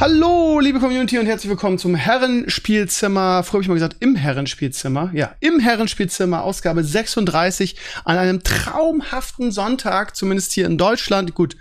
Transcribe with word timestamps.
Hallo, 0.00 0.60
liebe 0.60 0.78
Community 0.78 1.18
und 1.18 1.26
herzlich 1.26 1.50
willkommen 1.50 1.76
zum 1.76 1.96
Herrenspielzimmer. 1.96 3.42
Früher 3.42 3.54
habe 3.54 3.62
ich 3.62 3.68
mal 3.68 3.74
gesagt, 3.74 3.96
im 3.98 4.14
Herrenspielzimmer. 4.14 5.10
Ja, 5.12 5.34
im 5.40 5.58
Herrenspielzimmer, 5.58 6.44
Ausgabe 6.44 6.84
36 6.84 7.76
an 8.04 8.16
einem 8.16 8.44
traumhaften 8.44 9.50
Sonntag, 9.50 10.14
zumindest 10.14 10.52
hier 10.52 10.66
in 10.66 10.78
Deutschland. 10.78 11.34
Gut, 11.34 11.56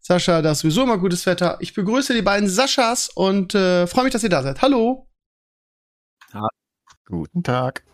Sascha, 0.00 0.42
da 0.42 0.52
ist 0.52 0.58
sowieso 0.58 0.82
immer 0.82 0.98
gutes 0.98 1.24
Wetter. 1.24 1.56
Ich 1.60 1.72
begrüße 1.72 2.12
die 2.12 2.20
beiden 2.20 2.46
Saschas 2.46 3.08
und 3.08 3.54
äh, 3.54 3.86
freue 3.86 4.04
mich, 4.04 4.12
dass 4.12 4.22
ihr 4.22 4.28
da 4.28 4.42
seid. 4.42 4.60
Hallo. 4.60 5.08
Ja, 6.34 6.46
guten 7.06 7.42
Tag. 7.42 7.86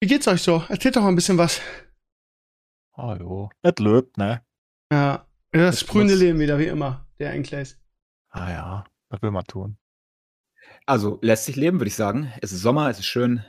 Wie 0.00 0.06
geht's 0.06 0.28
euch 0.28 0.42
so? 0.42 0.62
Erzählt 0.68 0.94
doch 0.94 1.02
mal 1.02 1.08
ein 1.08 1.16
bisschen 1.16 1.38
was. 1.38 1.60
Hallo. 2.96 3.50
Es 3.62 3.74
lebt, 3.80 4.16
ne? 4.16 4.44
Ja, 4.92 5.26
das 5.50 5.80
sprühende 5.80 6.14
Leben 6.14 6.38
wieder, 6.38 6.60
wie 6.60 6.66
immer, 6.66 7.04
der 7.18 7.32
Enclays. 7.32 7.81
Ah 8.32 8.50
ja, 8.50 8.84
was 9.10 9.22
will 9.22 9.30
man 9.30 9.44
tun? 9.44 9.76
Also 10.86 11.18
lässt 11.22 11.44
sich 11.44 11.56
leben, 11.56 11.78
würde 11.78 11.88
ich 11.88 11.94
sagen. 11.94 12.32
Es 12.40 12.52
ist 12.52 12.62
Sommer, 12.62 12.88
es 12.88 12.98
ist 12.98 13.06
schön. 13.06 13.44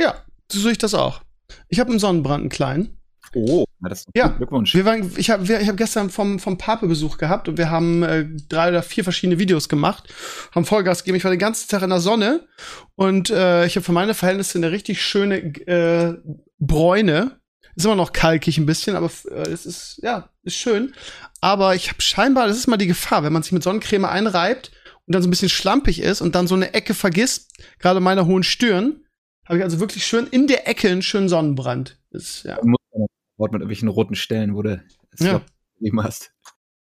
Ja, 0.00 0.24
so 0.50 0.58
sehe 0.58 0.72
ich 0.72 0.78
das 0.78 0.94
auch. 0.94 1.22
Ich 1.68 1.78
habe 1.78 1.90
einen 1.90 1.98
Sonnenbrand, 1.98 2.40
einen 2.40 2.48
kleinen. 2.48 2.98
Oh, 3.34 3.64
na, 3.80 3.88
das 3.90 4.00
ist 4.00 4.08
Ja, 4.14 4.28
Glückwunsch. 4.28 4.74
Wir 4.74 4.84
waren, 4.84 5.12
ich 5.16 5.30
habe 5.30 5.42
ich 5.44 5.68
hab 5.68 5.76
gestern 5.76 6.10
vom, 6.10 6.38
vom 6.38 6.56
Pape 6.56 6.86
Besuch 6.86 7.18
gehabt 7.18 7.48
und 7.48 7.58
wir 7.58 7.70
haben 7.70 8.02
äh, 8.02 8.26
drei 8.48 8.70
oder 8.70 8.82
vier 8.82 9.04
verschiedene 9.04 9.38
Videos 9.38 9.68
gemacht, 9.68 10.12
haben 10.54 10.64
Vollgas 10.64 11.02
gegeben. 11.02 11.18
Ich 11.18 11.24
war 11.24 11.30
den 11.30 11.40
ganzen 11.40 11.68
Tag 11.68 11.82
in 11.82 11.90
der 11.90 12.00
Sonne 12.00 12.46
und 12.94 13.30
äh, 13.30 13.66
ich 13.66 13.76
habe 13.76 13.84
für 13.84 13.92
meine 13.92 14.14
Verhältnisse 14.14 14.58
eine 14.58 14.70
richtig 14.70 15.02
schöne 15.02 15.36
äh, 15.66 16.16
Bräune. 16.58 17.40
Ist 17.76 17.84
immer 17.84 17.94
noch 17.94 18.12
kalkig 18.12 18.56
ein 18.58 18.66
bisschen, 18.66 18.96
aber 18.96 19.10
äh, 19.30 19.50
es 19.50 19.66
ist, 19.66 20.00
ja, 20.02 20.30
ist 20.42 20.56
schön. 20.56 20.94
Aber 21.40 21.74
ich 21.74 21.88
habe 21.90 22.00
scheinbar, 22.00 22.48
das 22.48 22.56
ist 22.56 22.66
mal 22.66 22.78
die 22.78 22.86
Gefahr, 22.86 23.22
wenn 23.22 23.32
man 23.32 23.42
sich 23.42 23.52
mit 23.52 23.62
Sonnencreme 23.62 24.06
einreibt 24.06 24.70
und 25.06 25.14
dann 25.14 25.22
so 25.22 25.28
ein 25.28 25.30
bisschen 25.30 25.50
schlampig 25.50 26.00
ist 26.00 26.20
und 26.22 26.34
dann 26.34 26.46
so 26.48 26.54
eine 26.54 26.72
Ecke 26.74 26.94
vergisst, 26.94 27.52
gerade 27.78 28.00
meiner 28.00 28.26
hohen 28.26 28.42
Stirn, 28.42 29.04
habe 29.46 29.58
ich 29.58 29.64
also 29.64 29.78
wirklich 29.78 30.06
schön 30.06 30.26
in 30.26 30.46
der 30.46 30.66
Ecke 30.66 30.88
einen 30.90 31.02
schönen 31.02 31.28
Sonnenbrand. 31.28 31.98
Ist, 32.10 32.44
ja. 32.44 32.56
Du 32.56 32.66
musst 32.66 32.82
dann 32.92 33.06
Wort 33.36 33.52
mit 33.52 33.60
irgendwelchen 33.60 33.88
roten 33.88 34.14
Stellen, 34.14 34.54
wo 34.56 34.62
du 34.62 34.82
es 35.12 35.20
Ja. 35.20 35.42
gegeben 35.78 36.02
hast. 36.02 36.32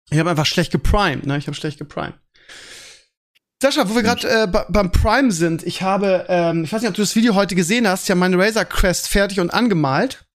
Ich 0.09 0.17
habe 0.17 0.29
einfach 0.29 0.45
schlecht 0.45 0.71
geprimed, 0.71 1.25
ne? 1.27 1.37
Ich 1.37 1.45
habe 1.47 1.55
schlecht 1.55 1.77
geprimed. 1.77 2.15
Sascha, 3.61 3.89
wo 3.89 3.95
wir 3.95 4.03
gerade 4.03 4.27
äh, 4.27 4.47
beim 4.69 4.91
Prime 4.91 5.31
sind, 5.33 5.63
ich 5.63 5.81
habe, 5.81 6.25
ähm, 6.29 6.63
ich 6.63 6.71
weiß 6.71 6.81
nicht, 6.81 6.89
ob 6.89 6.95
du 6.95 7.01
das 7.01 7.15
Video 7.17 7.35
heute 7.35 7.55
gesehen 7.55 7.85
hast, 7.87 8.07
ja 8.07 8.15
meine 8.15 8.37
Razer 8.37 8.63
Crest 8.63 9.09
fertig 9.09 9.41
und 9.41 9.49
angemalt. 9.49 10.25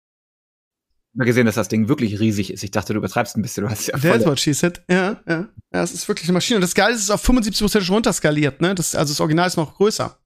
Habe 1.16 1.26
gesehen, 1.26 1.46
dass 1.46 1.54
das 1.54 1.68
Ding 1.68 1.88
wirklich 1.88 2.18
riesig 2.18 2.52
ist. 2.52 2.64
Ich 2.64 2.72
dachte, 2.72 2.92
du 2.92 2.98
übertreibst 2.98 3.36
ein 3.36 3.42
bisschen. 3.42 3.64
Du 3.64 3.70
hast 3.70 3.86
ja 3.86 3.96
That's 3.96 4.26
what 4.26 4.40
she 4.40 4.52
said. 4.52 4.82
Ja, 4.90 5.22
ja. 5.28 5.48
Ja, 5.72 5.82
es 5.82 5.92
ist 5.92 6.08
wirklich 6.08 6.28
eine 6.28 6.34
Maschine. 6.34 6.56
Und 6.56 6.62
das 6.62 6.74
Geile 6.74 6.92
ist, 6.92 6.98
es 6.98 7.04
ist 7.04 7.10
auf 7.10 7.28
75% 7.28 7.82
schon 7.82 7.94
runterskaliert, 7.94 8.60
ne? 8.60 8.74
Das, 8.74 8.94
also 8.94 9.12
das 9.12 9.20
Original 9.20 9.46
ist 9.46 9.56
noch 9.56 9.76
größer. 9.76 10.18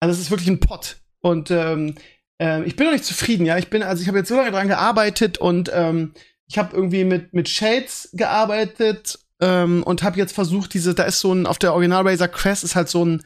Also 0.00 0.12
es 0.12 0.20
ist 0.20 0.30
wirklich 0.30 0.48
ein 0.48 0.60
Pot. 0.60 0.96
Und 1.20 1.50
ähm, 1.50 1.96
ähm, 2.38 2.64
ich 2.66 2.76
bin 2.76 2.86
noch 2.86 2.92
nicht 2.92 3.04
zufrieden, 3.04 3.46
ja. 3.46 3.58
Ich 3.58 3.68
bin, 3.68 3.82
also 3.82 4.00
ich 4.00 4.08
habe 4.08 4.18
jetzt 4.18 4.28
so 4.28 4.36
lange 4.36 4.52
dran 4.52 4.68
gearbeitet 4.68 5.38
und 5.38 5.70
ähm, 5.74 6.14
ich 6.48 6.58
habe 6.58 6.74
irgendwie 6.74 7.04
mit, 7.04 7.32
mit 7.34 7.48
Shades 7.48 8.10
gearbeitet 8.12 9.18
ähm, 9.40 9.82
und 9.82 10.02
habe 10.02 10.18
jetzt 10.18 10.34
versucht, 10.34 10.72
diese, 10.74 10.94
da 10.94 11.04
ist 11.04 11.20
so 11.20 11.32
ein, 11.32 11.46
auf 11.46 11.58
der 11.58 11.74
Original 11.74 12.06
Razer 12.06 12.28
Crest 12.28 12.64
ist 12.64 12.76
halt 12.76 12.88
so 12.88 13.04
ein, 13.04 13.22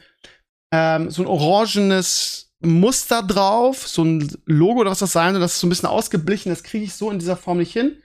ähm, 0.71 1.09
so 1.09 1.21
ein 1.21 1.27
orangenes 1.27 2.44
Muster 2.65 3.23
drauf, 3.23 3.87
so 3.87 4.03
ein 4.03 4.29
Logo 4.45 4.81
oder 4.81 4.91
was 4.91 4.99
das 4.99 5.11
sein 5.11 5.33
soll, 5.33 5.41
das 5.41 5.53
ist 5.53 5.59
so 5.59 5.67
ein 5.67 5.69
bisschen 5.69 5.89
ausgeblichen, 5.89 6.51
das 6.51 6.63
kriege 6.63 6.85
ich 6.85 6.93
so 6.93 7.11
in 7.11 7.19
dieser 7.19 7.37
Form 7.37 7.57
nicht 7.57 7.73
hin. 7.73 7.97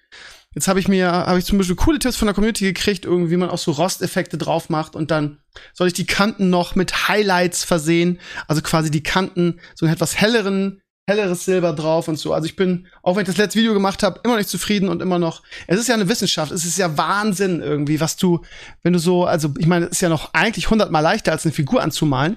Jetzt 0.54 0.66
habe 0.66 0.80
ich 0.80 0.88
mir, 0.88 1.12
habe 1.12 1.38
ich 1.38 1.44
zum 1.44 1.58
Beispiel 1.58 1.76
coole 1.76 2.00
Tipps 2.00 2.16
von 2.16 2.26
der 2.26 2.34
Community 2.34 2.64
gekriegt, 2.64 3.04
irgendwie, 3.04 3.30
wie 3.30 3.36
man 3.36 3.50
auch 3.50 3.58
so 3.58 3.70
Rosteffekte 3.70 4.36
drauf 4.36 4.68
macht 4.68 4.96
und 4.96 5.10
dann 5.12 5.38
soll 5.74 5.86
ich 5.86 5.92
die 5.92 6.06
Kanten 6.06 6.50
noch 6.50 6.74
mit 6.74 7.08
Highlights 7.08 7.62
versehen, 7.62 8.18
also 8.48 8.60
quasi 8.60 8.90
die 8.90 9.02
Kanten 9.02 9.60
so 9.76 9.86
einen 9.86 9.94
etwas 9.94 10.16
helleren, 10.16 10.82
helleres 11.08 11.44
Silber 11.44 11.72
drauf 11.72 12.08
und 12.08 12.16
so. 12.18 12.32
Also 12.32 12.46
ich 12.46 12.56
bin, 12.56 12.86
auch 13.02 13.16
wenn 13.16 13.22
ich 13.22 13.28
das 13.28 13.36
letzte 13.36 13.58
Video 13.58 13.74
gemacht 13.74 14.02
habe, 14.02 14.20
immer 14.22 14.34
noch 14.34 14.38
nicht 14.38 14.50
zufrieden 14.50 14.88
und 14.88 15.02
immer 15.02 15.18
noch. 15.18 15.42
Es 15.66 15.78
ist 15.78 15.88
ja 15.88 15.94
eine 15.94 16.08
Wissenschaft, 16.08 16.52
es 16.52 16.64
ist 16.64 16.78
ja 16.78 16.96
Wahnsinn 16.96 17.60
irgendwie, 17.62 18.00
was 18.00 18.16
du, 18.16 18.42
wenn 18.82 18.92
du 18.92 18.98
so, 19.00 19.24
also 19.24 19.52
ich 19.58 19.66
meine, 19.66 19.86
es 19.86 19.92
ist 19.92 20.02
ja 20.02 20.08
noch 20.08 20.32
eigentlich 20.34 20.70
hundertmal 20.70 21.02
leichter 21.02 21.32
als 21.32 21.44
eine 21.44 21.52
Figur 21.52 21.82
anzumalen, 21.82 22.36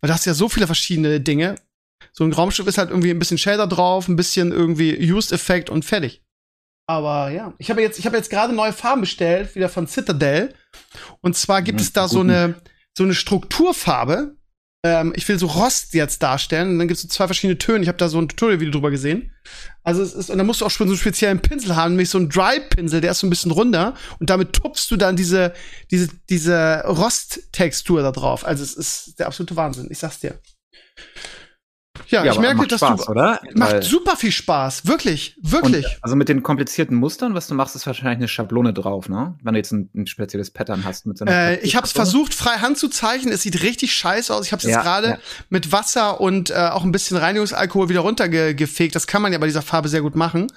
weil 0.00 0.08
da 0.08 0.14
hast 0.14 0.26
du 0.26 0.30
ja 0.30 0.34
so 0.34 0.48
viele 0.48 0.66
verschiedene 0.66 1.20
Dinge. 1.20 1.56
So 2.12 2.24
ein 2.24 2.32
Raumschiff 2.32 2.66
ist 2.66 2.78
halt 2.78 2.90
irgendwie 2.90 3.10
ein 3.10 3.18
bisschen 3.18 3.38
Shader 3.38 3.66
drauf, 3.66 4.06
ein 4.06 4.16
bisschen 4.16 4.52
irgendwie 4.52 5.12
Used-Effekt 5.12 5.70
und 5.70 5.84
fertig. 5.84 6.22
Aber 6.88 7.30
ja, 7.30 7.54
ich 7.58 7.70
habe 7.70 7.80
jetzt, 7.80 7.98
ich 7.98 8.06
habe 8.06 8.16
jetzt 8.16 8.28
gerade 8.30 8.52
neue 8.52 8.72
Farben 8.72 9.00
bestellt, 9.02 9.54
wieder 9.54 9.68
von 9.68 9.86
Citadel. 9.86 10.54
Und 11.22 11.36
zwar 11.36 11.62
gibt 11.62 11.80
Mhm, 11.80 11.80
es 11.80 11.92
da 11.92 12.08
so 12.08 12.20
eine, 12.20 12.56
so 12.96 13.04
eine 13.04 13.14
Strukturfarbe. 13.14 14.36
Ähm, 14.84 15.12
ich 15.14 15.28
will 15.28 15.38
so 15.38 15.46
Rost 15.46 15.94
jetzt 15.94 16.22
darstellen. 16.22 16.70
Und 16.70 16.78
dann 16.78 16.88
gibt 16.88 16.96
es 16.96 17.02
so 17.02 17.08
zwei 17.08 17.26
verschiedene 17.26 17.58
Töne. 17.58 17.82
Ich 17.82 17.88
habe 17.88 17.98
da 17.98 18.08
so 18.08 18.20
ein 18.20 18.28
Tutorial-Video 18.28 18.72
drüber 18.72 18.90
gesehen. 18.90 19.32
Also 19.84 20.02
es 20.02 20.12
ist, 20.12 20.30
und 20.30 20.38
dann 20.38 20.46
musst 20.46 20.60
du 20.60 20.66
auch 20.66 20.70
schon 20.70 20.88
so 20.88 20.92
einen 20.92 21.00
speziellen 21.00 21.40
Pinsel 21.40 21.76
haben, 21.76 21.92
nämlich 21.92 22.10
so 22.10 22.18
einen 22.18 22.28
Dry-Pinsel, 22.28 23.00
der 23.00 23.12
ist 23.12 23.20
so 23.20 23.26
ein 23.26 23.30
bisschen 23.30 23.52
runder. 23.52 23.94
Und 24.18 24.30
damit 24.30 24.52
tupfst 24.52 24.88
du 24.90 24.96
dann 24.96 25.16
diese, 25.16 25.54
diese, 25.90 26.08
diese 26.28 26.82
Rosttextur 26.86 28.02
da 28.02 28.12
drauf. 28.12 28.44
Also 28.44 28.62
es 28.62 28.74
ist 28.74 29.18
der 29.18 29.26
absolute 29.26 29.56
Wahnsinn. 29.56 29.88
Ich 29.90 29.98
sag's 29.98 30.20
dir. 30.20 30.38
Ja, 32.08 32.24
ich 32.24 32.30
aber 32.32 32.40
merke, 32.40 32.66
dass 32.66 32.80
Spaß, 32.80 33.04
du. 33.06 33.10
oder? 33.12 33.40
Macht 33.54 33.72
Weil- 33.72 33.82
super 33.82 34.16
viel 34.16 34.32
Spaß. 34.32 34.86
Wirklich, 34.86 35.36
wirklich. 35.42 35.84
Und, 35.86 35.98
also 36.02 36.16
mit 36.16 36.28
den 36.28 36.42
komplizierten 36.42 36.96
Mustern, 36.96 37.34
was 37.34 37.46
du 37.48 37.54
machst, 37.54 37.76
ist 37.76 37.86
wahrscheinlich 37.86 38.16
eine 38.18 38.28
Schablone 38.28 38.72
drauf, 38.72 39.08
ne? 39.08 39.36
Wenn 39.42 39.54
du 39.54 39.58
jetzt 39.58 39.72
ein, 39.72 39.90
ein 39.94 40.06
spezielles 40.06 40.50
Pattern 40.50 40.84
hast 40.84 41.06
mit 41.06 41.18
so 41.18 41.24
einer 41.24 41.32
Äh, 41.52 41.60
ich 41.60 41.76
habe 41.76 41.86
es 41.86 41.92
versucht, 41.92 42.34
frei 42.34 42.56
Hand 42.58 42.78
zu 42.78 42.88
zeichnen. 42.88 43.32
Es 43.32 43.42
sieht 43.42 43.62
richtig 43.62 43.94
scheiße 43.94 44.34
aus. 44.34 44.46
Ich 44.46 44.52
habe 44.52 44.60
es 44.60 44.68
Ja, 44.68 44.76
jetzt 44.76 44.82
gerade 44.84 45.08
ja. 45.08 45.18
mit 45.48 45.72
Wasser 45.72 46.20
und 46.20 46.50
äh, 46.50 46.54
auch 46.54 46.84
ein 46.84 46.92
bisschen 46.92 47.16
Reinigungsalkohol 47.16 47.88
wieder 47.88 48.00
runtergefegt. 48.00 48.94
Das 48.94 49.06
kann 49.06 49.22
man 49.22 49.32
ja 49.32 49.38
bei 49.38 49.46
dieser 49.46 49.62
Farbe 49.62 49.88
sehr 49.88 50.02
gut 50.02 50.16
machen. 50.16 50.48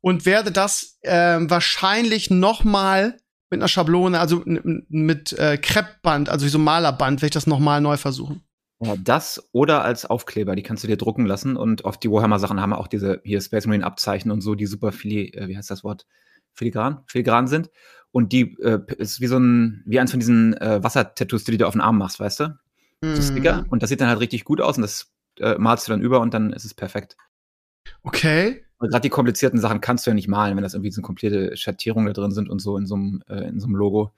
Und 0.00 0.26
werde 0.26 0.50
das 0.52 0.98
ähm, 1.02 1.50
wahrscheinlich 1.50 2.30
noch 2.30 2.64
mal 2.64 3.16
mit 3.50 3.60
einer 3.60 3.68
Schablone, 3.68 4.18
also 4.20 4.42
mit 4.44 5.32
äh, 5.32 5.58
Kreppband, 5.58 6.28
also 6.28 6.46
wie 6.46 6.50
so 6.50 6.58
Malerband, 6.58 7.20
werde 7.20 7.26
ich 7.26 7.32
das 7.34 7.46
noch 7.48 7.58
mal 7.58 7.80
neu 7.80 7.96
versuchen. 7.96 8.42
Ja, 8.82 8.96
das 8.96 9.48
oder 9.52 9.84
als 9.84 10.06
Aufkleber, 10.06 10.56
die 10.56 10.62
kannst 10.62 10.82
du 10.84 10.88
dir 10.88 10.96
drucken 10.96 11.26
lassen 11.26 11.56
und 11.56 11.84
auf 11.84 11.98
die 11.98 12.10
Warhammer-Sachen 12.10 12.60
haben 12.60 12.70
wir 12.70 12.78
auch 12.78 12.88
diese 12.88 13.20
hier 13.24 13.40
Space 13.40 13.66
Marine 13.66 13.84
Abzeichen 13.84 14.30
und 14.30 14.40
so, 14.40 14.54
die 14.54 14.66
super 14.66 14.90
fili, 14.90 15.28
äh, 15.34 15.48
wie 15.48 15.56
heißt 15.56 15.70
das 15.70 15.84
Wort? 15.84 16.06
Filigran? 16.54 17.02
Filigran 17.06 17.46
sind. 17.46 17.70
Und 18.10 18.32
die 18.32 18.56
äh, 18.60 18.80
ist 18.96 19.20
wie 19.20 19.26
so 19.26 19.38
ein, 19.38 19.82
wie 19.86 20.00
eins 20.00 20.10
von 20.10 20.20
diesen 20.20 20.56
äh, 20.56 20.82
Wassertattoos, 20.82 21.44
die 21.44 21.52
du 21.52 21.58
dir 21.58 21.68
auf 21.68 21.74
den 21.74 21.82
Arm 21.82 21.98
machst, 21.98 22.18
weißt 22.18 22.40
du? 22.40 22.58
So 23.02 23.22
Sticker. 23.22 23.64
Und 23.70 23.82
das 23.82 23.90
sieht 23.90 24.00
dann 24.00 24.08
halt 24.08 24.20
richtig 24.20 24.44
gut 24.44 24.60
aus 24.60 24.76
und 24.76 24.82
das 24.82 25.10
äh, 25.38 25.56
malst 25.58 25.86
du 25.86 25.92
dann 25.92 26.02
über 26.02 26.20
und 26.20 26.34
dann 26.34 26.52
ist 26.52 26.64
es 26.64 26.74
perfekt. 26.74 27.16
Okay. 28.02 28.64
Gerade 28.78 29.00
die 29.00 29.10
komplizierten 29.10 29.58
Sachen 29.58 29.80
kannst 29.80 30.06
du 30.06 30.10
ja 30.10 30.14
nicht 30.14 30.28
malen, 30.28 30.56
wenn 30.56 30.62
das 30.62 30.74
irgendwie 30.74 30.90
so 30.90 31.02
komplette 31.02 31.56
Schattierungen 31.56 32.06
da 32.06 32.12
drin 32.12 32.30
sind 32.32 32.48
und 32.48 32.60
so 32.60 32.76
in 32.76 32.86
so 32.86 32.94
einem, 32.94 33.22
äh, 33.28 33.48
in 33.48 33.60
so 33.60 33.66
einem 33.66 33.76
Logo. 33.76 34.12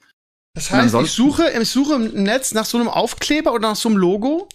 Das 0.55 0.71
heißt, 0.71 0.95
ich 0.95 1.11
suche, 1.11 1.51
ich 1.61 1.69
suche 1.71 1.95
im 1.95 2.23
Netz 2.25 2.53
nach 2.53 2.65
so 2.67 2.79
einem 2.79 2.89
Aufkleber 2.89 3.53
oder 3.53 3.69
nach 3.71 3.77
so 3.77 3.89
einem 3.89 3.99
Logo. 3.99 4.49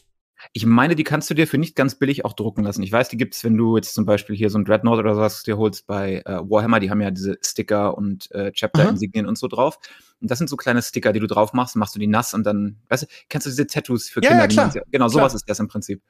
Ich 0.53 0.65
meine, 0.67 0.95
die 0.95 1.03
kannst 1.03 1.29
du 1.29 1.33
dir 1.33 1.47
für 1.47 1.57
nicht 1.57 1.75
ganz 1.75 1.95
billig 1.95 2.23
auch 2.23 2.33
drucken 2.33 2.63
lassen. 2.63 2.83
Ich 2.83 2.91
weiß, 2.91 3.09
die 3.09 3.17
gibt's, 3.17 3.43
wenn 3.43 3.57
du 3.57 3.75
jetzt 3.75 3.95
zum 3.95 4.05
Beispiel 4.05 4.35
hier 4.35 4.51
so 4.51 4.59
ein 4.59 4.65
Dreadnought 4.65 4.99
oder 4.99 5.15
sowas 5.15 5.41
dir 5.41 5.57
holst 5.57 5.87
bei 5.87 6.21
äh, 6.25 6.39
Warhammer, 6.47 6.79
die 6.79 6.91
haben 6.91 7.01
ja 7.01 7.09
diese 7.09 7.37
Sticker 7.41 7.97
und 7.97 8.29
äh, 8.31 8.51
Chapter-Insignien 8.51 9.25
und 9.25 9.37
so 9.39 9.47
drauf. 9.47 9.79
Und 10.21 10.29
das 10.29 10.37
sind 10.37 10.47
so 10.47 10.55
kleine 10.55 10.83
Sticker, 10.83 11.11
die 11.11 11.19
du 11.19 11.25
drauf 11.27 11.53
machst, 11.53 11.75
machst 11.75 11.95
du 11.95 11.99
die 11.99 12.05
nass 12.07 12.35
und 12.35 12.43
dann, 12.43 12.77
weißt 12.89 13.03
du, 13.03 13.07
kennst 13.29 13.47
du 13.47 13.49
diese 13.49 13.65
Tattoos 13.65 14.09
für 14.09 14.21
Ja, 14.23 14.29
Kinder? 14.29 14.43
ja, 14.43 14.47
die 14.47 14.55
klar. 14.55 14.65
man 14.67 14.73
genau, 14.91 15.05
Klar. 15.07 15.09
sowas 15.09 15.33
ist 15.33 15.49
das 15.49 15.59
im 15.59 15.67
Prinzip. 15.67 16.03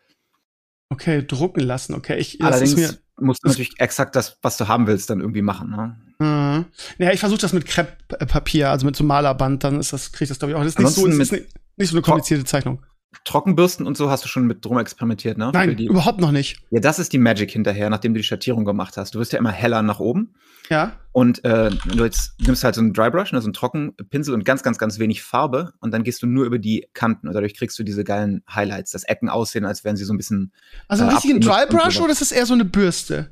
Okay, 0.90 1.26
drucken 1.26 1.62
lassen. 1.62 1.94
Okay, 1.94 2.18
ich 2.18 2.42
Allerdings 2.42 2.76
mir 2.76 2.98
musst 3.20 3.44
du 3.44 3.48
natürlich 3.48 3.80
exakt 3.80 4.16
das, 4.16 4.38
was 4.42 4.58
du 4.58 4.68
haben 4.68 4.88
willst, 4.88 5.10
dann 5.10 5.20
irgendwie 5.20 5.42
machen. 5.42 5.70
Ne? 5.70 5.96
Mhm. 6.20 6.66
Ja, 6.98 7.12
ich 7.12 7.20
versuche 7.20 7.40
das 7.40 7.54
mit 7.54 7.66
Krepppapier, 7.66 8.70
also 8.70 8.86
mit 8.86 8.96
so 8.96 9.04
Malerband, 9.04 9.64
dann 9.64 9.80
ist 9.80 9.94
das, 9.94 10.12
krieg 10.12 10.24
ich 10.24 10.30
das, 10.30 10.40
glaube 10.40 10.52
ich, 10.52 10.56
auch. 10.58 10.64
Das 10.64 10.74
ist 10.74 10.80
nicht 10.80 10.92
so, 10.92 11.08
das 11.08 11.18
ist 11.18 11.32
nicht, 11.32 11.48
nicht 11.78 11.90
so 11.90 11.96
eine 11.96 12.02
komplizierte 12.02 12.46
Zeichnung. 12.46 12.84
Trockenbürsten 13.26 13.86
und 13.86 13.98
so 13.98 14.10
hast 14.10 14.24
du 14.24 14.28
schon 14.28 14.48
mit 14.48 14.64
drum 14.66 14.78
experimentiert, 14.80 15.38
ne? 15.38 15.52
Nein, 15.54 15.78
überhaupt 15.78 16.20
noch 16.20 16.32
nicht. 16.32 16.58
ja, 16.72 16.80
das 16.80 17.00
ist 17.00 17.14
die 17.14 17.18
Magic 17.18 17.52
hinterher, 17.52 17.90
nachdem 17.90 18.14
du 18.14 18.20
die 18.20 18.24
Schattierung 18.24 18.66
gemacht 18.66 18.98
hast. 18.98 19.16
Du 19.16 19.20
wirst 19.20 19.34
ja 19.34 19.40
immer 19.40 19.52
heller 19.52 19.82
nach 19.82 20.00
oben. 20.00 20.34
Ja. 20.70 20.94
Und 21.14 21.44
äh, 21.46 21.70
du 21.86 22.04
jetzt 22.04 22.34
nimmst 22.42 22.64
halt 22.64 22.76
so 22.76 22.82
einen 22.82 22.94
Drybrush, 22.94 23.32
ne, 23.32 23.40
so 23.42 23.46
einen 23.48 23.54
Trockenpinsel 23.54 24.34
und 24.34 24.44
ganz, 24.44 24.64
ganz, 24.64 24.78
ganz 24.78 25.00
wenig 25.00 25.24
Farbe 25.24 25.74
und 25.80 25.92
dann 25.94 26.04
gehst 26.04 26.22
du 26.22 26.28
nur 26.28 26.46
über 26.46 26.60
die 26.60 26.88
Kanten 26.94 27.28
und 27.28 27.34
dadurch 27.34 27.56
kriegst 27.56 27.80
du 27.80 27.84
diese 27.84 28.04
geilen 28.04 28.44
Highlights, 28.54 28.92
das 28.92 29.04
Ecken 29.04 29.30
aussehen, 29.30 29.64
als 29.66 29.84
wären 29.86 29.96
sie 29.96 30.04
so 30.04 30.14
ein 30.14 30.18
bisschen. 30.18 30.52
Also 30.90 31.04
einen 31.04 31.12
Äh, 31.12 31.16
richtigen 31.16 31.40
Drybrush 31.42 32.00
oder 32.02 32.12
ist 32.12 32.20
das 32.22 32.32
eher 32.34 32.46
so 32.46 32.54
eine 32.54 32.66
Bürste? 32.66 33.32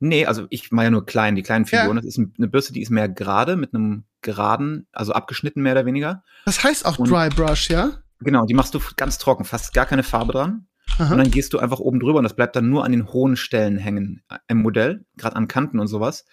Nee, 0.00 0.26
also 0.26 0.46
ich 0.50 0.70
mache 0.70 0.84
ja 0.84 0.90
nur 0.90 1.06
klein, 1.06 1.34
die 1.36 1.42
kleinen 1.42 1.64
Ja. 1.64 1.80
Figuren. 1.80 1.96
Das 1.96 2.04
ist 2.04 2.18
eine 2.18 2.48
Bürste, 2.48 2.72
die 2.74 2.82
ist 2.82 2.90
mehr 2.90 3.08
gerade, 3.08 3.56
mit 3.56 3.74
einem 3.74 4.04
geraden, 4.20 4.86
also 4.92 5.12
abgeschnitten 5.12 5.62
mehr 5.62 5.72
oder 5.72 5.86
weniger. 5.86 6.22
Das 6.44 6.62
heißt 6.62 6.84
auch 6.86 6.98
Und- 6.98 7.10
Drybrush, 7.10 7.70
ja? 7.70 7.92
Genau, 8.20 8.46
die 8.46 8.54
machst 8.54 8.74
du 8.74 8.80
ganz 8.96 9.18
trocken, 9.18 9.44
fast 9.44 9.72
gar 9.74 9.86
keine 9.86 10.02
Farbe 10.02 10.32
dran. 10.32 10.66
Aha. 10.98 11.12
Und 11.12 11.18
dann 11.18 11.30
gehst 11.30 11.52
du 11.52 11.58
einfach 11.58 11.78
oben 11.80 12.00
drüber 12.00 12.18
und 12.18 12.24
das 12.24 12.34
bleibt 12.34 12.56
dann 12.56 12.68
nur 12.70 12.84
an 12.84 12.92
den 12.92 13.12
hohen 13.12 13.36
Stellen 13.36 13.76
hängen 13.76 14.22
äh, 14.30 14.38
im 14.48 14.62
Modell, 14.62 15.04
gerade 15.16 15.36
an 15.36 15.46
Kanten 15.48 15.78
und 15.78 15.86
sowas. 15.86 16.24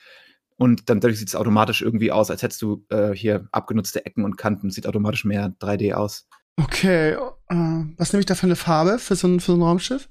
Und 0.58 0.90
dann 0.90 1.02
dadurch 1.02 1.20
sieht 1.20 1.28
es 1.28 1.36
automatisch 1.36 1.82
irgendwie 1.82 2.12
aus, 2.12 2.32
als 2.32 2.42
hättest 2.42 2.62
du 2.62 2.86
äh, 2.90 3.12
hier 3.12 3.48
abgenutzte 3.52 4.06
Ecken 4.06 4.24
und 4.24 4.38
Kanten. 4.38 4.70
Sieht 4.72 4.88
automatisch 4.88 5.26
mehr 5.26 5.54
3D 5.60 5.94
aus. 5.94 6.28
Okay, 6.58 7.12
äh, 7.50 7.84
was 7.98 8.14
nehme 8.14 8.22
ich 8.22 8.26
da 8.26 8.36
für 8.36 8.46
eine 8.48 8.56
Farbe 8.56 8.98
für 8.98 9.16
so 9.18 9.28
ein, 9.28 9.42
für 9.42 9.52
so 9.52 9.58
ein 9.58 9.62
Raumschiff? 9.62 10.08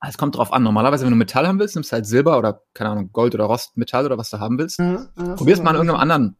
Ah, 0.00 0.08
Es 0.08 0.18
kommt 0.18 0.36
drauf 0.36 0.52
an. 0.52 0.64
Normalerweise, 0.64 1.04
wenn 1.04 1.12
du 1.12 1.16
Metall 1.16 1.46
haben 1.46 1.60
willst, 1.60 1.76
nimmst 1.76 1.92
du 1.92 1.94
halt 1.94 2.06
Silber 2.06 2.36
oder, 2.38 2.62
keine 2.74 2.90
Ahnung, 2.90 3.10
Gold 3.12 3.34
oder 3.36 3.44
Rostmetall 3.44 4.04
oder 4.04 4.18
was 4.18 4.30
du 4.30 4.40
haben 4.40 4.58
willst. 4.58 4.80
Ja, 4.80 5.06
Probier's 5.36 5.58
so. 5.58 5.62
mal 5.64 5.70
an 5.70 5.76
irgendeinem 5.76 6.00
anderen. 6.00 6.36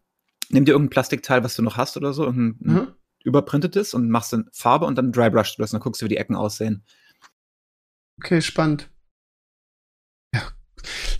Nimm 0.51 0.65
dir 0.65 0.73
irgendein 0.73 0.91
Plastikteil, 0.91 1.45
was 1.45 1.55
du 1.55 1.63
noch 1.63 1.77
hast 1.77 1.97
oder 1.97 2.13
so, 2.13 2.25
irgendein 2.25 2.73
Mhm. 2.75 2.89
Überprintetes 3.25 3.95
und 3.95 4.09
machst 4.11 4.33
dann 4.33 4.49
Farbe 4.53 4.87
und 4.87 4.97
dann 4.97 5.13
Drybrush 5.13 5.57
du 5.57 5.63
das 5.63 5.73
und 5.73 5.79
dann 5.79 5.83
guckst 5.83 6.01
du, 6.01 6.05
wie 6.05 6.11
die 6.11 6.17
Ecken 6.17 6.37
aussehen. 6.37 6.85
Okay, 8.23 8.41
spannend. 8.41 8.89
Ja. 10.33 10.53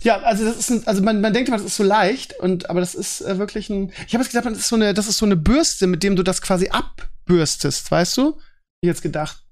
Ja, 0.01 0.19
also 0.21 0.45
das 0.45 0.57
ist 0.57 0.69
ein, 0.69 0.87
also 0.87 1.01
man, 1.01 1.19
man 1.19 1.33
denkt 1.33 1.49
immer, 1.49 1.57
das 1.57 1.65
ist 1.65 1.75
so 1.75 1.83
leicht 1.83 2.39
und 2.39 2.69
aber 2.69 2.79
das 2.79 2.95
ist 2.95 3.21
äh, 3.21 3.37
wirklich 3.39 3.69
ein. 3.69 3.91
Ich 4.07 4.13
habe 4.13 4.23
jetzt 4.23 4.31
gedacht, 4.31 4.45
das 4.45 4.59
ist 4.59 4.69
so 4.69 4.75
eine, 4.75 4.93
das 4.93 5.07
ist 5.07 5.17
so 5.17 5.25
eine 5.25 5.35
Bürste, 5.35 5.87
mit 5.87 6.03
dem 6.03 6.15
du 6.15 6.23
das 6.23 6.41
quasi 6.41 6.69
abbürstest, 6.69 7.89
weißt 7.89 8.17
du? 8.17 8.39
Ich 8.81 8.87
jetzt 8.87 9.01
gedacht, 9.01 9.44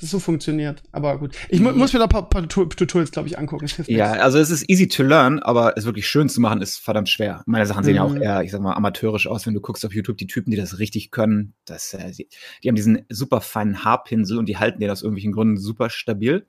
das 0.00 0.10
so 0.10 0.18
funktioniert. 0.18 0.82
Aber 0.92 1.18
gut, 1.18 1.36
ich 1.48 1.60
mu 1.60 1.70
muss 1.72 1.92
mir 1.92 2.00
da 2.00 2.06
ein 2.06 2.08
paar, 2.08 2.28
paar 2.28 2.48
Tutorials, 2.48 3.12
glaube 3.12 3.28
ich, 3.28 3.38
angucken. 3.38 3.66
Ja, 3.86 4.08
nichts. 4.08 4.22
also 4.22 4.38
es 4.38 4.50
ist 4.50 4.68
easy 4.68 4.88
to 4.88 5.02
learn, 5.04 5.38
aber 5.38 5.76
es 5.76 5.84
wirklich 5.84 6.08
schön 6.08 6.28
zu 6.28 6.40
machen 6.40 6.60
ist 6.62 6.78
verdammt 6.78 7.08
schwer. 7.08 7.42
Meine 7.46 7.64
Sachen 7.66 7.84
sehen 7.84 7.94
ja 7.96 8.02
auch 8.02 8.10
Mhm. 8.14 8.22
eher, 8.22 8.42
ich 8.42 8.50
sag 8.50 8.60
mal, 8.60 8.72
amateurisch 8.74 9.26
aus, 9.28 9.46
wenn 9.46 9.54
du 9.54 9.60
guckst 9.60 9.86
auf 9.86 9.94
YouTube, 9.94 10.18
die 10.18 10.26
Typen, 10.26 10.50
die 10.50 10.56
das 10.56 10.78
richtig 10.78 11.10
können, 11.12 11.54
das, 11.64 11.94
äh, 11.94 12.10
die, 12.10 12.28
die 12.62 12.68
haben 12.68 12.74
diesen 12.74 13.02
super 13.08 13.40
feinen 13.40 13.84
Haarpinsel 13.84 14.36
und 14.38 14.46
die 14.48 14.56
halten 14.58 14.80
den 14.80 14.90
aus 14.90 15.02
irgendwelchen 15.02 15.32
Gründen 15.32 15.58
super 15.58 15.90
stabil. 15.90 16.46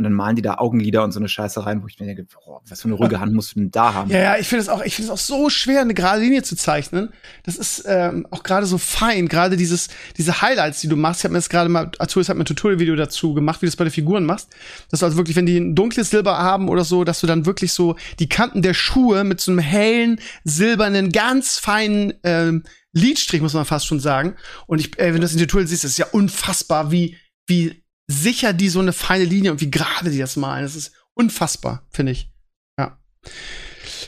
Und 0.00 0.04
dann 0.04 0.14
malen 0.14 0.34
die 0.34 0.40
da 0.40 0.54
Augenlider 0.54 1.04
und 1.04 1.12
so 1.12 1.20
eine 1.20 1.28
Scheiße 1.28 1.66
rein, 1.66 1.82
wo 1.82 1.86
ich 1.86 2.00
mir 2.00 2.06
denke, 2.06 2.24
boah, 2.24 2.62
was 2.66 2.80
für 2.80 2.88
eine 2.88 2.94
ruhige 2.94 3.20
Hand 3.20 3.34
musst 3.34 3.54
du 3.54 3.60
denn 3.60 3.70
da 3.70 3.92
haben? 3.92 4.10
Ja, 4.10 4.18
ja, 4.18 4.38
ich 4.38 4.48
finde 4.48 4.62
es 4.62 4.70
auch, 4.70 4.82
ich 4.82 4.94
finde 4.94 5.12
es 5.12 5.12
auch 5.12 5.22
so 5.22 5.50
schwer, 5.50 5.82
eine 5.82 5.92
gerade 5.92 6.22
Linie 6.22 6.42
zu 6.42 6.56
zeichnen. 6.56 7.10
Das 7.42 7.56
ist 7.56 7.84
ähm, 7.86 8.26
auch 8.30 8.42
gerade 8.42 8.64
so 8.64 8.78
fein, 8.78 9.28
gerade 9.28 9.58
dieses, 9.58 9.88
diese 10.16 10.40
Highlights, 10.40 10.80
die 10.80 10.88
du 10.88 10.96
machst. 10.96 11.20
Ich 11.20 11.24
habe 11.24 11.32
mir 11.32 11.38
jetzt 11.38 11.50
gerade 11.50 11.68
mal, 11.68 11.90
Arturis 11.98 12.30
hat 12.30 12.38
mir 12.38 12.44
ein 12.44 12.46
Tutorial-Video 12.46 12.96
dazu 12.96 13.34
gemacht, 13.34 13.60
wie 13.60 13.66
du 13.66 13.70
das 13.70 13.76
bei 13.76 13.84
den 13.84 13.90
Figuren 13.90 14.24
machst. 14.24 14.48
Dass 14.90 15.00
du 15.00 15.04
also 15.04 15.18
wirklich, 15.18 15.36
wenn 15.36 15.44
die 15.44 15.58
ein 15.58 15.74
dunkles 15.74 16.08
Silber 16.08 16.38
haben 16.38 16.70
oder 16.70 16.84
so, 16.84 17.04
dass 17.04 17.20
du 17.20 17.26
dann 17.26 17.44
wirklich 17.44 17.74
so 17.74 17.96
die 18.20 18.30
Kanten 18.30 18.62
der 18.62 18.72
Schuhe 18.72 19.22
mit 19.22 19.42
so 19.42 19.52
einem 19.52 19.60
hellen, 19.60 20.18
silbernen, 20.44 21.12
ganz 21.12 21.58
feinen 21.58 22.14
ähm, 22.22 22.62
Lidstrich, 22.94 23.42
muss 23.42 23.52
man 23.52 23.66
fast 23.66 23.84
schon 23.84 24.00
sagen. 24.00 24.34
Und 24.66 24.80
ich, 24.80 24.98
äh, 24.98 25.08
wenn 25.08 25.16
du 25.16 25.20
das 25.20 25.34
in 25.34 25.40
Tutorial 25.40 25.68
siehst, 25.68 25.84
ist 25.84 25.90
es 25.90 25.98
ja 25.98 26.06
unfassbar, 26.06 26.90
wie, 26.90 27.18
wie 27.46 27.79
sicher 28.10 28.52
die 28.52 28.68
so 28.68 28.80
eine 28.80 28.92
feine 28.92 29.24
Linie 29.24 29.52
und 29.52 29.60
wie 29.60 29.70
gerade 29.70 30.10
die 30.10 30.18
das 30.18 30.36
malen. 30.36 30.64
Das 30.64 30.76
ist 30.76 30.92
unfassbar, 31.14 31.86
finde 31.90 32.12
ich. 32.12 32.30
Ja. 32.78 32.98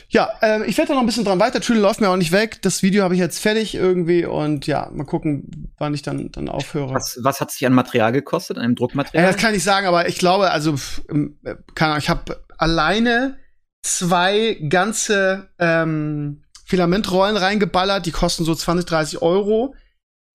Ja, 0.09 0.29
ähm, 0.41 0.63
ich 0.67 0.77
werde 0.77 0.89
da 0.89 0.93
noch 0.93 1.01
ein 1.01 1.05
bisschen 1.07 1.25
dran 1.25 1.39
weiter. 1.39 1.61
Tüdel 1.61 1.81
läuft 1.81 2.01
mir 2.01 2.09
auch 2.09 2.17
nicht 2.17 2.31
weg. 2.31 2.61
Das 2.61 2.83
Video 2.83 3.03
habe 3.03 3.15
ich 3.15 3.19
jetzt 3.19 3.39
fertig 3.39 3.73
irgendwie 3.75 4.25
und 4.25 4.67
ja, 4.67 4.89
mal 4.93 5.05
gucken, 5.05 5.73
wann 5.77 5.93
ich 5.93 6.01
dann, 6.03 6.31
dann 6.31 6.49
aufhöre. 6.49 6.93
Was, 6.93 7.17
was 7.21 7.39
hat 7.41 7.51
sich 7.51 7.65
an 7.65 7.73
Material 7.73 8.11
gekostet, 8.11 8.57
an 8.57 8.71
Ja, 8.71 8.75
Druckmaterial? 8.75 9.25
das 9.25 9.37
kann 9.41 9.55
ich 9.55 9.63
sagen, 9.63 9.87
aber 9.87 10.07
ich 10.07 10.17
glaube, 10.17 10.51
also, 10.51 10.75
ähm, 11.09 11.39
äh, 11.43 11.55
keine 11.73 11.91
Ahnung, 11.93 12.03
ich 12.03 12.09
habe 12.09 12.45
alleine 12.57 13.37
zwei 13.81 14.57
ganze 14.69 15.49
ähm, 15.59 16.43
Filamentrollen 16.65 17.37
reingeballert, 17.37 18.05
die 18.05 18.11
kosten 18.11 18.45
so 18.45 18.53
20, 18.53 18.85
30 18.85 19.21
Euro. 19.21 19.75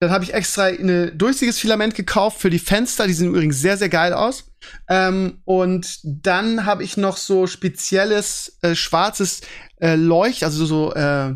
Dann 0.01 0.11
habe 0.11 0.23
ich 0.23 0.33
extra 0.33 0.65
ein 0.65 1.17
durchsichtiges 1.17 1.59
Filament 1.59 1.93
gekauft 1.93 2.39
für 2.39 2.49
die 2.49 2.59
Fenster, 2.59 3.05
die 3.05 3.13
sehen 3.13 3.29
übrigens 3.29 3.59
sehr, 3.59 3.77
sehr 3.77 3.89
geil 3.89 4.13
aus. 4.13 4.49
Ähm, 4.87 5.41
und 5.43 5.99
dann 6.03 6.65
habe 6.65 6.83
ich 6.83 6.95
noch 6.95 7.17
so 7.17 7.47
spezielles 7.47 8.57
äh, 8.61 8.75
schwarzes 8.75 9.41
äh, 9.81 9.95
Leucht, 9.95 10.43
also 10.43 10.65
so, 10.65 10.93
äh, 10.93 11.33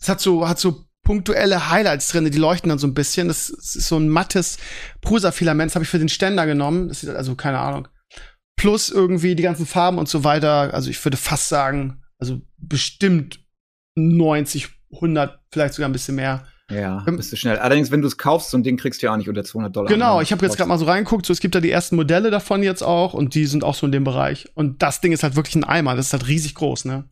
es 0.00 0.08
hat 0.08 0.20
so, 0.20 0.48
hat 0.48 0.58
so 0.58 0.84
punktuelle 1.10 1.70
Highlights 1.70 2.08
drin, 2.08 2.30
die 2.30 2.38
leuchten 2.38 2.68
dann 2.68 2.78
so 2.78 2.86
ein 2.86 2.94
bisschen. 2.94 3.28
Das 3.28 3.48
ist 3.48 3.72
so 3.72 3.96
ein 3.96 4.08
mattes 4.08 4.58
Prusa-Filament, 5.00 5.70
das 5.70 5.74
habe 5.74 5.84
ich 5.84 5.90
für 5.90 5.98
den 5.98 6.08
Ständer 6.08 6.46
genommen. 6.46 6.88
Das 6.88 7.00
sieht 7.00 7.10
also, 7.10 7.34
keine 7.34 7.58
Ahnung. 7.58 7.88
Plus 8.56 8.90
irgendwie 8.90 9.34
die 9.34 9.42
ganzen 9.42 9.66
Farben 9.66 9.98
und 9.98 10.08
so 10.08 10.24
weiter. 10.24 10.72
Also 10.74 10.90
ich 10.90 11.04
würde 11.04 11.16
fast 11.16 11.48
sagen, 11.48 12.02
also 12.18 12.40
bestimmt 12.58 13.40
90, 13.96 14.68
100, 14.92 15.40
vielleicht 15.50 15.74
sogar 15.74 15.88
ein 15.88 15.92
bisschen 15.92 16.16
mehr. 16.16 16.46
Ja, 16.70 17.04
Ähm, 17.06 17.16
bist 17.16 17.32
du 17.32 17.36
schnell. 17.36 17.58
Allerdings, 17.58 17.90
wenn 17.90 18.00
du 18.00 18.08
es 18.08 18.16
kaufst, 18.16 18.50
so 18.50 18.56
ein 18.56 18.62
Ding 18.62 18.76
kriegst 18.76 19.02
du 19.02 19.06
ja 19.06 19.12
auch 19.12 19.16
nicht 19.16 19.28
unter 19.28 19.44
200 19.44 19.74
Dollar. 19.74 19.88
Genau, 19.88 20.20
ich 20.20 20.32
habe 20.32 20.44
jetzt 20.46 20.56
gerade 20.56 20.68
mal 20.68 20.78
so 20.78 20.84
reingeguckt, 20.84 21.26
so 21.26 21.32
es 21.32 21.40
gibt 21.40 21.54
da 21.54 21.60
die 21.60 21.70
ersten 21.70 21.96
Modelle 21.96 22.30
davon 22.30 22.62
jetzt 22.62 22.82
auch 22.82 23.14
und 23.14 23.34
die 23.34 23.46
sind 23.46 23.64
auch 23.64 23.74
so 23.74 23.86
in 23.86 23.92
dem 23.92 24.04
Bereich. 24.04 24.48
Und 24.54 24.82
das 24.82 25.00
Ding 25.00 25.12
ist 25.12 25.22
halt 25.22 25.36
wirklich 25.36 25.56
ein 25.56 25.64
Eimer, 25.64 25.96
das 25.96 26.06
ist 26.06 26.12
halt 26.12 26.28
riesig 26.28 26.54
groß, 26.54 26.84
ne? 26.84 27.04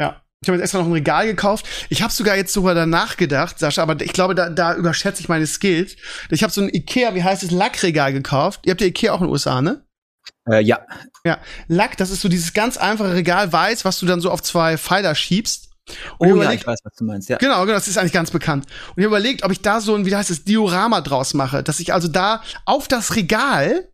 Ja. 0.00 0.22
Ich 0.42 0.48
habe 0.48 0.58
jetzt 0.58 0.64
extra 0.64 0.78
noch 0.78 0.86
ein 0.86 0.92
Regal 0.92 1.26
gekauft. 1.26 1.66
Ich 1.88 2.02
habe 2.02 2.12
sogar 2.12 2.36
jetzt 2.36 2.52
sogar 2.52 2.74
danach 2.74 3.16
gedacht, 3.16 3.58
Sascha, 3.58 3.82
aber 3.82 4.00
ich 4.02 4.12
glaube, 4.12 4.34
da, 4.34 4.50
da 4.50 4.74
überschätze 4.74 5.22
ich 5.22 5.28
meine 5.28 5.46
Skills. 5.46 5.96
Ich 6.30 6.42
habe 6.42 6.52
so 6.52 6.60
ein 6.60 6.68
Ikea, 6.68 7.14
wie 7.14 7.24
heißt 7.24 7.42
es, 7.42 7.50
Lackregal 7.50 8.12
gekauft. 8.12 8.60
Ihr 8.64 8.72
habt 8.72 8.80
ja 8.82 8.86
Ikea 8.86 9.12
auch 9.12 9.20
in 9.20 9.26
den 9.26 9.32
USA, 9.32 9.62
ne? 9.62 9.86
Äh, 10.48 10.60
ja, 11.26 11.40
Lack, 11.68 11.96
das 11.96 12.10
ist 12.10 12.20
so 12.20 12.28
dieses 12.28 12.52
ganz 12.52 12.76
einfache 12.76 13.14
Regal 13.14 13.52
weiß, 13.52 13.84
was 13.84 13.98
du 13.98 14.06
dann 14.06 14.20
so 14.20 14.30
auf 14.30 14.42
zwei 14.42 14.78
Pfeiler 14.78 15.14
schiebst. 15.14 15.70
Und 16.18 16.32
oh 16.32 16.36
ich 16.36 16.42
ja, 16.42 16.52
ich 16.52 16.66
weiß, 16.66 16.80
was 16.84 16.94
du 16.94 17.04
meinst. 17.04 17.28
Ja. 17.28 17.38
Genau, 17.38 17.60
genau, 17.62 17.74
das 17.74 17.88
ist 17.88 17.98
eigentlich 17.98 18.12
ganz 18.12 18.30
bekannt. 18.30 18.66
Und 18.94 19.02
ich 19.02 19.06
überlegt, 19.06 19.44
ob 19.44 19.52
ich 19.52 19.60
da 19.60 19.80
so 19.80 19.94
ein, 19.94 20.04
wie 20.04 20.14
heißt 20.14 20.30
es, 20.30 20.44
Diorama 20.44 21.00
draus 21.00 21.34
mache, 21.34 21.62
dass 21.62 21.80
ich 21.80 21.92
also 21.92 22.08
da 22.08 22.42
auf 22.64 22.88
das 22.88 23.14
Regal 23.16 23.88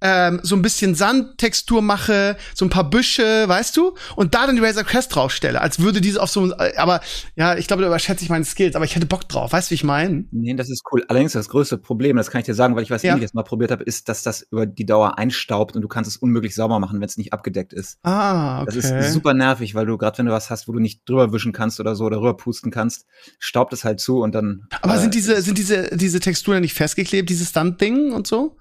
ähm, 0.00 0.40
so 0.42 0.54
ein 0.56 0.62
bisschen 0.62 0.94
Sandtextur 0.94 1.82
mache, 1.82 2.36
so 2.54 2.64
ein 2.64 2.70
paar 2.70 2.88
Büsche, 2.88 3.48
weißt 3.48 3.76
du, 3.76 3.94
und 4.14 4.34
da 4.34 4.46
dann 4.46 4.56
die 4.56 4.62
Razor 4.62 4.84
Crest 4.84 5.14
draufstelle, 5.14 5.60
als 5.60 5.80
würde 5.80 6.00
diese 6.00 6.22
auf 6.22 6.30
so 6.30 6.52
äh, 6.52 6.76
aber 6.76 7.00
ja, 7.34 7.56
ich 7.56 7.66
glaube, 7.66 7.82
da 7.82 7.88
überschätze 7.88 8.24
ich 8.24 8.30
meine 8.30 8.44
Skills, 8.44 8.76
aber 8.76 8.84
ich 8.84 8.94
hätte 8.94 9.06
Bock 9.06 9.28
drauf, 9.28 9.52
weißt 9.52 9.68
du, 9.68 9.70
wie 9.70 9.74
ich 9.76 9.84
meine? 9.84 10.24
Nee, 10.30 10.54
das 10.54 10.70
ist 10.70 10.82
cool. 10.92 11.04
Allerdings 11.08 11.32
das 11.32 11.48
größte 11.48 11.78
Problem, 11.78 12.16
das 12.16 12.30
kann 12.30 12.40
ich 12.40 12.46
dir 12.46 12.54
sagen, 12.54 12.76
weil 12.76 12.82
ich 12.82 12.90
was 12.90 13.02
Ja. 13.02 13.12
ähnliches 13.12 13.34
mal 13.34 13.42
probiert 13.42 13.70
habe, 13.70 13.84
ist, 13.84 14.08
dass 14.08 14.22
das 14.22 14.42
über 14.50 14.66
die 14.66 14.86
Dauer 14.86 15.18
einstaubt 15.18 15.76
und 15.76 15.82
du 15.82 15.88
kannst 15.88 16.10
es 16.10 16.16
unmöglich 16.16 16.54
sauber 16.54 16.78
machen, 16.78 17.00
wenn 17.00 17.08
es 17.08 17.16
nicht 17.16 17.32
abgedeckt 17.32 17.72
ist. 17.72 17.98
Ah, 18.02 18.62
okay. 18.62 18.72
Das 18.74 18.90
ist 18.90 19.12
super 19.12 19.34
nervig, 19.34 19.74
weil 19.74 19.86
du 19.86 19.96
gerade 19.98 20.18
wenn 20.18 20.26
du 20.26 20.32
was 20.32 20.50
hast, 20.50 20.68
wo 20.68 20.72
du 20.72 20.78
nicht 20.78 21.08
drüber 21.08 21.32
wischen 21.32 21.52
kannst 21.52 21.80
oder 21.80 21.94
so 21.94 22.04
oder 22.04 22.18
rüber 22.18 22.36
pusten 22.36 22.70
kannst, 22.70 23.06
staubt 23.38 23.72
es 23.72 23.84
halt 23.84 24.00
zu 24.00 24.20
und 24.20 24.34
dann. 24.34 24.66
aber 24.82 24.94
äh, 24.94 24.98
sind 24.98 25.14
diese, 25.14 25.40
sind 25.42 25.58
diese, 25.58 25.96
diese 25.96 26.20
Texturen 26.20 26.60
nicht 26.60 26.74
festgeklebt, 26.74 27.28
dieses 27.28 27.50
Stunt-Ding 27.50 28.12
und 28.12 28.26
so? 28.26 28.56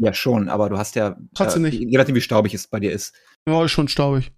Ja, 0.00 0.14
schon, 0.14 0.48
aber 0.48 0.70
du 0.70 0.78
hast 0.78 0.94
ja. 0.96 1.16
Trotzdem 1.34 1.64
äh, 1.64 1.70
nicht. 1.70 1.80
Je 1.80 1.98
nachdem, 1.98 2.14
wie 2.14 2.20
staubig 2.22 2.54
es 2.54 2.66
bei 2.66 2.80
dir 2.80 2.90
ist. 2.90 3.14
Ja, 3.46 3.64
ist 3.64 3.70
schon 3.70 3.88
staubig. 3.88 4.32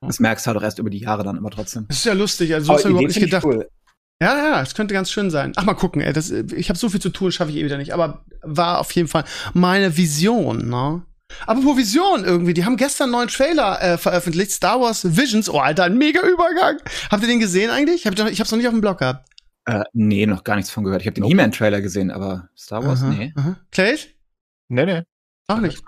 Das 0.00 0.20
merkst 0.20 0.44
du 0.44 0.48
halt 0.48 0.58
auch 0.58 0.62
erst 0.62 0.78
über 0.78 0.90
die 0.90 0.98
Jahre 0.98 1.22
dann, 1.22 1.38
aber 1.38 1.50
trotzdem. 1.50 1.86
Das 1.88 1.98
ist 1.98 2.04
ja 2.04 2.12
lustig, 2.12 2.52
also 2.52 2.66
so 2.66 2.72
hast 2.74 2.84
du 2.84 2.88
überhaupt 2.90 3.08
nicht 3.08 3.20
gedacht. 3.20 3.44
Cool. 3.44 3.68
Ja, 4.20 4.36
ja, 4.36 4.62
es 4.62 4.74
könnte 4.74 4.94
ganz 4.94 5.10
schön 5.10 5.30
sein. 5.30 5.52
Ach, 5.56 5.64
mal 5.64 5.74
gucken, 5.74 6.00
ey. 6.00 6.12
Das, 6.12 6.30
ich 6.30 6.68
habe 6.68 6.78
so 6.78 6.88
viel 6.88 7.00
zu 7.00 7.10
tun, 7.10 7.32
schaffe 7.32 7.50
ich 7.50 7.56
eh 7.56 7.64
wieder 7.64 7.76
nicht. 7.76 7.92
Aber 7.92 8.24
war 8.42 8.80
auf 8.80 8.90
jeden 8.92 9.08
Fall 9.08 9.24
meine 9.52 9.96
Vision, 9.96 10.68
ne? 10.68 11.02
Apropos 11.46 11.76
Vision 11.76 12.24
irgendwie, 12.24 12.54
die 12.54 12.64
haben 12.64 12.76
gestern 12.76 13.04
einen 13.04 13.12
neuen 13.12 13.28
Trailer 13.28 13.82
äh, 13.82 13.98
veröffentlicht, 13.98 14.52
Star 14.52 14.80
Wars 14.80 15.16
Visions. 15.16 15.50
Oh, 15.50 15.58
Alter, 15.58 15.84
ein 15.84 15.98
mega 15.98 16.20
Übergang. 16.20 16.78
Habt 17.10 17.22
ihr 17.22 17.28
den 17.28 17.40
gesehen 17.40 17.70
eigentlich? 17.70 18.06
Ich, 18.06 18.06
hab, 18.06 18.30
ich 18.30 18.40
hab's 18.40 18.50
noch 18.50 18.58
nicht 18.58 18.68
auf 18.68 18.74
dem 18.74 18.80
Blog 18.80 18.98
gehabt. 18.98 19.28
Äh, 19.66 19.84
nee, 19.92 20.26
noch 20.26 20.44
gar 20.44 20.56
nichts 20.56 20.70
von 20.70 20.84
gehört. 20.84 21.02
Ich 21.02 21.08
habe 21.08 21.14
den 21.14 21.24
He-Man-Trailer 21.24 21.80
gesehen, 21.80 22.12
aber 22.12 22.48
Star 22.56 22.84
Wars, 22.84 23.02
Aha, 23.02 23.10
nee. 23.10 23.32
aha. 23.36 23.56
Clay? 23.72 23.98
Nee, 24.68 24.86
nee. 24.86 25.02
Auch 25.48 25.60
nicht. 25.60 25.82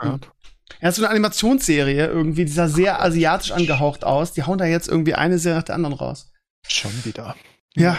Er 0.81 0.89
hat 0.89 0.95
so 0.95 1.03
eine 1.03 1.11
Animationsserie 1.11 2.07
irgendwie, 2.07 2.45
die 2.45 2.53
sah 2.53 2.69
sehr 2.69 3.03
asiatisch 3.03 3.51
angehaucht 3.53 4.05
aus. 4.05 4.33
Die 4.33 4.43
hauen 4.45 4.59
da 4.59 4.67
jetzt 4.67 4.89
irgendwie 4.89 5.15
eine 5.15 5.39
Serie 5.39 5.59
nach 5.59 5.65
der 5.65 5.75
anderen 5.75 5.95
raus. 5.95 6.31
Schon 6.67 6.93
wieder. 7.05 7.35
Ja. 7.75 7.97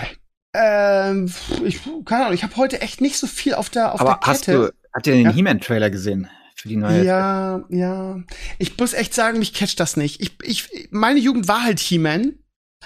Ähm, 0.53 1.31
ich, 1.63 1.79
keine 2.05 2.24
Ahnung, 2.24 2.33
ich 2.33 2.43
habe 2.43 2.55
heute 2.55 2.81
echt 2.81 3.01
nicht 3.01 3.17
so 3.17 3.27
viel 3.27 3.53
auf 3.53 3.69
der, 3.69 3.93
auf 3.93 4.01
aber 4.01 4.19
der 4.21 4.27
hast 4.27 4.45
Kette. 4.45 4.57
du, 4.57 4.74
habt 4.93 5.07
ihr 5.07 5.13
den 5.13 5.25
Ja. 5.25 5.31
He-Man-Trailer 5.31 5.89
gesehen? 5.89 6.29
Für 6.55 6.67
die 6.67 6.75
neue. 6.75 7.03
Ja, 7.05 7.63
ja. 7.69 8.19
Ich 8.57 8.77
muss 8.77 8.93
echt 8.93 9.13
sagen, 9.13 9.39
mich 9.39 9.53
catcht 9.53 9.79
das 9.79 9.95
nicht. 9.95 10.21
Ich, 10.21 10.33
ich, 10.43 10.89
meine 10.91 11.19
Jugend 11.19 11.48
war 11.48 11.63
halt 11.63 11.79
He-Man. 11.79 12.33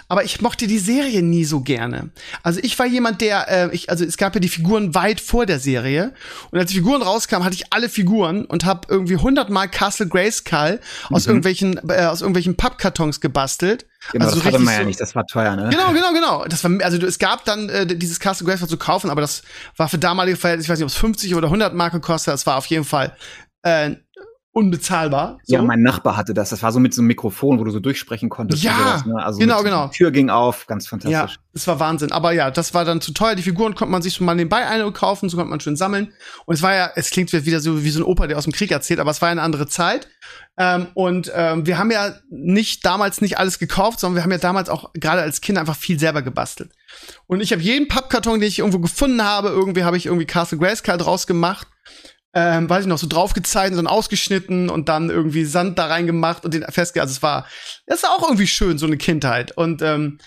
Aber 0.08 0.24
ich 0.24 0.42
mochte 0.42 0.68
die 0.68 0.80
Serie 0.80 1.22
nie 1.22 1.46
so 1.46 1.62
gerne. 1.62 2.10
Also 2.42 2.60
ich 2.64 2.78
war 2.80 2.86
jemand, 2.86 3.22
der, 3.22 3.48
äh, 3.50 3.76
ich, 3.76 3.90
also 3.90 4.04
es 4.04 4.18
gab 4.18 4.34
ja 4.36 4.40
die 4.40 4.50
Figuren 4.50 4.96
weit 4.96 5.22
vor 5.22 5.46
der 5.46 5.60
Serie 5.60 6.14
und 6.52 6.60
als 6.60 6.72
die 6.72 6.78
Figuren 6.78 7.02
rauskamen, 7.02 7.46
hatte 7.46 7.56
ich 7.56 7.72
alle 7.72 7.90
Figuren 7.90 8.46
und 8.46 8.66
habe 8.66 8.88
irgendwie 8.90 9.18
hundertmal 9.18 9.70
Castle 9.70 10.08
Grayskull 10.08 10.80
aus 11.10 11.26
Mhm. 11.26 11.30
irgendwelchen 11.32 11.90
äh, 11.90 12.06
aus 12.06 12.22
irgendwelchen 12.22 12.56
Pappkartons 12.58 13.22
gebastelt. 13.22 13.86
Genau, 14.12 14.26
also 14.26 14.36
das 14.36 14.44
so 14.44 14.50
hatte 14.52 14.60
man 14.64 14.74
ja 14.74 14.80
so- 14.82 14.86
nicht, 14.88 15.00
das 15.00 15.16
war 15.16 15.26
teuer, 15.26 15.56
ne? 15.56 15.70
Genau, 15.70 15.94
genau, 15.94 16.12
genau. 16.14 16.46
Das 16.46 16.64
war, 16.64 16.72
also 16.84 16.98
es 17.06 17.20
gab 17.20 17.46
dann 17.46 17.70
äh, 17.70 17.86
dieses 17.86 18.20
Castle 18.20 18.46
Grayskull 18.48 18.70
zu 18.70 18.78
kaufen, 18.78 19.10
aber 19.10 19.22
das 19.22 19.44
war 19.78 19.88
für 19.90 19.98
damalige 20.00 20.38
Verhältnisse, 20.38 20.66
ich 20.68 20.70
weiß 20.72 20.80
nicht, 20.80 20.86
ob 20.86 20.90
es 20.92 20.96
50 20.98 21.36
oder 21.36 21.48
100 21.48 21.74
Mark 21.74 21.94
gekostet 21.94 22.28
hat. 22.28 22.34
Das 22.34 22.46
war 22.46 22.58
auf 22.58 22.66
jeden 22.66 22.84
Fall 22.86 23.16
äh, 23.62 23.92
unbezahlbar. 24.54 25.40
So. 25.44 25.56
Ja, 25.56 25.62
mein 25.64 25.82
Nachbar 25.82 26.16
hatte 26.16 26.36
das. 26.36 26.52
Das 26.52 26.62
war 26.62 26.72
so 26.72 26.80
mit 26.80 26.94
so 26.94 27.02
einem 27.02 27.08
Mikrofon, 27.08 27.60
wo 27.60 27.64
du 27.64 27.72
so 27.72 27.80
durchsprechen 27.80 28.30
konntest. 28.30 28.64
Ja, 28.64 28.78
sowas, 28.78 29.06
ne? 29.06 29.26
also 29.26 29.40
genau, 29.40 29.64
genau. 29.64 29.88
Die 29.88 29.98
Tür 29.98 30.12
ging 30.12 30.30
auf, 30.30 30.68
ganz 30.68 30.86
Ja, 30.86 30.90
fantastisch. 30.92 31.40
das 31.54 31.68
war 31.68 31.80
Wahnsinn. 31.80 32.12
Aber 32.12 32.32
ja, 32.34 32.52
das 32.52 32.76
war 32.76 32.86
dann 32.86 33.02
zu 33.02 33.14
teuer. 33.14 33.34
Die 33.34 33.42
Figuren 33.42 33.74
konnte 33.74 33.92
man 33.92 34.04
sich 34.04 34.14
so 34.14 34.24
mal 34.24 34.36
nebenbei 34.36 34.68
eine 34.68 34.90
kaufen, 34.92 35.28
so 35.28 35.38
konnte 35.38 35.50
man 35.50 35.60
schön 35.60 35.76
sammeln. 35.76 36.14
Und 36.46 36.54
es 36.54 36.62
war 36.62 36.76
ja, 36.76 36.92
es 36.96 37.10
klingt 37.10 37.34
wieder 37.34 37.60
so 37.60 37.84
wie 37.84 37.90
so 37.90 38.00
ein 38.00 38.04
Opa, 38.04 38.28
der 38.28 38.38
aus 38.38 38.44
dem 38.44 38.54
Krieg 38.54 38.70
erzählt, 38.70 39.00
aber 39.00 39.10
es 39.10 39.22
war 39.22 39.30
ja 39.30 39.32
eine 39.34 39.42
andere 39.42 39.68
Zeit. 39.68 40.08
Ähm, 40.56 40.88
und 40.94 41.32
ähm, 41.34 41.66
wir 41.66 41.80
haben 41.80 41.90
ja 41.90 42.14
nicht 42.30 42.86
damals 42.86 43.22
nicht 43.22 43.40
alles 43.40 43.58
gekauft, 43.58 44.00
sondern 44.00 44.18
wir 44.18 44.24
haben 44.24 44.32
ja 44.32 44.38
damals 44.38 44.70
auch 44.70 44.94
gerade 44.94 45.24
als 45.24 45.42
Kinder 45.42 45.62
einfach 45.62 45.76
viel 45.76 46.00
selber 46.00 46.22
gebastelt. 46.22 46.72
Und 47.26 47.42
ich 47.42 47.52
habe 47.52 47.64
jeden 47.64 47.88
Pappkarton, 47.88 48.40
den 48.40 48.48
ich 48.48 48.60
irgendwo 48.60 48.78
gefunden 48.78 49.24
habe, 49.24 49.50
irgendwie 49.50 49.84
habe 49.84 49.98
ich 49.98 50.06
irgendwie 50.06 50.28
Castle 50.28 50.60
Grayskull 50.60 50.98
draus 50.98 51.26
gemacht. 51.26 51.68
Ähm, 52.36 52.68
weiß 52.68 52.82
ich 52.82 52.88
noch, 52.88 52.98
so 52.98 53.08
draufgezeichnet 53.08 53.80
und 53.80 53.88
ausgeschnitten 53.88 54.70
und 54.70 54.90
dann 54.90 55.12
irgendwie 55.12 55.46
Sand 55.46 55.78
da 55.78 55.86
reingemacht 55.86 56.44
und 56.46 56.54
den 56.54 56.64
festge... 56.64 57.00
Also 57.00 57.12
es 57.12 57.22
war, 57.22 57.48
das 57.86 58.00
ist 58.00 58.10
auch 58.10 58.24
irgendwie 58.24 58.48
schön, 58.48 58.80
so 58.80 58.88
eine 58.88 58.98
Kindheit. 58.98 59.56
Und 59.56 59.84
ähm, 59.84 60.18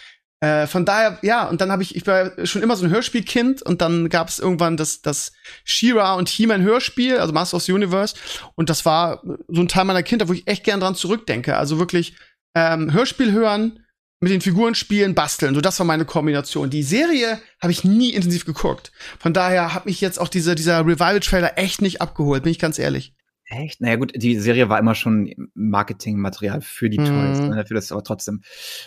äh, 0.41 0.67
von 0.67 0.85
daher, 0.85 1.19
ja, 1.23 1.49
und 1.49 1.61
dann 1.61 1.73
habe 1.73 1.83
ich, 1.83 1.97
ich 1.97 2.07
war 2.07 2.47
schon 2.47 2.63
immer 2.63 2.77
so 2.77 2.85
ein 2.85 2.91
Hörspielkind 2.91 3.63
und 3.63 3.81
dann 3.81 4.09
gab 4.09 4.29
es 4.29 4.39
irgendwann 4.39 4.77
das, 4.77 5.01
das 5.01 5.33
She-Ra 5.65 6.15
und 6.15 6.29
He-Man 6.29 6.63
Hörspiel, 6.63 7.19
also 7.19 7.33
Master 7.33 7.57
of 7.57 7.63
the 7.63 7.73
Universe. 7.73 8.15
Und 8.55 8.69
das 8.69 8.85
war 8.85 9.23
so 9.49 9.61
ein 9.61 9.69
Teil 9.69 9.85
meiner 9.85 10.03
Kindheit, 10.03 10.29
wo 10.29 10.35
ich 10.35 10.47
echt 10.47 10.63
gern 10.63 10.81
dran 10.81 10.95
zurückdenke. 10.95 11.57
Also 11.57 11.79
wirklich 11.79 12.17
ähm, 12.55 12.93
Hörspiel 12.93 13.33
hören, 13.33 13.81
mit 14.27 14.33
den 14.33 14.41
Figuren 14.41 14.75
spielen, 14.75 15.15
basteln. 15.15 15.55
So, 15.55 15.61
das 15.61 15.79
war 15.79 15.87
meine 15.87 16.05
Kombination. 16.05 16.69
Die 16.69 16.83
Serie 16.83 17.39
habe 17.63 17.71
ich 17.71 17.85
nie 17.85 18.11
intensiv 18.13 18.45
geguckt. 18.45 18.91
Von 19.21 19.33
daher 19.33 19.73
hat 19.73 19.87
mich 19.87 20.01
jetzt 20.01 20.19
auch 20.19 20.27
diese, 20.27 20.57
dieser 20.57 20.81
Revival-Trailer 20.81 21.57
echt 21.57 21.81
nicht 21.81 22.01
abgeholt, 22.01 22.43
bin 22.43 22.51
ich 22.51 22.59
ganz 22.59 22.81
ehrlich. 22.81 23.15
Echt? 23.45 23.81
Naja, 23.81 23.95
gut, 23.95 24.13
die 24.17 24.37
Serie 24.41 24.69
war 24.69 24.81
immer 24.81 24.97
schon 24.97 25.33
Marketingmaterial 25.55 26.61
für 26.61 26.91
die 26.91 26.99
Mhm. 26.99 27.05
Toys. 27.05 27.39
Ne? 27.39 27.65
Für 27.69 27.75
das 27.75 27.93
aber 27.93 28.03
trotzdem. 28.03 28.43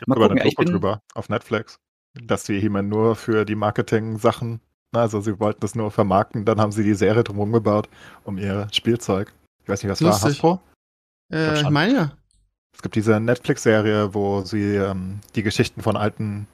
Mal 0.05 0.17
Über 0.17 0.27
gucken, 0.27 0.41
eine 0.41 0.49
ich 0.49 0.55
bin, 0.57 0.65
drüber 0.65 1.01
auf 1.13 1.29
Netflix. 1.29 1.79
Dass 2.21 2.43
die 2.43 2.59
He-Man 2.59 2.89
nur 2.89 3.15
für 3.15 3.45
die 3.45 3.55
Marketing-Sachen, 3.55 4.59
na, 4.91 4.99
also 4.99 5.21
sie 5.21 5.39
wollten 5.39 5.61
das 5.61 5.73
nur 5.73 5.89
vermarkten, 5.89 6.43
dann 6.43 6.59
haben 6.59 6.73
sie 6.73 6.83
die 6.83 6.95
Serie 6.95 7.23
drumherum 7.23 7.53
gebaut, 7.53 7.87
um 8.25 8.37
ihr 8.37 8.67
Spielzeug. 8.73 9.31
Ich 9.63 9.69
weiß 9.69 9.83
nicht, 9.83 9.91
was 9.91 10.01
war 10.01 10.09
Lustig. 10.09 10.31
Hasbro? 10.31 10.59
Äh, 11.31 11.61
ich 11.61 11.69
meine 11.69 11.93
ja. 11.93 12.11
Es 12.75 12.81
gibt 12.81 12.95
diese 12.95 13.19
Netflix-Serie, 13.19 14.13
wo 14.13 14.41
sie 14.41 14.75
ähm, 14.75 15.19
die 15.35 15.43
Geschichten 15.43 15.81
von 15.81 15.97
alten 15.97 16.47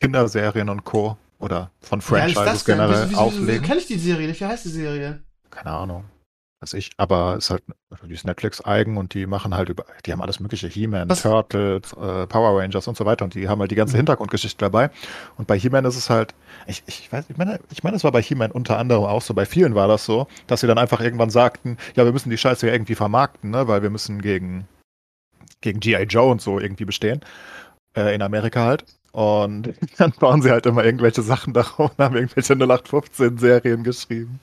Kinderserien 0.00 0.70
und 0.70 0.84
Co. 0.84 1.18
oder 1.38 1.70
von 1.80 2.00
Franchises 2.00 2.64
generell 2.64 3.14
auflegen. 3.14 3.62
Kenn 3.62 3.78
ich 3.78 3.86
die 3.86 3.98
Serie? 3.98 4.34
Wie 4.34 4.44
heißt 4.44 4.64
die 4.64 4.70
Serie? 4.70 5.22
Keine 5.50 5.70
Ahnung. 5.70 6.04
Weiß 6.62 6.74
ich. 6.74 6.90
Aber 6.98 7.36
es 7.36 7.44
ist 7.44 7.50
halt, 7.50 7.62
also 7.90 8.06
die 8.06 8.12
ist 8.12 8.26
Netflix-eigen 8.26 8.98
und 8.98 9.14
die 9.14 9.26
machen 9.26 9.54
halt 9.54 9.70
über, 9.70 9.86
die 10.04 10.12
haben 10.12 10.20
alles 10.20 10.40
mögliche, 10.40 10.68
He-Man, 10.68 11.08
Turtles, 11.08 11.92
äh, 11.94 12.26
Power 12.26 12.60
Rangers 12.60 12.86
und 12.86 12.98
so 12.98 13.06
weiter 13.06 13.24
und 13.24 13.34
die 13.34 13.48
haben 13.48 13.60
halt 13.60 13.70
die 13.70 13.76
ganze 13.76 13.96
Hintergrundgeschichte 13.96 14.58
dabei. 14.58 14.90
Und 15.38 15.46
bei 15.46 15.58
He-Man 15.58 15.86
ist 15.86 15.96
es 15.96 16.10
halt, 16.10 16.34
ich, 16.66 16.82
ich 16.86 17.10
weiß, 17.10 17.24
ich 17.30 17.38
meine, 17.38 17.60
ich 17.70 17.82
meine, 17.82 17.96
es 17.96 18.04
war 18.04 18.12
bei 18.12 18.20
He-Man 18.20 18.50
unter 18.50 18.78
anderem 18.78 19.04
auch 19.04 19.22
so, 19.22 19.32
bei 19.32 19.46
vielen 19.46 19.74
war 19.74 19.88
das 19.88 20.04
so, 20.04 20.26
dass 20.48 20.60
sie 20.60 20.66
dann 20.66 20.76
einfach 20.76 21.00
irgendwann 21.00 21.30
sagten, 21.30 21.78
ja, 21.96 22.04
wir 22.04 22.12
müssen 22.12 22.28
die 22.28 22.38
Scheiße 22.38 22.66
ja 22.66 22.74
irgendwie 22.74 22.94
vermarkten, 22.94 23.50
ne, 23.50 23.66
weil 23.66 23.82
wir 23.82 23.90
müssen 23.90 24.20
gegen, 24.20 24.68
gegen 25.60 25.80
G.I. 25.80 26.02
Joe 26.04 26.30
und 26.30 26.40
so 26.40 26.58
irgendwie 26.58 26.84
bestehen. 26.84 27.20
Äh, 27.96 28.14
in 28.14 28.22
Amerika 28.22 28.64
halt. 28.64 28.84
Und 29.12 29.74
dann 29.98 30.12
bauen 30.12 30.42
sie 30.42 30.50
halt 30.50 30.66
immer 30.66 30.84
irgendwelche 30.84 31.22
Sachen 31.22 31.52
darauf 31.52 31.90
und 31.90 31.98
haben 31.98 32.16
irgendwelche 32.16 32.54
0815-Serien 32.54 33.82
geschrieben. 33.82 34.40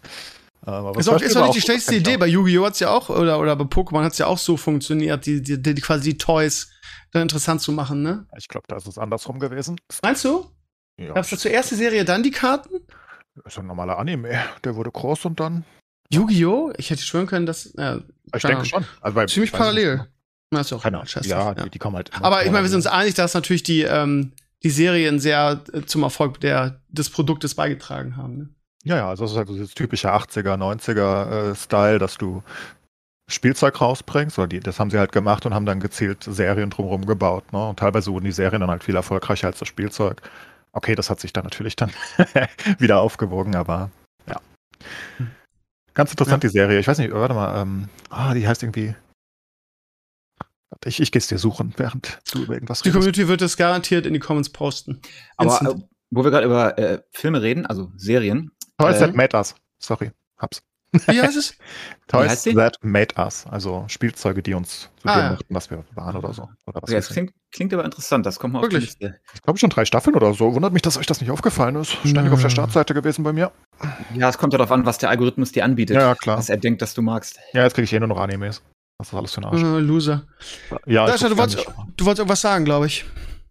Ähm, 0.66 0.74
aber 0.74 1.00
Ist 1.00 1.08
auch, 1.08 1.22
ist 1.22 1.38
auch 1.38 1.46
nicht 1.46 1.56
die 1.56 1.62
schlechteste 1.62 1.96
ich 1.96 2.02
Idee. 2.02 2.16
auch. 2.16 2.20
Bei 2.20 2.28
Yu-Gi-Oh! 2.28 2.66
hat's 2.66 2.80
ja 2.80 2.90
auch, 2.90 3.10
oder, 3.10 3.40
oder 3.40 3.56
bei 3.56 3.64
Pokémon 3.64 4.04
hat's 4.04 4.18
ja 4.18 4.28
auch 4.28 4.38
so 4.38 4.58
funktioniert, 4.58 5.26
die, 5.26 5.42
die, 5.42 5.62
die, 5.62 5.76
quasi 5.76 6.12
die 6.12 6.18
Toys 6.18 6.70
dann 7.12 7.22
interessant 7.22 7.62
zu 7.62 7.72
machen, 7.72 8.02
ne? 8.02 8.28
Ich 8.38 8.50
glaube, 8.50 8.66
da 8.68 8.76
ist 8.76 8.88
es 8.88 8.98
andersrum 8.98 9.40
gewesen. 9.40 9.80
Meinst 10.04 10.26
du? 10.26 10.46
Ja, 11.00 11.14
Gab's 11.14 11.30
da 11.30 11.38
zuerst 11.38 11.72
die 11.72 11.76
Serie, 11.76 12.04
dann 12.04 12.24
die 12.24 12.32
Karten? 12.32 12.82
ist 13.46 13.58
ein 13.60 13.68
normaler 13.68 13.98
Anime. 14.00 14.38
Der 14.64 14.76
wurde 14.76 14.92
groß 14.92 15.26
und 15.26 15.40
dann. 15.40 15.64
Yu-Gi-Oh! 16.12 16.74
Ich 16.78 16.90
hätte 16.90 17.04
schwören 17.04 17.28
können, 17.28 17.46
dass, 17.46 17.74
ja, 17.78 18.00
Ich 18.34 18.42
Keine 18.42 18.56
denke 18.56 18.66
schon. 18.66 18.86
Also 19.00 19.16
bei, 19.16 19.26
ziemlich 19.28 19.52
ich 19.52 19.58
parallel. 19.58 20.08
Na, 20.52 20.62
ist 20.62 20.72
ja 20.72 20.78
auch 20.78 20.84
Keine 20.84 20.98
egal, 20.98 21.02
Ahnung. 21.02 21.08
scheiß 21.10 21.28
Ja, 21.28 21.54
drauf, 21.54 21.64
Die, 21.66 21.70
die 21.72 21.80
kommen 21.80 21.96
halt. 21.96 22.12
Aber 22.22 22.46
ich 22.46 22.52
meine, 22.52 22.64
wir 22.64 22.70
sind 22.70 22.78
uns 22.78 22.88
einig, 22.88 23.16
dass 23.16 23.34
natürlich 23.34 23.64
die, 23.64 23.82
ähm, 23.82 24.32
die 24.64 24.70
Serien 24.70 25.20
sehr 25.20 25.62
äh, 25.74 25.82
zum 25.84 26.04
Erfolg 26.04 26.40
der, 26.40 26.80
des 26.90 27.10
Produktes 27.10 27.56
beigetragen 27.56 28.16
haben. 28.18 28.38
Ne? 28.38 28.50
Ja, 28.84 28.96
ja, 28.98 29.10
also 29.10 29.26
das 29.26 29.32
ist 29.32 29.38
halt 29.38 29.48
so 29.48 29.54
dieses 29.54 29.74
typische 29.74 30.14
80er, 30.14 30.56
90er 30.56 31.52
äh, 31.52 31.56
Style, 31.56 32.00
dass 32.00 32.18
du 32.18 32.42
Spielzeug 33.30 33.82
rausbringst, 33.82 34.40
oder 34.40 34.48
die, 34.48 34.62
das 34.62 34.80
haben 34.80 34.90
sie 34.90 34.98
halt 34.98 35.12
gemacht 35.12 35.46
und 35.46 35.54
haben 35.54 35.66
dann 35.66 35.82
gezielt 35.82 36.24
Serien 36.24 36.70
drumherum 36.70 37.06
gebaut, 37.06 37.52
ne? 37.52 37.68
Und 37.68 37.80
teilweise 37.80 38.12
wurden 38.14 38.24
die 38.24 38.32
Serien 38.32 38.62
dann 38.62 38.70
halt 38.70 38.86
viel 38.86 38.96
erfolgreicher 38.96 39.48
als 39.48 39.60
das 39.60 39.68
Spielzeug. 39.68 40.22
Okay, 40.72 40.96
das 40.96 41.10
hat 41.10 41.20
sich 41.20 41.34
dann 41.34 41.44
natürlich 41.44 41.76
dann 41.76 41.92
wieder 42.80 43.02
aufgewogen, 43.02 43.56
aber 43.56 43.92
ja. 44.28 44.40
Ganz 45.94 46.12
interessant, 46.12 46.44
die 46.44 46.50
Serie. 46.50 46.80
Ich 46.80 46.88
weiß 46.88 47.00
nicht, 47.00 47.12
warte 47.12 47.34
mal, 47.34 47.62
ähm, 47.62 47.90
ah, 48.10 48.34
die 48.34 48.48
heißt 48.48 48.64
irgendwie. 48.64 48.96
Warte, 50.70 50.90
Ich, 50.90 51.00
ich 51.02 51.12
gehe 51.12 51.20
es 51.20 51.28
dir 51.28 51.38
suchen, 51.38 51.74
während 51.78 52.20
du 52.32 52.44
über 52.44 52.54
irgendwas 52.54 52.82
Die 52.82 52.90
redest. 52.90 52.98
Community 53.00 53.28
wird 53.28 53.42
das 53.42 53.56
garantiert 53.58 54.06
in 54.06 54.14
die 54.14 54.20
Comments 54.20 54.50
posten. 54.50 55.02
aber 55.38 55.62
äh, 55.62 55.76
wo 56.12 56.24
wir 56.24 56.32
gerade 56.32 56.46
über 56.46 56.78
äh, 56.78 57.02
Filme 57.12 57.42
reden, 57.42 57.66
also 57.66 57.92
Serien, 57.96 58.52
Toys 58.78 58.98
äh, 58.98 59.00
That 59.08 59.16
Made 59.16 59.36
Us. 59.38 59.56
Sorry, 59.80 60.12
hab's. 60.38 60.62
Wie 61.06 61.22
heißt 61.22 61.36
es? 61.36 61.54
Toys? 62.08 62.44
That 62.44 62.78
Made 62.82 63.16
Us. 63.18 63.46
Also 63.48 63.84
Spielzeuge, 63.90 64.42
die 64.42 64.54
uns 64.54 64.90
zu 65.02 65.08
Ah, 65.10 65.22
dem 65.22 65.32
machten, 65.34 65.54
was 65.56 65.70
wir 65.70 65.84
waren 65.96 66.16
oder 66.16 66.34
so. 66.34 66.50
Oder 66.66 66.82
was 66.82 66.90
ja, 66.90 66.98
das 66.98 67.10
klingt, 67.10 67.34
klingt 67.52 67.74
aber 67.74 67.84
interessant, 67.84 68.26
das 68.26 68.40
kommt 68.40 68.54
mal 68.54 68.62
Wirklich? 68.62 68.88
auf 68.90 68.96
die 68.96 69.06
Liste. 69.08 69.20
Ich 69.34 69.42
glaube 69.42 69.60
schon 69.60 69.70
drei 69.70 69.84
Staffeln 69.84 70.16
oder 70.16 70.34
so. 70.34 70.54
Wundert 70.56 70.72
mich, 70.72 70.82
dass 70.82 70.98
euch 70.98 71.06
das 71.06 71.20
nicht 71.20 71.30
aufgefallen 71.30 71.76
ist. 71.76 71.92
Ständig 71.92 72.24
Nö. 72.26 72.34
auf 72.34 72.42
der 72.42 72.50
Startseite 72.50 72.94
gewesen 72.94 73.24
bei 73.24 73.34
mir. 73.34 73.52
Ja, 74.16 74.30
es 74.30 74.38
kommt 74.38 74.54
ja 74.54 74.58
darauf 74.60 74.72
an, 74.72 74.86
was 74.86 74.98
der 74.98 75.10
Algorithmus 75.10 75.52
dir 75.52 75.66
anbietet, 75.66 75.96
Ja, 75.98 76.02
ja, 76.10 76.16
klar. 76.16 76.38
was 76.38 76.50
er 76.50 76.58
denkt, 76.58 76.82
dass 76.82 76.94
du 76.94 77.02
magst. 77.02 77.38
Ja, 77.54 77.64
jetzt 77.64 77.74
kriege 77.74 77.84
ich 77.84 77.92
eh 77.94 78.00
nur 78.00 78.08
noch 78.08 78.18
Animes. 78.20 78.62
Was 78.98 79.10
ist 79.10 79.14
alles 79.14 79.34
für 79.34 79.42
ein 79.42 79.46
Arsch? 79.46 79.62
Äh, 79.62 79.80
Loser. 79.80 80.24
Ja, 80.88 81.06
ich 81.06 81.12
Sascha, 81.12 81.30
du 81.30 81.38
wolltest, 81.38 81.66
du 81.98 82.06
wolltest 82.06 82.20
irgendwas 82.20 82.42
sagen, 82.42 82.66
glaube 82.66 82.88
ich. 82.88 83.06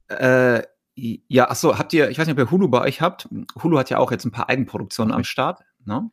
Äh, 0.08 0.62
ja, 0.96 1.48
ach 1.50 1.56
so, 1.56 1.78
habt 1.78 1.92
ihr, 1.92 2.10
ich 2.10 2.18
weiß 2.18 2.26
nicht, 2.26 2.34
ob 2.34 2.38
ihr 2.46 2.50
Hulu 2.50 2.68
bei 2.68 2.80
euch 2.80 3.00
habt. 3.00 3.28
Hulu 3.62 3.78
hat 3.78 3.90
ja 3.90 3.98
auch 3.98 4.10
jetzt 4.10 4.24
ein 4.24 4.32
paar 4.32 4.48
Eigenproduktionen 4.48 5.12
am 5.14 5.24
Start. 5.24 5.60
Ne? 5.84 6.10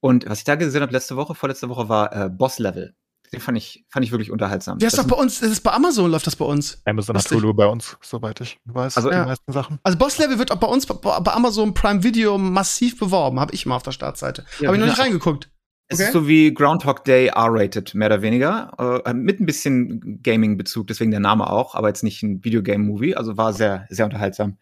Und 0.00 0.28
was 0.28 0.38
ich 0.38 0.44
da 0.44 0.56
gesehen 0.56 0.82
habe 0.82 0.92
letzte 0.92 1.16
Woche, 1.16 1.34
vorletzte 1.34 1.68
Woche, 1.68 1.88
war 1.88 2.12
äh, 2.14 2.28
Boss 2.28 2.58
Level. 2.58 2.94
Den 3.32 3.40
fand 3.40 3.58
ich, 3.58 3.84
fand 3.90 4.04
ich 4.04 4.10
wirklich 4.10 4.30
unterhaltsam. 4.30 4.78
Der 4.78 4.88
ist 4.88 4.96
Das 4.96 5.06
doch 5.06 5.16
bei 5.16 5.20
uns, 5.22 5.40
das 5.40 5.50
ist 5.50 5.60
bei 5.60 5.72
Amazon 5.72 6.10
läuft 6.10 6.26
das 6.26 6.34
bei 6.36 6.44
uns. 6.46 6.80
Amazon 6.86 7.16
hat. 7.16 7.30
Hulu 7.30 7.52
bei 7.54 7.66
uns, 7.66 7.96
soweit 8.02 8.40
ich 8.40 8.58
weiß. 8.64 8.96
Also- 8.96 9.10
die 9.10 9.16
Ja. 9.16 9.24
meisten 9.26 9.52
Sachen. 9.52 9.78
Also 9.82 9.98
Boss 9.98 10.18
Level 10.18 10.38
wird 10.38 10.50
auch 10.50 10.56
bei 10.56 10.66
uns 10.66 10.84
bei, 10.86 11.10
Amazon 11.32 11.74
Prime 11.74 12.02
Video 12.02 12.38
massiv 12.38 12.98
beworben, 12.98 13.38
habe 13.38 13.54
ich 13.54 13.66
mal 13.66 13.76
auf 13.76 13.82
der 13.82 13.92
Startseite. 13.92 14.44
Ja, 14.60 14.68
habe 14.68 14.76
ich 14.76 14.80
noch 14.80 14.88
nicht 14.88 14.98
reingeguckt. 14.98 15.50
Es 15.90 15.98
Okay. 15.98 16.08
ist 16.08 16.12
so 16.12 16.28
wie 16.28 16.52
Groundhog 16.52 17.04
Day 17.04 17.28
R-rated, 17.28 17.94
mehr 17.94 18.08
oder 18.08 18.20
weniger. 18.22 19.02
Äh, 19.06 19.14
mit 19.14 19.40
ein 19.40 19.46
bisschen 19.46 20.20
Gaming-Bezug, 20.22 20.86
deswegen 20.86 21.10
der 21.10 21.20
Name 21.20 21.48
auch, 21.50 21.74
aber 21.74 21.88
jetzt 21.88 22.04
nicht 22.04 22.22
ein 22.22 22.44
Videogame-Movie. 22.44 23.14
Also 23.16 23.36
war 23.38 23.54
sehr, 23.54 23.86
sehr 23.88 24.04
unterhaltsam. 24.04 24.58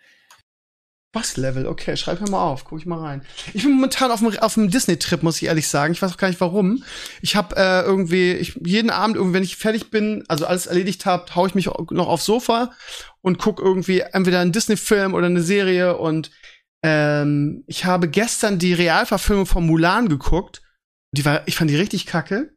Boss 1.12 1.36
Level, 1.38 1.66
okay, 1.66 1.96
schreib 1.96 2.20
mir 2.20 2.30
mal 2.30 2.42
auf, 2.42 2.64
guck 2.64 2.78
ich 2.78 2.84
mal 2.86 3.00
rein. 3.00 3.22
Ich 3.54 3.62
bin 3.62 3.72
momentan 3.72 4.10
auf 4.10 4.20
dem, 4.20 4.38
auf 4.38 4.54
dem 4.54 4.70
Disney-Trip, 4.70 5.22
muss 5.22 5.40
ich 5.40 5.48
ehrlich 5.48 5.66
sagen. 5.66 5.92
Ich 5.94 6.02
weiß 6.02 6.12
auch 6.12 6.18
gar 6.18 6.28
nicht 6.28 6.40
warum. 6.40 6.84
Ich 7.22 7.34
habe 7.34 7.56
äh, 7.56 7.82
irgendwie, 7.82 8.32
ich, 8.32 8.60
jeden 8.64 8.90
Abend, 8.90 9.16
irgendwie, 9.16 9.34
wenn 9.34 9.42
ich 9.42 9.56
fertig 9.56 9.90
bin, 9.90 10.24
also 10.28 10.46
alles 10.46 10.66
erledigt 10.66 11.06
habe, 11.06 11.34
hau 11.34 11.46
ich 11.46 11.54
mich 11.54 11.70
noch 11.90 12.08
aufs 12.08 12.26
Sofa 12.26 12.70
und 13.22 13.38
guck 13.38 13.60
irgendwie 13.60 14.00
entweder 14.00 14.40
einen 14.40 14.52
Disney-Film 14.52 15.14
oder 15.14 15.26
eine 15.26 15.40
Serie. 15.40 15.96
Und 15.96 16.30
ähm, 16.84 17.64
ich 17.66 17.84
habe 17.86 18.08
gestern 18.08 18.58
die 18.58 18.74
Realverfilmung 18.74 19.46
von 19.46 19.66
Mulan 19.66 20.08
geguckt. 20.08 20.60
Die 21.16 21.24
war, 21.24 21.42
ich 21.46 21.56
fand 21.56 21.70
die 21.70 21.76
richtig 21.76 22.06
kacke. 22.06 22.50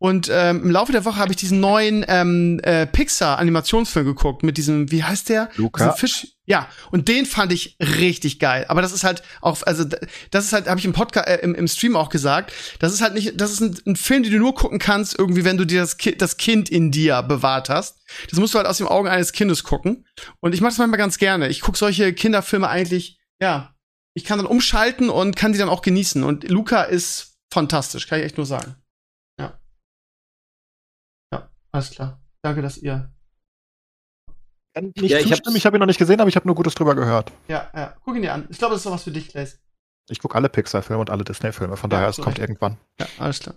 Und 0.00 0.30
ähm, 0.32 0.62
im 0.62 0.70
Laufe 0.70 0.92
der 0.92 1.04
Woche 1.04 1.16
habe 1.16 1.32
ich 1.32 1.36
diesen 1.36 1.58
neuen 1.58 2.04
ähm, 2.06 2.60
äh, 2.62 2.86
Pixar-Animationsfilm 2.86 4.06
geguckt 4.06 4.44
mit 4.44 4.56
diesem, 4.56 4.92
wie 4.92 5.02
heißt 5.02 5.28
der? 5.28 5.48
Luca. 5.56 5.90
Fisch. 5.92 6.28
Ja, 6.46 6.68
und 6.92 7.08
den 7.08 7.26
fand 7.26 7.52
ich 7.52 7.76
richtig 7.80 8.38
geil. 8.38 8.64
Aber 8.68 8.80
das 8.80 8.92
ist 8.92 9.02
halt 9.02 9.24
auch, 9.40 9.60
also 9.64 9.84
das 10.30 10.44
ist 10.44 10.52
halt, 10.52 10.68
habe 10.68 10.78
ich 10.78 10.86
im 10.86 10.92
Podcast, 10.92 11.26
äh, 11.26 11.38
im, 11.38 11.56
im 11.56 11.66
Stream 11.66 11.96
auch 11.96 12.10
gesagt, 12.10 12.52
das 12.78 12.92
ist 12.92 13.00
halt 13.00 13.14
nicht, 13.14 13.40
das 13.40 13.50
ist 13.50 13.60
ein, 13.60 13.76
ein 13.86 13.96
Film, 13.96 14.22
den 14.22 14.30
du 14.30 14.38
nur 14.38 14.54
gucken 14.54 14.78
kannst, 14.78 15.18
irgendwie, 15.18 15.44
wenn 15.44 15.56
du 15.56 15.64
dir 15.64 15.80
das, 15.80 15.96
Ki 15.96 16.16
das 16.16 16.36
Kind 16.36 16.68
in 16.68 16.92
dir 16.92 17.22
bewahrt 17.22 17.68
hast. 17.68 17.98
Das 18.30 18.38
musst 18.38 18.54
du 18.54 18.58
halt 18.58 18.68
aus 18.68 18.78
den 18.78 18.86
Augen 18.86 19.08
eines 19.08 19.32
Kindes 19.32 19.64
gucken. 19.64 20.06
Und 20.38 20.54
ich 20.54 20.60
mache 20.60 20.70
das 20.70 20.78
manchmal 20.78 20.98
ganz 20.98 21.18
gerne. 21.18 21.48
Ich 21.48 21.60
gucke 21.60 21.76
solche 21.76 22.12
Kinderfilme 22.12 22.68
eigentlich, 22.68 23.18
ja, 23.40 23.74
ich 24.14 24.24
kann 24.24 24.38
dann 24.38 24.46
umschalten 24.46 25.10
und 25.10 25.34
kann 25.34 25.52
die 25.52 25.58
dann 25.58 25.68
auch 25.68 25.82
genießen. 25.82 26.22
Und 26.22 26.48
Luca 26.48 26.82
ist 26.82 27.27
fantastisch, 27.52 28.06
kann 28.06 28.18
ich 28.20 28.26
echt 28.26 28.36
nur 28.36 28.46
sagen. 28.46 28.76
Alles 31.70 31.90
klar. 31.90 32.18
Danke, 32.42 32.62
dass 32.62 32.78
ihr. 32.78 33.12
Kann 34.74 34.86
nicht 34.96 34.96
Ja, 35.10 35.18
ich 35.18 35.24
zustimmen, 35.28 35.46
hab's- 35.48 35.54
ich 35.56 35.66
habe 35.66 35.76
ihn 35.76 35.80
noch 35.80 35.86
nicht 35.86 35.98
gesehen, 35.98 36.18
aber 36.18 36.28
ich 36.28 36.34
habe 36.36 36.46
nur 36.48 36.56
Gutes 36.56 36.74
drüber 36.74 36.94
gehört. 36.94 37.30
Ja, 37.46 37.70
ja. 37.74 37.94
Guck 38.04 38.16
ihn 38.16 38.22
dir 38.22 38.32
an. 38.32 38.46
Ich 38.48 38.56
glaube, 38.58 38.72
das 38.72 38.80
ist 38.80 38.86
doch 38.86 38.92
was 38.92 39.02
für 39.04 39.10
dich, 39.10 39.28
Claes. 39.28 39.60
Ich 40.08 40.18
gucke 40.18 40.34
alle 40.34 40.48
Pixar-Filme 40.48 40.98
und 41.00 41.10
alle 41.10 41.24
Disney-Filme, 41.24 41.76
von 41.76 41.90
Ja, 41.90 41.98
daher, 41.98 42.08
es 42.08 42.16
kommt 42.16 42.28
recht. 42.28 42.38
irgendwann. 42.38 42.78
Ja, 42.98 43.06
alles 43.18 43.40
klar. 43.40 43.54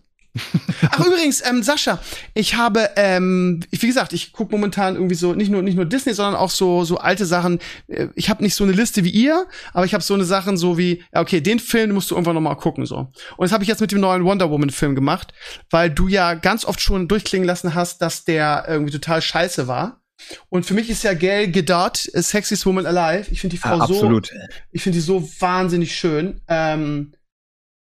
Ach, 0.89 1.05
übrigens, 1.05 1.43
ähm, 1.47 1.61
Sascha, 1.61 1.99
ich 2.33 2.55
habe, 2.55 2.89
ähm, 2.95 3.61
wie 3.69 3.87
gesagt, 3.87 4.13
ich 4.13 4.31
gucke 4.31 4.51
momentan 4.51 4.95
irgendwie 4.95 5.15
so, 5.15 5.33
nicht 5.33 5.51
nur, 5.51 5.61
nicht 5.61 5.75
nur 5.75 5.85
Disney, 5.85 6.13
sondern 6.13 6.35
auch 6.35 6.49
so, 6.49 6.83
so 6.85 6.97
alte 6.97 7.25
Sachen. 7.25 7.59
Äh, 7.87 8.07
Ich 8.15 8.29
habe 8.29 8.41
nicht 8.43 8.55
so 8.55 8.63
eine 8.63 8.73
Liste 8.73 9.03
wie 9.03 9.09
ihr, 9.09 9.45
aber 9.73 9.85
ich 9.85 9.93
habe 9.93 10.03
so 10.03 10.13
eine 10.13 10.23
Sachen 10.23 10.57
so 10.57 10.77
wie, 10.77 11.03
okay, 11.11 11.41
den 11.41 11.59
Film 11.59 11.91
musst 11.91 12.11
du 12.11 12.15
irgendwann 12.15 12.35
noch 12.35 12.41
mal 12.41 12.55
gucken, 12.55 12.85
so. 12.85 12.97
Und 12.97 13.11
das 13.39 13.51
habe 13.51 13.63
ich 13.63 13.67
jetzt 13.67 13.81
mit 13.81 13.91
dem 13.91 13.99
neuen 13.99 14.23
Wonder 14.23 14.49
Woman-Film 14.49 14.95
gemacht, 14.95 15.33
weil 15.69 15.89
du 15.89 16.07
ja 16.07 16.33
ganz 16.33 16.65
oft 16.65 16.79
schon 16.79 17.07
durchklingen 17.07 17.45
lassen 17.47 17.75
hast, 17.75 18.01
dass 18.01 18.23
der 18.23 18.65
irgendwie 18.67 18.91
total 18.91 19.21
scheiße 19.21 19.67
war. 19.67 20.01
Und 20.49 20.65
für 20.67 20.75
mich 20.75 20.89
ist 20.89 21.03
ja 21.03 21.13
Gail 21.13 21.51
Gadot, 21.51 22.07
äh, 22.13 22.21
Sexiest 22.21 22.65
Woman 22.65 22.85
Alive. 22.85 23.31
Ich 23.31 23.41
finde 23.41 23.55
die 23.55 23.61
Frau 23.61 23.77
Ja, 23.79 23.87
so 23.87 23.93
absolut. 23.95 24.29
ich 24.71 24.83
finde 24.83 24.97
die 24.97 25.03
so 25.03 25.27
wahnsinnig 25.39 25.95
schön. 25.95 26.41
Ähm, 26.47 27.13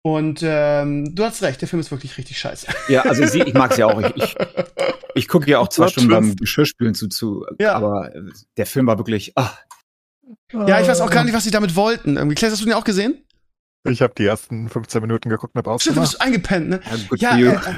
und 0.02 0.40
ähm, 0.44 1.14
du 1.16 1.24
hast 1.24 1.42
recht, 1.44 1.62
der 1.62 1.68
Film 1.68 1.80
ist 1.80 1.92
wirklich 1.92 2.18
richtig 2.18 2.38
scheiße. 2.40 2.68
Ja, 2.88 3.02
also 3.04 3.26
sie, 3.26 3.42
ich 3.42 3.54
mag 3.54 3.74
sie 3.74 3.84
auch. 3.84 4.00
Ich, 4.02 4.16
ich, 4.16 4.36
ich 5.16 5.28
gucke 5.28 5.50
ja 5.50 5.60
auch 5.60 5.68
zwei 5.70 5.88
Stunden 5.88 6.10
beim. 6.10 6.36
Geschirrspülen 6.36 6.94
zu, 6.96 7.08
zu 7.08 7.46
Ja. 7.60 7.74
aber 7.76 8.16
äh, 8.16 8.22
der 8.58 8.66
Film 8.66 8.88
war 8.88 8.98
wirklich, 8.98 9.34
ah, 9.36 9.52
Ja, 10.52 10.80
ich 10.82 10.88
weiß 10.88 11.02
auch 11.02 11.10
gar 11.10 11.24
nicht, 11.24 11.34
was 11.34 11.44
sie 11.44 11.52
damit 11.52 11.76
wollten. 11.76 12.18
Irgendwie, 12.18 12.36
Claire, 12.36 12.52
hast 12.52 12.62
du 12.62 12.66
den 12.66 12.74
auch 12.74 12.84
gesehen? 12.84 13.26
Ich 13.88 14.02
habe 14.02 14.14
die 14.18 14.26
ersten 14.26 14.68
15 14.70 15.02
Minuten 15.02 15.30
geguckt 15.30 15.56
und 15.56 15.66
hab 15.66 15.82
Stimmt, 15.82 15.98
du 15.98 16.02
bist 16.02 16.22
eingepennt, 16.22 16.70
ne? 16.70 16.82
ja, 17.18 17.38
Ja, 17.38 17.52
äh, 17.54 17.56
äh, 17.56 17.74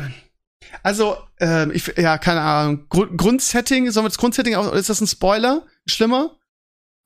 also, 0.84 1.18
ähm, 1.40 1.72
ich, 1.74 1.88
ja, 1.98 2.18
keine 2.18 2.42
Ahnung. 2.42 2.86
Grund, 2.90 3.18
Grundsetting, 3.18 3.90
sollen 3.92 4.06
wir 4.06 4.10
das 4.10 4.18
Grundsetting 4.18 4.56
auch, 4.56 4.74
ist 4.74 4.90
das 4.90 5.02
ein 5.02 5.08
Spoiler? 5.08 5.66
Schlimmer? 5.88 6.38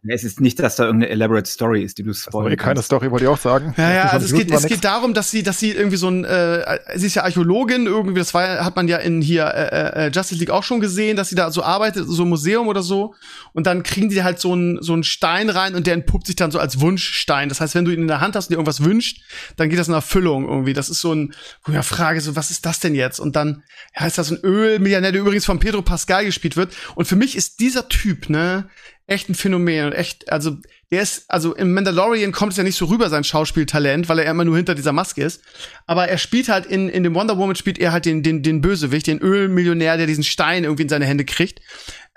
Es 0.08 0.24
ist 0.24 0.42
nicht, 0.42 0.60
dass 0.60 0.76
da 0.76 0.86
irgendeine 0.86 1.12
elaborate 1.12 1.50
Story 1.50 1.84
ist, 1.84 1.98
die 1.98 2.04
du 2.04 2.10
Das 2.10 2.20
ist 2.20 2.26
spoilern 2.26 2.54
eh 2.54 2.56
keine 2.56 2.76
kannst. 2.76 2.86
Story, 2.86 3.10
wollte 3.12 3.26
ich 3.26 3.30
auch 3.30 3.40
sagen. 3.40 3.74
Ja, 3.78 3.92
ja, 3.92 4.08
25 4.08 4.14
also 4.14 4.26
es 4.26 4.34
geht, 4.34 4.52
es 4.52 4.66
geht 4.68 4.84
darum, 4.84 5.14
dass 5.14 5.32
sie, 5.32 5.44
dass 5.44 5.60
sie 5.60 5.72
irgendwie 5.72 5.98
so 5.98 6.10
ein, 6.10 6.26
äh, 6.26 6.80
sie 6.96 7.08
ist 7.08 7.16
ja 7.16 7.24
Archäologin, 7.24 7.88
irgendwie, 7.88 8.20
das 8.20 8.34
war, 8.34 8.64
hat 8.64 8.76
man 8.76 8.88
ja 8.88 8.98
in 8.98 9.22
hier 9.22 9.46
äh, 9.46 10.08
äh, 10.08 10.12
Justice 10.12 10.40
League 10.40 10.52
auch 10.52 10.64
schon 10.64 10.80
gesehen, 10.80 11.18
dass 11.18 11.30
sie 11.30 11.36
da 11.36 11.52
so 11.52 11.64
arbeitet, 11.64 12.06
so 12.08 12.24
ein 12.24 12.30
Museum 12.30 12.68
oder 12.68 12.84
so. 12.84 13.16
Und 13.54 13.68
dann 13.68 13.84
kriegen 13.84 14.10
die 14.10 14.24
halt 14.24 14.40
so 14.40 14.54
einen 14.54 14.82
so 14.82 14.94
einen 14.94 15.04
Stein 15.04 15.50
rein 15.50 15.76
und 15.76 15.88
der 15.88 15.94
entpuppt 15.94 16.28
sich 16.28 16.36
dann 16.36 16.52
so 16.52 16.60
als 16.60 16.80
Wunschstein. 16.80 17.50
Das 17.50 17.62
heißt, 17.62 17.76
wenn 17.76 17.86
du 17.86 17.92
ihn 17.92 18.02
in 18.02 18.08
der 18.08 18.22
Hand 18.22 18.36
hast 18.36 18.46
und 18.46 18.52
dir 18.52 18.58
irgendwas 18.58 18.84
wünscht, 18.84 19.22
dann 19.58 19.70
geht 19.70 19.80
das 19.80 19.88
in 19.88 19.94
Erfüllung 19.94 20.48
irgendwie. 20.48 20.74
Das 20.74 20.90
ist 20.90 21.02
so 21.02 21.14
ein, 21.14 21.34
wo 21.64 21.72
ich 21.72 21.86
frage, 21.86 22.22
so, 22.22 22.36
was 22.36 22.52
ist 22.52 22.66
das 22.66 22.80
denn 22.80 22.96
jetzt? 22.96 23.20
Und 23.20 23.36
dann, 23.36 23.64
ja, 23.98 24.06
ist 24.06 24.18
das 24.18 24.32
ein 24.32 24.40
Ölmillionär, 24.44 25.12
der 25.12 25.22
übrigens 25.22 25.46
von 25.46 25.60
Pedro 25.60 25.82
Pascal 25.82 26.26
gespielt 26.26 26.58
wird. 26.58 26.74
Und 26.96 27.06
für 27.06 27.16
mich 27.16 27.36
ist 27.36 27.60
dieser 27.60 27.88
Typ, 27.90 28.30
ne, 28.30 28.70
echt 29.08 29.30
ein 29.30 29.36
Phänomen 29.36 29.88
und 29.88 29.92
echt, 29.94 30.32
also 30.32 30.58
der 30.92 31.02
ist, 31.02 31.26
also 31.30 31.56
im 31.56 31.74
Mandalorian 31.74 32.32
kommt 32.32 32.54
es 32.54 32.58
ja 32.58 32.64
nicht 32.64 32.78
so 32.78 32.86
rüber, 32.86 33.10
sein 33.10 33.24
Schauspieltalent, 33.24 34.10
weil 34.10 34.20
er 34.20 34.32
immer 34.32 34.46
nur 34.46 34.56
hinter 34.56 34.76
dieser 34.76 34.94
Maske 34.94 35.24
ist. 35.24 35.42
Aber 35.86 36.08
er 36.08 36.18
spielt 36.18 36.50
halt 36.50 36.66
in, 36.66 36.90
in 36.90 37.04
dem 37.04 37.14
Wonder 37.14 37.38
Woman 37.38 37.56
spielt 37.56 37.78
er 37.78 37.92
halt 37.92 38.06
den, 38.06 38.24
den, 38.24 38.42
den 38.42 38.62
Bösewicht, 38.62 39.08
den 39.08 39.20
Ölmillionär, 39.20 39.98
der 39.98 40.08
diesen 40.08 40.24
Stein 40.24 40.64
irgendwie 40.64 40.84
in 40.84 40.90
seine 40.90 41.06
Hände 41.06 41.26
kriegt. 41.26 41.62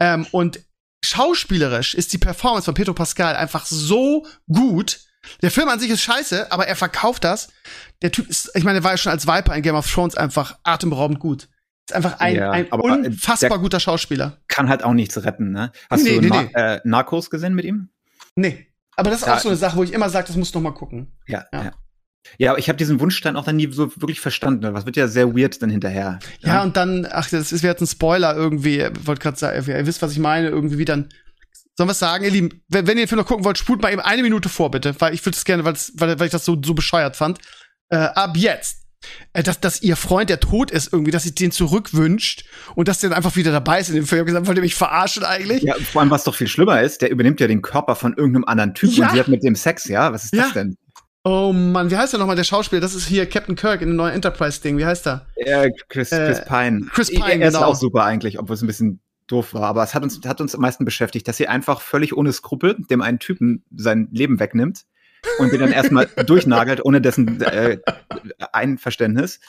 Ähm, 0.01 0.27
und 0.31 0.61
schauspielerisch 1.05 1.95
ist 1.95 2.13
die 2.13 2.19
Performance 2.19 2.65
von 2.65 2.75
Pedro 2.75 2.95
Pascal 2.95 3.37
einfach 3.37 3.67
so 3.67 4.27
gut. 4.51 5.01
Der 5.43 5.51
Film 5.51 5.69
an 5.69 5.81
sich 5.81 5.91
ist 5.91 6.03
scheiße, 6.03 6.51
aber 6.53 6.67
er 6.69 6.77
verkauft 6.77 7.25
das. 7.25 7.49
Der 8.01 8.13
Typ 8.13 8.29
ist, 8.29 8.51
ich 8.55 8.65
meine, 8.65 8.79
er 8.79 8.85
war 8.85 8.93
ja 8.93 8.97
schon 8.97 9.13
als 9.13 9.27
Viper 9.27 9.55
in 9.55 9.63
Game 9.63 9.75
of 9.75 9.91
Thrones 9.91 10.17
einfach 10.17 10.59
atemberaubend 10.63 11.21
gut. 11.21 11.49
Ist 11.89 11.95
einfach 11.95 12.21
ein, 12.21 12.37
Ja, 12.37 12.51
ein 12.51 12.67
äh, 12.67 12.75
unfassbar 12.77 13.59
guter 13.59 13.81
Schauspieler. 13.81 14.37
Kann 14.49 14.69
halt 14.69 14.85
auch 14.85 14.93
nichts 14.93 15.23
retten, 15.25 15.53
ne? 15.53 15.73
Hast 15.89 16.05
Nee, 16.05 16.17
du 16.17 16.21
nee, 16.21 16.29
Na 16.31 16.43
nee. 16.43 16.51
Äh, 16.55 16.81
Narcos 16.85 17.31
gesehen 17.31 17.55
mit 17.55 17.65
ihm? 17.65 17.89
Nee. 18.37 18.67
Aber 18.95 19.11
das 19.11 19.21
ist 19.21 19.27
Ja. 19.27 19.35
auch 19.37 19.39
so 19.41 19.49
eine 19.49 19.57
Sache, 19.57 19.77
wo 19.77 19.83
ich 19.83 19.93
immer 19.95 20.11
sage, 20.11 20.27
das 20.27 20.37
musst 20.37 20.55
du 20.55 20.59
noch 20.61 20.71
mal 20.71 20.77
gucken. 20.77 21.13
Ja, 21.27 21.47
Ja. 21.53 21.65
ja. 21.65 21.73
Ja, 22.37 22.51
aber 22.51 22.59
ich 22.59 22.69
habe 22.69 22.77
diesen 22.77 23.01
Wunschstein 23.01 23.37
auch 23.37 23.45
dann 23.45 23.57
nie 23.57 23.73
so 23.73 23.91
wirklich 24.03 24.21
verstanden. 24.21 24.75
Was 24.75 24.85
wird 24.85 24.97
ja 24.97 25.09
sehr 25.09 25.35
weird 25.35 25.63
dann 25.63 25.71
hinterher. 25.71 26.19
Ja, 26.41 26.63
und 26.63 26.77
dann, 26.77 27.07
ach, 27.11 27.31
das 27.31 27.53
ist 27.53 27.63
jetzt 27.63 27.81
ein 27.81 27.87
Spoiler 27.87 28.37
irgendwie. 28.37 28.81
Ich 28.83 29.07
wollte 29.07 29.23
gerade 29.23 29.39
sagen, 29.39 29.65
ihr 29.67 29.87
wisst, 29.87 30.03
was 30.03 30.13
ich 30.13 30.19
meine, 30.19 30.49
irgendwie 30.49 30.77
wie 30.77 30.85
dann. 30.85 31.09
Sollen 31.75 31.89
wir 31.89 31.93
es 31.93 31.99
sagen, 32.01 32.25
ihr 32.25 32.31
Lieben, 32.31 32.61
wenn, 32.69 32.87
wenn 32.87 32.99
ihr 32.99 33.05
den 33.05 33.09
Film 33.09 33.21
noch 33.21 33.27
gucken 33.27 33.45
wollt, 33.47 33.57
spult 33.57 33.81
mal 33.81 33.93
eben 33.93 34.03
eine 34.03 34.21
Minute 34.23 34.51
vor, 34.51 34.71
bitte. 34.71 34.95
Weil 35.01 35.15
ich 35.15 35.25
würde 35.25 35.37
es 35.37 35.45
gerne, 35.47 35.65
weil, 35.65 35.75
weil 35.95 36.27
ich 36.27 36.33
das 36.33 36.45
so, 36.45 36.61
so 36.63 36.75
bescheuert 36.75 37.17
fand. 37.17 37.39
Äh, 37.89 37.97
ab 37.97 38.37
jetzt. 38.37 38.88
Äh, 39.33 39.43
dass, 39.43 39.61
dass 39.61 39.83
ihr 39.83 39.97
Freund, 39.97 40.29
der 40.31 40.41
tot 40.41 40.71
ist, 40.71 40.93
irgendwie, 40.93 41.11
dass 41.13 41.23
sie 41.23 41.35
den 41.35 41.53
zurückwünscht 41.53 42.45
und 42.75 42.89
dass 42.89 42.99
der 43.01 43.11
dann 43.11 43.17
einfach 43.17 43.37
wieder 43.37 43.53
dabei 43.53 43.81
ist 43.81 43.89
in 43.89 43.95
dem 43.95 44.07
Film. 44.07 44.23
Ich 44.23 44.27
gesagt, 44.27 44.47
wollt 44.47 44.59
ihr 44.59 44.63
mich 44.63 44.75
verarschen 44.75 45.25
eigentlich? 45.25 45.63
Ja, 45.63 45.75
vor 45.75 46.01
allem, 46.03 46.11
was 46.11 46.25
doch 46.25 46.35
viel 46.35 46.49
schlimmer 46.49 46.83
ist, 46.83 47.03
der 47.03 47.11
übernimmt 47.11 47.41
ja 47.41 47.47
den 47.47 47.63
Körper 47.63 47.95
von 47.95 48.15
irgendeinem 48.17 48.45
anderen 48.45 48.75
Typ 48.75 48.91
Ja. 48.93 49.07
und 49.07 49.13
sie 49.15 49.21
hat 49.21 49.29
mit 49.29 49.43
dem 49.43 49.55
Sex, 49.55 49.85
ja? 49.87 50.13
Was 50.13 50.25
ist 50.25 50.35
Ja. 50.35 50.45
das 50.45 50.53
denn? 50.55 50.77
Oh 51.25 51.53
Mann, 51.53 51.91
wie 51.91 51.97
heißt 51.97 52.13
der 52.13 52.21
nochmal, 52.21 52.37
der 52.37 52.45
Schauspieler? 52.45 52.81
Das 52.81 52.95
ist 52.95 53.07
hier 53.07 53.27
Captain 53.29 53.55
Kirk 53.57 53.83
in 53.83 53.89
dem 53.89 53.97
neuen 53.97 54.15
Enterprise-Ding. 54.15 54.79
Wie 54.79 54.87
heißt 54.87 55.07
er? 55.07 55.27
Äh, 55.37 55.71
Chris, 55.89 56.11
Äh, 56.11 56.27
Chris 56.27 56.45
Pine. 56.45 56.87
Chris 56.93 57.11
Pine, 57.11 57.41
er 57.43 57.49
ist 57.49 57.55
genau. 57.55 57.67
auch 57.67 57.75
super 57.75 58.05
eigentlich, 58.05 58.39
obwohl 58.39 58.55
es 58.55 58.63
ein 58.63 58.67
bisschen 58.67 59.01
doof 59.27 59.53
war. 59.53 59.65
Aber 59.65 59.83
es 59.83 59.95
hat 59.95 60.03
uns, 60.03 60.21
hat 60.27 60.41
uns 60.41 60.55
am 60.55 60.61
meisten 60.63 60.85
beschäftigt, 60.85 61.29
dass 61.29 61.37
sie 61.37 61.47
einfach 61.49 61.83
völlig 61.83 62.17
ohne 62.17 62.33
Skrupel 62.33 62.77
dem 62.91 63.03
einen 63.03 63.19
Typen 63.19 63.63
sein 63.75 64.09
Leben 64.11 64.41
wegnimmt 64.41 64.85
und 65.39 65.53
den 65.53 65.61
dann 65.61 65.73
erstmal 65.73 66.07
durchnagelt, 66.27 66.85
ohne 66.85 67.01
dessen 67.01 67.41
äh, 67.41 67.79
Einverständnis. 68.53 69.41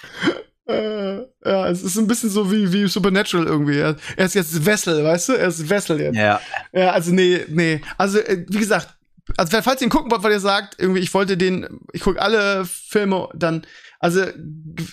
Äh, 0.67 1.17
ja, 1.43 1.67
es 1.69 1.81
ist 1.81 1.97
ein 1.97 2.07
bisschen 2.07 2.29
so 2.29 2.51
wie, 2.51 2.71
wie 2.71 2.87
Supernatural 2.87 3.47
irgendwie. 3.47 3.79
Er 3.79 3.95
ist 4.17 4.35
jetzt 4.35 4.65
Wessel, 4.65 5.03
weißt 5.03 5.29
du? 5.29 5.33
Er 5.33 5.47
ist 5.47 5.67
Wessel 5.69 5.99
jetzt. 5.99 6.15
Ja. 6.15 6.39
Ja, 6.71 6.91
also 6.91 7.11
nee, 7.11 7.43
nee. 7.47 7.81
Also, 7.97 8.19
äh, 8.19 8.45
wie 8.47 8.59
gesagt, 8.59 8.98
also 9.37 9.61
falls 9.61 9.81
ihr 9.81 9.87
ihn 9.87 9.91
gucken 9.91 10.11
wollt, 10.11 10.23
weil 10.23 10.31
ihr 10.31 10.39
sagt, 10.39 10.75
irgendwie, 10.77 11.01
ich 11.01 11.13
wollte 11.13 11.37
den, 11.37 11.67
ich 11.93 12.01
gucke 12.01 12.21
alle 12.21 12.65
Filme, 12.65 13.29
dann, 13.33 13.65
also 13.99 14.23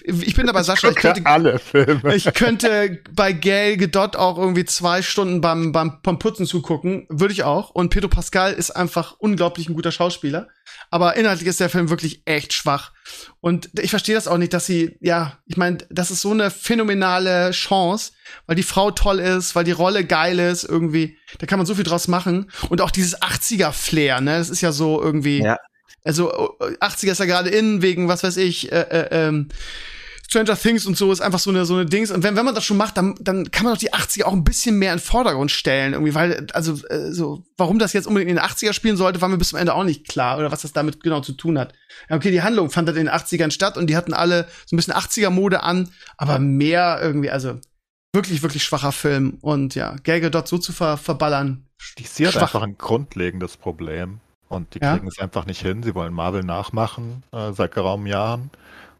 ich 0.05 0.35
bin 0.35 0.47
dabei 0.47 0.63
Sascha, 0.63 0.89
ich 0.89 0.97
gucke 0.97 1.15
könnte, 1.15 1.27
alle 1.31 1.59
Filme. 1.59 2.15
ich 2.15 2.33
könnte 2.35 3.01
bei 3.13 3.33
Gail 3.33 3.77
Gedott 3.77 4.17
auch 4.17 4.39
irgendwie 4.39 4.65
zwei 4.65 5.03
Stunden 5.03 5.41
beim, 5.41 5.73
beim, 5.73 6.01
beim 6.03 6.19
Putzen 6.19 6.47
zugucken, 6.47 7.07
würde 7.09 7.33
ich 7.33 7.45
auch. 7.45 7.71
Und 7.71 7.91
Pedro 7.91 8.09
Pascal 8.09 8.53
ist 8.53 8.71
einfach 8.71 9.15
unglaublich 9.19 9.69
ein 9.69 9.75
guter 9.75 9.93
Schauspieler. 9.93 10.49
Aber 10.91 11.17
inhaltlich 11.17 11.49
ist 11.49 11.61
der 11.61 11.71
Film 11.71 11.91
wirklich 11.91 12.23
echt 12.25 12.53
schwach. 12.53 12.93
Und 13.41 13.71
ich 13.81 13.91
verstehe 13.91 14.15
das 14.15 14.29
auch 14.29 14.39
nicht, 14.39 14.53
dass 14.53 14.67
sie, 14.67 14.97
ja, 15.01 15.39
ich 15.47 15.57
meine, 15.57 15.79
das 15.91 16.11
ist 16.11 16.23
so 16.23 16.31
eine 16.31 16.51
phänomenale 16.51 17.51
Chance, 17.53 18.13
weil 18.47 18.57
die 18.57 18.63
Frau 18.63 18.91
toll 18.91 19.21
ist, 19.21 19.55
weil 19.55 19.65
die 19.65 19.73
Rolle 19.73 20.05
geil 20.05 20.39
ist, 20.39 20.65
irgendwie. 20.65 21.17
Da 21.39 21.47
kann 21.47 21.59
man 21.59 21.67
so 21.67 21.75
viel 21.75 21.85
draus 21.85 22.09
machen. 22.09 22.51
Und 22.69 22.81
auch 22.81 22.91
dieses 22.91 23.21
80er-Flair, 23.21 24.21
ne? 24.21 24.39
Das 24.39 24.51
ist 24.51 24.61
ja 24.61 24.73
so 24.73 25.01
irgendwie. 25.01 25.43
Ja. 25.43 25.59
Also 26.05 26.57
äh, 26.61 26.77
80er 26.85 27.13
ist 27.13 27.21
ja 27.21 27.27
gerade 27.27 27.51
in, 27.51 27.83
wegen, 27.83 28.09
was 28.09 28.23
weiß 28.23 28.37
ich, 28.37 28.71
äh, 28.71 28.81
äh, 28.81 29.09
ähm, 29.11 29.49
Stranger 30.29 30.57
Things 30.57 30.87
und 30.87 30.97
so 30.97 31.13
ist 31.13 31.21
einfach 31.21 31.39
so 31.39 31.51
eine 31.51 31.65
so 31.65 31.75
eine 31.75 31.87
Dings 31.87 32.11
und 32.11 32.23
wenn 32.23 32.35
wenn 32.37 32.45
man 32.45 32.55
das 32.55 32.65
schon 32.65 32.77
macht, 32.77 32.97
dann 32.97 33.15
dann 33.21 33.51
kann 33.51 33.65
man 33.65 33.75
doch 33.75 33.79
die 33.81 33.93
80er 33.93 34.25
auch 34.25 34.33
ein 34.33 34.43
bisschen 34.45 34.77
mehr 34.79 34.93
in 34.93 34.99
den 34.99 35.05
Vordergrund 35.05 35.51
stellen 35.51 35.93
irgendwie, 35.93 36.15
weil 36.15 36.47
also 36.53 36.73
äh, 36.89 37.13
so 37.13 37.45
warum 37.57 37.79
das 37.79 37.93
jetzt 37.93 38.07
unbedingt 38.07 38.31
in 38.31 38.37
den 38.37 38.45
80er 38.45 38.73
spielen 38.73 38.97
sollte, 38.97 39.21
war 39.21 39.29
mir 39.29 39.39
bis 39.39 39.51
zum 39.51 39.59
Ende 39.59 39.75
auch 39.75 39.85
nicht 39.85 40.09
klar 40.09 40.39
oder 40.39 40.51
was 40.51 40.63
das 40.63 40.73
damit 40.73 41.03
genau 41.03 41.21
zu 41.21 41.33
tun 41.33 41.59
hat. 41.59 41.75
Ja, 42.11 42.17
okay, 42.17 42.31
die 42.31 42.43
Handlung 42.43 42.71
fand 42.71 42.89
halt 42.89 42.99
in 42.99 43.07
den 43.07 43.15
80ern 43.15 43.51
statt 43.51 43.77
und 43.77 43.87
die 43.89 43.97
hatten 43.97 44.13
alle 44.15 44.49
so 44.67 44.75
ein 44.75 44.79
bisschen 44.79 44.95
80er 44.95 45.31
Mode 45.31 45.63
an, 45.63 45.91
aber 46.17 46.39
mehr 46.39 46.99
irgendwie, 47.01 47.31
also 47.31 47.61
wirklich 48.13 48.43
wirklich 48.43 48.65
schwacher 48.65 48.93
Film 48.93 49.39
und 49.43 49.75
ja, 49.75 49.95
Gage 50.03 50.31
dort 50.31 50.49
so 50.49 50.59
zu 50.59 50.73
ver 50.73 50.97
verballern. 50.97 51.67
Die 51.99 52.27
hat 52.27 52.37
einfach 52.37 52.63
ein 52.63 52.79
grundlegendes 52.79 53.57
Problem. 53.57 54.21
Und 54.49 54.75
die 54.75 54.79
Ja? 54.81 54.95
kriegen 54.95 55.09
es 55.09 55.19
einfach 55.19 55.45
nicht 55.47 55.61
hin. 55.61 55.83
Sie 55.83 55.95
wollen 55.95 56.15
Marvel 56.15 56.43
nachmachen 56.45 57.25
äh, 57.33 57.53
seit 57.53 57.73
geraumen 57.75 58.07
Jahren. 58.07 58.51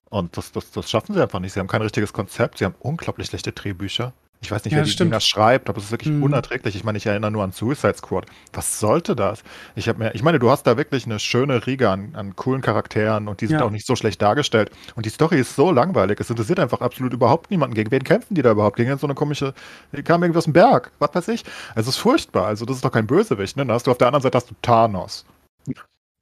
Und 0.09 0.37
das, 0.37 0.53
das, 0.53 0.71
das 0.71 0.89
schaffen 0.91 1.15
sie 1.15 1.23
einfach 1.23 1.41
nicht. 1.41 1.53
Sie 1.53 1.61
haben 1.61 1.67
kein 1.67 1.83
richtiges 1.83 2.13
Konzept. 2.13 2.59
Sie 2.59 2.65
haben 2.65 2.75
unglaublich 2.79 3.27
schlechte 3.29 3.53
Drehbücher. 3.53 4.13
Ich 4.43 4.51
weiß 4.51 4.65
nicht, 4.65 4.73
Ja, 4.73 4.79
wer 4.79 4.85
die 4.85 4.91
stimmt. 4.91 5.11
Dinger 5.13 5.21
schreibt, 5.21 5.69
aber 5.71 5.79
es 5.79 5.85
ist 5.85 5.91
wirklich 5.93 6.13
Mhm. 6.13 6.23
unerträglich. 6.23 6.77
Ich 6.77 6.85
meine, 6.85 6.99
ich 6.99 7.07
erinnere 7.07 7.31
nur 7.31 7.43
an 7.43 7.53
Suicide 7.53 7.95
Squad. 7.97 8.27
Was 8.53 8.79
sollte 8.79 9.17
das? 9.17 9.43
Ich 9.75 9.89
habe 9.89 9.99
mir, 9.99 10.15
ich 10.15 10.23
meine, 10.23 10.39
du 10.39 10.51
hast 10.51 10.65
da 10.67 10.77
wirklich 10.77 11.07
eine 11.07 11.19
schöne 11.19 11.67
Riege 11.67 11.89
an, 11.89 12.15
an 12.15 12.37
coolen 12.37 12.61
Charakteren 12.61 13.29
und 13.29 13.41
die 13.41 13.47
sind 13.47 13.61
Ja. 13.61 13.65
auch 13.65 13.71
nicht 13.71 13.87
so 13.87 13.97
schlecht 13.97 14.21
dargestellt. 14.21 14.71
Und 14.95 15.07
die 15.07 15.11
Story 15.11 15.41
ist 15.41 15.57
so 15.57 15.73
langweilig. 15.73 16.21
Es 16.21 16.29
interessiert 16.31 16.61
einfach 16.61 16.83
absolut 16.83 17.15
überhaupt 17.15 17.51
niemanden. 17.51 17.75
Gegen 17.75 17.91
wen 17.91 18.05
kämpfen 18.05 18.35
die 18.35 18.43
da 18.43 18.51
überhaupt? 18.53 18.77
Gegen 18.77 18.97
so 18.99 19.07
eine 19.07 19.15
komische, 19.15 19.55
die 19.93 20.03
kam 20.03 20.23
irgendwie 20.23 20.39
aus 20.39 20.45
dem 20.45 20.53
Berg. 20.53 20.93
Was 20.99 21.15
weiß 21.15 21.29
ich? 21.29 21.43
Es 21.75 21.89
ist 21.89 21.97
furchtbar. 21.97 22.47
Also, 22.47 22.67
das 22.67 22.77
ist 22.77 22.85
doch 22.85 22.93
kein 22.93 23.07
Bösewicht, 23.07 23.57
ne? 23.57 23.65
Dann 23.65 23.75
hast 23.75 23.87
du 23.87 23.91
auf 23.91 23.99
der 23.99 24.09
anderen 24.09 24.23
Seite 24.23 24.37
hast 24.37 24.51
du 24.51 24.55
Thanos. 24.63 25.25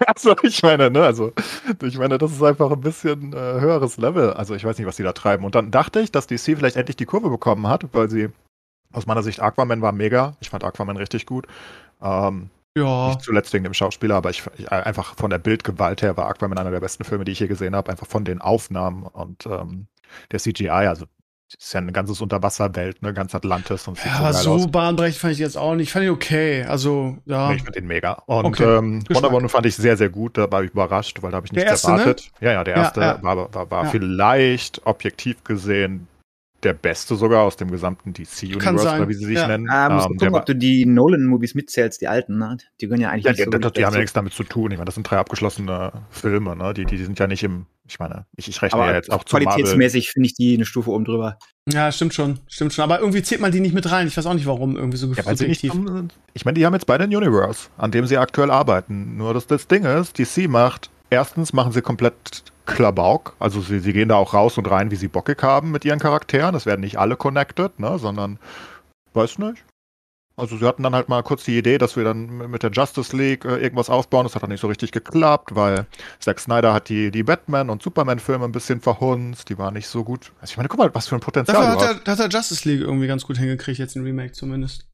Also, 0.07 0.37
ich 0.43 0.63
meine, 0.63 0.91
ne, 0.91 1.03
also, 1.05 1.33
ich 1.83 1.99
meine, 1.99 2.19
das 2.19 2.33
ist 2.33 2.43
einfach 2.43 2.71
ein 2.71 2.81
bisschen 2.81 3.33
äh, 3.33 3.37
höheres 3.37 3.97
Level. 3.97 4.33
Also, 4.33 4.55
ich 4.55 4.65
weiß 4.65 4.77
nicht, 4.79 4.87
was 4.87 4.97
die 4.97 5.03
da 5.03 5.13
treiben. 5.13 5.45
Und 5.45 5.55
dann 5.55 5.71
dachte 5.71 6.01
ich, 6.01 6.11
dass 6.13 6.27
DC 6.27 6.41
vielleicht 6.57 6.77
endlich 6.77 6.97
die 6.97 7.07
Kurve 7.07 7.31
bekommen 7.31 7.69
hat, 7.69 7.85
weil 7.93 8.11
sie, 8.11 8.31
aus 8.93 9.07
meiner 9.07 9.23
Sicht, 9.23 9.41
Aquaman 9.41 9.83
war 9.83 9.93
mega. 9.93 10.37
Ich 10.41 10.51
fand 10.51 10.65
Aquaman 10.65 10.97
richtig 10.99 11.27
gut. 11.27 11.47
Ähm, 12.03 12.51
Ja. 12.77 13.09
nicht 13.09 13.23
zuletzt 13.23 13.53
wegen 13.55 13.65
dem 13.65 13.75
Schauspieler, 13.75 14.17
aber 14.17 14.31
ich, 14.31 14.45
ich 14.59 14.71
einfach 14.73 15.17
von 15.17 15.31
der 15.31 15.39
Bildgewalt 15.39 16.03
her 16.03 16.17
war 16.17 16.29
Aquaman 16.29 16.59
einer 16.59 16.73
der 16.73 16.81
besten 16.81 17.05
Filme, 17.05 17.25
die 17.25 17.33
ich 17.33 17.41
je 17.41 17.49
gesehen 17.49 17.77
habe. 17.77 17.91
Einfach 17.93 18.09
von 18.09 18.25
den 18.25 18.41
Aufnahmen 18.41 19.05
und 19.05 19.47
ähm, 19.47 19.89
der 20.33 20.41
CGI. 20.41 20.71
Also, 20.71 21.07
ist 21.59 21.73
ja 21.73 21.79
eine 21.81 21.93
ganze 21.93 22.21
Unterwasserwelt, 22.23 23.03
ne, 23.03 23.13
ganz 23.15 23.35
Atlantis 23.35 23.87
und 23.87 24.03
Ja, 24.05 24.33
so 24.33 24.53
aus. 24.55 24.71
bahnbrechend 24.71 25.19
fand 25.21 25.33
ich 25.35 25.39
jetzt 25.39 25.57
auch 25.57 25.75
nicht. 25.75 25.89
Ich 25.89 25.93
fand 25.93 26.05
ihn 26.05 26.11
okay. 26.11 26.65
Also, 26.65 27.19
ja. 27.27 27.49
Nee, 27.51 27.57
ich 27.57 27.63
fand 27.63 27.77
den 27.77 27.87
mega. 27.87 28.13
Und 28.27 28.47
Okay. 28.47 28.65
ähm. 28.79 29.05
Wonder 29.11 29.31
Woman 29.31 29.49
fand 29.49 29.67
ich 29.67 29.77
sehr, 29.77 29.97
sehr 29.97 30.09
gut. 30.09 30.37
Da 30.39 30.51
war 30.51 30.65
ich 30.65 30.71
überrascht, 30.71 31.23
weil 31.23 31.31
da 31.31 31.37
habe 31.37 31.47
ich 31.47 31.53
nichts 31.53 31.71
erste, 31.71 31.93
ne? 31.93 32.01
erwartet. 32.01 32.31
Ja, 32.41 32.53
ja, 32.53 32.65
der 32.65 32.77
Ja, 32.77 32.83
erste 32.83 33.01
ja. 33.01 33.23
war, 33.23 33.55
war, 33.55 33.71
war 33.71 33.85
Ja. 33.85 33.91
vielleicht 33.91 34.87
objektiv 34.87 35.45
gesehen 35.45 36.09
der 36.65 36.73
beste 36.73 37.15
sogar 37.17 37.43
aus 37.43 37.57
dem 37.57 37.71
gesamten 37.71 38.13
DC-Universe, 38.13 38.97
oder 38.97 39.09
wie 39.09 39.15
sie 39.15 39.25
sich 39.27 39.37
Ja. 39.37 39.49
nennen. 39.49 39.69
Ah, 39.71 39.91
musst 39.91 40.09
du 40.09 40.13
Ähm, 40.13 40.19
gucken, 40.19 40.35
ob 40.35 40.47
du 40.47 40.55
die 40.57 40.87
Nolan-Movies 40.87 41.55
mitzählst, 41.55 42.01
die 42.01 42.09
alten, 42.09 42.39
ne? 42.39 42.57
Die 42.81 42.87
gehören 42.87 43.01
ja 43.01 43.11
eigentlich 43.11 43.25
ja, 43.25 43.31
nicht 43.33 43.41
die, 43.41 43.45
so 43.45 43.51
die, 43.51 43.73
die 43.73 43.85
haben 43.85 43.93
ja 43.95 44.01
nichts 44.01 44.13
damit 44.13 44.33
zu 44.33 44.45
tun. 44.45 44.71
Ich 44.73 44.79
meine, 44.79 44.87
das 44.87 44.95
sind 44.95 45.09
drei 45.09 45.19
abgeschlossene 45.19 45.93
Filme, 46.11 46.57
ne? 46.57 46.75
Die, 46.75 46.85
die, 46.85 46.97
sind 47.05 47.19
ja 47.19 47.27
nicht 47.27 47.43
im, 47.43 47.67
ich 47.87 47.99
meine, 47.99 48.27
ich, 48.37 48.49
ich 48.49 48.61
rechne 48.63 48.79
ja 48.81 48.85
Aber 48.87 48.95
jetzt 48.95 49.13
auch 49.13 49.25
zu 49.25 49.37
qualitätsmäßig 49.37 50.11
finde 50.11 50.27
ich 50.27 50.35
die 50.35 50.55
eine 50.55 50.65
Stufe 50.65 50.91
oben 50.91 51.05
drüber. 51.05 51.39
Ja, 51.71 51.93
stimmt 51.93 52.15
schon. 52.15 52.39
Stimmt 52.49 52.73
schon. 52.73 52.83
Aber 52.85 53.01
irgendwie 53.01 53.23
zählt 53.23 53.41
man 53.41 53.53
die 53.53 53.61
nicht 53.61 53.75
mit 53.75 53.91
rein. 53.91 54.07
Ich 54.07 54.17
weiß 54.17 54.27
auch 54.27 54.35
nicht, 54.35 54.47
warum. 54.47 54.77
Irgendwie 54.77 54.97
so 54.99 55.07
Ja, 55.13 55.25
weil 55.25 55.37
sie 55.37 55.47
nicht 55.49 55.61
subjektiv. 55.63 56.11
ich 56.35 56.45
meine, 56.45 56.55
die 56.59 56.67
haben 56.67 56.75
jetzt 56.75 56.87
beide 56.87 57.05
ein 57.05 57.15
Universe, 57.15 57.69
an 57.77 57.91
dem 57.91 58.07
sie 58.07 58.19
aktuell 58.19 58.51
arbeiten. 58.51 59.17
Nur 59.17 59.35
das, 59.35 59.47
das 59.47 59.67
Ding 59.67 59.85
ist, 59.85 60.19
DC 60.19 60.49
macht, 60.49 60.91
erstens 61.15 61.53
machen 61.53 61.73
sie 61.73 61.83
komplett 61.83 62.45
Klabauk, 62.67 63.35
also 63.39 63.61
sie, 63.61 63.79
sie 63.81 63.93
gehen 63.93 64.09
da 64.09 64.17
auch 64.17 64.35
raus 64.35 64.59
und 64.59 64.71
rein, 64.71 64.91
wie 64.91 64.97
sie 64.97 65.09
bockig 65.09 65.43
haben 65.43 65.71
mit 65.71 65.85
ihren 65.85 65.99
Charakteren. 65.99 66.53
Das 66.53 66.67
werden 66.67 66.81
nicht 66.81 66.99
alle 66.99 67.17
connected, 67.17 67.79
ne, 67.79 67.99
sondern, 67.99 68.39
weiß 69.13 69.39
nicht. 69.39 69.65
Also 70.37 70.57
sie 70.57 70.67
hatten 70.67 70.83
dann 70.83 70.97
halt 70.97 71.09
mal 71.09 71.23
kurz 71.23 71.45
die 71.45 71.57
Idee, 71.57 71.79
dass 71.79 71.95
wir 71.97 72.03
dann 72.03 72.51
mit 72.51 72.65
der 72.65 72.73
Justice 72.73 73.17
League 73.17 73.45
äh, 73.45 73.57
irgendwas 73.59 73.89
aufbauen. 73.89 74.25
Das 74.25 74.35
hat 74.35 74.43
dann 74.43 74.51
nicht 74.51 74.61
so 74.61 74.67
richtig 74.67 74.91
geklappt, 74.91 75.55
weil 75.55 75.87
Zack 76.19 76.41
Snyder 76.41 76.75
hat 76.75 76.89
die, 76.89 77.13
die 77.13 77.23
Batman- 77.23 77.71
und 77.71 77.83
Superman-Filme 77.83 78.45
ein 78.45 78.51
bisschen 78.51 78.81
verhunzt. 78.81 79.49
Die 79.49 79.59
waren 79.59 79.75
nicht 79.75 79.87
so 79.87 80.03
gut. 80.03 80.33
Also 80.41 80.51
ich 80.51 80.57
meine, 80.57 80.69
guck 80.69 80.81
mal, 80.81 80.93
was 80.93 81.07
für 81.07 81.15
ein 81.15 81.21
Potenzial 81.21 81.57
Dafür 81.57 81.89
hat 81.89 82.07
er, 82.07 82.13
hat 82.13 82.19
er 82.19 82.29
Justice 82.29 82.69
League 82.69 82.81
irgendwie 82.81 83.07
ganz 83.07 83.25
gut 83.25 83.39
hingekriegt, 83.39 83.79
jetzt 83.79 83.95
ein 83.95 84.03
Remake 84.03 84.33
zumindest. 84.33 84.89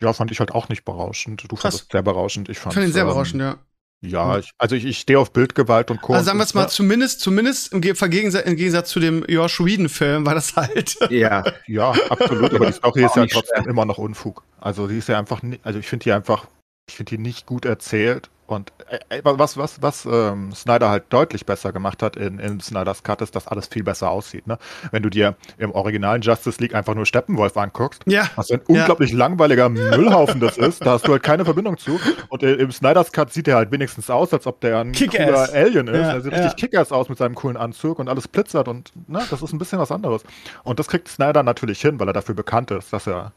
Ja, 0.00 0.14
fand 0.14 0.30
ich 0.30 0.40
halt 0.40 0.52
auch 0.52 0.70
nicht 0.70 0.86
berauschend. 0.86 1.42
Du 1.42 1.56
Krass. 1.56 1.62
fandest 1.62 1.82
es 1.82 1.88
sehr 1.92 2.02
berauschend. 2.02 2.48
Ich 2.48 2.56
Ich 2.56 2.62
fand 2.62 2.74
fand 2.74 2.86
ihn 2.86 2.92
sehr 2.92 3.02
ähm, 3.02 3.10
überraschend, 3.10 3.42
ja. 3.42 3.58
Ja, 4.02 4.38
ich, 4.38 4.50
also 4.56 4.74
ich, 4.76 4.86
ich 4.86 4.98
stehe 4.98 5.18
auf 5.18 5.32
Bildgewalt 5.32 5.90
und 5.90 6.00
Co. 6.00 6.14
Also 6.14 6.24
sagen 6.24 6.38
wir 6.38 6.44
es 6.44 6.54
mal, 6.54 6.62
Ja, 6.62 6.68
zumindest, 6.68 7.20
zumindest 7.20 7.72
im, 7.74 7.82
Ge- 7.82 7.92
Vergegensa- 7.92 8.40
im 8.40 8.56
Gegensatz 8.56 8.88
zu 8.90 8.98
dem 8.98 9.24
Josh 9.28 9.60
Whedon-Film 9.62 10.24
war 10.24 10.34
das 10.34 10.56
halt. 10.56 10.96
Ja. 11.10 11.44
Ja, 11.66 11.90
absolut, 12.08 12.54
aber 12.54 12.66
die 12.66 12.72
Story 12.72 13.04
Auch 13.04 13.10
ist 13.10 13.16
ja 13.16 13.26
trotzdem 13.26 13.62
schwer. 13.62 13.70
immer 13.70 13.84
noch 13.84 13.98
Unfug. 13.98 14.42
Also 14.58 14.86
die 14.88 14.96
ist 14.98 15.08
ja 15.08 15.18
einfach, 15.18 15.42
also 15.62 15.78
ich 15.78 15.86
finde 15.86 16.04
die 16.04 16.12
einfach, 16.12 16.46
ich 16.88 16.96
finde 16.96 17.10
die 17.10 17.18
nicht 17.18 17.44
gut 17.46 17.64
erzählt. 17.66 18.30
Und 18.50 18.72
äh, 18.88 19.18
äh, 19.18 19.20
was, 19.24 19.56
was, 19.56 19.80
was 19.80 20.04
ähm, 20.10 20.52
Snyder 20.52 20.90
halt 20.90 21.04
deutlich 21.10 21.46
besser 21.46 21.72
gemacht 21.72 22.02
hat 22.02 22.16
in, 22.16 22.38
in 22.38 22.60
Snyders 22.60 23.02
Cut, 23.02 23.22
ist, 23.22 23.36
dass 23.36 23.46
alles 23.46 23.68
viel 23.68 23.84
besser 23.84 24.10
aussieht. 24.10 24.46
Ne? 24.46 24.58
Wenn 24.90 25.02
du 25.02 25.10
dir 25.10 25.36
im 25.58 25.70
originalen 25.72 26.20
Justice 26.22 26.60
League 26.60 26.74
einfach 26.74 26.94
nur 26.94 27.06
Steppenwolf 27.06 27.56
anguckst, 27.56 28.02
Ja. 28.06 28.28
was 28.36 28.50
ein 28.50 28.60
unglaublich 28.66 29.12
langweiliger 29.12 29.68
Müllhaufen 29.68 30.40
das 30.40 30.58
ist. 30.58 30.84
Da 30.84 30.92
hast 30.92 31.06
du 31.06 31.12
halt 31.12 31.22
keine 31.22 31.44
Verbindung 31.44 31.78
zu. 31.78 32.00
Und 32.28 32.42
äh, 32.42 32.54
im 32.54 32.72
Snyder's 32.72 33.12
Cut 33.12 33.32
sieht 33.32 33.46
er 33.48 33.56
halt 33.56 33.70
wenigstens 33.70 34.10
aus, 34.10 34.32
als 34.32 34.46
ob 34.46 34.60
der 34.60 34.78
ein 34.78 34.92
cooler 34.92 35.48
Alien 35.52 35.86
ist. 35.88 35.96
Ja, 35.96 36.12
er 36.12 36.20
sieht 36.20 36.32
ja. 36.32 36.38
richtig 36.42 36.56
Kick-Ass 36.56 36.90
aus 36.92 37.08
mit 37.08 37.18
seinem 37.18 37.34
coolen 37.36 37.56
Anzug 37.56 37.98
und 37.98 38.08
alles 38.08 38.26
plitzert 38.26 38.66
und 38.68 38.92
ne, 39.08 39.22
das 39.30 39.42
ist 39.42 39.52
ein 39.52 39.58
bisschen 39.58 39.78
was 39.78 39.92
anderes. 39.92 40.22
Und 40.64 40.78
das 40.78 40.88
kriegt 40.88 41.08
Snyder 41.08 41.42
natürlich 41.42 41.80
hin, 41.80 42.00
weil 42.00 42.08
er 42.08 42.12
dafür 42.14 42.34
bekannt 42.34 42.70
ist, 42.72 42.92
dass 42.92 43.06
er 43.06 43.32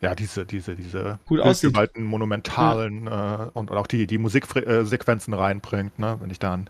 ja 0.00 0.14
diese, 0.14 0.44
diese, 0.44 0.74
diese 0.74 1.18
Gut 1.26 1.42
bildgewalten, 1.42 2.04
monumentalen 2.04 3.06
äh, 3.06 3.46
und 3.54 3.70
auch 3.70 3.86
die, 3.86 4.06
die 4.06 4.18
Musiksequenzen 4.18 5.34
reinbringt, 5.34 5.98
ne? 5.98 6.16
wenn 6.20 6.30
ich 6.30 6.38
da 6.38 6.54
an 6.54 6.68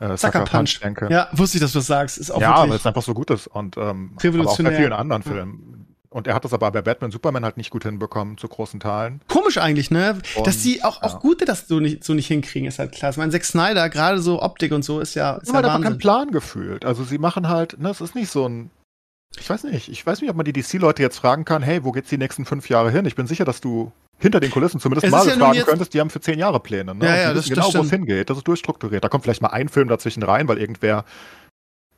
äh, 0.00 0.16
Sucker 0.16 0.44
Punch. 0.44 0.80
denke. 0.82 1.08
Ja, 1.10 1.28
wusste 1.32 1.56
ich, 1.56 1.62
dass 1.62 1.72
du 1.72 1.78
das 1.78 1.86
sagst. 1.86 2.18
Ist 2.18 2.30
auch 2.30 2.40
Ja, 2.40 2.56
weil 2.58 2.64
wirklich. 2.68 2.80
es 2.80 2.86
einfach 2.86 3.02
so 3.02 3.14
gut 3.14 3.30
ist 3.30 3.46
und 3.46 3.76
ähm, 3.76 3.82
aber 3.82 3.94
auch 4.10 4.16
bei 4.22 4.28
Revolutionär. 4.28 4.72
vielen 4.72 4.92
anderen 4.92 5.22
Ja. 5.22 5.30
Filmen. 5.30 5.72
Und 6.10 6.26
er 6.26 6.34
hat 6.34 6.44
das 6.46 6.54
aber 6.54 6.70
bei 6.70 6.80
Batman 6.80 7.10
Superman 7.10 7.44
halt 7.44 7.58
nicht 7.58 7.68
gut 7.70 7.82
hinbekommen, 7.82 8.38
zu 8.38 8.48
großen 8.48 8.80
Teilen. 8.80 9.20
Komisch 9.28 9.58
eigentlich, 9.58 9.90
ne? 9.90 10.18
Und, 10.36 10.46
dass 10.46 10.62
die 10.62 10.82
auch, 10.82 11.02
auch 11.02 11.14
ja. 11.14 11.18
Gute 11.18 11.44
das 11.44 11.68
so 11.68 11.78
nicht, 11.78 12.04
so 12.04 12.14
nicht 12.14 12.26
hinkriegen, 12.28 12.66
ist 12.66 12.78
halt 12.78 12.92
klar. 12.92 13.10
Ich 13.10 13.18
meine, 13.18 13.32
Zack 13.32 13.44
Snyder, 13.44 13.90
gerade 13.90 14.20
so 14.20 14.40
Optik 14.40 14.72
und 14.72 14.82
so, 14.82 15.00
ist 15.00 15.14
ja, 15.14 15.34
ist 15.36 15.46
Sie 15.48 15.52
ja 15.52 15.58
haben 15.58 15.64
einfach 15.64 15.74
keinen 15.74 15.84
Wahnsinn. 15.84 15.98
Plan 15.98 16.30
gefühlt. 16.30 16.84
Also 16.86 17.04
sie 17.04 17.18
machen 17.18 17.48
halt, 17.48 17.78
ne, 17.80 17.90
es 17.90 18.00
ist 18.00 18.14
nicht 18.14 18.30
so 18.30 18.48
ein. 18.48 18.70
Ich 19.38 19.48
weiß 19.50 19.64
nicht, 19.64 19.88
ich 19.88 20.06
weiß 20.06 20.20
nicht, 20.20 20.30
ob 20.30 20.36
man 20.36 20.44
die 20.44 20.52
DC-Leute 20.52 21.02
jetzt 21.02 21.18
fragen 21.18 21.44
kann, 21.44 21.62
hey, 21.62 21.84
wo 21.84 21.92
geht's 21.92 22.08
die 22.08 22.18
nächsten 22.18 22.44
fünf 22.44 22.68
Jahre 22.68 22.90
hin? 22.90 23.04
Ich 23.06 23.14
bin 23.14 23.26
sicher, 23.26 23.44
dass 23.44 23.60
du 23.60 23.92
hinter 24.18 24.40
den 24.40 24.50
Kulissen 24.50 24.80
zumindest 24.80 25.04
Es 25.06 25.10
mal 25.10 25.26
ja 25.26 25.34
fragen 25.34 25.60
könntest, 25.64 25.92
die 25.94 26.00
haben 26.00 26.10
für 26.10 26.20
zehn 26.20 26.38
Jahre 26.38 26.58
Pläne. 26.60 26.94
Ne? 26.94 27.04
Ja, 27.04 27.16
ja, 27.16 27.28
die 27.30 27.36
das- 27.36 27.48
genau, 27.48 27.72
wo 27.72 27.82
es 27.82 27.90
hingeht. 27.90 28.30
Das 28.30 28.38
ist 28.38 28.48
durchstrukturiert. 28.48 29.04
Da 29.04 29.08
kommt 29.08 29.24
vielleicht 29.24 29.42
mal 29.42 29.48
ein 29.48 29.68
Film 29.68 29.88
dazwischen 29.88 30.22
rein, 30.22 30.48
weil 30.48 30.58
irgendwer 30.58 31.04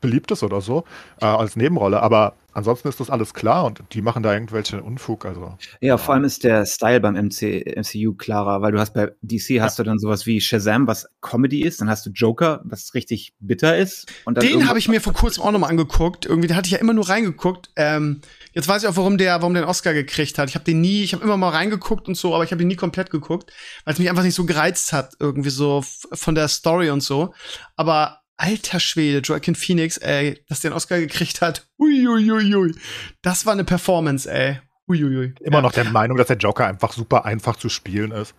beliebt 0.01 0.31
ist 0.31 0.43
oder 0.43 0.61
so, 0.61 0.85
äh, 1.21 1.27
als 1.27 1.57
Nebenrolle. 1.57 2.03
Aber 2.03 2.37
ansonsten 2.59 2.89
ist 2.89 3.01
das 3.01 3.09
alles 3.09 3.33
klar 3.35 3.65
und 3.65 3.83
die 3.93 4.03
machen 4.03 4.23
da 4.23 4.35
irgendwelche 4.35 4.83
Unfug. 4.83 5.25
Also 5.25 5.57
Ja, 5.81 5.97
vor 5.97 6.15
allem 6.15 6.25
ist 6.25 6.45
der 6.45 6.67
Style 6.67 7.01
beim 7.01 7.15
MC, 7.15 7.65
MCU 7.77 8.15
klarer, 8.15 8.61
weil 8.61 8.73
du 8.73 8.79
hast 8.79 8.95
bei 8.95 9.13
DC 9.23 9.61
hast 9.61 9.79
du 9.79 9.85
dann 9.85 9.99
sowas 9.99 10.27
wie 10.27 10.41
Shazam, 10.41 10.87
was 10.87 11.09
Comedy 11.21 11.63
ist, 11.63 11.81
dann 11.81 11.89
hast 11.89 12.05
du 12.05 12.11
Joker, 12.11 12.61
was 12.65 12.95
richtig 12.95 13.35
bitter 13.39 13.77
ist. 13.77 14.13
Und 14.25 14.37
dann 14.37 14.47
Den 14.47 14.69
habe 14.69 14.79
ich 14.79 14.89
mir 14.89 15.01
vor 15.01 15.13
kurzem 15.13 15.45
auch 15.45 15.53
nochmal 15.53 15.71
angeguckt. 15.71 16.27
Irgendwie, 16.27 16.49
da 16.49 16.57
hatte 16.57 16.67
ich 16.67 16.73
ja 16.73 16.79
immer 16.79 16.95
nur 16.95 17.09
reingeguckt. 17.09 17.71
Ähm, 17.77 18.21
jetzt 18.53 18.69
weiß 18.69 18.83
ich 18.83 18.89
auch, 18.89 18.97
warum 18.97 19.19
der, 19.19 19.41
warum 19.41 19.55
der 19.55 19.63
einen 19.63 19.71
Oscar 19.71 19.95
gekriegt 19.95 20.39
hat. 20.39 20.49
Ich 20.49 20.55
habe 20.55 20.65
den 20.65 20.81
nie, 20.81 21.05
ich 21.05 21.15
habe 21.15 21.25
immer 21.25 21.37
mal 21.37 21.51
reingeguckt 21.51 22.09
und 22.09 22.17
so, 22.17 22.35
aber 22.35 22.45
ich 22.45 22.51
habe 22.51 22.63
ihn 22.63 22.69
nie 22.69 22.77
komplett 22.77 23.11
geguckt, 23.11 23.53
weil 23.85 23.95
es 23.95 24.01
mich 24.01 24.11
einfach 24.11 24.25
nicht 24.25 24.35
so 24.35 24.45
gereizt 24.45 24.93
hat, 24.93 25.15
irgendwie 25.21 25.51
so 25.51 25.85
von 26.13 26.35
der 26.35 26.49
Story 26.49 26.91
und 26.91 27.03
so. 27.03 27.33
Aber 27.77 28.21
alter 28.39 28.81
Schwede, 28.81 29.19
Joaquin 29.19 29.55
Phoenix, 29.55 29.99
ey, 29.99 30.43
dass 30.49 30.61
der 30.61 30.71
einen 30.71 30.77
Oscar 30.77 30.99
gekriegt 30.99 31.43
hat. 31.43 31.67
Uiuiui. 31.79 32.75
Das 33.21 33.45
war 33.45 33.53
eine 33.53 33.65
Performance, 33.65 34.31
ey. 34.31 34.61
Uiuiui. 34.89 35.35
immer 35.41 35.59
ja. 35.59 35.63
noch 35.63 35.73
der 35.73 35.85
Meinung, 35.85 36.17
dass 36.17 36.29
der 36.29 36.39
Joker 36.39 36.67
einfach 36.67 36.93
super 36.93 37.27
einfach 37.27 37.57
zu 37.57 37.69
spielen 37.69 38.11
ist. 38.11 38.35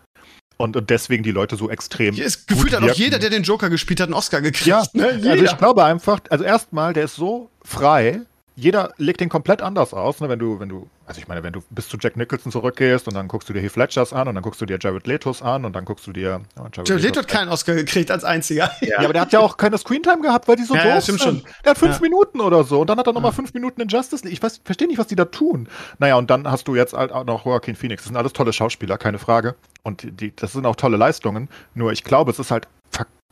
Und, 0.57 0.75
und 0.75 0.89
deswegen 0.89 1.23
die 1.23 1.31
Leute 1.31 1.55
so 1.55 1.69
extrem. 1.69 2.15
Hier 2.15 2.25
ist 2.25 2.47
gefühlt 2.47 2.73
hat 2.73 2.83
auch 2.83 2.93
jeder, 2.93 3.19
der 3.19 3.29
den 3.29 3.43
Joker 3.43 3.69
gespielt 3.69 4.01
hat, 4.01 4.07
einen 4.07 4.13
Oscar 4.13 4.41
gekriegt. 4.41 4.65
Ja, 4.65 4.83
ne? 4.93 5.21
also 5.29 5.43
ich 5.45 5.57
glaube 5.57 5.85
einfach, 5.85 6.19
also 6.29 6.43
erstmal, 6.43 6.93
der 6.93 7.05
ist 7.05 7.15
so 7.15 7.49
frei. 7.63 8.21
Jeder 8.59 8.93
legt 8.97 9.21
den 9.21 9.29
komplett 9.29 9.61
anders 9.61 9.93
aus, 9.93 10.19
ne? 10.19 10.27
wenn 10.27 10.37
du, 10.39 10.59
wenn 10.59 10.67
du, 10.67 10.89
also 11.05 11.21
ich 11.21 11.29
meine, 11.29 11.43
wenn 11.43 11.53
du 11.53 11.61
bis 11.69 11.87
zu 11.87 11.97
Jack 11.97 12.17
Nicholson 12.17 12.51
zurückgehst 12.51 13.07
und 13.07 13.13
dann 13.13 13.29
guckst 13.29 13.47
du 13.47 13.53
dir 13.53 13.61
Heath 13.61 13.77
Ledgers 13.77 14.11
an 14.11 14.27
und 14.27 14.35
dann 14.35 14.43
guckst 14.43 14.59
du 14.59 14.65
dir 14.65 14.77
Jared 14.81 15.07
Letos 15.07 15.41
an 15.41 15.63
und 15.63 15.73
dann 15.73 15.85
guckst 15.85 16.05
du 16.07 16.11
dir 16.11 16.41
ja, 16.57 16.69
Jared 16.85 17.01
Leto 17.01 17.19
hat 17.21 17.29
keinen 17.29 17.47
Oscar 17.49 17.73
gekriegt 17.75 18.11
als 18.11 18.23
einziger. 18.25 18.69
Ja, 18.81 18.99
aber 18.99 19.13
der 19.13 19.21
hat 19.21 19.31
ja 19.33 19.39
auch 19.39 19.55
keine 19.55 19.77
Screentime 19.77 20.21
gehabt, 20.21 20.47
weil 20.47 20.55
die 20.57 20.63
so 20.63 20.75
Ja, 20.75 20.83
doof 20.83 20.93
ja, 20.95 21.01
stimmt 21.01 21.21
sind. 21.21 21.41
schon. 21.41 21.53
Der 21.63 21.69
hat 21.71 21.77
fünf 21.77 21.95
Ja. 21.95 22.01
Minuten 22.01 22.41
oder 22.41 22.63
so 22.65 22.81
und 22.81 22.89
dann 22.89 22.97
hat 22.99 23.07
er 23.07 23.13
nochmal 23.13 23.31
fünf 23.31 23.53
Minuten 23.53 23.79
in 23.81 23.87
Justice 23.87 24.23
League. 24.25 24.33
Ich 24.33 24.43
weiß, 24.43 24.61
verstehe 24.65 24.87
nicht, 24.87 24.97
was 24.97 25.07
die 25.07 25.15
da 25.15 25.25
tun. 25.25 25.69
Naja, 25.97 26.15
und 26.17 26.29
dann 26.29 26.49
hast 26.49 26.67
du 26.67 26.75
jetzt 26.75 26.93
halt 26.93 27.11
auch 27.11 27.23
noch 27.25 27.45
Joaquin 27.45 27.75
Phoenix. 27.75 28.03
Das 28.03 28.07
sind 28.09 28.17
alles 28.17 28.33
tolle 28.33 28.51
Schauspieler, 28.51 28.97
keine 28.97 29.19
Frage. 29.19 29.55
Und 29.83 30.05
die, 30.19 30.35
das 30.35 30.51
sind 30.53 30.65
auch 30.65 30.75
tolle 30.75 30.97
Leistungen. 30.97 31.47
Nur 31.75 31.91
ich 31.93 32.03
glaube, 32.03 32.31
es 32.31 32.39
ist 32.39 32.51
halt, 32.51 32.67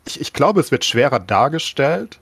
ich, 0.05 0.21
ich 0.21 0.31
glaube, 0.31 0.61
es 0.61 0.71
wird 0.71 0.85
schwerer 0.85 1.19
dargestellt, 1.19 2.19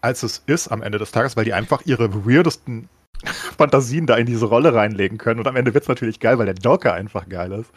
als 0.00 0.22
es 0.22 0.42
ist 0.46 0.68
am 0.68 0.82
Ende 0.82 0.98
des 0.98 1.10
Tages, 1.10 1.36
weil 1.36 1.44
die 1.44 1.52
einfach 1.52 1.82
ihre 1.84 2.26
weirdesten 2.26 2.88
Fantasien 3.58 4.06
da 4.06 4.16
in 4.16 4.26
diese 4.26 4.46
Rolle 4.46 4.74
reinlegen 4.74 5.18
können. 5.18 5.40
Und 5.40 5.46
am 5.46 5.56
Ende 5.56 5.74
wird 5.74 5.84
es 5.84 5.88
natürlich 5.88 6.20
geil, 6.20 6.38
weil 6.38 6.46
der 6.46 6.54
Joker 6.54 6.94
einfach 6.94 7.28
geil 7.28 7.52
ist. 7.52 7.70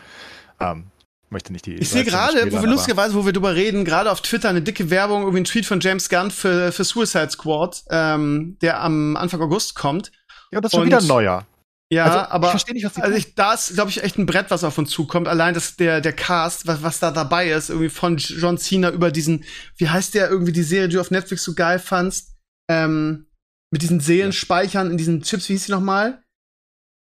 Ähm, 0.60 0.86
möchte 1.30 1.52
nicht 1.52 1.66
die. 1.66 1.76
Ich 1.76 1.90
sehe 1.90 2.06
gerade, 2.06 2.52
wo 2.52 2.62
wir 2.62 2.70
lustigerweise, 2.70 3.16
wo 3.16 3.26
wir 3.26 3.34
drüber 3.34 3.56
reden, 3.56 3.84
gerade 3.84 4.10
auf 4.12 4.22
Twitter 4.22 4.50
eine 4.50 4.62
dicke 4.62 4.90
Werbung, 4.90 5.24
irgendwie 5.24 5.42
ein 5.42 5.46
Tweet 5.46 5.66
von 5.66 5.82
James 5.82 6.08
Gunn 6.08 6.32
für, 6.32 6.72
für 6.72 6.84
Suicide 6.84 7.32
Squad, 7.32 7.84
ähm, 7.90 8.58
der 8.62 8.82
am 8.82 9.18
Anfang 9.18 9.42
August 9.42 9.76
kommt. 9.76 10.12
Ja, 10.52 10.62
das 10.62 10.72
ist 10.72 10.78
schon 10.78 10.86
wieder 10.86 11.00
ein 11.00 11.08
neuer. 11.08 11.46
Ja, 11.94 12.06
Also, 12.06 12.20
ich 12.20 12.26
aber 12.26 12.50
verstehe 12.50 12.74
nicht, 12.74 12.86
was 12.86 12.94
die 12.94 13.02
also 13.02 13.18
ich, 13.18 13.36
da 13.36 13.54
ist, 13.54 13.74
glaube 13.74 13.90
ich, 13.90 14.04
echt 14.04 14.18
ein 14.18 14.26
Brett, 14.26 14.50
was 14.50 14.64
auf 14.64 14.78
uns 14.78 14.90
zukommt. 14.90 15.28
Allein 15.28 15.54
das, 15.54 15.76
der, 15.76 16.02
der 16.02 16.14
Cast, 16.14 16.68
was, 16.68 16.84
was 16.84 17.00
da 17.00 17.12
dabei 17.12 17.50
ist, 17.52 17.70
irgendwie 17.70 17.90
von 17.90 18.18
John 18.18 18.58
Cena 18.58 18.90
über 18.90 19.12
diesen, 19.12 19.44
wie 19.78 19.90
heißt 19.90 20.14
der 20.14 20.30
irgendwie 20.30 20.52
die 20.52 20.64
Serie, 20.64 20.88
die 20.90 20.96
du 20.96 21.02
auf 21.02 21.12
Netflix 21.12 21.44
so 21.44 21.54
geil 21.54 21.80
fandst? 21.80 22.36
Ähm, 22.70 23.28
mit 23.72 23.82
diesen 23.82 24.00
Seelenspeichern 24.00 24.92
in 24.92 24.98
diesen 24.98 25.22
Chips, 25.24 25.50
wie 25.50 25.54
hieß 25.54 25.66
die 25.66 25.72
nochmal? 25.72 26.24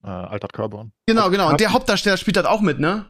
Äh, 0.04 0.08
Altert 0.08 0.52
Carbon. 0.52 0.92
Genau, 1.06 1.30
genau. 1.30 1.48
Und 1.50 1.60
der 1.60 1.72
Hauptdarsteller 1.72 2.16
spielt 2.16 2.36
das 2.36 2.44
auch 2.44 2.60
mit, 2.60 2.78
ne? 2.78 3.06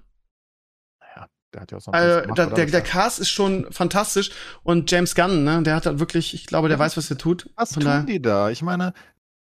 Naja, 1.00 1.26
der 1.52 1.60
hat 1.62 1.72
ja 1.72 1.78
auch 1.78 1.82
sonst 1.82 1.96
Also, 1.96 2.20
gemacht, 2.22 2.38
da, 2.38 2.46
oder? 2.46 2.54
der, 2.54 2.66
der 2.66 2.80
Cast 2.82 3.18
ist 3.18 3.30
schon 3.30 3.70
fantastisch. 3.72 4.30
Und 4.62 4.90
James 4.90 5.14
Gunn, 5.14 5.44
ne? 5.44 5.62
Der 5.62 5.74
hat 5.74 5.86
halt 5.86 5.98
wirklich, 5.98 6.34
ich 6.34 6.46
glaube, 6.46 6.68
der 6.68 6.78
Ja, 6.78 6.84
weiß, 6.84 6.96
was 6.96 7.10
er 7.10 7.18
tut. 7.18 7.50
Was 7.56 7.70
tun 7.70 8.06
die 8.06 8.22
da? 8.22 8.48
Ich 8.50 8.62
meine, 8.62 8.94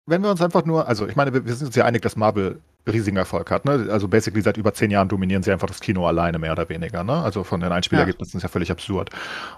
wenn 0.07 0.23
wir 0.23 0.31
uns 0.31 0.41
einfach 0.41 0.65
nur, 0.65 0.87
also 0.87 1.07
ich 1.07 1.15
meine, 1.15 1.33
wir, 1.33 1.53
sind 1.53 1.67
uns 1.67 1.75
ja 1.75 1.85
einig, 1.85 2.01
dass 2.01 2.15
Marvel 2.15 2.61
riesigen 2.87 3.17
Erfolg 3.17 3.51
hat. 3.51 3.65
Ne? 3.65 3.87
Also 3.91 4.07
basically 4.07 4.41
seit 4.41 4.57
über 4.57 4.73
zehn 4.73 4.89
Jahren 4.89 5.09
dominieren 5.09 5.43
sie 5.43 5.51
einfach 5.51 5.67
das 5.67 5.81
Kino 5.81 6.07
alleine, 6.07 6.39
mehr 6.39 6.53
oder 6.53 6.69
weniger. 6.69 7.03
Ne? 7.03 7.13
Also 7.13 7.43
von 7.43 7.59
den 7.59 7.71
Einspielergebnissen 7.71 8.37
ist 8.37 8.43
ja 8.43 8.49
völlig 8.49 8.71
absurd. 8.71 9.09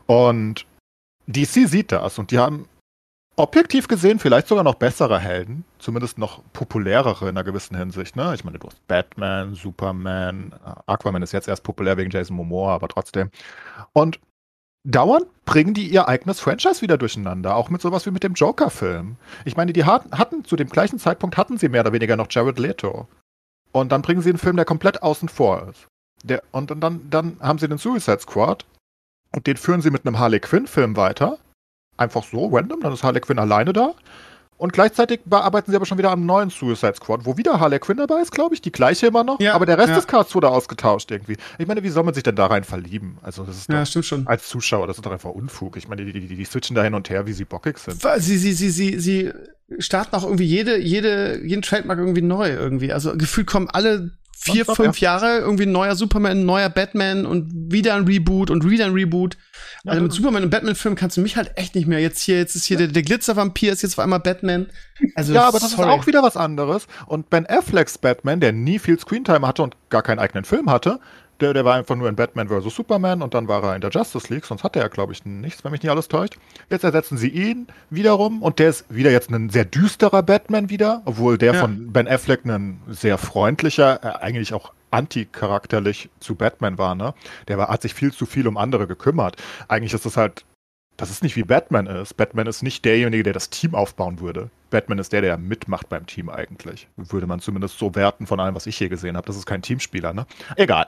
Und 0.07 0.65
DC 1.27 1.67
sieht 1.67 1.91
das 1.91 2.17
und 2.17 2.31
die 2.31 2.39
haben 2.39 2.67
objektiv 3.35 3.87
gesehen 3.87 4.19
vielleicht 4.19 4.47
sogar 4.47 4.63
noch 4.63 4.75
bessere 4.75 5.19
Helden, 5.19 5.63
zumindest 5.77 6.17
noch 6.17 6.41
populärere 6.51 7.29
in 7.29 7.29
einer 7.29 7.43
gewissen 7.43 7.77
Hinsicht. 7.77 8.15
Ne? 8.15 8.33
Ich 8.33 8.43
meine, 8.43 8.57
du 8.57 8.67
hast 8.67 8.85
Batman, 8.87 9.53
Superman, 9.53 10.53
Aquaman 10.87 11.21
ist 11.21 11.31
jetzt 11.31 11.47
erst 11.47 11.63
populär 11.63 11.95
wegen 11.97 12.09
Jason 12.09 12.35
Momoa, 12.35 12.73
aber 12.73 12.87
trotzdem. 12.87 13.29
Und 13.93 14.19
dauernd 14.83 15.27
bringen 15.45 15.73
die 15.73 15.87
ihr 15.89 16.07
eigenes 16.07 16.39
Franchise 16.39 16.81
wieder 16.81 16.97
durcheinander, 16.97 17.55
auch 17.55 17.69
mit 17.69 17.81
sowas 17.81 18.05
wie 18.05 18.11
mit 18.11 18.23
dem 18.23 18.33
Joker-Film. 18.33 19.17
Ich 19.45 19.57
meine, 19.57 19.73
die 19.73 19.85
hatten, 19.85 20.17
hatten 20.17 20.45
zu 20.45 20.55
dem 20.55 20.69
gleichen 20.69 20.99
Zeitpunkt 20.99 21.37
hatten 21.37 21.57
sie 21.57 21.69
mehr 21.69 21.81
oder 21.81 21.93
weniger 21.93 22.15
noch 22.15 22.27
Jared 22.29 22.59
Leto. 22.59 23.07
Und 23.71 23.91
dann 23.91 24.01
bringen 24.01 24.21
sie 24.21 24.29
einen 24.29 24.37
Film, 24.39 24.55
der 24.55 24.65
komplett 24.65 25.03
außen 25.03 25.29
vor 25.29 25.67
ist. 25.69 25.87
Der, 26.23 26.43
und, 26.51 26.71
dann, 26.71 27.09
dann 27.09 27.37
haben 27.39 27.59
sie 27.59 27.67
den 27.67 27.77
Suicide 27.77 28.19
Squad 28.19 28.65
und 29.33 29.47
den 29.47 29.57
führen 29.57 29.81
sie 29.81 29.91
mit 29.91 30.05
einem 30.05 30.19
Harley 30.19 30.39
Quinn-Film 30.39 30.95
weiter. 30.95 31.37
Einfach 31.97 32.23
so, 32.23 32.47
random, 32.47 32.81
dann 32.81 32.93
ist 32.93 33.03
Harley 33.03 33.21
Quinn 33.21 33.39
alleine 33.39 33.73
da. 33.73 33.93
Und 34.59 34.73
gleichzeitig 34.73 35.21
bearbeiten 35.23 35.71
sie 35.71 35.77
aber 35.77 35.85
schon 35.85 35.97
wieder 35.97 36.11
am 36.11 36.25
neuen 36.25 36.49
Suicide 36.49 36.95
Squad, 36.95 37.21
wo 37.23 37.37
wieder 37.37 37.61
Harley 37.61 37.79
Quinn 37.79 37.95
dabei 37.95 38.19
ist, 38.21 38.33
glaube 38.33 38.53
ich, 38.53 38.61
die 38.61 38.73
gleiche 38.73 39.07
immer 39.07 39.23
noch. 39.23 39.39
Ja, 39.39 39.53
aber 39.53 39.65
der 39.65 39.77
Rest 39.77 39.89
ja. 39.89 39.95
des 39.95 40.05
Casts 40.05 40.35
wurde 40.35 40.49
ausgetauscht 40.49 41.09
irgendwie. 41.11 41.37
Ich 41.57 41.65
meine, 41.65 41.81
wie 41.81 41.87
soll 41.87 42.03
man 42.03 42.13
sich 42.13 42.23
denn 42.23 42.35
da 42.35 42.47
rein 42.47 42.65
verlieben? 42.65 43.19
Also, 43.21 43.45
das 43.45 43.55
ist 43.55 43.69
Ja, 43.69 43.79
doch, 43.79 43.87
stimmt 43.87 44.05
schon. 44.05 44.27
als 44.27 44.49
Zuschauer, 44.49 44.85
das 44.85 44.97
ist 44.97 45.05
doch 45.05 45.13
einfach 45.13 45.29
Unfug. 45.29 45.77
Ich 45.77 45.87
meine, 45.87 46.03
die, 46.03 46.11
die, 46.11 46.27
die, 46.27 46.35
die 46.35 46.45
switchen 46.45 46.75
da 46.75 46.83
hin 46.83 46.93
und 46.93 47.09
her, 47.09 47.25
wie 47.25 47.31
sie 47.31 47.45
bockig 47.45 47.77
sind. 47.77 48.01
Sie, 48.17 48.37
sie, 48.37 48.51
sie, 48.51 48.69
sie, 48.69 48.99
sie 48.99 49.31
starten 49.77 50.13
auch 50.13 50.23
irgendwie 50.23 50.43
jede, 50.43 50.77
jede, 50.77 51.41
jeden 51.41 51.61
Trademark 51.61 51.97
irgendwie 51.97 52.21
neu 52.21 52.49
irgendwie. 52.49 52.91
Also 52.91 53.15
gefühlt 53.15 53.47
kommen 53.47 53.69
alle 53.69 54.11
vier, 54.41 54.65
Nonstop, 54.65 54.75
fünf 54.77 54.99
Jahre 55.01 55.39
irgendwie 55.39 55.63
ein 55.63 55.71
neuer 55.71 55.95
Superman, 55.95 56.39
ein 56.39 56.45
neuer 56.45 56.69
Batman 56.69 57.25
und 57.25 57.51
wieder 57.71 57.95
ein 57.95 58.05
Reboot 58.05 58.49
und 58.49 58.67
wieder 58.69 58.85
ein 58.85 58.93
Reboot. 58.93 59.37
Ja, 59.83 59.91
also 59.91 60.03
mit 60.03 60.11
ja. 60.13 60.15
Superman 60.15 60.43
und 60.43 60.49
Batman-Filmen 60.49 60.95
kannst 60.97 61.17
du 61.17 61.21
mich 61.21 61.35
halt 61.35 61.51
echt 61.55 61.75
nicht 61.75 61.87
mehr. 61.87 61.99
Jetzt 61.99 62.21
hier, 62.21 62.37
jetzt 62.37 62.55
ist 62.55 62.65
hier 62.65 62.77
der, 62.77 62.87
der 62.87 63.03
Glitzervampir, 63.03 63.71
ist 63.71 63.81
jetzt 63.81 63.93
auf 63.97 64.03
einmal 64.03 64.19
Batman. 64.19 64.67
Also, 65.15 65.33
Ja, 65.33 65.47
aber 65.47 65.59
das 65.59 65.71
sorry. 65.71 65.89
ist 65.93 65.99
auch 65.99 66.07
wieder 66.07 66.23
was 66.23 66.37
anderes. 66.37 66.87
Und 67.07 67.29
Ben 67.29 67.45
Afflecks 67.47 67.97
Batman, 67.97 68.39
der 68.39 68.53
nie 68.53 68.79
viel 68.79 68.97
Screentime 68.99 69.45
hatte 69.45 69.63
und 69.63 69.75
gar 69.89 70.03
keinen 70.03 70.19
eigenen 70.19 70.45
Film 70.45 70.69
hatte, 70.69 70.99
der, 71.41 71.53
der 71.53 71.65
war 71.65 71.75
einfach 71.75 71.95
nur 71.95 72.09
in 72.09 72.15
Batman 72.15 72.47
vs. 72.49 72.75
Superman 72.75 73.21
und 73.21 73.33
dann 73.33 73.47
war 73.47 73.63
er 73.63 73.75
in 73.75 73.81
der 73.81 73.89
Justice 73.89 74.31
League, 74.33 74.45
sonst 74.45 74.63
hatte 74.63 74.79
er, 74.79 74.89
glaube 74.89 75.13
ich, 75.13 75.25
nichts, 75.25 75.63
wenn 75.63 75.71
mich 75.71 75.81
nicht 75.81 75.91
alles 75.91 76.07
täuscht. 76.07 76.37
Jetzt 76.69 76.83
ersetzen 76.83 77.17
sie 77.17 77.29
ihn 77.29 77.67
wiederum 77.89 78.41
und 78.41 78.59
der 78.59 78.69
ist 78.69 78.85
wieder 78.89 79.11
jetzt 79.11 79.29
ein 79.31 79.49
sehr 79.49 79.65
düsterer 79.65 80.23
Batman 80.23 80.69
wieder, 80.69 81.01
obwohl 81.05 81.37
der 81.37 81.53
Ja. 81.53 81.61
von 81.61 81.91
Ben 81.91 82.07
Affleck 82.07 82.45
ein 82.45 82.79
sehr 82.87 83.17
freundlicher, 83.17 84.03
äh, 84.03 84.23
eigentlich 84.23 84.53
auch 84.53 84.71
anticharakterlich 84.91 86.09
zu 86.19 86.35
Batman 86.35 86.77
war, 86.77 86.95
ne? 86.95 87.13
Der 87.47 87.57
war, 87.57 87.67
hat 87.69 87.81
sich 87.81 87.93
viel 87.93 88.11
zu 88.11 88.25
viel 88.25 88.47
um 88.47 88.57
andere 88.57 88.87
gekümmert. 88.87 89.35
Eigentlich 89.67 89.93
ist 89.93 90.05
das 90.05 90.17
halt 90.17 90.45
das 90.99 91.09
ist 91.09 91.23
nicht 91.23 91.35
wie 91.35 91.43
Batman 91.43 91.87
ist. 91.87 92.15
Batman 92.17 92.45
ist 92.47 92.61
nicht 92.61 92.83
derjenige, 92.85 93.23
der 93.23 93.33
das 93.33 93.49
Team 93.49 93.73
aufbauen 93.73 94.19
würde. 94.19 94.49
Batman 94.69 94.99
ist 94.99 95.13
der, 95.13 95.21
der 95.21 95.37
mitmacht 95.37 95.89
beim 95.89 96.05
Team 96.05 96.29
eigentlich. 96.29 96.87
Würde 96.97 97.25
man 97.25 97.39
zumindest 97.39 97.79
so 97.79 97.95
werten 97.95 98.27
von 98.27 98.39
allem, 98.39 98.53
was 98.55 98.67
ich 98.67 98.77
hier 98.77 98.89
gesehen 98.89 99.15
habe. 99.17 99.25
Das 99.25 99.35
ist 99.37 99.45
kein 99.45 99.61
Teamspieler, 99.61 100.13
ne? 100.13 100.25
Egal. 100.57 100.85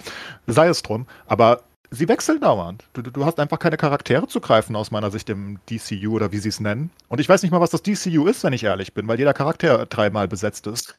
Sei 0.47 0.67
es 0.67 0.81
drum. 0.81 1.07
Aber 1.25 1.63
sie 1.89 2.07
wechseln 2.07 2.41
dauernd. 2.41 2.83
Du, 2.93 3.01
du- 3.01 3.25
hast 3.25 3.39
einfach 3.39 3.59
keine 3.59 3.77
Charaktere 3.77 4.27
zu 4.27 4.39
greifen, 4.41 4.75
aus 4.75 4.91
meiner 4.91 5.11
Sicht 5.11 5.29
im 5.29 5.59
DCU 5.69 6.13
oder 6.15 6.31
wie 6.31 6.37
sie 6.39 6.49
es 6.49 6.59
nennen. 6.59 6.91
Und 7.07 7.19
ich 7.19 7.29
weiß 7.29 7.41
nicht 7.41 7.51
mal, 7.51 7.61
was 7.61 7.69
das 7.71 7.81
DCU 7.81 8.27
ist, 8.27 8.43
wenn 8.43 8.53
ich 8.53 8.63
ehrlich 8.63 8.93
bin, 8.93 9.07
weil 9.07 9.17
jeder 9.17 9.33
Charakter 9.33 9.85
dreimal 9.85 10.27
besetzt 10.27 10.67
ist. 10.67 10.95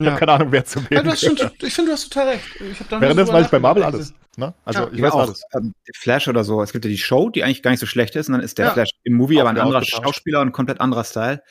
Ich 0.00 0.04
Ja. 0.04 0.10
habe 0.12 0.18
keine 0.20 0.32
Ahnung, 0.32 0.52
wer 0.52 0.64
zu 0.64 0.80
Ja, 0.90 1.02
du 1.02 1.10
hast 1.10 1.20
schon, 1.24 1.34
gehört. 1.34 1.60
ich 1.62 1.74
finde, 1.74 1.90
du 1.90 1.94
hast 1.94 2.08
total 2.08 2.28
recht. 2.28 2.44
Ich 2.60 2.78
hab 2.80 2.88
da 2.88 3.00
Währenddessen 3.00 3.26
drüber 3.26 3.38
weiß 3.38 3.44
ich 3.46 3.50
bei 3.50 3.58
Marvel 3.58 3.82
alles. 3.82 4.14
Ne? 4.36 4.54
Also 4.64 4.80
Ja. 4.82 4.90
ich 4.92 5.02
weiß 5.02 5.12
auch, 5.12 5.20
alles. 5.20 5.42
ähm, 5.54 5.74
Flash 5.96 6.28
oder 6.28 6.44
so. 6.44 6.62
Es 6.62 6.72
gibt 6.72 6.84
ja 6.84 6.90
die 6.90 6.98
Show, 6.98 7.30
die 7.30 7.42
eigentlich 7.42 7.62
gar 7.62 7.72
nicht 7.72 7.80
so 7.80 7.86
schlecht 7.86 8.14
ist, 8.14 8.28
und 8.28 8.34
dann 8.34 8.42
ist 8.42 8.58
der 8.58 8.66
Ja. 8.66 8.72
Flash 8.74 8.90
im 9.02 9.14
Movie 9.14 9.36
Auch 9.38 9.40
aber 9.42 9.50
ein 9.50 9.58
anderer. 9.58 9.82
Schauspieler 9.84 10.40
und 10.40 10.48
ein 10.48 10.52
komplett 10.52 10.80
anderer 10.80 11.02
Style. 11.04 11.42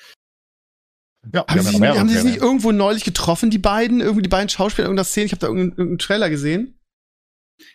Ja, 1.34 1.46
Haben 1.48 1.62
sie, 1.62 1.74
ja 1.74 1.80
mehrere 1.80 2.00
haben 2.00 2.08
sie 2.10 2.16
sich 2.16 2.24
nicht 2.24 2.38
irgendwo 2.42 2.72
neulich 2.72 3.04
getroffen, 3.04 3.50
die 3.50 3.58
beiden? 3.58 4.00
Irgendwie 4.00 4.22
die 4.22 4.30
beiden 4.30 4.48
Schauspieler 4.48 4.86
in 4.86 4.92
irgendeiner 4.92 5.04
Szene? 5.06 5.26
Ich 5.26 5.32
habe 5.34 5.40
da 5.42 5.48
irgendeinen, 5.48 5.72
irgendeinen 5.72 6.00
Trailer 6.00 6.30
gesehen. 6.30 6.80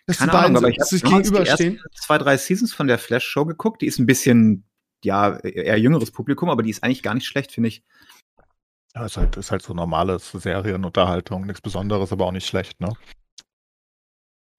Dass 0.07 0.19
Keine 0.19 0.31
die 0.31 0.37
beiden 0.37 0.47
Ahnung, 0.57 0.57
aber 0.59 0.67
so, 0.69 0.71
ich 0.73 0.79
habe 0.79 0.89
sich 0.89 1.03
damals 1.03 1.27
die 1.29 1.33
gegenüberstehen. 1.35 1.75
ersten 1.77 1.91
zwei, 2.03 2.17
drei 2.19 2.37
Seasons 2.39 2.73
von 2.73 2.87
der 2.87 2.99
Flash-Show 2.99 3.45
geguckt. 3.45 3.83
Die 3.83 3.87
ist 3.87 3.99
ein 3.99 4.07
bisschen, 4.07 4.65
ja, 5.05 5.37
eher 5.41 5.77
jüngeres 5.79 6.13
Publikum, 6.13 6.49
aber 6.49 6.63
die 6.63 6.71
ist 6.71 6.83
eigentlich 6.83 7.03
gar 7.03 7.13
nicht 7.15 7.27
schlecht, 7.27 7.53
finde 7.53 7.69
ich. 7.69 7.83
Ja, 8.95 9.07
ist 9.07 9.17
halt, 9.17 9.37
ist 9.39 9.51
halt 9.51 9.63
so 9.63 9.73
normales 9.73 10.31
Serienunterhaltung, 10.33 11.47
nichts 11.47 11.63
Besonderes, 11.63 12.13
aber 12.13 12.27
auch 12.27 12.33
nicht 12.33 12.47
schlecht, 12.47 12.79
ne? 12.81 12.93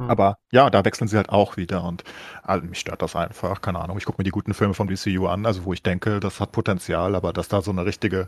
Hm. 0.01 0.09
Aber 0.09 0.37
ja, 0.51 0.69
da 0.69 0.83
wechseln 0.85 1.07
sie 1.07 1.17
halt 1.17 1.29
auch 1.29 1.57
wieder 1.57 1.83
und 1.83 2.03
also, 2.41 2.65
mich 2.65 2.79
stört 2.79 3.01
das 3.01 3.15
einfach, 3.15 3.61
keine 3.61 3.79
Ahnung. 3.79 3.97
Ich 3.97 4.05
gucke 4.05 4.19
mir 4.19 4.23
die 4.23 4.31
guten 4.31 4.53
Filme 4.53 4.73
vom 4.73 4.87
DCU 4.87 5.27
an, 5.27 5.45
also 5.45 5.65
wo 5.65 5.73
ich 5.73 5.83
denke, 5.83 6.19
das 6.19 6.39
hat 6.39 6.51
Potenzial, 6.51 7.15
aber 7.15 7.33
dass 7.33 7.47
da 7.47 7.61
so 7.61 7.71
eine 7.71 7.85
richtige 7.85 8.27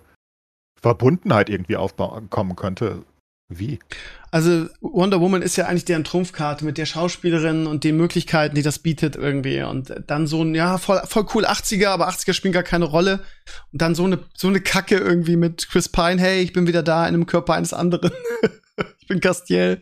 Verbundenheit 0.82 1.50
irgendwie 1.50 1.78
aufkommen 1.78 2.56
könnte, 2.56 3.04
wie? 3.48 3.80
Also 4.32 4.68
Wonder 4.82 5.22
Woman 5.22 5.44
ist 5.44 5.56
ja 5.56 5.68
eigentlich 5.68 5.86
deren 5.86 6.04
Trumpfkarte 6.04 6.66
mit 6.66 6.78
der 6.80 6.88
Schauspielerin 6.88 7.68
und 7.68 7.84
den 7.84 7.96
Möglichkeiten, 7.96 8.56
die 8.56 8.64
das 8.64 8.80
bietet 8.80 9.16
irgendwie. 9.16 9.62
Und 9.62 9.94
dann 10.08 10.26
so 10.26 10.44
ein, 10.44 10.56
ja, 10.56 10.78
voll, 10.80 11.02
voll 11.06 11.28
cool 11.36 11.46
80er, 11.46 11.90
aber 11.90 12.10
80er 12.10 12.34
spielen 12.34 12.54
gar 12.54 12.64
keine 12.64 12.86
Rolle. 12.86 13.22
Und 13.72 13.82
dann 13.82 13.94
so 13.94 14.04
eine, 14.04 14.20
so 14.36 14.48
eine 14.48 14.62
Kacke 14.62 14.98
irgendwie 14.98 15.36
mit 15.36 15.70
Chris 15.70 15.90
Pine, 15.90 16.20
hey, 16.20 16.42
ich 16.42 16.54
bin 16.54 16.66
wieder 16.66 16.82
da 16.82 17.08
in 17.08 17.14
einem 17.14 17.28
Körper 17.28 17.54
eines 17.54 17.72
anderen. 17.72 18.12
ich 19.00 19.08
bin 19.08 19.22
Castiel. 19.22 19.80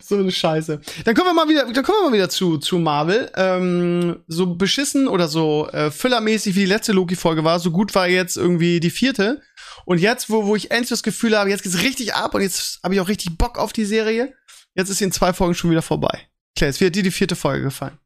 So 0.00 0.16
eine 0.16 0.30
Scheiße. 0.30 0.80
Dann 1.04 1.14
kommen 1.16 1.30
wir 1.30 1.34
mal 1.34 1.48
wieder, 1.48 1.70
dann 1.72 1.84
kommen 1.84 1.98
wir 1.98 2.10
mal 2.10 2.14
wieder 2.14 2.30
zu, 2.30 2.58
zu 2.58 2.78
Marvel. 2.78 3.30
Ähm, 3.34 4.20
so 4.28 4.54
beschissen 4.54 5.08
oder 5.08 5.26
so 5.26 5.68
äh, 5.72 5.90
füllermäßig 5.90 6.54
wie 6.54 6.60
die 6.60 6.66
letzte 6.66 6.92
Loki-Folge 6.92 7.42
war, 7.42 7.58
so 7.58 7.72
gut 7.72 7.94
war 7.96 8.08
jetzt 8.08 8.36
irgendwie 8.36 8.78
die 8.78 8.90
vierte. 8.90 9.42
Und 9.84 9.98
jetzt, 9.98 10.30
wo, 10.30 10.46
wo 10.46 10.56
ich 10.56 10.70
endlich 10.70 10.90
das 10.90 11.02
Gefühl 11.02 11.36
habe, 11.36 11.50
jetzt 11.50 11.62
geht's 11.62 11.82
richtig 11.82 12.14
ab 12.14 12.34
und 12.34 12.42
jetzt 12.42 12.80
habe 12.82 12.94
ich 12.94 13.00
auch 13.00 13.08
richtig 13.08 13.36
Bock 13.36 13.58
auf 13.58 13.72
die 13.72 13.84
Serie, 13.84 14.34
jetzt 14.74 14.88
ist 14.90 14.98
sie 14.98 15.04
in 15.04 15.12
zwei 15.12 15.32
Folgen 15.32 15.54
schon 15.54 15.70
wieder 15.70 15.82
vorbei. 15.82 16.28
Claire, 16.56 16.78
wie 16.78 16.86
hat 16.86 16.94
dir 16.94 17.02
die 17.02 17.10
vierte 17.10 17.36
Folge 17.36 17.64
gefallen? 17.64 17.98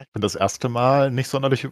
Ich 0.00 0.08
bin 0.12 0.22
das 0.22 0.34
erste 0.34 0.68
Mal 0.68 1.10
nicht 1.10 1.28
sonderlich 1.28 1.68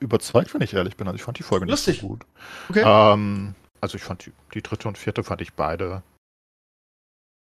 überzeugt, 0.00 0.54
wenn 0.54 0.62
ich 0.62 0.74
ehrlich 0.74 0.96
bin. 0.96 1.06
Also 1.06 1.16
ich 1.16 1.22
fand 1.22 1.38
die 1.38 1.44
Folge 1.44 1.66
Lustig. 1.66 1.94
nicht 1.94 2.00
so 2.02 2.08
gut. 2.08 2.26
Okay. 2.68 2.82
Ähm, 2.84 3.54
also 3.80 3.96
ich 3.96 4.02
fand 4.02 4.26
die, 4.26 4.32
die 4.54 4.62
dritte 4.62 4.88
und 4.88 4.98
vierte 4.98 5.22
fand 5.22 5.40
ich 5.40 5.52
beide. 5.54 6.02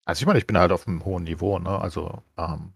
Also 0.05 0.23
ich 0.23 0.27
meine, 0.27 0.39
ich 0.39 0.47
bin 0.47 0.59
halt 0.59 0.73
auf 0.73 0.87
einem 0.87 1.05
hohen 1.05 1.25
Niveau, 1.25 1.59
ne? 1.59 1.81
Also 1.81 2.23
ähm, 2.37 2.73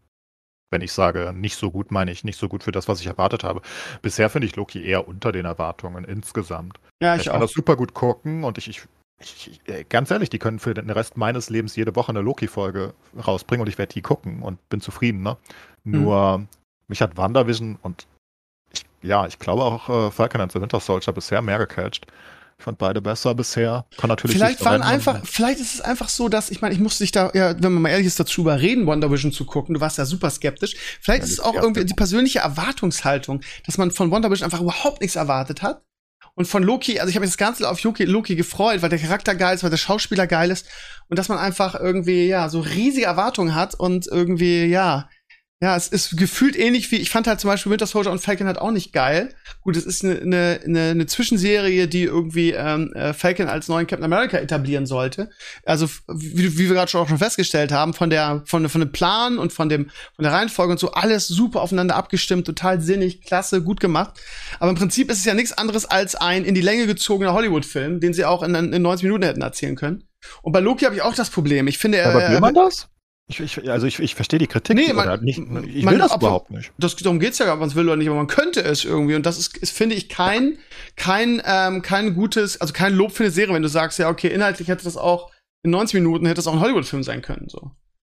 wenn 0.75 0.83
ich 0.83 0.93
sage 0.93 1.33
nicht 1.33 1.57
so 1.57 1.71
gut, 1.71 1.93
meine 1.93 2.11
ich 2.11 2.25
nicht 2.25 2.37
so 2.37 2.49
gut 2.49 2.65
für 2.65 2.73
das, 2.73 2.89
was 2.89 3.01
ich 3.01 3.07
erwartet 3.07 3.45
habe. 3.45 3.63
Bisher 4.03 4.29
finde 4.29 4.49
ich 4.49 4.57
Loki 4.57 4.85
eher 4.85 5.07
unter 5.07 5.31
den 5.31 5.45
Erwartungen 5.47 6.05
insgesamt. 6.05 6.81
Ja, 7.01 7.15
Ich, 7.15 7.23
ich 7.23 7.27
kann 7.29 7.37
auch. 7.37 7.41
das 7.43 7.53
super 7.53 7.77
gut 7.77 7.95
gucken 7.95 8.43
und 8.43 8.59
ich, 8.59 8.69
ich, 8.69 8.83
ich, 9.21 9.61
äh, 9.67 9.85
ganz 9.89 10.11
ehrlich, 10.11 10.31
die 10.31 10.41
können 10.41 10.59
für 10.59 10.75
den 10.75 10.91
Rest 10.91 11.17
meines 11.17 11.49
Lebens 11.49 11.77
jede 11.77 11.95
Woche 11.95 12.11
eine 12.11 12.23
Loki-Folge 12.23 12.93
rausbringen 13.25 13.63
und 13.63 13.69
ich 13.69 13.79
werde 13.79 13.95
die 13.95 14.03
gucken 14.03 14.43
und 14.43 14.59
bin 14.69 14.81
zufrieden, 14.81 15.23
ne? 15.23 15.37
Mhm. 15.85 16.03
Nur 16.03 16.45
mich 16.89 17.01
hat 17.01 17.17
WandaVision 17.17 17.79
und 17.81 18.09
ich, 18.73 18.85
ja, 19.03 19.27
ich 19.29 19.39
glaube 19.39 19.63
auch 19.63 19.89
äh, 19.89 20.11
Falcon 20.11 20.41
and 20.41 20.51
the 20.51 20.61
Winter 20.61 20.81
Soldier 20.81 21.13
bisher 21.13 21.41
mehr 21.41 21.59
gecatcht. 21.59 22.07
Ich 22.59 22.65
fand 22.65 22.79
beide 22.79 23.03
besser 23.03 23.35
bisher. 23.35 23.85
Kann 23.97 24.09
natürlich 24.09 24.37
Vielleicht 24.37 24.65
waren 24.65 24.83
einfach, 24.83 25.21
vielleicht 25.25 25.61
ist 25.61 25.75
es 25.75 25.81
einfach 25.81 26.09
so, 26.09 26.29
dass, 26.29 26.51
ich 26.51 26.63
meine, 26.63 26.75
ich 26.75 26.81
musste 26.81 27.05
dich 27.05 27.13
da, 27.13 27.31
ja, 27.35 27.55
wenn 27.61 27.73
man 27.73 27.83
mal 27.83 27.89
ehrlich 27.91 28.07
ist, 28.07 28.19
dazu 28.21 28.43
überreden, 28.43 28.87
WandaVision 28.87 29.33
zu 29.33 29.45
gucken. 29.45 29.75
Du 29.75 29.81
warst 29.81 29.99
ja 29.99 30.07
super 30.07 30.31
skeptisch. 30.31 30.75
Vielleicht 31.01 31.23
Ja, 31.23 31.27
ist 31.27 31.33
es 31.33 31.41
auch 31.41 31.55
irgendwie 31.55 31.85
die 31.85 31.95
persönliche 31.95 32.39
Erwartungshaltung, 32.39 33.41
dass 33.67 33.77
man 33.77 33.91
von 33.91 34.11
WandaVision 34.11 34.45
einfach 34.45 34.61
überhaupt 34.61 35.01
nichts 35.01 35.17
erwartet 35.17 35.63
hat. 35.63 35.83
Und 36.37 36.47
von 36.47 36.65
Loki, 36.65 36.99
also 36.99 37.11
ich 37.11 37.17
habe 37.17 37.25
mich 37.25 37.31
das 37.31 37.39
Ganze 37.39 37.69
auf 37.69 37.83
Loki, 37.83 38.05
Loki 38.05 38.35
gefreut, 38.35 38.83
weil 38.83 38.89
der 38.89 38.99
Charakter 38.99 39.35
geil 39.37 39.55
ist, 39.55 39.63
weil 39.63 39.71
der 39.71 39.77
Schauspieler 39.77 40.27
geil 40.27 40.51
ist. 40.51 40.67
Und 41.09 41.19
dass 41.19 41.29
man 41.29 41.39
einfach 41.39 41.75
irgendwie, 41.75 42.27
ja, 42.27 42.49
so 42.49 42.61
riesige 42.61 43.07
Erwartungen 43.07 43.55
hat 43.55 43.75
und 43.79 44.07
irgendwie, 44.09 44.65
ja, 44.65 45.09
ja, 45.65 45.75
es 45.77 45.89
ist 45.89 46.19
gefühlt 46.19 46.59
ähnlich 46.59 46.91
wie, 46.91 46.97
ich 46.97 47.09
fand 47.09 47.27
halt 47.27 47.41
zum 47.41 47.49
Beispiel 47.49 47.73
Winter 47.73 47.87
Soldier 47.87 48.13
und 48.13 48.21
Falcon 48.21 48.47
halt 48.47 48.59
auch 48.59 48.71
nicht 48.71 48.93
geil. 48.93 49.35
Gut, 49.63 49.79
es 49.79 49.87
ist 49.87 50.05
eine, 50.05 50.21
eine, 50.21 50.61
eine, 50.63 50.81
eine 50.91 51.07
Zwischenserie, 51.07 51.89
die 51.89 52.03
irgendwie 52.03 52.51
ähm, 52.51 52.93
äh, 52.93 53.15
Falcon 53.15 53.49
als 53.49 53.69
neuen 53.69 53.87
Captain 53.87 54.05
America 54.05 54.37
etablieren 54.37 54.85
sollte. 54.85 55.31
Also 55.65 55.89
wie, 56.07 56.59
wie 56.59 56.69
wir 56.69 56.75
gerade 56.75 56.91
schon 56.91 57.01
auch 57.01 57.09
schon 57.09 57.17
festgestellt 57.17 57.73
haben, 57.73 57.95
von 57.95 58.11
der 58.11 58.43
von, 58.45 58.69
von 58.69 58.83
dem 58.83 58.93
Plan 58.93 59.39
und 59.39 59.55
von 59.55 59.71
dem 59.71 59.89
von 60.15 60.25
der 60.25 60.33
Reihenfolge 60.33 60.73
und 60.73 60.79
so 60.79 60.93
alles 60.93 61.29
super 61.29 61.63
aufeinander 61.63 61.97
abgestimmt, 61.97 62.47
total 62.47 62.83
sinnig, 62.83 63.23
klasse, 63.23 63.63
gut 63.63 63.81
gemacht. 63.81 64.21
Aber 64.61 64.69
im 64.69 64.77
Prinzip 64.77 65.11
ist 65.11 65.21
es 65.21 65.25
ja 65.25 65.33
nichts 65.33 65.57
anderes 65.57 65.87
als 65.87 66.15
ein 66.15 66.45
in 66.45 66.55
die 66.55 66.61
Länge 66.61 66.87
gezogener 66.87 67.33
Hollywood-Film, 67.33 68.01
den 68.01 68.13
sie 68.13 68.27
auch 68.27 68.43
in, 68.43 68.55
in 68.55 68.83
90 68.83 69.05
Minuten 69.05 69.23
hätten 69.23 69.41
erzählen 69.41 69.77
können. 69.77 70.05
Und 70.43 70.53
bei 70.53 70.61
Loki 70.61 70.85
habe 70.85 70.95
ich 70.95 71.01
auch 71.01 71.15
das 71.15 71.31
Problem. 71.31 71.69
Ich 71.69 71.79
finde, 71.79 72.05
Aber 72.05 72.23
er, 72.23 72.33
will 72.33 72.41
man 72.41 72.53
das? 72.53 72.91
Ich, 73.27 73.41
ich, 73.41 73.71
also 73.71 73.87
ich, 73.87 74.01
ich 74.01 74.15
verstehe 74.15 74.39
die 74.39 74.47
Kritik 74.47 74.77
Nee, 74.77 74.93
man- 74.93 75.25
nicht. 75.25 75.39
Ich 75.39 75.47
man- 75.85 75.93
will 75.95 75.99
das 75.99 76.11
ob- 76.13 76.21
überhaupt 76.21 76.51
nicht. 76.51 76.73
das 76.79 76.95
darum 76.97 77.19
geht's 77.21 77.39
ja, 77.39 77.51
ob 77.53 77.59
man 77.61 77.69
es 77.71 77.75
will 77.75 77.87
oder 77.87 77.97
nicht, 77.97 78.09
aber 78.09 78.17
man 78.19 78.27
könnte 78.27 78.63
es 78.63 78.85
irgendwie. 78.85 79.15
Und 79.15 79.25
das 79.25 79.39
ist, 79.39 79.57
ist 79.57 79.75
finde 79.75 79.95
ich, 79.97 80.11
kein, 80.11 80.59
kein, 80.97 81.41
ähm, 81.47 81.81
kein 81.81 82.15
gutes, 82.15 82.61
also 82.61 82.75
kein 82.75 82.93
Lob 82.95 83.13
für 83.13 83.23
eine 83.25 83.31
Serie, 83.33 83.55
wenn 83.55 83.63
du 83.63 83.69
sagst, 83.69 83.99
ja, 83.99 84.11
okay, 84.11 84.29
inhaltlich 84.29 84.69
hätte 84.69 84.85
das 84.85 84.99
auch 84.99 85.31
in 85.63 85.71
90 85.71 85.95
Minuten 85.95 86.27
hätte 86.27 86.37
das 86.37 86.47
auch 86.47 86.53
ein 86.53 86.61
Hollywood-Film 86.61 87.03
sein 87.03 87.23
können. 87.23 87.49
So. 87.49 87.71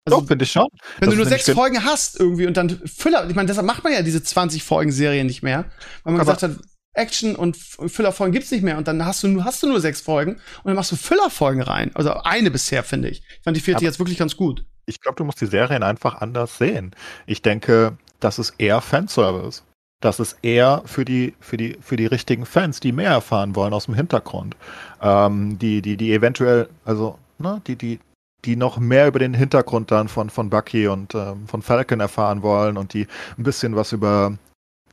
Also, 0.06 0.22
Doch, 0.22 0.28
finde 0.28 0.45
ich 0.45 0.52
schon. 0.52 0.67
wenn 1.00 1.08
Das 1.10 1.15
du 1.15 1.15
nur 1.15 1.26
sechs 1.26 1.50
Folgen 1.50 1.84
hast 1.84 2.19
irgendwie 2.19 2.45
und 2.45 2.56
dann 2.56 2.69
Füller, 2.86 3.28
ich 3.28 3.36
meine, 3.36 3.48
deshalb 3.48 3.65
macht 3.65 3.84
man 3.84 3.91
ja 3.93 4.04
diese 4.04 4.22
20 4.22 4.62
Folgen 4.63 4.91
Serie 4.91 5.24
nicht 5.26 5.41
mehr, 5.41 5.65
weil 6.04 6.13
man 6.13 6.22
Aber- 6.22 6.34
gesagt 6.36 6.43
hat, 6.43 6.63
Action 6.93 7.36
und 7.36 7.56
Füllerfolgen 7.58 8.34
gibt's 8.34 8.52
nicht 8.52 8.63
mehr 8.63 8.78
und 8.78 8.88
dann 8.88 9.04
hast 9.06 9.24
du 9.24 9.28
nur 9.28 9.45
hast 9.45 9.62
du 9.63 9.67
nur 9.67 9.80
sechs 9.80 10.02
Folgen 10.02 10.34
und 10.34 10.65
dann 10.65 10.76
machst 10.76 10.91
du 10.91 10.95
Füllerfolgen 10.95 11.62
rein. 11.63 11.91
Also 11.95 12.13
eine 12.13 12.52
bisher 12.52 12.84
finde 12.84 13.10
ich. 13.10 13.19
Ich 13.38 13.43
fand 13.43 13.56
die 13.58 13.62
vierte 13.62 13.78
Aber- 13.80 13.86
jetzt 13.86 14.00
wirklich 14.00 14.17
ganz 14.17 14.36
gut. 14.36 14.65
Ich 14.89 15.02
glaube, 15.02 15.15
du 15.17 15.23
musst 15.23 15.39
die 15.39 15.45
Serien 15.45 15.84
einfach 15.84 16.19
anders 16.19 16.58
sehen. 16.58 16.95
Ich 17.28 17.41
denke, 17.41 17.97
das 18.19 18.39
ist 18.39 18.56
eher 18.58 18.82
Fanservice. 18.82 19.63
Das 20.02 20.19
ist 20.19 20.38
eher 20.41 20.82
für 20.86 21.06
die, 21.06 21.36
für 21.39 21.58
die, 21.58 21.78
für 21.80 21.95
die 21.95 22.08
richtigen 22.08 22.45
Fans, 22.45 22.80
die 22.80 22.91
mehr 22.91 23.12
erfahren 23.12 23.56
wollen 23.56 23.73
aus 23.73 23.86
dem 23.86 23.93
Hintergrund. 23.93 24.56
Ähm, 25.02 25.60
die, 25.60 25.82
die, 25.82 25.95
die 25.95 26.13
eventuell, 26.13 26.69
also, 26.86 27.19
ne, 27.38 27.62
die, 27.67 27.75
die, 27.75 27.99
die 28.45 28.56
noch 28.56 28.80
mehr 28.80 29.08
über 29.08 29.19
den 29.19 29.34
Hintergrund 29.34 29.91
dann 29.91 30.08
von, 30.08 30.30
von 30.30 30.49
Bucky 30.49 30.88
und 30.88 31.13
ähm, 31.13 31.47
von 31.47 31.62
Falcon 31.62 31.99
erfahren 31.99 32.41
wollen 32.41 32.78
und 32.78 32.93
die 32.93 33.08
ein 33.38 33.43
bisschen 33.43 33.75
was 33.75 33.91
über, 33.91 34.38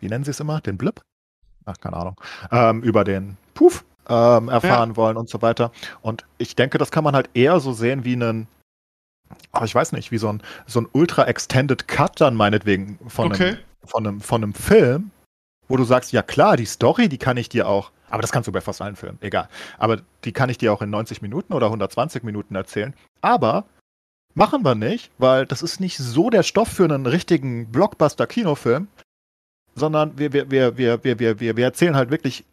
wie 0.01 0.09
nennen 0.09 0.25
sie 0.25 0.33
es 0.33 0.41
immer, 0.41 0.61
den 0.61 0.77
Blip? 0.77 1.01
Ach, 1.65 1.79
keine 1.81 1.97
Ahnung. 1.97 2.21
Ähm, 2.51 2.83
über 2.83 3.05
den 3.05 3.39
Puff 3.55 3.85
ähm, 4.09 4.49
erfahren 4.49 4.97
wollen 4.97 5.17
und 5.17 5.29
so 5.29 5.41
weiter. 5.41 5.71
Und 6.03 6.25
ich 6.39 6.57
denke, 6.57 6.79
das 6.79 6.91
kann 6.91 7.05
man 7.05 7.15
halt 7.15 7.31
eher 7.35 7.61
so 7.61 7.73
sehen 7.73 8.05
wie 8.05 8.15
einen, 8.15 8.49
oh, 9.53 9.65
ich 9.65 9.75
weiß 9.75 9.93
nicht, 9.93 10.11
wie 10.11 10.19
so 10.19 10.29
ein, 10.29 10.43
so 10.67 10.81
ein 10.81 10.89
ultra-extended 10.93 11.89
Cut 11.89 12.21
dann 12.21 12.35
meinetwegen 12.35 12.99
von, 13.09 13.33
Okay. 13.33 13.49
einem, 13.49 13.59
von, 13.85 14.07
einem, 14.07 14.21
von 14.21 14.43
einem 14.43 14.55
Film, 14.55 15.11
wo 15.69 15.77
du 15.77 15.85
sagst, 15.85 16.13
ja 16.13 16.23
klar, 16.23 16.57
die 16.57 16.67
Story, 16.67 17.09
die 17.09 17.19
kann 17.19 17.37
ich 17.37 17.49
dir 17.49 17.69
auch, 17.69 17.91
aber 18.11 18.23
das 18.23 18.33
kannst 18.33 18.47
du 18.47 18.53
bei 18.53 18.61
fast 18.61 18.81
allen 18.81 18.97
Filmen, 18.97 19.19
egal. 19.21 19.49
Aber 19.79 20.01
die 20.25 20.33
kann 20.33 20.49
ich 20.49 20.59
dir 20.59 20.73
auch 20.73 20.83
in 20.83 20.91
90 20.91 21.23
Minuten 21.23 21.53
oder 21.53 21.67
120 21.67 22.23
Minuten 22.23 22.55
erzählen. 22.55 22.95
Aber 23.21 23.65
machen 24.35 24.65
wir 24.65 24.75
nicht, 24.75 25.11
weil 25.19 25.47
das 25.47 25.63
ist 25.63 25.81
nicht 25.81 25.99
so 25.99 26.31
der 26.31 26.43
Stoff 26.45 26.69
für 26.69 26.85
einen 26.85 27.07
richtigen 27.07 27.71
Blockbuster-Kinofilm, 27.73 28.87
sondern 29.75 30.19
wir, 30.19 30.33
wir, 30.33 30.51
wir, 30.51 30.77
wir, 30.79 31.05
wir, 31.05 31.19
wir, 31.19 31.41
wir, 31.41 31.57
wir 31.57 31.65
erzählen 31.65 31.97
halt 31.97 32.11
wirklich 32.11 32.45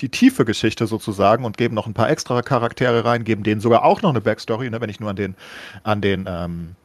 die 0.00 0.08
tiefe 0.08 0.44
Geschichte 0.44 0.86
sozusagen 0.86 1.44
und 1.44 1.56
geben 1.56 1.74
noch 1.74 1.86
ein 1.86 1.94
paar 1.94 2.10
extra 2.10 2.42
Charaktere 2.42 3.04
rein, 3.04 3.24
geben 3.24 3.42
denen 3.42 3.60
sogar 3.60 3.84
auch 3.84 4.02
noch 4.02 4.10
eine 4.10 4.20
Backstory, 4.20 4.70
ne, 4.70 4.80
wenn 4.80 4.90
ich 4.90 5.00
nur 5.00 5.10
an 5.10 5.16
den, 5.16 5.34
an 5.82 6.00
den 6.00 6.26
ähm, 6.28 6.76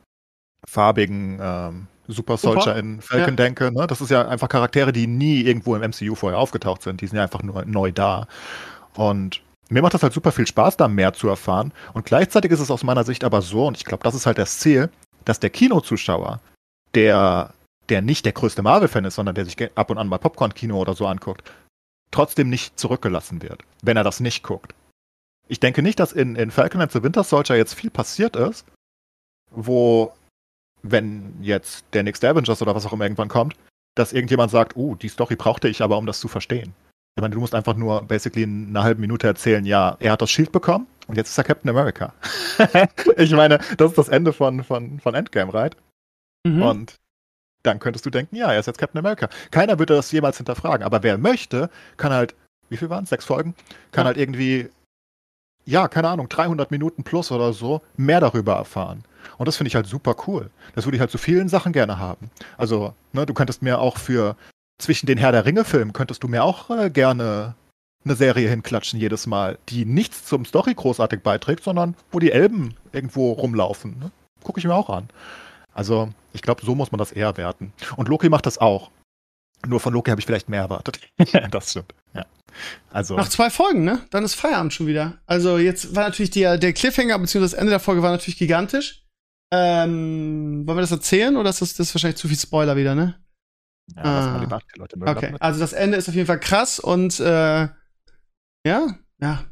farbigen 0.67 1.39
ähm, 1.41 1.87
Super 2.07 2.37
Soldier 2.37 2.61
Super. 2.61 2.79
in 2.79 3.01
Falcon 3.01 3.29
Ja. 3.29 3.35
denke. 3.35 3.71
Ne? 3.71 3.87
Das 3.87 4.01
ist 4.01 4.09
ja 4.09 4.27
einfach 4.27 4.49
Charaktere, 4.49 4.91
die 4.91 5.07
nie 5.07 5.41
irgendwo 5.41 5.75
im 5.75 5.81
MCU 5.81 6.15
vorher 6.15 6.39
aufgetaucht 6.39 6.81
sind. 6.81 7.01
Die 7.01 7.07
sind 7.07 7.17
ja 7.17 7.23
einfach 7.23 7.43
nur 7.43 7.63
neu 7.65 7.91
da. 7.91 8.27
Und 8.95 9.41
mir 9.69 9.81
macht 9.81 9.93
das 9.93 10.03
halt 10.03 10.13
super 10.13 10.31
viel 10.31 10.47
Spaß, 10.47 10.77
da 10.77 10.87
mehr 10.87 11.13
zu 11.13 11.29
erfahren. 11.29 11.71
Und 11.93 12.05
gleichzeitig 12.05 12.51
ist 12.51 12.59
es 12.59 12.71
aus 12.71 12.83
meiner 12.83 13.03
Sicht 13.03 13.23
aber 13.23 13.41
so, 13.41 13.67
und 13.67 13.77
ich 13.77 13.85
glaube, 13.85 14.03
das 14.03 14.15
ist 14.15 14.25
halt 14.25 14.37
das 14.37 14.59
Ziel, 14.59 14.89
dass 15.25 15.39
der 15.39 15.49
Kinozuschauer, 15.49 16.41
der, 16.93 17.53
der 17.89 18.01
nicht 18.01 18.25
der 18.25 18.33
größte 18.33 18.61
Marvel-Fan 18.61 19.05
ist, 19.05 19.15
sondern 19.15 19.35
der 19.35 19.45
sich 19.45 19.57
ab 19.75 19.89
und 19.89 19.97
an 19.97 20.07
mal 20.07 20.19
Popcorn-Kino 20.19 20.77
oder 20.77 20.93
so 20.93 21.07
anguckt, 21.07 21.49
trotzdem 22.13 22.49
nicht 22.49 22.79
zurückgelassen 22.79 23.41
wird, 23.41 23.63
wenn 23.81 23.97
er 23.97 24.03
das 24.03 24.19
nicht 24.19 24.43
guckt. 24.43 24.73
Ich 25.47 25.59
denke 25.59 25.81
nicht, 25.81 25.99
dass 25.99 26.13
in, 26.13 26.35
in 26.35 26.51
Falcon 26.51 26.81
and 26.81 26.91
the 26.91 27.03
Winter 27.03 27.23
Soldier 27.23 27.55
jetzt 27.55 27.73
viel 27.73 27.89
passiert 27.89 28.35
ist, 28.35 28.65
wo, 29.51 30.13
wenn 30.81 31.35
jetzt 31.41 31.85
der 31.93 32.03
nächste 32.03 32.29
Avengers 32.29 32.61
oder 32.61 32.75
was 32.75 32.85
auch 32.85 32.93
immer 32.93 33.05
irgendwann 33.05 33.27
kommt, 33.27 33.55
dass 33.95 34.13
irgendjemand 34.13 34.51
sagt, 34.51 34.75
uh, 34.75 34.95
die 34.95 35.09
Story 35.09 35.35
brauchte 35.35 35.67
ich 35.67 35.81
aber, 35.81 35.97
um 35.97 36.05
das 36.05 36.19
zu 36.19 36.27
verstehen. 36.27 36.73
Ich 37.15 37.21
meine, 37.21 37.35
du 37.35 37.39
musst 37.41 37.53
einfach 37.53 37.75
nur 37.75 38.01
basically 38.03 38.43
in 38.43 38.69
einer 38.69 38.83
halben 38.83 39.01
Minute 39.01 39.27
erzählen, 39.27 39.65
ja, 39.65 39.97
er 39.99 40.13
hat 40.13 40.21
das 40.21 40.31
Shield 40.31 40.51
bekommen 40.51 40.87
und 41.07 41.15
jetzt 41.15 41.29
ist 41.29 41.37
er 41.37 41.43
Captain 41.43 41.69
America. 41.69 42.13
ich 43.17 43.31
meine, 43.31 43.59
das 43.77 43.91
ist 43.91 43.97
das 43.97 44.09
Ende 44.09 44.33
von, 44.33 44.63
von, 44.63 44.99
von 44.99 45.13
Endgame, 45.13 45.53
right? 45.53 45.75
Mhm. 46.43 46.61
Und 46.63 46.95
dann 47.63 47.79
könntest 47.79 48.05
du 48.05 48.09
denken, 48.09 48.35
ja, 48.35 48.51
er 48.51 48.59
ist 48.59 48.65
jetzt 48.67 48.77
Captain 48.77 48.99
America. 48.99 49.29
Keiner 49.51 49.79
würde 49.79 49.95
das 49.95 50.11
jemals 50.11 50.37
hinterfragen. 50.37 50.83
Aber 50.85 51.01
wer 51.03 51.17
möchte, 51.17 51.69
kann 51.97 52.11
halt, 52.13 52.35
wie 52.69 52.77
viel 52.77 52.89
waren 52.89 53.05
es? 53.05 53.09
Sechs 53.09 53.25
Folgen? 53.25 53.55
Kann 53.91 54.03
Ja. 54.03 54.07
halt 54.07 54.17
irgendwie, 54.17 54.69
ja, 55.65 55.87
keine 55.87 56.09
Ahnung, 56.09 56.27
300 56.29 56.71
Minuten 56.71 57.03
plus 57.03 57.31
oder 57.31 57.53
so 57.53 57.81
mehr 57.95 58.19
darüber 58.19 58.55
erfahren. 58.55 59.03
Und 59.37 59.47
das 59.47 59.55
finde 59.55 59.69
ich 59.69 59.75
halt 59.75 59.87
super 59.87 60.15
cool. 60.27 60.49
Das 60.75 60.85
würde 60.85 60.97
ich 60.97 61.01
halt 61.01 61.11
zu 61.11 61.17
vielen 61.17 61.47
Sachen 61.47 61.71
gerne 61.71 61.97
haben. 61.97 62.29
Also, 62.57 62.93
ne, 63.13 63.25
du 63.25 63.33
könntest 63.33 63.61
mir 63.61 63.79
auch 63.79 63.97
für 63.97 64.35
zwischen 64.79 65.05
den 65.05 65.17
Herr 65.17 65.31
der 65.31 65.45
Ringe-Filmen, 65.45 65.93
könntest 65.93 66.23
du 66.23 66.27
mir 66.27 66.43
auch 66.43 66.69
äh, 66.69 66.89
gerne 66.89 67.55
eine 68.03 68.15
Serie 68.15 68.49
hinklatschen 68.49 68.99
jedes 68.99 69.27
Mal, 69.27 69.57
die 69.69 69.85
nichts 69.85 70.25
zum 70.25 70.43
Story 70.43 70.73
großartig 70.73 71.21
beiträgt, 71.21 71.63
sondern 71.63 71.95
wo 72.11 72.19
die 72.19 72.33
Elben 72.33 72.75
irgendwo 72.91 73.31
rumlaufen. 73.31 73.97
Ne? 73.99 74.11
Gucke 74.43 74.59
ich 74.59 74.65
mir 74.65 74.75
auch 74.75 74.89
an. 74.89 75.07
Also, 75.73 76.09
ich 76.33 76.41
glaube, 76.41 76.65
so 76.65 76.75
muss 76.75 76.91
man 76.91 76.99
das 76.99 77.11
eher 77.11 77.35
werten. 77.37 77.73
Und 77.95 78.07
Loki 78.07 78.29
macht 78.29 78.45
das 78.45 78.57
auch. 78.57 78.91
Nur 79.65 79.79
von 79.79 79.93
Loki 79.93 80.11
habe 80.11 80.19
ich 80.19 80.25
vielleicht 80.25 80.49
mehr 80.49 80.61
erwartet. 80.61 80.99
das 81.51 81.71
stimmt. 81.71 81.93
Ja. 82.13 82.25
Also, 82.91 83.15
Nach 83.15 83.29
zwei 83.29 83.49
Folgen, 83.49 83.83
ne? 83.83 84.05
Dann 84.11 84.23
ist 84.23 84.35
Feierabend 84.35 84.73
schon 84.73 84.87
wieder. 84.87 85.17
Also 85.25 85.57
jetzt 85.57 85.95
war 85.95 86.03
natürlich 86.03 86.31
der, 86.31 86.57
der 86.57 86.73
Cliffhanger, 86.73 87.17
beziehungsweise 87.17 87.55
das 87.55 87.59
Ende 87.59 87.71
der 87.71 87.79
Folge 87.79 88.03
war 88.03 88.11
natürlich 88.11 88.37
gigantisch. 88.37 89.03
Ähm, 89.51 90.63
wollen 90.65 90.77
wir 90.77 90.81
das 90.81 90.91
erzählen 90.91 91.35
oder 91.37 91.49
ist 91.49 91.61
das, 91.61 91.73
das 91.75 91.87
ist 91.87 91.95
wahrscheinlich 91.95 92.17
zu 92.17 92.27
viel 92.27 92.37
Spoiler 92.37 92.75
wieder, 92.75 92.95
ne? 92.95 93.23
ja, 93.95 94.03
lass 94.03 94.25
mal 94.25 94.35
ah. 94.35 94.39
lieber 94.39 94.59
die 94.73 94.79
Leute 94.79 94.97
mögen 94.97 95.11
Okay, 95.11 95.31
das 95.31 95.41
also 95.41 95.59
das 95.59 95.73
Ende 95.73 95.97
ist 95.97 96.09
auf 96.09 96.15
jeden 96.15 96.27
Fall 96.27 96.39
krass 96.39 96.79
und 96.79 97.19
äh, 97.19 97.67
ja, 98.65 98.97
ja. 99.21 99.43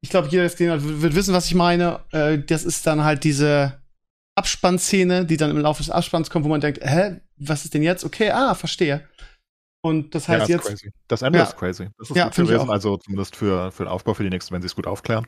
Ich 0.00 0.10
glaube, 0.10 0.28
jeder, 0.28 0.42
der 0.42 0.46
es 0.46 0.52
gesehen 0.56 0.72
hat, 0.72 0.82
wird 0.82 1.02
wird 1.02 1.14
wissen, 1.14 1.32
was 1.32 1.46
ich 1.46 1.54
meine. 1.54 2.00
Äh, 2.10 2.38
das 2.40 2.64
ist 2.64 2.86
dann 2.86 3.04
halt 3.04 3.22
diese 3.22 3.80
Abspannszene, 4.42 5.24
die 5.26 5.36
dann 5.36 5.50
im 5.50 5.58
Laufe 5.58 5.82
des 5.82 5.90
Abspanns 5.90 6.30
kommt, 6.30 6.44
wo 6.44 6.48
man 6.48 6.60
denkt, 6.60 6.80
hä, 6.82 7.20
was 7.36 7.64
ist 7.64 7.74
denn 7.74 7.82
jetzt? 7.82 8.04
Okay, 8.04 8.30
ah, 8.30 8.54
verstehe. 8.54 9.08
Und 9.84 10.14
das 10.14 10.26
Ja, 10.26 10.34
heißt 10.34 10.42
ist 10.44 10.48
jetzt, 10.50 10.66
crazy. 10.66 10.92
Das 11.08 11.22
Ende 11.22 11.38
Ja. 11.38 11.44
ist 11.44 11.56
crazy. 11.56 11.88
Das 11.98 12.10
ist 12.10 12.16
Ja, 12.16 12.24
gut 12.26 12.34
gewesen, 12.36 12.70
also 12.70 12.96
zumindest 12.96 13.36
für, 13.36 13.70
für 13.72 13.84
den 13.84 13.88
Aufbau 13.90 14.14
für 14.14 14.22
die 14.22 14.30
nächsten, 14.30 14.54
wenn 14.54 14.62
sie 14.62 14.66
es 14.66 14.74
gut 14.76 14.86
aufklären. 14.86 15.26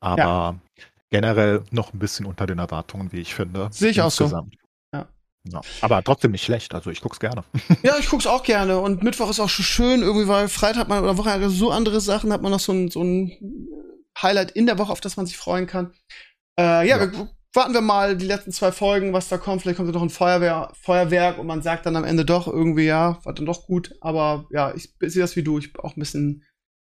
Aber 0.00 0.60
generell 1.10 1.64
noch 1.70 1.92
ein 1.92 1.98
bisschen 1.98 2.26
unter 2.26 2.46
den 2.46 2.58
Erwartungen, 2.58 3.12
wie 3.12 3.20
ich 3.20 3.34
finde. 3.34 3.68
Sehe 3.72 3.90
ich 3.90 4.00
auch 4.00 4.10
so. 4.10 4.24
insgesamt. 4.24 4.54
Ja. 4.94 5.08
Ja. 5.50 5.60
Aber 5.80 6.02
trotzdem 6.04 6.30
nicht 6.32 6.44
schlecht, 6.44 6.74
also 6.74 6.90
ich 6.90 7.00
guck's 7.00 7.18
gerne. 7.20 7.44
Ja, 7.82 7.96
ich 7.98 8.08
guck's 8.08 8.26
auch 8.26 8.42
gerne. 8.42 8.78
Und 8.78 9.02
Mittwoch 9.02 9.30
ist 9.30 9.40
auch 9.40 9.48
schon 9.48 9.64
schön, 9.64 10.02
irgendwie, 10.02 10.28
weil 10.28 10.48
Freitag 10.48 10.80
hat 10.82 10.88
man 10.88 11.02
oder 11.02 11.18
Woche 11.18 11.50
so 11.50 11.70
andere 11.70 12.00
Sachen, 12.00 12.32
hat 12.32 12.42
man 12.42 12.52
noch 12.52 12.60
so 12.60 12.72
ein, 12.72 12.90
so 12.90 13.02
ein 13.02 13.32
Highlight 14.22 14.52
in 14.52 14.66
der 14.66 14.78
Woche, 14.78 14.92
auf 14.92 15.00
das 15.00 15.16
man 15.16 15.26
sich 15.26 15.36
freuen 15.36 15.66
kann. 15.66 15.92
Äh, 16.58 16.86
ja, 16.88 16.98
Ja. 16.98 17.12
Wir, 17.12 17.28
warten 17.54 17.74
wir 17.74 17.80
mal 17.80 18.16
die 18.16 18.26
letzten 18.26 18.52
zwei 18.52 18.72
Folgen, 18.72 19.12
was 19.12 19.28
da 19.28 19.38
kommt. 19.38 19.62
Vielleicht 19.62 19.76
kommt 19.76 19.88
da 19.88 19.92
noch 19.92 20.02
ein 20.02 20.10
Feuerwehr, 20.10 20.72
Feuerwerk 20.80 21.38
und 21.38 21.46
man 21.46 21.62
sagt 21.62 21.86
dann 21.86 21.96
am 21.96 22.04
Ende 22.04 22.24
doch 22.24 22.46
irgendwie, 22.46 22.84
ja, 22.84 23.18
war 23.24 23.34
dann 23.34 23.46
doch 23.46 23.66
gut. 23.66 23.94
Aber 24.00 24.46
ja, 24.50 24.74
ich 24.74 24.94
sehe 25.00 25.22
das 25.22 25.36
wie 25.36 25.42
du. 25.42 25.58
Ich 25.58 25.72
bin 25.72 25.82
auch 25.82 25.96
ein 25.96 26.00
bisschen, 26.00 26.44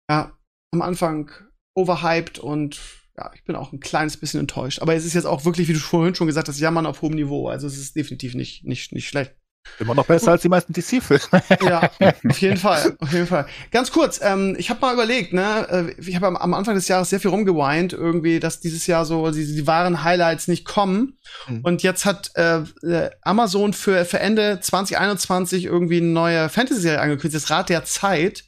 ja, 0.09 0.37
am 0.73 0.81
Anfang 0.81 1.31
overhyped 1.75 2.39
und 2.39 2.79
ja, 3.17 3.31
ich 3.35 3.43
bin 3.43 3.55
auch 3.55 3.73
ein 3.73 3.79
kleines 3.79 4.17
bisschen 4.17 4.39
enttäuscht. 4.39 4.81
Aber 4.81 4.95
es 4.95 5.05
ist 5.05 5.13
jetzt 5.13 5.25
auch 5.25 5.45
wirklich, 5.45 5.67
wie 5.67 5.73
du 5.73 5.79
vorhin 5.79 6.15
schon 6.15 6.27
gesagt 6.27 6.47
hast, 6.47 6.59
Jammern 6.59 6.85
auf 6.85 7.01
hohem 7.01 7.15
Niveau. 7.15 7.47
Also 7.47 7.67
es 7.67 7.77
ist 7.77 7.95
definitiv 7.95 8.33
nicht, 8.33 8.65
nicht, 8.65 8.91
nicht 8.91 9.07
schlecht. 9.07 9.35
Immer 9.79 9.95
noch 9.95 10.05
besser 10.05 10.31
als 10.31 10.41
die 10.41 10.49
meisten 10.49 10.73
DC-Filme. 10.73 11.21
Ja, 11.61 11.89
auf 12.27 12.39
jeden 12.39 12.57
Fall, 12.57 12.95
auf 12.99 13.13
jeden 13.13 13.27
Fall. 13.27 13.45
Ganz 13.71 13.91
kurz, 13.91 14.19
ähm, 14.21 14.55
ich 14.57 14.69
habe 14.69 14.81
mal 14.81 14.93
überlegt, 14.93 15.33
ne, 15.33 15.95
äh, 15.97 16.01
ich 16.01 16.15
habe 16.15 16.27
am, 16.27 16.35
am 16.35 16.53
Anfang 16.53 16.75
des 16.75 16.87
Jahres 16.87 17.09
sehr 17.09 17.19
viel 17.19 17.31
rumgeweint, 17.31 17.93
irgendwie, 17.93 18.39
dass 18.39 18.59
dieses 18.59 18.87
Jahr 18.87 19.05
so 19.05 19.31
die, 19.31 19.45
die 19.45 19.67
wahren 19.67 20.03
Highlights 20.03 20.47
nicht 20.47 20.65
kommen. 20.65 21.17
Mhm. 21.47 21.61
Und 21.63 21.83
jetzt 21.83 22.05
hat 22.05 22.31
äh, 22.35 22.59
äh, 22.83 23.09
Amazon 23.21 23.73
für, 23.73 24.05
für 24.05 24.19
Ende 24.19 24.59
2021 24.59 25.65
irgendwie 25.65 25.97
eine 25.97 26.07
neue 26.07 26.49
Fantasy-Serie 26.49 26.99
angekündigt, 26.99 27.43
das 27.43 27.49
Rad 27.49 27.69
der 27.69 27.85
Zeit. 27.85 28.45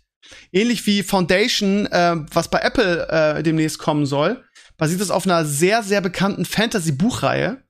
Ähnlich 0.51 0.85
wie 0.85 1.03
Foundation, 1.03 1.87
äh, 1.87 2.15
was 2.31 2.49
bei 2.49 2.59
Apple 2.59 3.07
äh, 3.09 3.43
demnächst 3.43 3.79
kommen 3.79 4.05
soll, 4.05 4.43
basiert 4.77 5.01
es 5.01 5.11
auf 5.11 5.25
einer 5.25 5.45
sehr, 5.45 5.83
sehr 5.83 6.01
bekannten 6.01 6.45
Fantasy-Buchreihe. 6.45 7.61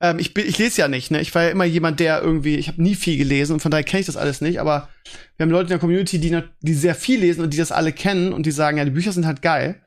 Ähm, 0.00 0.18
ich, 0.18 0.36
ich 0.36 0.58
lese 0.58 0.80
ja 0.80 0.88
nicht, 0.88 1.10
ne? 1.10 1.20
Ich 1.20 1.34
war 1.34 1.44
ja 1.44 1.50
immer 1.50 1.64
jemand, 1.64 2.00
der 2.00 2.22
irgendwie, 2.22 2.56
ich 2.56 2.68
habe 2.68 2.82
nie 2.82 2.94
viel 2.94 3.16
gelesen 3.16 3.54
und 3.54 3.60
von 3.60 3.70
daher 3.70 3.84
kenne 3.84 4.00
ich 4.00 4.06
das 4.06 4.16
alles 4.16 4.40
nicht, 4.40 4.60
aber 4.60 4.88
wir 5.36 5.44
haben 5.44 5.50
Leute 5.50 5.64
in 5.64 5.70
der 5.70 5.78
Community, 5.78 6.18
die, 6.18 6.42
die 6.60 6.74
sehr 6.74 6.94
viel 6.94 7.20
lesen 7.20 7.42
und 7.42 7.52
die 7.52 7.58
das 7.58 7.72
alle 7.72 7.92
kennen 7.92 8.32
und 8.32 8.46
die 8.46 8.50
sagen, 8.50 8.78
ja, 8.78 8.84
die 8.84 8.90
Bücher 8.90 9.12
sind 9.12 9.26
halt 9.26 9.42
geil. 9.42 9.82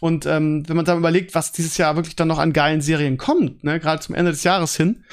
Und 0.00 0.26
ähm, 0.26 0.68
wenn 0.68 0.76
man 0.76 0.84
dann 0.84 0.98
überlegt, 0.98 1.34
was 1.34 1.52
dieses 1.52 1.76
Jahr 1.76 1.96
wirklich 1.96 2.16
dann 2.16 2.28
noch 2.28 2.38
an 2.38 2.52
geilen 2.52 2.80
Serien 2.80 3.16
kommt, 3.16 3.64
ne, 3.64 3.78
gerade 3.80 4.02
zum 4.02 4.14
Ende 4.14 4.32
des 4.32 4.44
Jahres 4.44 4.76
hin, 4.76 5.04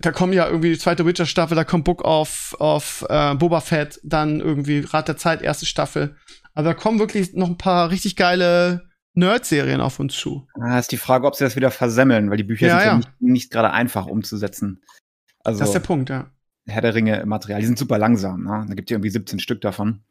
da 0.00 0.12
kommen 0.12 0.32
ja 0.32 0.46
irgendwie 0.46 0.70
die 0.70 0.78
zweite 0.78 1.06
Witcher-Staffel, 1.06 1.54
da 1.54 1.64
kommt 1.64 1.84
Book 1.84 2.04
of, 2.04 2.54
of 2.58 3.06
äh, 3.08 3.34
Boba 3.34 3.60
Fett, 3.60 4.00
dann 4.02 4.40
irgendwie 4.40 4.80
Rat 4.80 5.08
der 5.08 5.16
Zeit, 5.16 5.42
erste 5.42 5.66
Staffel. 5.66 6.16
Also 6.54 6.70
da 6.70 6.74
kommen 6.74 6.98
wirklich 6.98 7.34
noch 7.34 7.48
ein 7.48 7.58
paar 7.58 7.90
richtig 7.90 8.16
geile 8.16 8.85
Nerd-Serien 9.16 9.80
auf 9.80 9.98
uns 9.98 10.14
zu. 10.14 10.46
Ah, 10.60 10.78
ist 10.78 10.92
die 10.92 10.96
Frage, 10.96 11.26
ob 11.26 11.34
sie 11.34 11.44
das 11.44 11.56
wieder 11.56 11.70
versemmeln, 11.70 12.30
weil 12.30 12.36
die 12.36 12.44
Bücher 12.44 12.66
Ja, 12.68 12.78
sind 12.78 12.86
ja, 12.86 12.92
ja. 12.92 12.96
nicht, 12.98 13.10
nicht 13.20 13.50
gerade 13.50 13.72
einfach 13.72 14.06
umzusetzen. 14.06 14.82
Also 15.44 15.60
Das 15.60 15.68
ist 15.70 15.74
der 15.74 15.80
Punkt, 15.80 16.10
ja. 16.10 16.30
Herr 16.68 16.82
der 16.82 16.94
Ringe 16.94 17.24
Material, 17.26 17.60
die 17.60 17.66
sind 17.66 17.78
super 17.78 17.98
langsam, 17.98 18.42
ne? 18.44 18.66
Da 18.68 18.74
gibt 18.74 18.90
es 18.90 18.94
irgendwie 18.94 19.10
17 19.10 19.38
Stück 19.38 19.60
davon. 19.60 20.02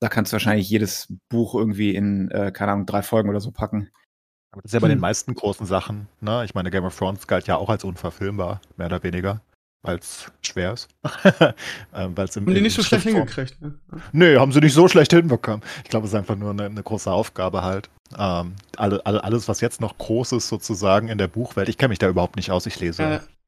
Da 0.00 0.08
kannst 0.08 0.32
du 0.32 0.34
wahrscheinlich 0.34 0.68
jedes 0.70 1.12
Buch 1.28 1.54
irgendwie 1.54 1.94
in, 1.94 2.30
äh, 2.30 2.52
keine 2.52 2.72
Ahnung, 2.72 2.86
drei 2.86 3.02
Folgen 3.02 3.28
oder 3.28 3.40
so 3.40 3.50
packen. 3.50 3.90
Aber 4.52 4.62
das 4.62 4.70
ist 4.70 4.74
ja 4.74 4.80
bei 4.80 4.86
Hm. 4.88 4.96
den 4.96 5.00
meisten 5.00 5.34
großen 5.34 5.66
Sachen, 5.66 6.08
ne? 6.20 6.44
Ich 6.44 6.54
meine, 6.54 6.70
Game 6.70 6.84
of 6.84 6.96
Thrones 6.96 7.26
galt 7.26 7.46
ja 7.46 7.56
auch 7.56 7.68
als 7.68 7.84
unverfilmbar, 7.84 8.60
mehr 8.76 8.86
oder 8.86 9.02
weniger, 9.02 9.40
weil 9.82 9.98
es 9.98 10.30
schwer 10.42 10.72
ist. 10.72 10.88
ähm, 11.94 12.16
weil's 12.16 12.36
im, 12.36 12.46
Haben 12.46 12.54
die 12.54 12.60
nicht 12.60 12.74
so 12.74 12.82
schlecht 12.82 13.04
hingekriegt, 13.04 13.60
ne? 13.60 13.74
Nö, 14.12 14.38
haben 14.38 14.52
sie 14.52 14.60
nicht 14.60 14.74
so 14.74 14.88
schlecht 14.88 15.12
hinbekommen. 15.12 15.62
Ich 15.84 15.90
glaube, 15.90 16.06
es 16.06 16.12
ist 16.12 16.18
einfach 16.18 16.36
nur 16.36 16.50
eine, 16.50 16.64
eine 16.64 16.82
große 16.82 17.10
Aufgabe 17.10 17.62
halt. 17.62 17.88
Ähm, 18.16 18.54
alle, 18.76 19.04
alle, 19.06 19.22
alles, 19.22 19.48
was 19.48 19.60
jetzt 19.60 19.80
noch 19.80 19.96
groß 19.98 20.32
ist 20.32 20.48
sozusagen 20.48 21.08
in 21.08 21.18
der 21.18 21.28
Buchwelt, 21.28 21.68
ich 21.68 21.78
kenne 21.78 21.90
mich 21.90 21.98
da 21.98 22.08
überhaupt 22.08 22.36
nicht 22.36 22.50
aus, 22.50 22.66
ich 22.66 22.80
lese 22.80 23.02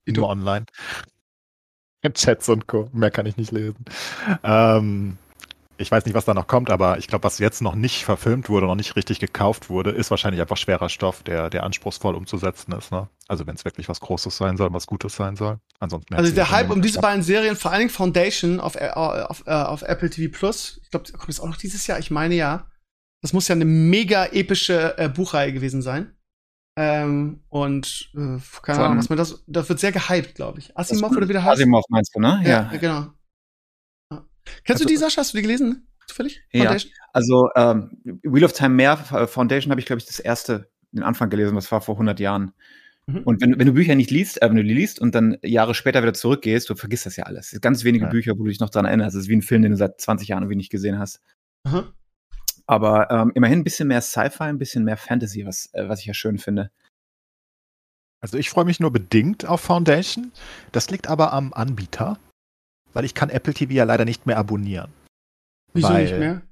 Äh, 0.07 0.13
nur 0.13 0.29
online. 0.29 0.67
Chats 2.15 2.49
und 2.49 2.67
Co. 2.67 2.89
Mehr 2.93 3.11
kann 3.11 3.27
ich 3.27 3.37
nicht 3.37 3.53
lesen. 3.53 3.85
Ähm, 4.43 5.19
ich 5.81 5.91
weiß 5.91 6.05
nicht, 6.05 6.15
was 6.15 6.25
da 6.25 6.35
noch 6.35 6.47
kommt, 6.47 6.71
aber 6.71 6.99
ich 6.99 7.09
glaube, 7.09 7.25
was 7.25 7.39
jetzt 7.39 7.63
noch 7.63 7.75
nicht 7.75 8.05
verfilmt 8.05 8.49
wurde, 8.49 8.67
noch 8.67 8.75
nicht 8.75 8.95
richtig 8.97 9.19
gekauft 9.19 9.69
wurde, 9.71 9.91
ist 9.91 10.11
wahrscheinlich 10.11 10.41
einfach 10.41 10.57
schwerer 10.57 10.89
Stoff, 10.89 11.23
der, 11.23 11.51
der 11.51 11.65
anspruchsvoll 11.65 12.15
umzusetzen 12.15 12.73
ist. 12.73 12.93
Ne? 12.93 13.09
Also 13.29 13.47
wenn 13.47 13.55
es 13.55 13.65
wirklich 13.65 13.89
was 13.89 14.01
Großes 14.01 14.37
sein 14.37 14.57
soll, 14.57 14.73
was 14.73 14.87
Gutes 14.87 15.17
sein 15.17 15.37
soll. 15.37 15.59
Ansonsten 15.79 16.15
Also 16.15 16.33
der 16.35 16.51
Hype 16.51 16.71
um 16.71 16.83
diese 16.83 16.95
geklappt. 16.99 17.03
beiden 17.13 17.23
Serien, 17.23 17.57
vor 17.57 17.71
allen 17.71 17.81
Dingen 17.81 17.91
Foundation 17.91 18.61
auf, 18.61 18.77
äh, 18.77 18.91
auf, 18.91 19.43
äh, 19.47 19.51
auf 19.53 19.83
Apple 19.83 20.11
TV 20.11 20.31
Plus, 20.37 20.81
ich 20.85 20.91
glaube, 20.91 21.11
kommt 21.13 21.29
das 21.29 21.41
auch 21.41 21.49
noch 21.49 21.57
dieses 21.57 21.87
Jahr? 21.87 21.99
Ich 21.99 22.11
meine 22.11 22.35
ja. 22.35 22.67
Das 23.23 23.33
muss 23.33 23.49
ja 23.49 23.55
eine 23.55 23.65
mega 23.67 24.27
epische 24.27 24.97
äh, 24.99 25.09
Buchreihe 25.09 25.53
gewesen 25.53 25.83
sein. 25.83 26.15
Ähm, 26.79 27.43
und 27.49 28.11
äh, 28.15 28.19
keine 28.19 28.41
Von- 28.41 28.75
Ahnung, 28.79 28.99
was 28.99 29.09
man 29.09 29.19
das, 29.19 29.43
das 29.47 29.69
wird 29.69 29.81
sehr 29.81 29.93
gehypt, 29.93 30.35
glaube 30.37 30.61
ich. 30.61 30.77
Asimov 30.79 31.15
oder 31.17 31.29
wieder 31.29 31.43
heißt. 31.43 31.55
Asimov 31.61 31.85
meinst 31.91 32.15
du, 32.15 32.21
ne? 32.21 32.41
Ja, 32.47 32.63
genau. 32.81 33.09
Ja. 34.51 34.61
Kennst 34.65 34.81
du 34.83 34.85
Also- 34.85 34.87
die, 34.87 34.97
Sascha? 34.97 35.21
Hast 35.21 35.33
du 35.33 35.39
die 35.39 35.43
gelesen? 35.43 35.87
Zufällig? 36.07 36.43
Ja. 36.53 36.65
Foundation? 36.65 36.93
Also 37.13 37.49
ähm, 37.57 37.99
Wheel 38.23 38.45
of 38.45 38.53
Time 38.53 38.75
Mehr 38.75 38.99
äh, 39.13 39.27
Foundation 39.27 39.71
habe 39.71 39.81
ich, 39.81 39.87
glaube 39.87 40.01
ich, 40.01 40.07
das 40.07 40.19
erste, 40.21 40.71
den 40.93 41.03
Anfang 41.03 41.31
gelesen, 41.31 41.55
das 41.55 41.71
war 41.71 41.81
vor 41.81 41.95
100 41.97 42.19
Jahren. 42.21 42.53
Mhm. 43.07 43.23
Und 43.25 43.41
wenn, 43.41 43.59
wenn 43.59 43.67
du 43.67 43.73
Bücher 43.73 43.95
nicht 43.95 44.11
liest, 44.11 44.43
äh, 44.43 44.49
wenn 44.49 44.57
du 44.57 44.65
die 44.65 44.75
liest 44.75 44.99
und 45.01 45.15
dann 45.15 45.37
Jahre 45.43 45.75
später 45.75 46.03
wieder 46.03 46.15
zurückgehst, 46.15 46.69
du 46.69 46.75
vergisst 46.75 47.07
das 47.07 47.17
ja 47.17 47.25
alles. 47.25 47.47
Es 47.47 47.51
sind 47.51 47.63
ganz 47.63 47.85
wenige 47.85 48.05
Ja. 48.07 48.11
Bücher, 48.11 48.33
wo 48.39 48.43
du 48.45 48.49
dich 48.49 48.61
noch 48.61 48.71
dran 48.71 48.85
erinnerst. 48.85 49.17
Es 49.17 49.23
ist 49.25 49.29
wie 49.29 49.37
ein 49.37 49.43
Film, 49.43 49.63
den 49.63 49.73
du 49.73 49.77
seit 49.77 50.01
20 50.01 50.29
Jahren 50.29 50.43
irgendwie 50.43 50.57
nicht 50.57 50.71
gesehen 50.71 50.99
hast. 50.99 51.21
Aha. 51.65 51.93
Aber 52.67 53.11
ähm, 53.11 53.33
immerhin 53.35 53.61
ein 53.61 53.65
bisschen 53.65 53.89
mehr 53.89 54.01
Sci-Fi, 54.01 54.45
ein 54.45 54.59
bisschen 54.59 54.85
mehr 54.85 54.97
Fantasy, 54.97 55.45
was, 55.45 55.71
äh, 55.73 55.89
was 55.89 56.01
ich 56.01 56.07
ja 56.07 56.15
schön 56.15 56.39
finde. 56.39 56.71
Also 58.21 58.37
ich 58.39 58.51
freue 58.51 58.65
mich 58.65 58.81
nur 58.81 58.93
bedingt 58.93 59.47
auf 59.47 59.61
Foundation. 59.63 60.31
Das 60.73 60.91
liegt 60.91 61.09
aber 61.09 61.33
am 61.33 61.53
Anbieter, 61.53 62.19
weil 62.93 63.05
ich 63.05 63.15
kann 63.15 63.31
Apple 63.31 63.55
TV 63.55 63.73
ja 63.73 63.85
leider 63.85 64.05
nicht 64.05 64.27
mehr 64.27 64.39
abonnieren. 64.39 64.91
Wieso 65.73 65.89
Weil- 65.89 66.03
nicht 66.05 66.19
mehr? 66.19 66.43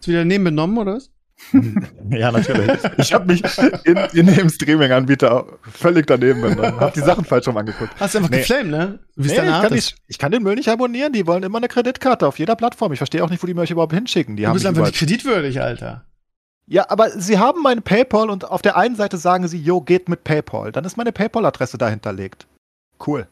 Ist 0.00 0.08
wieder 0.08 0.18
daneben 0.18 0.44
benommen, 0.44 0.76
oder 0.78 0.94
was? 0.96 1.10
ja, 2.10 2.30
natürlich. 2.30 2.78
Ich 2.98 3.12
habe 3.12 3.24
mich 3.26 3.42
in, 3.84 3.96
in 4.12 4.26
dem 4.26 4.48
Streaming-Anbieter 4.48 5.46
völlig 5.72 6.06
daneben 6.06 6.40
benommen. 6.42 6.78
Habe 6.78 6.92
die 6.94 7.00
Sachen 7.00 7.24
falsch 7.24 7.48
rum 7.48 7.56
angeguckt. 7.56 7.90
Hast 7.98 8.14
du 8.14 8.18
einfach 8.18 8.30
Nee. 8.30 8.38
geflamed, 8.38 8.70
ne? 8.70 8.98
Nee, 9.16 9.26
ich, 9.26 9.34
kann 9.36 9.72
nicht, 9.72 9.96
ich 10.06 10.18
kann 10.18 10.30
den 10.30 10.42
Müll 10.44 10.54
nicht 10.54 10.68
abonnieren. 10.68 11.12
Die 11.12 11.26
wollen 11.26 11.42
immer 11.42 11.58
eine 11.58 11.66
Kreditkarte 11.68 12.28
auf 12.28 12.38
jeder 12.38 12.54
Plattform. 12.54 12.92
Ich 12.92 12.98
verstehe 12.98 13.24
auch 13.24 13.30
nicht, 13.30 13.42
wo 13.42 13.46
die 13.48 13.54
mir 13.54 13.62
euch 13.62 13.70
überhaupt 13.72 13.92
hinschicken. 13.94 14.36
Die 14.36 14.42
Du 14.42 14.48
haben 14.48 14.54
bist 14.54 14.66
einfach 14.66 14.84
nicht 14.84 14.94
kreditwürdig, 14.96 15.60
Alter. 15.60 16.04
ja, 16.68 16.88
aber 16.90 17.10
sie 17.10 17.38
haben 17.38 17.62
meine 17.62 17.80
PayPal 17.80 18.30
und 18.30 18.44
auf 18.44 18.62
der 18.62 18.76
einen 18.76 18.94
Seite 18.94 19.16
sagen 19.16 19.48
sie, 19.48 19.58
jo, 19.58 19.80
geht 19.80 20.08
mit 20.08 20.22
PayPal. 20.22 20.70
Dann 20.70 20.84
ist 20.84 20.96
meine 20.96 21.10
PayPal-Adresse 21.12 21.76
dahinterlegt. 21.76 22.46
Cool. 23.04 23.26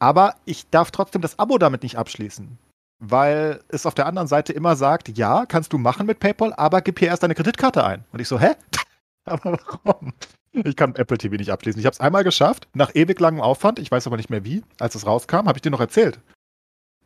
Aber 0.00 0.34
ich 0.46 0.68
darf 0.70 0.90
trotzdem 0.90 1.22
das 1.22 1.38
Abo 1.38 1.58
damit 1.58 1.82
nicht 1.84 1.96
abschließen. 1.96 2.58
Weil 2.98 3.62
es 3.68 3.86
auf 3.86 3.94
der 3.94 4.06
anderen 4.06 4.28
Seite 4.28 4.52
immer 4.52 4.76
sagt, 4.76 5.16
ja, 5.16 5.46
kannst 5.46 5.72
du 5.72 5.78
machen 5.78 6.06
mit 6.06 6.20
PayPal, 6.20 6.52
aber 6.54 6.82
gib 6.82 6.98
hier 6.98 7.08
erst 7.08 7.22
deine 7.22 7.34
Kreditkarte 7.34 7.84
ein. 7.84 8.04
Und 8.12 8.20
ich 8.20 8.28
so, 8.28 8.38
hä? 8.40 8.54
aber 9.24 9.58
warum? 9.84 10.12
Ich 10.52 10.74
kann 10.76 10.96
Apple 10.96 11.16
TV 11.16 11.36
nicht 11.36 11.52
abschließen. 11.52 11.78
Ich 11.78 11.86
habe 11.86 11.94
es 11.94 12.00
einmal 12.00 12.24
geschafft, 12.24 12.66
nach 12.74 12.94
ewig 12.94 13.20
langem 13.20 13.40
Aufwand. 13.40 13.78
Ich 13.78 13.90
weiß 13.90 14.06
aber 14.06 14.16
nicht 14.16 14.30
mehr 14.30 14.44
wie. 14.44 14.64
Als 14.80 14.96
es 14.96 15.06
rauskam, 15.06 15.46
habe 15.46 15.56
ich 15.56 15.62
dir 15.62 15.70
noch 15.70 15.80
erzählt. 15.80 16.18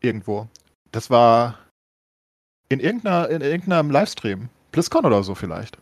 Irgendwo. 0.01 0.49
Das 0.93 1.11
war 1.11 1.59
in, 2.69 2.81
irgendeiner, 2.81 3.29
in 3.29 3.43
irgendeinem 3.43 3.91
Livestream. 3.91 4.49
BlizzCon 4.73 5.05
oder 5.05 5.23
so 5.23 5.35
vielleicht. 5.35 5.79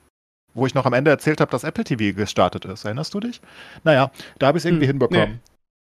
Wo 0.54 0.66
ich 0.66 0.74
noch 0.74 0.84
am 0.86 0.92
Ende 0.92 1.10
erzählt 1.10 1.40
habe, 1.40 1.50
dass 1.50 1.64
Apple 1.64 1.84
TV 1.84 2.14
gestartet 2.16 2.64
ist. 2.64 2.84
Erinnerst 2.84 3.14
du 3.14 3.20
dich? 3.20 3.40
Naja, 3.84 4.10
da 4.38 4.48
habe 4.48 4.58
ich 4.58 4.62
es 4.62 4.66
irgendwie 4.66 4.86
Hm, 4.86 4.98
hinbekommen. 4.98 5.40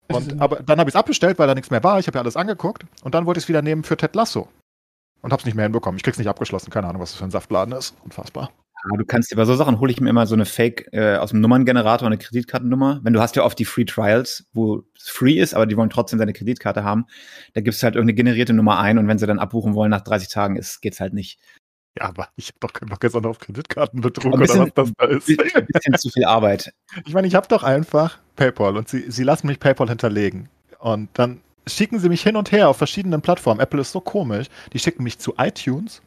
Und, 0.08 0.40
aber 0.40 0.56
dann 0.62 0.78
habe 0.78 0.88
ich 0.88 0.94
es 0.94 0.98
abbestellt, 0.98 1.38
weil 1.38 1.46
da 1.46 1.54
nichts 1.54 1.70
mehr 1.70 1.82
war. 1.82 1.98
Ich 1.98 2.06
habe 2.06 2.16
ja 2.16 2.22
alles 2.22 2.36
angeguckt. 2.36 2.84
Und 3.02 3.14
dann 3.14 3.26
wollte 3.26 3.38
ich 3.38 3.44
es 3.44 3.48
wieder 3.48 3.62
nehmen 3.62 3.84
für 3.84 3.96
Ted 3.96 4.14
Lasso. 4.14 4.48
Und 5.22 5.32
habe 5.32 5.40
es 5.40 5.46
nicht 5.46 5.54
mehr 5.54 5.64
hinbekommen. 5.64 5.96
Ich 5.96 6.02
krieg's 6.02 6.18
nicht 6.18 6.28
abgeschlossen. 6.28 6.70
Keine 6.70 6.86
Ahnung, 6.86 7.02
was 7.02 7.10
das 7.10 7.18
für 7.18 7.24
ein 7.24 7.30
Saftladen 7.30 7.74
ist. 7.74 7.94
Unfassbar. 8.04 8.50
Aber 8.88 8.98
du 8.98 9.04
kannst 9.04 9.32
dir 9.32 9.36
bei 9.36 9.44
so 9.44 9.54
Sachen 9.56 9.80
hole 9.80 9.90
ich 9.90 10.00
mir 10.00 10.10
immer 10.10 10.26
so 10.26 10.34
eine 10.34 10.44
Fake 10.44 10.88
äh, 10.92 11.16
aus 11.16 11.30
dem 11.30 11.40
Nummerngenerator, 11.40 12.06
eine 12.06 12.18
Kreditkartennummer. 12.18 13.00
Wenn 13.02 13.12
du 13.12 13.20
hast 13.20 13.34
ja 13.34 13.42
oft 13.42 13.58
die 13.58 13.64
Free 13.64 13.84
Trials, 13.84 14.46
wo 14.52 14.84
es 14.96 15.08
free 15.08 15.40
ist, 15.40 15.54
aber 15.54 15.66
die 15.66 15.76
wollen 15.76 15.90
trotzdem 15.90 16.18
deine 16.18 16.32
Kreditkarte 16.32 16.84
haben. 16.84 17.06
Da 17.54 17.62
gibst 17.62 17.82
du 17.82 17.84
halt 17.84 17.96
irgendeine 17.96 18.14
generierte 18.14 18.52
Nummer 18.52 18.78
ein 18.78 18.98
und 18.98 19.08
wenn 19.08 19.18
sie 19.18 19.26
dann 19.26 19.40
abbuchen 19.40 19.74
wollen 19.74 19.90
nach 19.90 20.02
30 20.02 20.28
Tagen, 20.28 20.56
ist, 20.56 20.82
geht's 20.82 21.00
halt 21.00 21.14
nicht. 21.14 21.40
Ja, 21.98 22.08
aber 22.08 22.28
ich 22.36 22.48
habe 22.48 22.58
doch 22.60 22.72
keinen 22.72 22.88
Bock 22.90 23.02
jetzt 23.02 23.14
auch 23.16 23.22
noch 23.22 23.30
auf 23.30 23.38
Kreditkartenbetrug 23.38 24.26
ein 24.26 24.32
oder 24.34 24.42
was 24.42 24.52
bisschen- 24.52 24.72
das 24.74 24.92
da 24.98 25.06
ist. 25.06 25.28
Ein 25.56 25.66
bisschen 25.66 25.94
zu 25.98 26.10
viel 26.10 26.24
Arbeit. 26.24 26.72
Ich 27.06 27.14
meine, 27.14 27.26
ich 27.26 27.34
habe 27.34 27.48
doch 27.48 27.62
einfach 27.62 28.18
PayPal 28.36 28.76
und 28.76 28.88
sie, 28.88 29.10
sie 29.10 29.22
lassen 29.22 29.46
mich 29.46 29.58
PayPal 29.60 29.88
hinterlegen. 29.88 30.48
Und 30.78 31.08
dann 31.14 31.40
schicken 31.66 31.98
sie 31.98 32.08
mich 32.08 32.22
hin 32.22 32.36
und 32.36 32.52
her 32.52 32.68
auf 32.68 32.76
verschiedenen 32.76 33.22
Plattformen. 33.22 33.60
Apple 33.60 33.80
ist 33.80 33.92
so 33.92 34.00
komisch. 34.00 34.48
Die 34.72 34.78
schicken 34.78 35.02
mich 35.04 35.18
zu 35.18 35.34
iTunes, 35.38 36.02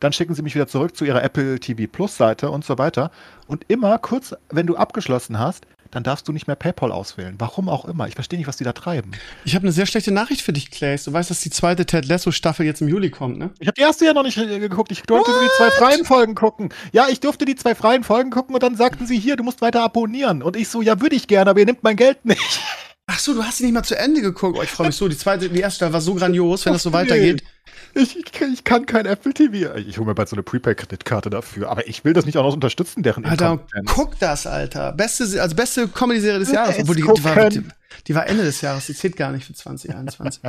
dann 0.00 0.12
schicken 0.12 0.34
sie 0.34 0.42
mich 0.42 0.54
wieder 0.54 0.66
zurück 0.66 0.96
zu 0.96 1.04
ihrer 1.04 1.22
Apple 1.22 1.60
TV 1.60 1.86
Plus 1.90 2.16
Seite 2.16 2.50
und 2.50 2.64
so 2.64 2.78
weiter. 2.78 3.10
Und 3.46 3.64
immer 3.68 3.98
kurz, 3.98 4.34
wenn 4.50 4.66
du 4.66 4.76
abgeschlossen 4.76 5.38
hast, 5.38 5.66
dann 5.90 6.02
darfst 6.02 6.28
du 6.28 6.32
nicht 6.32 6.46
mehr 6.46 6.56
PayPal 6.56 6.92
auswählen. 6.92 7.34
Warum 7.38 7.68
auch 7.68 7.84
immer. 7.84 8.08
Ich 8.08 8.14
verstehe 8.14 8.38
nicht, 8.38 8.48
was 8.48 8.56
die 8.56 8.64
da 8.64 8.72
treiben. 8.72 9.12
Ich 9.44 9.54
habe 9.54 9.64
eine 9.64 9.72
sehr 9.72 9.86
schlechte 9.86 10.12
Nachricht 10.12 10.42
für 10.42 10.52
dich, 10.52 10.70
Clays. 10.70 11.04
Du 11.04 11.12
weißt, 11.12 11.30
dass 11.30 11.40
die 11.40 11.50
zweite 11.50 11.86
Ted 11.86 12.06
Lasso 12.06 12.30
Staffel 12.32 12.66
jetzt 12.66 12.80
im 12.80 12.88
Juli 12.88 13.10
kommt, 13.10 13.38
ne? 13.38 13.50
Ich 13.58 13.66
habe 13.66 13.74
die 13.74 13.82
erste 13.82 14.04
ja 14.04 14.12
noch 14.12 14.22
nicht 14.22 14.38
äh, 14.38 14.58
geguckt. 14.58 14.92
Ich 14.92 15.02
durfte 15.02 15.30
nur 15.30 15.40
die 15.40 15.50
zwei 15.56 15.70
freien 15.70 16.04
Folgen 16.04 16.34
gucken. 16.34 16.70
Ja, 16.92 17.08
ich 17.08 17.20
durfte 17.20 17.44
die 17.44 17.54
zwei 17.54 17.74
freien 17.74 18.04
Folgen 18.04 18.30
gucken 18.30 18.54
und 18.54 18.62
dann 18.62 18.76
sagten 18.76 19.06
sie 19.06 19.18
hier, 19.18 19.36
du 19.36 19.44
musst 19.44 19.60
weiter 19.60 19.82
abonnieren. 19.82 20.42
Und 20.42 20.56
ich 20.56 20.68
so, 20.68 20.82
ja, 20.82 21.00
würde 21.00 21.16
ich 21.16 21.26
gerne, 21.26 21.50
aber 21.50 21.60
ihr 21.60 21.66
nehmt 21.66 21.82
mein 21.82 21.96
Geld 21.96 22.24
nicht. 22.24 22.60
Ach 23.06 23.18
so, 23.18 23.34
du 23.34 23.42
hast 23.44 23.58
sie 23.58 23.64
nicht 23.64 23.74
mal 23.74 23.84
zu 23.84 23.96
Ende 23.96 24.20
geguckt. 24.20 24.58
Oh, 24.58 24.62
ich 24.62 24.70
freue 24.70 24.88
mich 24.88 24.96
so. 24.96 25.06
Die 25.08 25.16
zweite, 25.16 25.48
die 25.48 25.60
erste 25.60 25.76
Staffel 25.76 25.92
war 25.92 26.00
so 26.00 26.14
grandios, 26.14 26.66
wenn 26.66 26.72
das 26.72 26.82
so 26.82 26.92
weitergeht. 26.92 27.42
Ich, 27.96 28.14
ich, 28.18 28.40
ich 28.42 28.64
kann 28.64 28.84
kein 28.84 29.06
Apple 29.06 29.32
TV. 29.32 29.74
Ich 29.76 29.96
hole 29.96 30.06
mir 30.06 30.14
bald 30.14 30.28
so 30.28 30.36
eine 30.36 30.42
Prepaid-Kreditkarte 30.42 31.30
dafür. 31.30 31.70
Aber 31.70 31.88
ich 31.88 32.04
will 32.04 32.12
das 32.12 32.26
nicht 32.26 32.36
auch 32.36 32.42
noch 32.42 32.52
unterstützen, 32.52 33.02
deren 33.02 33.24
Alter, 33.24 33.52
Inkompetenz. 33.52 33.90
guck 33.90 34.18
das, 34.18 34.46
Alter. 34.46 34.92
Beste, 34.92 35.40
also 35.40 35.56
beste 35.56 35.88
Comedy-Serie 35.88 36.40
des 36.40 36.52
Jahres. 36.52 36.76
Obwohl 36.78 36.96
die, 36.96 37.02
die, 37.02 37.24
war, 37.24 37.48
die, 37.48 37.64
die 38.06 38.14
war 38.14 38.26
Ende 38.26 38.44
des 38.44 38.60
Jahres. 38.60 38.86
Die 38.86 38.94
zählt 38.94 39.16
gar 39.16 39.32
nicht 39.32 39.46
für 39.46 39.54
2021. 39.54 40.42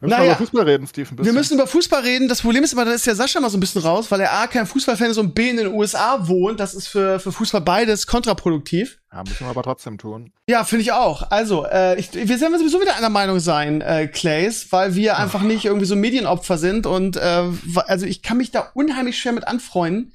Wir 0.00 0.08
müssen 0.08 0.18
Naja. 0.18 0.24
über 0.32 0.36
Fußball 0.36 0.64
reden, 0.64 0.86
Steve. 0.86 1.08
ein 1.10 1.24
Wir 1.24 1.32
müssen 1.32 1.54
über 1.54 1.66
Fußball 1.66 2.02
reden. 2.02 2.28
Das 2.28 2.42
Problem 2.42 2.64
ist 2.64 2.72
immer, 2.72 2.84
da 2.84 2.92
ist 2.92 3.06
der 3.06 3.14
Sascha 3.14 3.40
mal 3.40 3.50
so 3.50 3.56
ein 3.56 3.60
bisschen 3.60 3.82
raus, 3.82 4.10
weil 4.10 4.20
er 4.20 4.32
A, 4.32 4.46
kein 4.46 4.66
Fußballfan 4.66 5.10
ist 5.10 5.18
und 5.18 5.34
B, 5.34 5.50
in 5.50 5.56
den 5.56 5.68
USA 5.68 6.26
wohnt. 6.28 6.60
Das 6.60 6.74
ist 6.74 6.88
für, 6.88 7.18
für 7.20 7.32
Fußball 7.32 7.60
beides 7.60 8.06
kontraproduktiv. 8.06 8.98
Ja, 9.12 9.22
müssen 9.22 9.40
wir 9.40 9.48
aber 9.50 9.62
trotzdem 9.62 9.98
tun. 9.98 10.32
Ja, 10.48 10.64
finde 10.64 10.82
ich 10.82 10.92
auch. 10.92 11.30
Also, 11.30 11.66
äh, 11.66 11.98
ich, 12.00 12.12
wir 12.14 12.40
werden 12.40 12.58
sowieso 12.58 12.80
wieder 12.80 12.96
einer 12.96 13.10
Meinung 13.10 13.40
sein, 13.40 13.80
äh, 13.82 14.06
Clays, 14.08 14.68
weil 14.70 14.94
wir 14.94 15.18
einfach 15.18 15.42
nicht 15.42 15.64
irgendwie 15.66 15.86
so 15.86 15.96
Medienopfer 15.96 16.56
sind 16.58 16.86
und 16.86 17.16
äh, 17.16 17.44
also 17.86 18.06
ich 18.06 18.22
kann 18.22 18.38
mich 18.38 18.50
da 18.52 18.70
unheimlich 18.74 19.18
schwer 19.18 19.32
mit 19.32 19.46
anfreunden. 19.46 20.14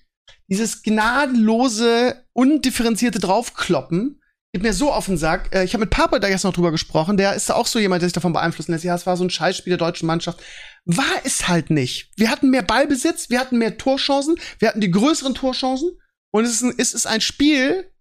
Dieses 0.50 0.82
gnadenlose, 0.82 2.24
undifferenzierte 2.34 3.20
Draufkloppen 3.20 4.22
geht 4.54 4.64
mir 4.64 4.74
so 4.74 4.91
auf 4.91 5.06
den 5.06 5.18
Sack. 5.18 5.54
Äh, 5.54 5.64
ich 5.64 5.74
habe 5.74 5.82
mit 5.82 5.89
Papa 5.89 6.20
da 6.20 6.30
gestern 6.30 6.50
noch 6.50 6.56
drüber 6.56 6.72
gesprochen. 6.72 7.18
Der 7.18 7.36
ist 7.36 7.52
auch 7.52 7.68
so 7.68 7.80
jemand, 7.80 8.02
der 8.02 8.10
sich 8.10 8.14
davon 8.14 8.34
beeinflussen 8.34 8.72
lässt. 8.72 8.84
Ja, 8.84 8.95
es 8.95 9.06
war 9.06 9.18
so 9.18 9.24
ein 9.24 9.30
Scheißspiel 9.30 9.72
der 9.72 9.78
deutschen 9.78 10.08
Mannschaft. 10.08 10.39
War 10.86 11.06
es 11.24 11.48
halt 11.48 11.70
nicht. 11.70 12.12
Wir 12.16 12.32
hatten 12.32 12.50
mehr 12.50 12.64
Ballbesitz, 12.64 13.30
wir 13.30 13.39
hatten 13.39 13.58
mehr 13.58 13.78
Torchancen, 13.78 14.36
wir 14.60 14.70
hatten 14.70 14.82
die 14.82 14.91
größeren 14.91 15.36
Torchancen 15.36 15.91
und 16.32 16.45
es 16.45 16.52
ist 16.52 16.64
ein, 16.64 16.74
es 16.78 16.93
ist 16.93 17.08
ein 17.08 17.20
Spiel, 17.20 17.91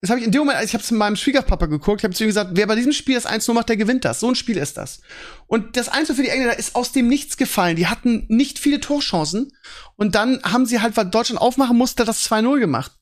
das 0.00 0.08
habe 0.08 0.20
ich 0.20 0.26
in 0.26 0.32
dem 0.32 0.40
Moment, 0.40 0.56
also 0.56 0.66
ich 0.66 0.72
habe 0.72 0.82
es 0.82 0.90
mit 0.90 0.98
meinem 0.98 1.16
Schwiegerpapa 1.16 1.66
geguckt, 1.66 2.00
ich 2.00 2.04
habe 2.04 2.14
zu 2.14 2.24
ihm 2.24 2.28
gesagt, 2.28 2.52
wer 2.54 2.66
bei 2.66 2.74
diesem 2.74 2.92
Spiel 2.92 3.16
das 3.16 3.26
1-0 3.26 3.52
macht, 3.52 3.68
der 3.68 3.76
gewinnt 3.76 4.06
das. 4.06 4.20
So 4.20 4.28
ein 4.28 4.34
Spiel 4.34 4.56
ist 4.56 4.78
das. 4.78 5.02
Und 5.46 5.76
das 5.76 5.90
1 5.90 6.10
für 6.12 6.22
die 6.22 6.30
Engländer 6.30 6.58
ist 6.58 6.74
aus 6.74 6.92
dem 6.92 7.08
Nichts 7.08 7.36
gefallen. 7.36 7.76
Die 7.76 7.86
hatten 7.86 8.24
nicht 8.28 8.58
viele 8.58 8.80
Torchancen. 8.80 9.52
Und 9.96 10.14
dann 10.14 10.42
haben 10.42 10.64
sie 10.64 10.80
halt, 10.80 10.96
weil 10.96 11.10
Deutschland 11.10 11.42
aufmachen 11.42 11.76
musste, 11.76 12.06
das 12.06 12.24
2-0 12.24 12.60
gemacht. 12.60 12.92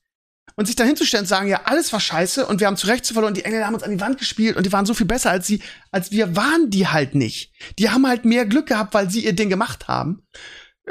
Und 0.55 0.65
sich 0.65 0.75
dann 0.75 0.87
hinzustellen 0.87 1.23
und 1.23 1.27
sagen, 1.27 1.47
ja, 1.47 1.61
alles 1.65 1.91
war 1.93 1.99
scheiße 1.99 2.45
und 2.45 2.59
wir 2.59 2.67
haben 2.67 2.77
zu 2.77 2.87
Recht 2.87 3.05
zu 3.05 3.13
verloren. 3.13 3.33
Die 3.33 3.45
Engländer 3.45 3.67
haben 3.67 3.75
uns 3.75 3.83
an 3.83 3.91
die 3.91 4.01
Wand 4.01 4.17
gespielt 4.17 4.57
und 4.57 4.65
die 4.65 4.71
waren 4.71 4.85
so 4.85 4.93
viel 4.93 5.05
besser 5.05 5.31
als 5.31 5.47
sie, 5.47 5.61
als 5.91 6.11
wir 6.11 6.35
waren 6.35 6.69
die 6.69 6.87
halt 6.87 7.15
nicht. 7.15 7.53
Die 7.77 7.89
haben 7.89 8.07
halt 8.07 8.25
mehr 8.25 8.45
Glück 8.45 8.67
gehabt, 8.67 8.93
weil 8.93 9.09
sie 9.09 9.23
ihr 9.23 9.33
Ding 9.33 9.49
gemacht 9.49 9.87
haben. 9.87 10.23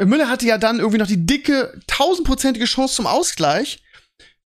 Müller 0.05 0.29
hatte 0.29 0.47
ja 0.47 0.59
dann 0.59 0.79
irgendwie 0.79 0.99
noch 0.99 1.07
die 1.07 1.27
dicke, 1.27 1.81
tausendprozentige 1.87 2.67
Chance 2.67 2.95
zum 2.95 3.07
Ausgleich, 3.07 3.83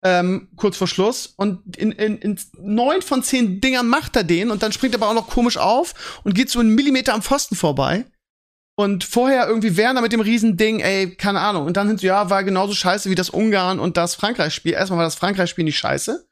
ähm, 0.02 0.48
kurz 0.56 0.76
vor 0.76 0.88
Schluss. 0.88 1.34
Und 1.36 1.76
in, 1.76 1.92
in, 1.92 2.18
in 2.18 2.38
neun 2.58 3.02
von 3.02 3.22
zehn 3.22 3.60
Dingern 3.60 3.88
macht 3.88 4.16
er 4.16 4.24
den 4.24 4.50
und 4.50 4.62
dann 4.62 4.72
springt 4.72 4.94
er 4.94 5.02
aber 5.02 5.10
auch 5.10 5.14
noch 5.14 5.28
komisch 5.28 5.58
auf 5.58 6.20
und 6.24 6.34
geht 6.34 6.50
so 6.50 6.60
einen 6.60 6.74
Millimeter 6.74 7.14
am 7.14 7.22
Pfosten 7.22 7.54
vorbei. 7.54 8.04
Und 8.82 9.04
vorher 9.04 9.46
irgendwie 9.46 9.76
Werner 9.76 10.00
mit 10.00 10.12
dem 10.12 10.20
Riesending, 10.20 10.80
ey, 10.80 11.14
keine 11.14 11.38
Ahnung. 11.38 11.66
Und 11.66 11.76
dann 11.76 11.86
sind 11.86 12.00
sie, 12.00 12.08
ja, 12.08 12.30
war 12.30 12.42
genauso 12.42 12.74
scheiße 12.74 13.08
wie 13.10 13.14
das 13.14 13.30
Ungarn 13.30 13.78
und 13.78 13.96
das 13.96 14.16
Frankreich-Spiel. 14.16 14.72
Erstmal 14.72 14.98
war 14.98 15.04
das 15.04 15.14
Frankreich-Spiel 15.14 15.64
nicht 15.64 15.78
scheiße. 15.78 16.26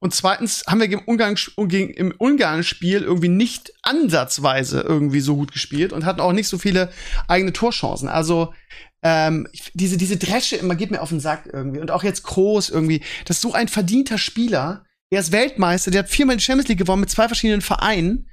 Und 0.00 0.12
zweitens 0.12 0.64
haben 0.66 0.80
wir 0.80 0.90
im 0.90 1.02
Ungarn, 1.06 1.36
im 1.56 2.12
Ungarn-Spiel 2.18 3.02
irgendwie 3.02 3.28
nicht 3.28 3.72
ansatzweise 3.82 4.80
irgendwie 4.80 5.20
so 5.20 5.36
gut 5.36 5.52
gespielt 5.52 5.92
und 5.92 6.04
hatten 6.04 6.20
auch 6.20 6.32
nicht 6.32 6.48
so 6.48 6.58
viele 6.58 6.90
eigene 7.28 7.52
Torchancen. 7.52 8.08
Also 8.08 8.52
ähm, 9.02 9.46
diese, 9.74 9.96
diese 9.96 10.16
Dresche 10.16 10.56
immer 10.56 10.74
geht 10.74 10.90
mir 10.90 11.02
auf 11.02 11.10
den 11.10 11.20
Sack 11.20 11.48
irgendwie. 11.52 11.80
Und 11.80 11.92
auch 11.92 12.02
jetzt 12.02 12.24
Groß 12.24 12.68
irgendwie. 12.68 13.02
Das 13.26 13.36
ist 13.36 13.42
so 13.42 13.52
ein 13.52 13.68
verdienter 13.68 14.18
Spieler. 14.18 14.84
Der 15.12 15.20
ist 15.20 15.30
Weltmeister, 15.30 15.92
der 15.92 16.00
hat 16.00 16.10
viermal 16.10 16.36
die 16.36 16.42
Champions 16.42 16.68
League 16.68 16.78
gewonnen 16.78 17.00
mit 17.00 17.10
zwei 17.10 17.28
verschiedenen 17.28 17.60
Vereinen. 17.60 18.28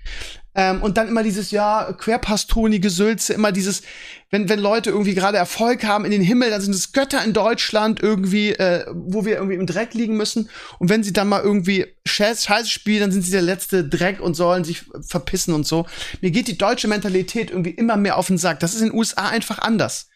Ähm, 0.55 0.81
und 0.81 0.97
dann 0.97 1.07
immer 1.07 1.23
dieses, 1.23 1.51
ja, 1.51 1.93
Querpastoni, 1.93 2.79
Gesülze, 2.79 3.33
immer 3.33 3.51
dieses, 3.51 3.81
wenn, 4.29 4.49
wenn 4.49 4.59
Leute 4.59 4.91
irgendwie 4.91 5.15
gerade 5.15 5.37
Erfolg 5.37 5.83
haben 5.83 6.05
in 6.05 6.11
den 6.11 6.21
Himmel, 6.21 6.49
dann 6.51 6.61
sind 6.61 6.73
es 6.73 6.91
Götter 6.91 7.23
in 7.23 7.33
Deutschland 7.33 8.01
irgendwie, 8.01 8.51
äh, 8.51 8.85
wo 8.91 9.25
wir 9.25 9.35
irgendwie 9.35 9.55
im 9.55 9.65
Dreck 9.65 9.93
liegen 9.93 10.15
müssen. 10.15 10.49
Und 10.79 10.89
wenn 10.89 11.03
sie 11.03 11.13
dann 11.13 11.27
mal 11.27 11.41
irgendwie 11.41 11.87
Scheiße 12.05 12.67
spielen, 12.67 13.01
dann 13.01 13.11
sind 13.11 13.23
sie 13.23 13.31
der 13.31 13.41
letzte 13.41 13.87
Dreck 13.87 14.19
und 14.19 14.35
sollen 14.35 14.63
sich 14.63 14.83
verpissen 15.01 15.53
und 15.53 15.65
so. 15.65 15.87
Mir 16.21 16.31
geht 16.31 16.47
die 16.47 16.57
deutsche 16.57 16.87
Mentalität 16.87 17.49
irgendwie 17.49 17.71
immer 17.71 17.97
mehr 17.97 18.17
auf 18.17 18.27
den 18.27 18.37
Sack. 18.37 18.59
Das 18.59 18.75
ist 18.75 18.81
in 18.81 18.89
den 18.89 18.97
USA 18.97 19.29
einfach 19.29 19.59
anders. 19.59 20.07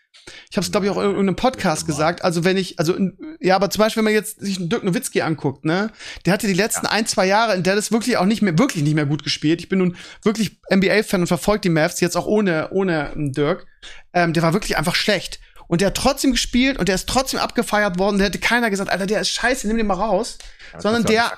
Ich 0.50 0.58
habe 0.58 0.66
es, 0.66 0.72
glaube 0.72 0.86
ich, 0.86 0.92
auch 0.92 0.98
in 0.98 1.04
irgendeinem 1.04 1.36
Podcast 1.36 1.86
gesagt. 1.86 2.24
Also 2.24 2.44
wenn 2.44 2.58
ich, 2.58 2.80
also 2.80 2.96
ja, 3.40 3.56
aber 3.56 3.70
zum 3.70 3.80
Beispiel, 3.80 4.02
wenn 4.02 4.06
man 4.06 4.14
jetzt 4.14 4.40
sich 4.40 4.58
einen 4.60 4.70
Dirk 4.70 4.84
Nowitzki 4.84 5.22
anguckt, 5.22 5.66
ne, 5.66 5.92
der 6.26 6.34
hatte 6.34 6.48
die 6.48 6.54
letzten 6.54 6.86
ja. 6.86 6.92
ein, 6.92 7.06
zwei 7.06 7.26
Jahre, 7.26 7.56
in 7.56 7.64
der 7.64 7.76
das 7.76 7.92
wirklich 7.92 8.18
auch 8.18 8.26
nicht 8.26 8.42
mehr, 8.42 8.58
wirklich 8.58 8.84
nicht 8.84 8.96
mehr 8.96 9.06
gut 9.06 9.24
gespielt. 9.24 9.62
Ich 9.62 9.70
bin 9.70 9.80
nun 9.80 9.96
wirklich 10.24 10.60
NBA-Fan 10.74 11.22
und 11.22 11.28
verfolge 11.28 11.62
die 11.62 11.70
Mavs 11.70 12.00
jetzt 12.00 12.18
auch 12.18 12.26
ohne, 12.26 12.70
ohne 12.72 13.14
Dirk. 13.16 13.66
Ähm, 14.14 14.34
der 14.34 14.44
war 14.44 14.54
wirklich 14.54 14.78
einfach 14.78 14.96
schlecht. 14.96 15.40
Und 15.68 15.82
der 15.82 15.88
hat 15.88 15.96
trotzdem 15.96 16.32
gespielt 16.32 16.78
und 16.78 16.88
der 16.88 16.96
ist 16.96 17.08
trotzdem 17.08 17.40
abgefeiert 17.40 18.00
worden. 18.00 18.18
Der 18.18 18.28
hätte 18.28 18.40
keiner 18.40 18.70
gesagt, 18.70 18.90
Alter, 18.90 19.06
der 19.06 19.22
ist 19.22 19.30
scheiße, 19.30 19.68
nimm 19.68 19.78
den 19.78 19.88
mal 19.88 19.96
raus. 19.96 20.38
Ja, 20.74 20.82
Sondern 20.82 21.04
der, 21.06 21.32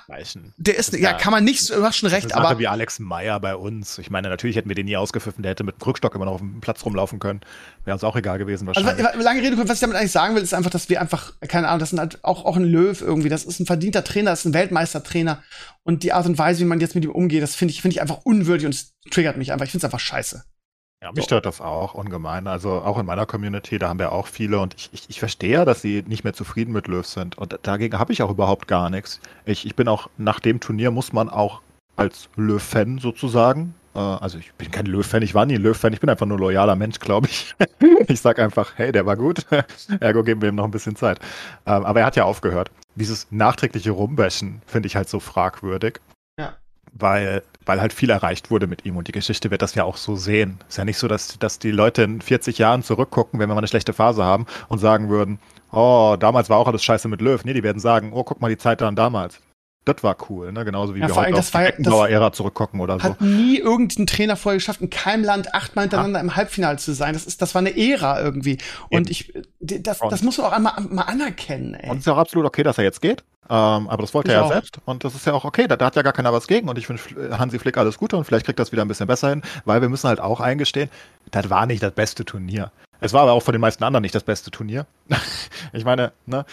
der 0.57 0.77
ist, 0.77 0.93
ja, 0.93 1.13
kann 1.13 1.31
man 1.31 1.43
nicht, 1.43 1.69
du 1.69 1.83
hast 1.83 1.97
schon 1.97 2.09
recht, 2.09 2.33
aber. 2.33 2.57
wie 2.57 2.67
Alex 2.67 2.99
Meyer 2.99 3.39
bei 3.39 3.55
uns. 3.55 3.97
Ich 3.99 4.09
meine, 4.09 4.29
natürlich 4.29 4.55
hätten 4.55 4.69
wir 4.69 4.75
den 4.75 4.85
nie 4.85 4.97
ausgepfiffen, 4.97 5.43
der 5.43 5.51
hätte 5.51 5.63
mit 5.63 5.75
dem 5.75 5.79
Krückstock 5.79 6.15
immer 6.15 6.25
noch 6.25 6.33
auf 6.33 6.39
dem 6.39 6.61
Platz 6.61 6.83
rumlaufen 6.83 7.19
können. 7.19 7.41
Wäre 7.85 7.93
uns 7.93 8.03
auch 8.03 8.15
egal 8.15 8.39
gewesen 8.39 8.67
also, 8.67 8.81
wahrscheinlich. 8.81 9.05
Also, 9.05 9.21
lange 9.21 9.41
Rede, 9.41 9.57
was 9.57 9.75
ich 9.75 9.79
damit 9.79 9.97
eigentlich 9.97 10.11
sagen 10.11 10.35
will, 10.35 10.43
ist 10.43 10.53
einfach, 10.53 10.71
dass 10.71 10.89
wir 10.89 10.99
einfach, 10.99 11.33
keine 11.47 11.67
Ahnung, 11.67 11.79
das 11.79 11.91
sind 11.91 11.99
halt 11.99 12.23
auch, 12.23 12.45
auch 12.45 12.55
ein 12.55 12.63
Löw 12.63 12.99
irgendwie. 12.99 13.29
Das 13.29 13.45
ist 13.45 13.59
ein 13.59 13.65
verdienter 13.65 14.03
Trainer, 14.03 14.31
das 14.31 14.39
ist 14.39 14.45
ein 14.45 14.53
Weltmeistertrainer. 14.53 15.43
Und 15.83 16.03
die 16.03 16.13
Art 16.13 16.25
und 16.25 16.37
Weise, 16.37 16.61
wie 16.61 16.65
man 16.65 16.79
jetzt 16.79 16.95
mit 16.95 17.03
ihm 17.03 17.11
umgeht, 17.11 17.43
das 17.43 17.55
finde 17.55 17.73
ich, 17.73 17.81
finde 17.81 17.95
ich 17.95 18.01
einfach 18.01 18.19
unwürdig 18.23 18.65
und 18.65 18.73
es 18.73 18.95
triggert 19.11 19.37
mich 19.37 19.51
einfach. 19.51 19.65
Ich 19.65 19.71
finde 19.71 19.85
es 19.85 19.93
einfach 19.93 19.99
scheiße. 19.99 20.43
Ja, 21.01 21.13
mich 21.13 21.23
stört 21.23 21.45
das 21.45 21.61
auch 21.61 21.93
ungemein. 21.93 22.47
Also 22.47 22.71
auch 22.71 22.97
in 22.99 23.05
meiner 23.05 23.25
Community, 23.25 23.79
da 23.79 23.87
haben 23.87 23.99
wir 23.99 24.11
auch 24.11 24.27
viele 24.27 24.59
und 24.59 24.75
ich, 24.75 24.89
ich, 24.91 25.09
ich 25.09 25.19
verstehe, 25.19 25.63
dass 25.63 25.81
sie 25.81 26.03
nicht 26.05 26.25
mehr 26.25 26.33
zufrieden 26.33 26.73
mit 26.73 26.87
Löw 26.87 27.05
sind. 27.05 27.37
Und 27.37 27.57
dagegen 27.63 27.97
habe 27.97 28.11
ich 28.11 28.21
auch 28.21 28.29
überhaupt 28.29 28.67
gar 28.67 28.89
nichts. 28.89 29.21
Ich, 29.45 29.65
ich 29.65 29.75
bin 29.75 29.87
auch, 29.87 30.09
nach 30.17 30.41
dem 30.41 30.59
Turnier 30.59 30.91
muss 30.91 31.13
man 31.13 31.29
auch 31.29 31.61
als 31.95 32.29
Löw-Fan 32.35 32.97
sozusagen, 32.97 33.75
äh, 33.95 33.99
also 33.99 34.37
ich 34.37 34.51
bin 34.53 34.71
kein 34.71 34.85
Löw-Fan, 34.87 35.21
ich 35.21 35.33
war 35.33 35.45
nie 35.45 35.55
Löw-Fan, 35.55 35.93
ich 35.93 36.01
bin 36.01 36.09
einfach 36.09 36.25
nur 36.25 36.37
loyaler 36.37 36.75
Mensch, 36.75 36.99
glaube 36.99 37.27
ich. 37.27 37.55
ich 38.07 38.19
sage 38.19 38.43
einfach, 38.43 38.73
hey, 38.75 38.91
der 38.91 39.05
war 39.05 39.15
gut, 39.15 39.45
ergo 40.01 40.23
geben 40.23 40.41
wir 40.41 40.49
ihm 40.49 40.55
noch 40.55 40.65
ein 40.65 40.71
bisschen 40.71 40.97
Zeit. 40.97 41.19
Ähm, 41.65 41.85
aber 41.85 42.01
er 42.01 42.07
hat 42.07 42.17
ja 42.17 42.25
aufgehört. 42.25 42.71
Dieses 42.95 43.27
nachträgliche 43.31 43.91
Rumbäschen 43.91 44.61
finde 44.65 44.87
ich 44.87 44.97
halt 44.97 45.07
so 45.07 45.21
fragwürdig. 45.21 46.01
Weil 46.93 47.43
weil 47.69 47.81
halt 47.81 47.93
viel 47.93 48.09
erreicht 48.09 48.49
wurde 48.49 48.65
mit 48.65 48.83
ihm 48.83 48.97
und 48.97 49.07
die 49.07 49.11
Geschichte 49.11 49.51
wird 49.51 49.61
das 49.61 49.75
ja 49.75 49.83
auch 49.83 49.95
so 49.95 50.15
sehen. 50.15 50.57
Ist 50.67 50.79
ja 50.79 50.85
nicht 50.85 50.97
so, 50.97 51.07
dass, 51.07 51.37
dass 51.37 51.59
die 51.59 51.69
Leute 51.69 52.01
in 52.01 52.19
40 52.19 52.57
Jahren 52.57 52.81
zurückgucken, 52.81 53.39
wenn 53.39 53.47
wir 53.47 53.53
mal 53.53 53.59
eine 53.59 53.67
schlechte 53.67 53.93
Phase 53.93 54.23
haben 54.23 54.47
und 54.69 54.79
sagen 54.79 55.07
würden, 55.09 55.37
oh, 55.71 56.15
damals 56.19 56.49
war 56.49 56.57
auch 56.57 56.67
alles 56.67 56.83
scheiße 56.83 57.07
mit 57.07 57.21
Löw. 57.21 57.45
Nee, 57.45 57.53
die 57.53 57.61
werden 57.61 57.79
sagen, 57.79 58.11
oh, 58.11 58.23
guck 58.23 58.41
mal 58.41 58.49
die 58.49 58.57
Zeit 58.57 58.81
dann 58.81 58.95
damals. 58.95 59.39
Das 59.93 60.03
war 60.03 60.15
cool, 60.29 60.51
ne? 60.51 60.65
Genauso 60.65 60.95
wie 60.95 60.99
ja, 60.99 61.07
wir 61.07 61.15
heute 61.15 61.37
auf 61.37 61.49
die 61.49 61.57
Beckenbauer-Ära 61.57 62.31
zurückgucken 62.31 62.79
oder 62.79 62.99
so. 62.99 63.03
Hat 63.03 63.21
nie 63.21 63.57
irgendein 63.57 64.07
Trainer 64.07 64.35
vorher 64.35 64.57
geschafft, 64.57 64.81
in 64.81 64.89
keinem 64.89 65.23
Land 65.23 65.53
achtmal 65.53 65.83
hintereinander 65.83 66.19
ja. 66.19 66.23
im 66.23 66.35
Halbfinale 66.35 66.77
zu 66.77 66.93
sein. 66.93 67.13
Das 67.13 67.25
ist, 67.25 67.41
das 67.41 67.55
war 67.55 67.59
eine 67.59 67.75
Ära 67.75 68.21
irgendwie. 68.21 68.59
Und 68.89 69.09
Eben. 69.09 69.11
ich, 69.11 69.33
das, 69.59 69.99
das 69.99 70.21
muss 70.21 70.37
man 70.37 70.47
auch 70.47 70.51
einmal 70.51 70.73
mal 70.89 71.03
anerkennen, 71.03 71.73
ey. 71.73 71.89
Und 71.89 71.97
es 71.97 72.01
ist 72.01 72.07
ja 72.07 72.13
auch 72.13 72.17
absolut 72.17 72.45
okay, 72.45 72.63
dass 72.63 72.77
er 72.77 72.83
jetzt 72.83 73.01
geht. 73.01 73.23
Ähm, 73.51 73.89
aber 73.89 74.03
das 74.03 74.13
wollte 74.13 74.29
ich 74.29 74.35
er 74.35 74.41
ja 74.41 74.45
auch. 74.45 74.51
selbst 74.51 74.79
und 74.85 75.03
das 75.03 75.15
ist 75.15 75.25
ja 75.25 75.33
auch 75.33 75.43
okay, 75.43 75.67
da, 75.67 75.75
da 75.75 75.87
hat 75.87 75.95
ja 75.95 76.03
gar 76.03 76.13
keiner 76.13 76.31
was 76.31 76.47
gegen 76.47 76.69
und 76.69 76.77
ich 76.77 76.85
finde 76.85 77.01
Hansi 77.39 77.57
Flick 77.57 77.77
alles 77.77 77.97
Gute 77.97 78.15
und 78.15 78.23
vielleicht 78.25 78.45
kriegt 78.45 78.59
das 78.59 78.71
wieder 78.71 78.83
ein 78.83 78.87
bisschen 78.87 79.07
besser 79.07 79.31
hin, 79.31 79.41
weil 79.65 79.81
wir 79.81 79.89
müssen 79.89 80.07
halt 80.07 80.19
auch 80.19 80.39
eingestehen, 80.39 80.87
das 81.31 81.49
war 81.49 81.65
nicht 81.65 81.81
das 81.81 81.93
beste 81.93 82.25
Turnier. 82.25 82.71
Es 83.01 83.13
war 83.13 83.23
aber 83.23 83.31
auch 83.31 83.41
von 83.41 83.53
den 83.53 83.61
meisten 83.61 83.83
anderen 83.83 84.03
nicht 84.03 84.13
das 84.13 84.23
beste 84.23 84.51
Turnier. 84.51 84.85
ich 85.73 85.85
meine, 85.85 86.11
ne, 86.27 86.45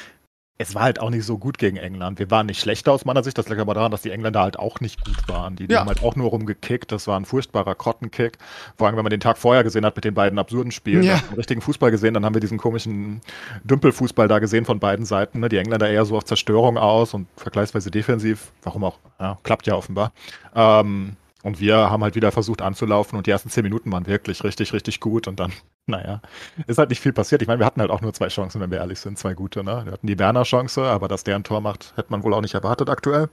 es 0.59 0.75
war 0.75 0.83
halt 0.83 1.01
auch 1.01 1.11
nicht 1.11 1.25
so 1.25 1.37
gut 1.37 1.59
gegen 1.59 1.77
England. 1.77 2.19
Wir 2.19 2.31
waren 2.31 2.47
nicht 2.47 2.61
schlechter 2.61 2.93
aus 2.93 3.05
meiner 3.05 3.23
Sicht. 3.23 3.37
Das 3.37 3.49
liegt 3.49 3.61
aber 3.61 3.75
daran, 3.75 3.91
dass 3.91 4.03
die 4.03 4.11
Engländer 4.11 4.41
halt 4.41 4.59
auch 4.59 4.81
nicht 4.81 5.05
gut 5.05 5.29
waren. 5.29 5.55
Die, 5.55 5.67
die 5.67 5.75
ja. 5.75 5.81
haben 5.81 5.89
halt 5.89 6.03
auch 6.03 6.17
nur 6.17 6.31
rumgekickt. 6.31 6.91
Das 6.93 7.07
war 7.07 7.19
ein 7.21 7.27
furchtbarer 7.27 7.75
Krottenkick. 7.75 8.39
Vor 8.79 8.87
allem, 8.87 8.97
wenn 8.97 9.05
man 9.05 9.11
den 9.11 9.21
Tag 9.21 9.37
vorher 9.37 9.65
gesehen 9.65 9.85
hat 9.85 9.97
mit 9.97 10.07
den 10.07 10.15
beiden 10.15 10.39
absurden 10.39 10.73
Spielen. 10.73 11.03
Ja. 11.03 11.21
Wir 11.29 11.39
richtigen 11.39 11.61
Fußball 11.61 11.91
gesehen, 11.91 12.15
dann 12.15 12.25
haben 12.25 12.35
wir 12.35 12.41
diesen 12.41 12.57
komischen 12.57 13.21
Dümpelfußball 13.65 14.29
da 14.29 14.39
gesehen 14.39 14.65
von 14.65 14.81
beiden 14.81 15.05
Seiten. 15.05 15.41
Ne? 15.41 15.51
Die 15.51 15.59
Engländer 15.59 15.91
eher 15.91 16.07
so 16.07 16.17
auf 16.17 16.25
Zerstörung 16.25 16.79
aus 16.79 17.13
und 17.13 17.27
vergleichsweise 17.37 17.91
defensiv. 17.91 18.53
Warum 18.63 18.85
auch? 18.85 18.99
Ja, 19.21 19.37
klappt 19.43 19.67
ja 19.67 19.75
offenbar. 19.75 20.13
Ähm, 20.55 21.17
und 21.47 21.61
wir 21.61 21.77
haben 21.77 22.03
halt 22.03 22.17
wieder 22.17 22.33
versucht 22.33 22.61
anzulaufen 22.61 23.17
und 23.17 23.29
die 23.29 23.31
ersten 23.31 23.51
zehn 23.51 23.63
Minuten 23.63 23.93
waren 23.93 24.09
wirklich 24.09 24.43
richtig, 24.43 24.73
richtig 24.73 24.99
gut. 24.99 25.29
Und 25.29 25.39
dann, 25.39 25.53
naja, 25.87 26.21
ist 26.67 26.77
halt 26.77 26.91
nicht 26.91 26.99
viel 26.99 27.13
passiert. 27.13 27.41
Ich 27.41 27.47
meine, 27.47 27.61
wir 27.61 27.67
hatten 27.67 27.81
halt 27.81 27.93
auch 27.93 28.01
nur 28.01 28.13
zwei 28.13 28.27
Chancen, 28.27 28.61
wenn 28.61 28.73
wir 28.73 28.79
ehrlich 28.79 28.99
sind, 28.99 29.17
zwei 29.17 29.35
gute. 29.35 29.63
Ne? 29.63 29.83
Wir 29.85 29.93
hatten 29.93 30.09
die 30.09 30.19
Werner-Chance, 30.19 30.83
aber 30.83 31.07
dass 31.07 31.23
der 31.23 31.37
ein 31.37 31.45
Tor 31.45 31.61
macht, 31.61 31.93
hätte 31.95 32.11
man 32.11 32.25
wohl 32.25 32.35
auch 32.35 32.41
nicht 32.41 32.55
erwartet 32.55 32.91
aktuell. 32.91 33.29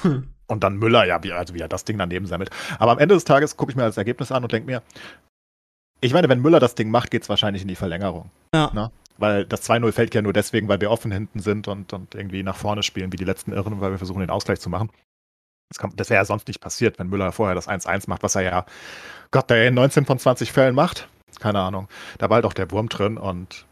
Hm. 0.00 0.28
Und 0.46 0.64
dann 0.64 0.76
Müller, 0.76 1.04
ja, 1.04 1.22
wie, 1.22 1.32
also 1.32 1.52
wie 1.52 1.60
er 1.60 1.68
das 1.68 1.84
Ding 1.84 1.98
daneben 1.98 2.24
sammelt. 2.24 2.48
Aber 2.78 2.92
am 2.92 2.98
Ende 2.98 3.14
des 3.14 3.24
Tages 3.24 3.58
gucke 3.58 3.70
ich 3.70 3.76
mir 3.76 3.82
das 3.82 3.98
Ergebnis 3.98 4.32
an 4.32 4.42
und 4.44 4.50
denke 4.50 4.64
mir, 4.64 4.82
ich 6.00 6.14
meine, 6.14 6.30
wenn 6.30 6.40
Müller 6.40 6.60
das 6.60 6.74
Ding 6.74 6.90
macht, 6.90 7.10
geht 7.10 7.24
es 7.24 7.28
wahrscheinlich 7.28 7.60
in 7.60 7.68
die 7.68 7.74
Verlängerung. 7.74 8.30
Ja. 8.54 8.70
Ne? 8.72 8.90
Weil 9.18 9.44
das 9.44 9.68
2-0 9.68 9.92
fällt 9.92 10.14
ja 10.14 10.22
nur 10.22 10.32
deswegen, 10.32 10.68
weil 10.68 10.80
wir 10.80 10.90
offen 10.90 11.12
hinten 11.12 11.40
sind 11.40 11.68
und, 11.68 11.92
und 11.92 12.14
irgendwie 12.14 12.42
nach 12.42 12.56
vorne 12.56 12.82
spielen 12.82 13.12
wie 13.12 13.18
die 13.18 13.24
letzten 13.24 13.52
Irren, 13.52 13.82
weil 13.82 13.90
wir 13.90 13.98
versuchen, 13.98 14.20
den 14.20 14.30
Ausgleich 14.30 14.58
zu 14.58 14.70
machen. 14.70 14.88
Das, 15.68 15.90
das 15.94 16.10
wäre 16.10 16.20
ja 16.20 16.24
sonst 16.24 16.48
nicht 16.48 16.60
passiert, 16.60 16.98
wenn 16.98 17.08
Müller 17.08 17.32
vorher 17.32 17.54
das 17.54 17.68
1-1 17.68 18.04
macht, 18.08 18.22
was 18.22 18.34
er 18.34 18.42
ja, 18.42 18.66
Gott, 19.30 19.50
der 19.50 19.68
in 19.68 19.74
19 19.74 20.06
von 20.06 20.18
20 20.18 20.52
Fällen 20.52 20.74
macht. 20.74 21.08
Keine 21.40 21.60
Ahnung. 21.60 21.88
Da 22.18 22.30
war 22.30 22.36
halt 22.36 22.46
auch 22.46 22.52
der 22.52 22.70
Wurm 22.70 22.88
drin 22.88 23.18
und 23.18 23.66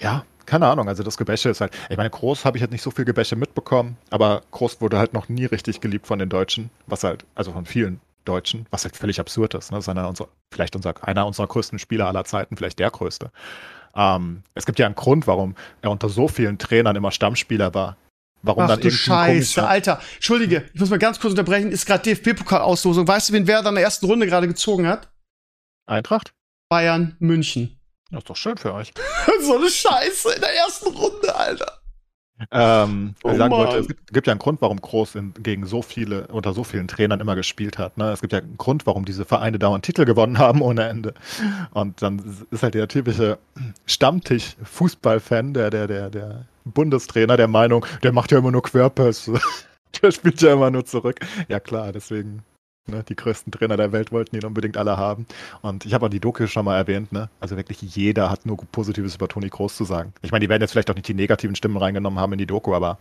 ja, 0.00 0.24
keine 0.44 0.66
Ahnung. 0.66 0.88
Also 0.88 1.02
das 1.02 1.16
Gebäsche 1.16 1.48
ist 1.48 1.60
halt, 1.60 1.76
ich 1.88 1.96
meine, 1.96 2.10
Groß 2.10 2.44
habe 2.44 2.56
ich 2.56 2.62
halt 2.62 2.70
nicht 2.70 2.82
so 2.82 2.90
viel 2.90 3.04
Gebäsche 3.04 3.36
mitbekommen, 3.36 3.96
aber 4.10 4.42
Groß 4.52 4.80
wurde 4.80 4.98
halt 4.98 5.12
noch 5.12 5.28
nie 5.28 5.46
richtig 5.46 5.80
geliebt 5.80 6.06
von 6.06 6.18
den 6.18 6.28
Deutschen, 6.28 6.70
was 6.86 7.04
halt, 7.04 7.24
also 7.34 7.52
von 7.52 7.66
vielen 7.66 8.00
Deutschen, 8.24 8.66
was 8.70 8.84
halt 8.84 8.96
völlig 8.96 9.18
absurd 9.20 9.54
ist. 9.54 9.70
Ne? 9.70 9.78
Das 9.78 9.84
ist 9.84 9.88
einer 9.88 10.08
unserer, 10.08 10.28
vielleicht 10.52 10.76
unser, 10.76 10.94
einer 11.06 11.26
unserer 11.26 11.46
größten 11.46 11.78
Spieler 11.78 12.06
aller 12.06 12.24
Zeiten, 12.24 12.56
vielleicht 12.56 12.78
der 12.78 12.90
größte. 12.90 13.30
Ähm, 13.94 14.42
es 14.54 14.66
gibt 14.66 14.78
ja 14.78 14.86
einen 14.86 14.94
Grund, 14.94 15.26
warum 15.26 15.54
er 15.82 15.90
unter 15.90 16.08
so 16.08 16.28
vielen 16.28 16.58
Trainern 16.58 16.96
immer 16.96 17.10
Stammspieler 17.10 17.74
war. 17.74 17.96
Warum 18.42 18.64
Ach 18.64 18.68
dann 18.68 18.80
du 18.80 18.90
Scheiße, 18.90 19.66
Alter. 19.66 20.00
Entschuldige, 20.14 20.68
ich 20.72 20.80
muss 20.80 20.90
mal 20.90 20.98
ganz 20.98 21.18
kurz 21.18 21.32
unterbrechen. 21.32 21.72
Ist 21.72 21.86
gerade 21.86 22.02
DFB-Pokal-Auslosung. 22.02 23.08
Weißt 23.08 23.28
du, 23.28 23.32
wen 23.32 23.46
wer 23.46 23.62
da 23.62 23.70
in 23.70 23.74
der 23.74 23.84
ersten 23.84 24.06
Runde 24.06 24.26
gerade 24.26 24.46
gezogen 24.46 24.86
hat? 24.86 25.08
Eintracht? 25.86 26.32
Bayern, 26.68 27.16
München. 27.18 27.80
Das 28.10 28.20
ist 28.20 28.30
doch 28.30 28.36
schön 28.36 28.56
für 28.56 28.72
euch. 28.72 28.92
so 29.40 29.56
eine 29.56 29.70
Scheiße 29.70 30.32
in 30.34 30.40
der 30.40 30.54
ersten 30.54 30.88
Runde, 30.94 31.34
Alter. 31.34 31.80
Ähm, 32.50 33.14
oh 33.24 33.30
ich 33.30 33.38
sagen 33.38 33.52
wollte, 33.52 33.76
es 33.78 33.88
gibt, 33.88 34.12
gibt, 34.12 34.26
ja 34.26 34.32
einen 34.32 34.40
Grund, 34.40 34.60
warum 34.60 34.80
Groß 34.80 35.14
in, 35.14 35.32
gegen 35.34 35.66
so 35.66 35.80
viele, 35.80 36.26
unter 36.28 36.52
so 36.52 36.64
vielen 36.64 36.86
Trainern 36.86 37.20
immer 37.20 37.34
gespielt 37.34 37.78
hat. 37.78 37.96
Ne? 37.96 38.10
Es 38.10 38.20
gibt 38.20 38.32
ja 38.32 38.40
einen 38.40 38.58
Grund, 38.58 38.86
warum 38.86 39.06
diese 39.06 39.24
Vereine 39.24 39.58
dauernd 39.58 39.84
Titel 39.84 40.04
gewonnen 40.04 40.38
haben 40.38 40.60
ohne 40.60 40.86
Ende. 40.86 41.14
Und 41.72 42.02
dann 42.02 42.36
ist 42.50 42.62
halt 42.62 42.74
der 42.74 42.88
typische 42.88 43.38
Stammtisch-Fußballfan, 43.86 45.54
der, 45.54 45.70
der, 45.70 45.86
der, 45.86 46.10
der 46.10 46.44
Bundestrainer 46.64 47.36
der 47.36 47.48
Meinung, 47.48 47.86
der 48.02 48.12
macht 48.12 48.32
ja 48.32 48.38
immer 48.38 48.50
nur 48.50 48.62
Querpässe. 48.62 49.40
der 50.02 50.10
spielt 50.10 50.42
ja 50.42 50.52
immer 50.52 50.70
nur 50.70 50.84
zurück. 50.84 51.20
Ja 51.48 51.58
klar, 51.58 51.92
deswegen 51.92 52.42
Ne, 52.88 53.02
die 53.02 53.16
größten 53.16 53.50
Trainer 53.50 53.76
der 53.76 53.90
Welt 53.90 54.12
wollten 54.12 54.36
ihn 54.36 54.44
unbedingt 54.44 54.76
alle 54.76 54.96
haben. 54.96 55.26
Und 55.60 55.84
ich 55.84 55.92
habe 55.92 56.06
auch 56.06 56.10
die 56.10 56.20
Doku 56.20 56.46
schon 56.46 56.64
mal 56.64 56.76
erwähnt, 56.76 57.10
ne? 57.10 57.28
Also 57.40 57.56
wirklich 57.56 57.82
jeder 57.82 58.30
hat 58.30 58.46
nur 58.46 58.56
Positives 58.58 59.16
über 59.16 59.26
Toni 59.26 59.48
Groß 59.48 59.74
zu 59.76 59.84
sagen. 59.84 60.12
Ich 60.22 60.30
meine, 60.30 60.44
die 60.44 60.48
werden 60.48 60.62
jetzt 60.62 60.70
vielleicht 60.70 60.88
auch 60.90 60.94
nicht 60.94 61.08
die 61.08 61.14
negativen 61.14 61.56
Stimmen 61.56 61.78
reingenommen 61.78 62.20
haben 62.20 62.32
in 62.34 62.38
die 62.38 62.46
Doku, 62.46 62.74
aber 62.74 62.98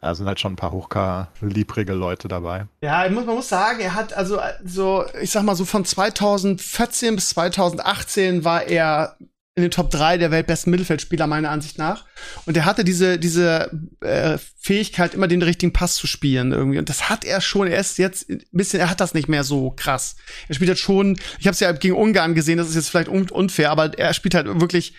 da 0.00 0.14
sind 0.14 0.26
halt 0.26 0.38
schon 0.38 0.52
ein 0.52 0.56
paar 0.56 0.70
hochkalibrige 0.70 1.92
Leute 1.92 2.28
dabei. 2.28 2.66
Ja, 2.82 3.08
man 3.08 3.26
muss 3.26 3.48
sagen, 3.48 3.80
er 3.80 3.94
hat 3.94 4.12
also 4.12 4.38
so, 4.64 5.04
ich 5.20 5.30
sag 5.30 5.42
mal 5.42 5.56
so 5.56 5.64
von 5.64 5.84
2014 5.84 7.16
bis 7.16 7.30
2018 7.30 8.44
war 8.44 8.62
er 8.62 9.16
in 9.56 9.62
den 9.62 9.70
Top 9.70 9.90
3 9.90 10.18
der 10.18 10.32
weltbesten 10.32 10.70
Mittelfeldspieler, 10.72 11.28
meiner 11.28 11.50
Ansicht 11.50 11.78
nach. 11.78 12.06
Und 12.44 12.56
er 12.56 12.64
hatte 12.64 12.82
diese, 12.82 13.18
diese 13.18 13.70
äh, 14.00 14.36
Fähigkeit, 14.58 15.14
immer 15.14 15.28
den 15.28 15.42
richtigen 15.42 15.72
Pass 15.72 15.94
zu 15.94 16.08
spielen 16.08 16.50
irgendwie. 16.50 16.78
Und 16.78 16.88
das 16.88 17.08
hat 17.08 17.24
er 17.24 17.40
schon. 17.40 17.68
Er 17.68 17.78
ist 17.78 17.98
jetzt 17.98 18.28
ein 18.28 18.42
bisschen, 18.50 18.80
er 18.80 18.90
hat 18.90 19.00
das 19.00 19.14
nicht 19.14 19.28
mehr 19.28 19.44
so 19.44 19.70
krass. 19.70 20.16
Er 20.48 20.56
spielt 20.56 20.70
halt 20.70 20.80
schon, 20.80 21.16
ich 21.38 21.46
habe 21.46 21.54
es 21.54 21.60
ja 21.60 21.70
gegen 21.70 21.94
Ungarn 21.94 22.34
gesehen, 22.34 22.58
das 22.58 22.68
ist 22.68 22.74
jetzt 22.74 22.88
vielleicht 22.88 23.08
un 23.08 23.30
unfair, 23.30 23.70
aber 23.70 23.96
er 23.96 24.12
spielt 24.12 24.34
halt 24.34 24.46
wirklich, 24.60 24.96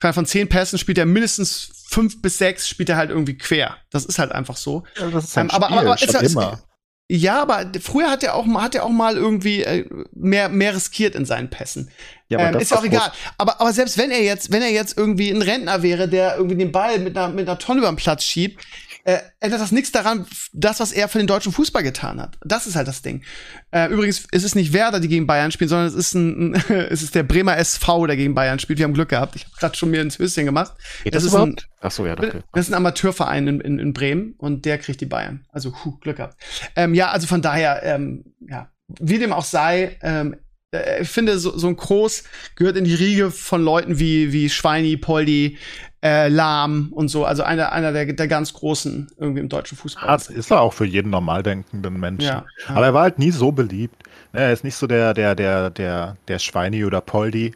von 0.00 0.26
zehn 0.26 0.48
Pässen 0.48 0.78
spielt 0.78 0.98
er 0.98 1.06
mindestens 1.06 1.70
fünf 1.88 2.22
bis 2.22 2.38
sechs, 2.38 2.68
spielt 2.68 2.88
er 2.88 2.96
halt 2.96 3.10
irgendwie 3.10 3.36
quer. 3.36 3.78
Das 3.90 4.04
ist 4.04 4.20
halt 4.20 4.30
einfach 4.30 4.56
so. 4.56 4.84
Ja, 4.96 5.10
das 5.10 5.24
ist 5.24 5.36
Ähm, 5.36 5.50
aber, 5.50 5.66
Spiel, 5.66 5.78
aber, 5.78 5.88
aber 5.88 5.98
statt 5.98 6.22
ist, 6.22 6.22
ist, 6.22 6.32
immer. 6.34 6.62
Ja, 7.10 7.40
aber 7.40 7.64
früher 7.80 8.10
hat 8.10 8.22
er 8.22 8.34
auch 8.34 8.44
mal, 8.44 8.62
hat 8.62 8.74
er 8.74 8.84
auch 8.84 8.90
mal 8.90 9.16
irgendwie 9.16 9.62
äh, 9.62 9.86
mehr, 10.14 10.50
mehr 10.50 10.74
riskiert 10.74 11.14
in 11.14 11.24
seinen 11.24 11.48
Pässen. 11.48 11.90
Ja, 12.28 12.38
aber 12.38 12.48
ähm, 12.48 12.52
das 12.52 12.64
ist 12.64 12.70
ja 12.70 12.78
auch 12.78 12.84
egal. 12.84 13.12
Aber, 13.38 13.60
aber 13.60 13.72
selbst 13.72 13.96
wenn 13.96 14.10
er 14.10 14.22
jetzt, 14.22 14.52
wenn 14.52 14.60
er 14.60 14.70
jetzt 14.70 14.98
irgendwie 14.98 15.30
ein 15.30 15.40
Rentner 15.40 15.82
wäre, 15.82 16.06
der 16.06 16.36
irgendwie 16.36 16.56
den 16.56 16.70
Ball 16.70 16.98
mit 16.98 17.16
einer, 17.16 17.32
mit 17.32 17.48
einer 17.48 17.58
Tonne 17.58 17.80
über 17.80 17.90
den 17.90 17.96
Platz 17.96 18.24
schiebt, 18.24 18.62
äh, 19.08 19.22
ändert 19.40 19.62
das 19.62 19.72
nichts 19.72 19.90
daran, 19.90 20.26
das, 20.52 20.80
was 20.80 20.92
er 20.92 21.08
für 21.08 21.16
den 21.16 21.26
deutschen 21.26 21.50
Fußball 21.50 21.82
getan 21.82 22.20
hat. 22.20 22.36
Das 22.44 22.66
ist 22.66 22.76
halt 22.76 22.88
das 22.88 23.00
Ding. 23.00 23.22
Äh, 23.70 23.90
übrigens, 23.90 24.26
es 24.32 24.44
ist 24.44 24.54
nicht 24.54 24.74
Werder, 24.74 25.00
die 25.00 25.08
gegen 25.08 25.26
Bayern 25.26 25.50
spielen, 25.50 25.70
sondern 25.70 25.86
es 25.86 25.94
ist 25.94 26.12
ein, 26.12 26.54
es 26.68 27.02
ist 27.02 27.14
der 27.14 27.22
Bremer 27.22 27.56
SV, 27.56 28.06
der 28.06 28.16
gegen 28.18 28.34
Bayern 28.34 28.58
spielt. 28.58 28.78
Wir 28.78 28.84
haben 28.84 28.92
Glück 28.92 29.08
gehabt. 29.08 29.34
Ich 29.34 29.46
habe 29.46 29.54
gerade 29.58 29.76
schon 29.78 29.90
mir 29.90 30.02
ins 30.02 30.18
Höschen 30.18 30.44
gemacht. 30.44 30.74
Geht 31.04 31.14
das 31.14 31.22
das, 31.22 31.32
ist 31.32 31.38
ein- 31.38 31.42
überhaupt? 31.52 31.68
Ach 31.80 31.90
so, 31.90 32.04
ja, 32.04 32.18
okay. 32.18 32.42
Das 32.52 32.66
ist 32.66 32.70
ein 32.70 32.76
Amateurverein 32.76 33.48
in, 33.48 33.60
in, 33.62 33.78
in 33.78 33.92
Bremen 33.94 34.34
und 34.36 34.66
der 34.66 34.76
kriegt 34.76 35.00
die 35.00 35.06
Bayern. 35.06 35.46
Also 35.48 35.72
puh, 35.72 35.96
Glück 36.00 36.16
gehabt. 36.18 36.36
Ähm, 36.76 36.92
ja, 36.92 37.10
also 37.10 37.26
von 37.26 37.40
daher, 37.40 37.82
ähm, 37.84 38.24
ja, 38.46 38.68
wie 39.00 39.18
dem 39.18 39.32
auch 39.32 39.44
sei, 39.44 39.96
ähm, 40.02 40.36
äh, 40.70 41.00
ich 41.02 41.08
finde, 41.08 41.38
so, 41.38 41.56
so 41.56 41.68
ein 41.68 41.76
Groß 41.76 42.24
gehört 42.56 42.76
in 42.76 42.84
die 42.84 42.94
Riege 42.94 43.30
von 43.30 43.62
Leuten 43.62 43.98
wie, 43.98 44.32
wie 44.32 44.50
Schweini, 44.50 44.98
Poldi, 44.98 45.56
äh, 46.02 46.28
Lahm 46.28 46.88
und 46.92 47.08
so. 47.08 47.24
Also 47.24 47.42
einer, 47.42 47.72
einer 47.72 47.92
der, 47.92 48.06
der 48.06 48.28
ganz 48.28 48.52
Großen 48.52 49.08
irgendwie 49.18 49.40
im 49.40 49.48
deutschen 49.48 49.76
Fußball. 49.76 50.06
Das 50.06 50.28
ist 50.28 50.50
er 50.50 50.60
auch 50.60 50.72
für 50.72 50.84
jeden 50.84 51.10
normal 51.10 51.42
denkenden 51.42 51.98
Menschen. 51.98 52.26
Ja, 52.26 52.44
ja. 52.68 52.74
Aber 52.74 52.86
er 52.86 52.94
war 52.94 53.02
halt 53.02 53.18
nie 53.18 53.30
so 53.30 53.52
beliebt. 53.52 54.04
Ne, 54.32 54.40
Er 54.40 54.52
ist 54.52 54.64
nicht 54.64 54.76
so 54.76 54.86
der, 54.86 55.14
der, 55.14 55.34
der, 55.34 55.70
der, 55.70 56.16
der 56.28 56.38
Schweini 56.38 56.84
oder 56.84 57.00
Poldi 57.00 57.54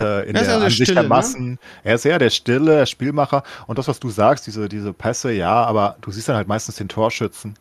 äh, 0.00 0.28
in 0.28 0.34
Er 0.34 0.42
der 0.44 0.52
also 0.54 0.64
Ansicht 0.64 0.82
Stille, 0.82 0.94
der 0.94 1.02
ne? 1.02 1.08
Massen. 1.08 1.58
Er 1.84 1.94
ist 1.96 2.04
eher 2.04 2.18
der 2.18 2.30
Stille, 2.30 2.76
der 2.76 2.86
Spielmacher. 2.86 3.42
Und 3.66 3.78
das, 3.78 3.88
was 3.88 4.00
du 4.00 4.10
sagst, 4.10 4.46
diese, 4.46 4.68
diese 4.68 4.92
Pässe, 4.92 5.32
ja, 5.32 5.64
aber 5.64 5.96
du 6.00 6.10
siehst 6.10 6.28
dann 6.28 6.36
halt 6.36 6.48
meistens 6.48 6.76
den 6.76 6.88
Torschützen. 6.88 7.54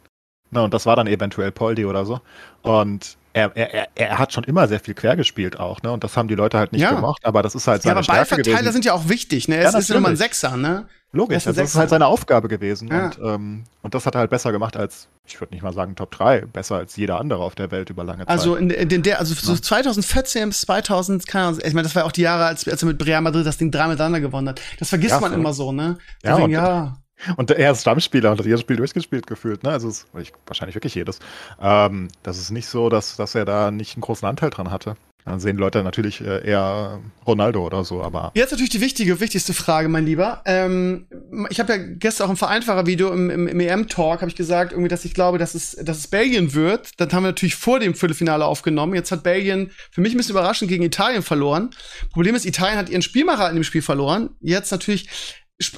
Ne, 0.51 0.64
und 0.64 0.74
das 0.74 0.86
war 0.86 0.95
dann 0.95 1.08
eventuell 1.08 1.51
Poldi 1.51 1.86
oder 1.86 2.05
so. 2.05 2.22
Und 2.62 3.18
er, 3.38 3.73
er, 3.73 3.88
er, 3.95 4.17
hat 4.19 4.33
schon 4.33 4.43
immer 4.43 4.67
sehr 4.67 4.79
viel 4.79 4.93
quer 4.93 5.15
gespielt 5.15 5.59
auch, 5.59 5.81
ne? 5.81 5.91
Und 5.91 6.03
das 6.03 6.15
haben 6.17 6.27
die 6.27 6.35
Leute 6.35 6.57
halt 6.57 6.71
nicht 6.71 6.81
Ja. 6.81 6.91
gemocht, 6.93 7.25
aber 7.25 7.41
das 7.43 7.55
ist 7.55 7.67
halt 7.67 7.79
ja, 7.83 7.89
seine 7.89 7.95
aber 7.97 8.03
Stärke 8.03 8.19
Ballverteiler 8.29 8.57
gewesen. 8.59 8.73
sind 8.73 8.85
ja 8.85 8.93
auch 8.93 9.07
wichtig, 9.09 9.47
ne? 9.47 9.61
Ja, 9.61 9.69
Es 9.69 9.75
ist 9.75 9.89
immer 9.91 10.09
ein. 10.09 10.15
Sechser, 10.17 10.57
ne? 10.57 10.85
Logisch, 11.13 11.35
Er 11.35 11.38
ist 11.38 11.47
also 11.47 11.61
das 11.61 11.69
ist 11.69 11.75
halt 11.77 11.89
seine 11.89 12.05
Aufgabe 12.07 12.47
gewesen. 12.49 12.89
Ja. 12.89 13.05
Und, 13.05 13.19
ähm, 13.23 13.63
und 13.81 13.93
das 13.93 14.05
hat 14.05 14.15
er 14.15 14.19
halt 14.19 14.29
besser 14.29 14.51
gemacht 14.51 14.75
als, 14.75 15.07
ich 15.25 15.39
würde 15.39 15.53
nicht 15.53 15.63
mal 15.63 15.71
sagen 15.73 15.95
Top 15.95 16.11
3, 16.11 16.41
besser 16.41 16.75
als 16.75 16.97
jeder 16.97 17.19
andere 17.19 17.43
auf 17.43 17.55
der 17.55 17.71
Welt 17.71 17.89
über 17.89 18.03
lange 18.03 18.19
Zeit. 18.25 18.29
Also 18.29 18.55
in, 18.55 18.69
in 18.69 19.03
der, 19.03 19.19
also 19.19 19.33
so 19.33 19.53
Ja. 19.53 19.61
2014 19.61 20.49
bis 20.49 20.61
2000, 20.61 21.25
keine 21.25 21.45
Ahnung, 21.45 21.59
ich 21.63 21.73
meine, 21.73 21.83
das 21.83 21.95
war 21.95 22.03
auch 22.05 22.11
die 22.11 22.21
Jahre, 22.21 22.45
als, 22.45 22.67
als 22.67 22.83
er 22.83 22.88
mit 22.88 23.05
Real 23.05 23.21
Madrid 23.21 23.45
das 23.45 23.57
Ding 23.57 23.71
drei 23.71 23.88
miteinander 23.88 24.19
gewonnen 24.19 24.49
hat. 24.49 24.61
Das 24.79 24.89
vergisst 24.89 25.11
Ja, 25.11 25.19
man 25.21 25.31
immer 25.33 25.53
so, 25.53 25.71
ne? 25.71 25.97
Ja, 26.23 26.31
Deswegen, 26.31 26.43
und- 26.43 26.51
ja. 26.51 26.97
Und 27.36 27.51
er 27.51 27.72
ist 27.72 27.82
Stammspieler 27.82 28.32
und 28.32 28.39
hat 28.39 28.45
jedes 28.45 28.61
Spiel 28.61 28.76
durchgespielt 28.76 29.28
gefühlt, 29.28 29.63
ne? 29.63 29.72
Also 29.72 29.88
es, 29.89 30.07
ich, 30.20 30.34
wahrscheinlich 30.45 30.76
wirklich 30.76 30.95
jedes. 30.95 31.20
Ähm, 31.59 32.09
das 32.24 32.38
ist 32.38 32.51
nicht 32.51 32.68
so, 32.68 32.89
dass, 32.89 33.15
dass 33.15 33.36
er 33.36 33.45
da 33.45 33.72
nicht 33.72 33.95
einen 33.95 34.01
großen 34.01 34.28
Anteil 34.28 34.49
dran 34.49 34.72
hatte. 34.72 34.95
Dann 35.28 35.41
sehen 35.41 35.57
Leute 35.57 35.84
natürlich 35.84 36.22
äh, 36.22 36.47
eher 36.47 37.01
Ronaldo 37.26 37.65
oder 37.65 37.84
so, 37.84 38.01
aber 38.01 38.32
Jetzt 38.34 38.51
natürlich 38.51 38.70
die 38.70 38.80
wichtige, 38.80 39.20
wichtigste 39.20 39.53
Frage, 39.53 39.89
mein 39.89 40.05
Lieber. 40.05 40.41
Ähm, 40.45 41.07
ich 41.49 41.59
habe 41.59 41.74
ja 41.74 41.80
gestern 41.80 42.28
auch 42.28 42.32
im 42.32 42.38
Vereinfacher-Video 42.38 43.11
im, 43.11 43.30
im, 43.30 43.47
im 43.47 43.59
EM-Talk 43.59 44.22
habe 44.22 44.30
ich 44.30 44.38
gesagt, 44.38 44.72
irgendwie, 44.72 44.88
dass 44.88 45.03
ich 45.03 45.13
glaube, 45.13 45.38
dass 45.38 45.53
es, 45.53 45.76
dass 45.82 45.97
es 45.97 46.07
Belgien 46.07 46.53
wird. 46.53 46.91
Das 46.97 47.11
haben 47.11 47.24
wir 47.24 47.30
natürlich 47.30 47.55
vor 47.55 47.80
dem 47.80 47.93
Viertelfinale 47.93 48.45
aufgenommen. 48.45 48.95
Jetzt 48.95 49.11
hat 49.11 49.24
Belgien 49.24 49.72
für 49.91 49.99
mich 49.99 50.13
ein 50.13 50.18
bisschen 50.18 50.32
überraschend 50.32 50.70
gegen 50.70 50.84
Italien 50.84 51.22
verloren. 51.22 51.72
Problem 52.13 52.34
ist, 52.34 52.45
Italien 52.45 52.78
hat 52.78 52.88
ihren 52.88 53.01
Spielmacher 53.01 53.49
in 53.49 53.55
dem 53.55 53.65
Spiel 53.65 53.82
verloren. 53.82 54.30
Jetzt 54.39 54.72
natürlich, 54.72 55.09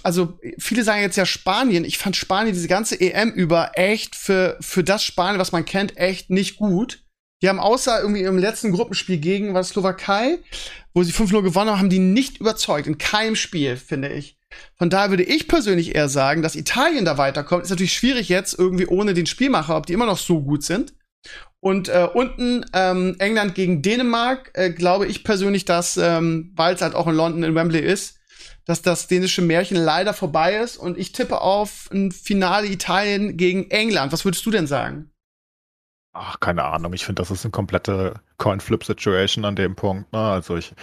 also 0.04 0.38
viele 0.58 0.84
sagen 0.84 1.02
jetzt 1.02 1.16
ja 1.16 1.26
Spanien. 1.26 1.86
Ich 1.86 1.98
fand 1.98 2.16
Spanien 2.16 2.54
diese 2.54 2.68
ganze 2.68 3.00
EM 3.00 3.32
über 3.32 3.72
echt 3.76 4.16
für, 4.16 4.58
für 4.60 4.84
das 4.84 5.04
Spanien, 5.04 5.40
was 5.40 5.52
man 5.52 5.66
kennt, 5.66 5.98
echt 5.98 6.30
nicht 6.30 6.58
gut. 6.58 7.04
Die 7.42 7.48
haben 7.48 7.60
außer 7.60 8.02
irgendwie 8.02 8.24
im 8.24 8.38
letzten 8.38 8.72
Gruppenspiel 8.72 9.18
gegen 9.18 9.54
was 9.54 9.70
Slowakei, 9.70 10.40
wo 10.94 11.04
sie 11.04 11.14
5-0 11.14 11.42
gewonnen 11.42 11.70
haben, 11.70 11.80
haben 11.80 11.90
die 11.90 12.00
nicht 12.00 12.40
überzeugt. 12.40 12.88
In 12.88 12.98
keinem 12.98 13.38
Spiel, 13.38 13.78
finde 13.78 14.10
ich. 14.10 14.38
Von 14.78 14.90
daher 14.90 15.12
würde 15.12 15.24
ich 15.24 15.48
persönlich 15.48 15.96
eher 15.96 16.10
sagen, 16.10 16.42
dass 16.42 16.56
Italien 16.56 17.06
da 17.06 17.18
weiterkommt. 17.18 17.64
Ist 17.64 17.70
natürlich 17.70 17.94
schwierig 17.94 18.28
jetzt 18.28 18.58
irgendwie 18.58 18.88
ohne 18.88 19.14
den 19.14 19.26
Spielmacher, 19.26 19.78
ob 19.78 19.86
die 19.86 19.94
immer 19.94 20.06
noch 20.06 20.18
so 20.18 20.42
gut 20.42 20.64
sind. 20.64 20.94
Und 21.62 21.90
äh, 21.90 22.08
unten 22.14 22.66
ähm, 22.74 23.16
England 23.20 23.56
gegen 23.56 23.82
Dänemark, 23.82 24.52
äh, 24.54 24.72
glaube 24.72 25.08
ich 25.08 25.24
persönlich, 25.24 25.66
dass, 25.66 25.98
ähm, 25.98 26.52
weil 26.56 26.76
es 26.76 26.82
halt 26.82 26.96
auch 26.96 27.08
in 27.08 27.16
London 27.16 27.44
in 27.44 27.56
Wembley 27.56 27.82
ist, 27.82 28.19
dass 28.70 28.82
das 28.84 29.08
dänische 29.08 29.42
Märchen 29.42 29.78
leider 29.78 30.14
vorbei 30.14 30.56
ist. 30.58 30.78
Und 30.78 30.98
ich 30.98 31.12
tippe 31.12 31.42
auf 31.42 31.90
ein 31.92 32.12
Finale 32.12 32.68
Italien 32.68 33.36
gegen 33.36 33.70
England. 33.72 34.12
Was 34.14 34.26
würdest 34.26 34.46
du 34.46 34.52
denn 34.52 34.68
sagen? 34.68 35.10
ach, 36.14 36.40
keine 36.40 36.66
Ahnung. 36.66 36.92
Ich 36.94 37.06
finde, 37.06 37.22
das 37.22 37.32
ist 37.32 37.46
eine 37.46 37.52
komplette 37.52 38.16
Coin-Flip-Situation 38.38 39.46
an 39.46 39.56
dem 39.56 39.76
Punkt. 39.76 40.12
Ne? 40.12 40.20
Also 40.20 40.58
ich, 40.58 40.74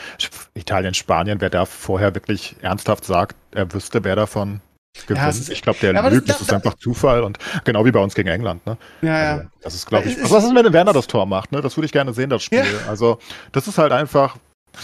Italien, 0.55 0.95
Spanien, 0.95 1.41
wer 1.41 1.51
da 1.51 1.67
vorher 1.67 2.15
wirklich 2.15 2.57
ernsthaft 2.63 3.05
sagt, 3.05 3.37
er 3.51 3.71
wüsste, 3.73 4.03
wer 4.05 4.17
davon 4.17 4.61
gewinnt. 5.07 5.27
es 5.29 5.41
ist- 5.41 5.51
ich 5.51 5.61
glaube, 5.61 5.79
der 5.81 5.93
Ja, 5.93 6.09
lügt, 6.09 6.29
das- 6.29 6.39
das, 6.39 6.47
ist 6.49 6.55
einfach 6.55 6.75
Zufall 6.75 7.23
und 7.23 7.39
genau 7.65 7.85
wie 7.85 7.91
bei 7.91 8.01
uns 8.01 8.15
gegen 8.15 8.29
England. 8.29 8.65
Ne? 8.67 8.79
Ja, 9.03 9.15
Also, 9.35 9.49
das 9.61 9.75
ist, 9.75 9.87
glaube 9.87 10.09
ich. 10.09 10.17
Was 10.31 10.45
ist, 10.45 10.55
wenn 10.55 10.73
Werner 10.73 10.93
das 10.95 11.07
Tor 11.07 11.27
macht? 11.27 11.53
Ne? 11.53 11.61
Das 11.61 11.77
würde 11.77 11.87
ich 11.87 11.93
gerne 11.93 12.15
sehen, 12.15 12.31
das 12.31 12.43
Spiel. 12.43 12.61
Ja. 12.61 12.89
Also, 12.89 13.19
das 13.53 13.69
ist 13.69 13.77
halt 13.77 13.93
einfach. 13.93 14.37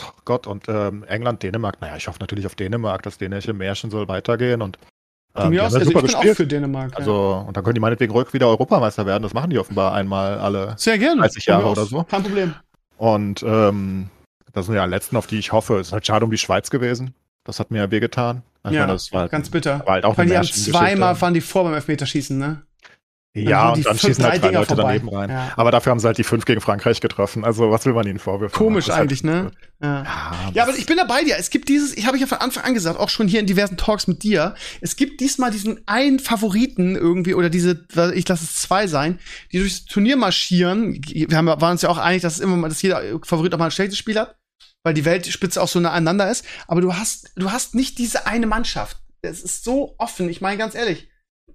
Oh 0.07 0.12
Gott, 0.24 0.47
und 0.47 0.64
ähm, 0.68 1.05
England, 1.05 1.43
Dänemark, 1.43 1.80
naja, 1.80 1.97
ich 1.97 2.09
hoffe 2.09 2.18
natürlich 2.20 2.47
auf 2.47 2.55
Dänemark, 2.55 3.03
das 3.03 3.18
dänische 3.18 3.53
Märchen 3.53 3.90
soll 3.90 4.09
weitergehen 4.09 4.62
und 4.62 4.78
ähm, 5.34 5.51
mir 5.51 5.64
aus, 5.64 5.72
ja 5.72 5.78
also 5.78 5.78
ich 5.80 5.84
super 5.86 6.03
bin 6.03 6.11
auch 6.11 6.20
gespielt. 6.20 6.36
für 6.36 6.47
Dänemark. 6.47 6.93
ja. 6.93 6.99
Also, 6.99 7.45
und 7.47 7.57
dann 7.57 7.64
können 7.64 7.74
die 7.74 7.80
meinetwegen 7.80 8.12
ruhig 8.12 8.32
wieder 8.32 8.49
Europameister 8.49 9.07
werden, 9.07 9.22
das 9.22 9.34
machen 9.34 9.51
die 9.51 9.59
offenbar 9.59 9.95
einmal 9.95 10.38
alle. 10.38 10.74
Sehr 10.76 10.99
gerne. 10.99 11.22
30 11.22 11.45
Von 11.45 11.55
mir 11.55 11.61
Jahre 11.61 11.72
oder 11.72 11.84
so. 11.86 12.05
Kein 12.05 12.22
Problem. 12.22 12.55
Und 12.97 13.43
ähm, 13.43 14.11
das 14.53 14.66
sind 14.66 14.74
ja 14.74 14.84
die 14.84 14.90
letzten, 14.90 15.16
auf 15.16 15.26
die 15.26 15.38
ich 15.38 15.53
hoffe. 15.53 15.78
Es 15.78 15.88
ist 15.88 15.93
halt 15.93 16.07
schade 16.07 16.24
um 16.24 16.30
die 16.30 16.38
Schweiz 16.38 16.70
gewesen. 16.70 17.14
Das 17.45 17.59
hat 17.59 17.70
mir 17.70 17.78
ja 17.78 17.90
wehgetan. 17.90 18.43
Ich 18.64 18.72
ja, 18.72 18.80
meine, 18.80 18.93
das 18.93 19.12
war, 19.12 19.28
ganz 19.28 19.51
bitter. 19.51 19.80
war 19.86 19.95
halt 19.95 20.05
auch 20.05 20.16
Weil 20.16 20.26
die 20.26 20.36
haben 20.36 20.47
zweimal 20.47 21.20
waren 21.20 21.34
die 21.34 21.40
vor 21.40 21.64
beim 21.64 21.74
Elfmeterschießen, 21.74 22.38
ne? 22.38 22.62
Ja, 23.35 23.70
und 23.72 23.87
dann 23.87 23.99
schießen 23.99 24.22
halt 24.24 24.43
drei 24.43 24.49
Dinger 24.49 24.59
Leute 24.61 24.74
vorbei. 24.74 24.99
daneben 24.99 25.09
rein. 25.09 25.30
Ja. 25.30 25.53
Aber 25.57 25.70
dafür 25.70 25.91
haben 25.91 25.99
sie 26.01 26.07
halt 26.07 26.18
die 26.18 26.24
fünf 26.24 26.45
gegen 26.45 26.61
Frankreich 26.61 27.01
getroffen. 27.01 27.45
Also, 27.45 27.70
was 27.70 27.87
will 27.87 27.95
man 27.95 28.07
ihnen 28.07 28.18
vorwürfen? 28.18 28.55
Komisch 28.55 28.89
halt- 28.91 29.01
eigentlich, 29.01 29.24
ne? 29.24 29.51
Ja. 29.83 30.03
Ja, 30.03 30.51
Ja, 30.53 30.62
aber 30.64 30.76
ich 30.76 30.85
bin 30.85 30.99
dabei 30.99 31.24
dir. 31.24 31.37
Es 31.39 31.49
gibt 31.49 31.70
dieses, 31.70 31.97
ich 31.97 32.07
habe 32.07 32.18
ja 32.18 32.26
von 32.26 32.39
Anfang 32.39 32.64
an 32.64 32.74
gesagt, 32.74 33.01
auch 33.01 33.09
schon 33.09 33.28
hier 33.28 33.41
in 33.41 33.47
diversen 33.47 33.78
Talks 33.78 34.07
mit 34.07 34.22
dir, 34.22 34.55
es 34.83 34.97
gibt 34.97 35.20
diesmal 35.20 35.51
diesen 35.51 35.80
einen 35.87 36.18
Favoriten 36.18 36.95
irgendwie 36.95 37.35
oder 37.35 37.49
diese, 37.49 37.87
ich 38.14 38.28
lasse 38.28 38.45
es 38.45 38.55
zwei 38.57 38.87
sein, 38.87 39.18
die 39.51 39.59
durchs 39.61 39.87
Turnier 39.87 40.16
marschieren. 40.18 41.01
Wir 41.03 41.35
haben, 41.37 41.47
waren 41.47 41.72
uns 41.72 41.83
ja 41.83 41.89
auch 41.89 41.99
einig, 41.99 42.20
dass 42.20 42.35
es 42.35 42.41
immer 42.41 42.57
mal, 42.57 42.68
dass 42.68 42.83
jeder 42.83 43.01
Favorit 43.24 43.55
auch 43.55 43.59
mal 43.59 43.64
ein 43.66 43.70
schlechtes 43.70 43.97
Spiel 43.97 44.18
hat, 44.18 44.37
weil 44.85 44.93
die 44.93 45.07
Weltspitze 45.07 45.62
auch 45.62 45.68
so 45.68 45.80
nah 45.80 45.93
aneinander 45.93 46.30
ist. 46.30 46.45
Aber 46.68 46.83
du 46.83 46.95
hast, 46.95 47.30
du 47.37 47.51
hast 47.51 47.74
nicht 47.74 47.97
diese 47.97 48.26
eine 48.26 48.47
Mannschaft. 48.47 48.99
Es 49.22 49.41
ist 49.41 49.64
so 49.64 49.95
offen. 49.97 50.28
Ich 50.28 50.43
meine 50.43 50.59
ganz 50.59 50.74
ehrlich. 50.74 51.09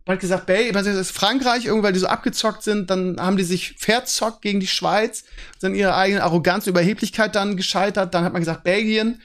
Man 0.08 0.16
hat 0.16 0.22
gesagt, 0.22 0.46
Belgien, 0.46 0.74
das 0.74 0.88
ist 0.88 1.12
Frankreich, 1.12 1.66
irgendwie, 1.66 1.84
weil 1.84 1.94
die 1.94 2.00
so 2.00 2.08
abgezockt 2.08 2.64
sind, 2.64 2.90
dann 2.90 3.20
haben 3.20 3.36
die 3.36 3.44
sich 3.44 3.76
verzockt 3.78 4.42
gegen 4.42 4.62
die 4.62 4.68
Schweiz, 4.68 5.26
sind 5.60 5.76
ihre 5.76 5.96
eigene 5.96 6.24
Arroganz 6.24 6.66
und 6.66 6.72
Überheblichkeit 6.72 7.36
dann 7.36 7.58
gescheitert. 7.58 8.14
Dann 8.14 8.24
hat 8.24 8.32
man 8.32 8.42
gesagt, 8.42 8.64
Belgien. 8.64 9.22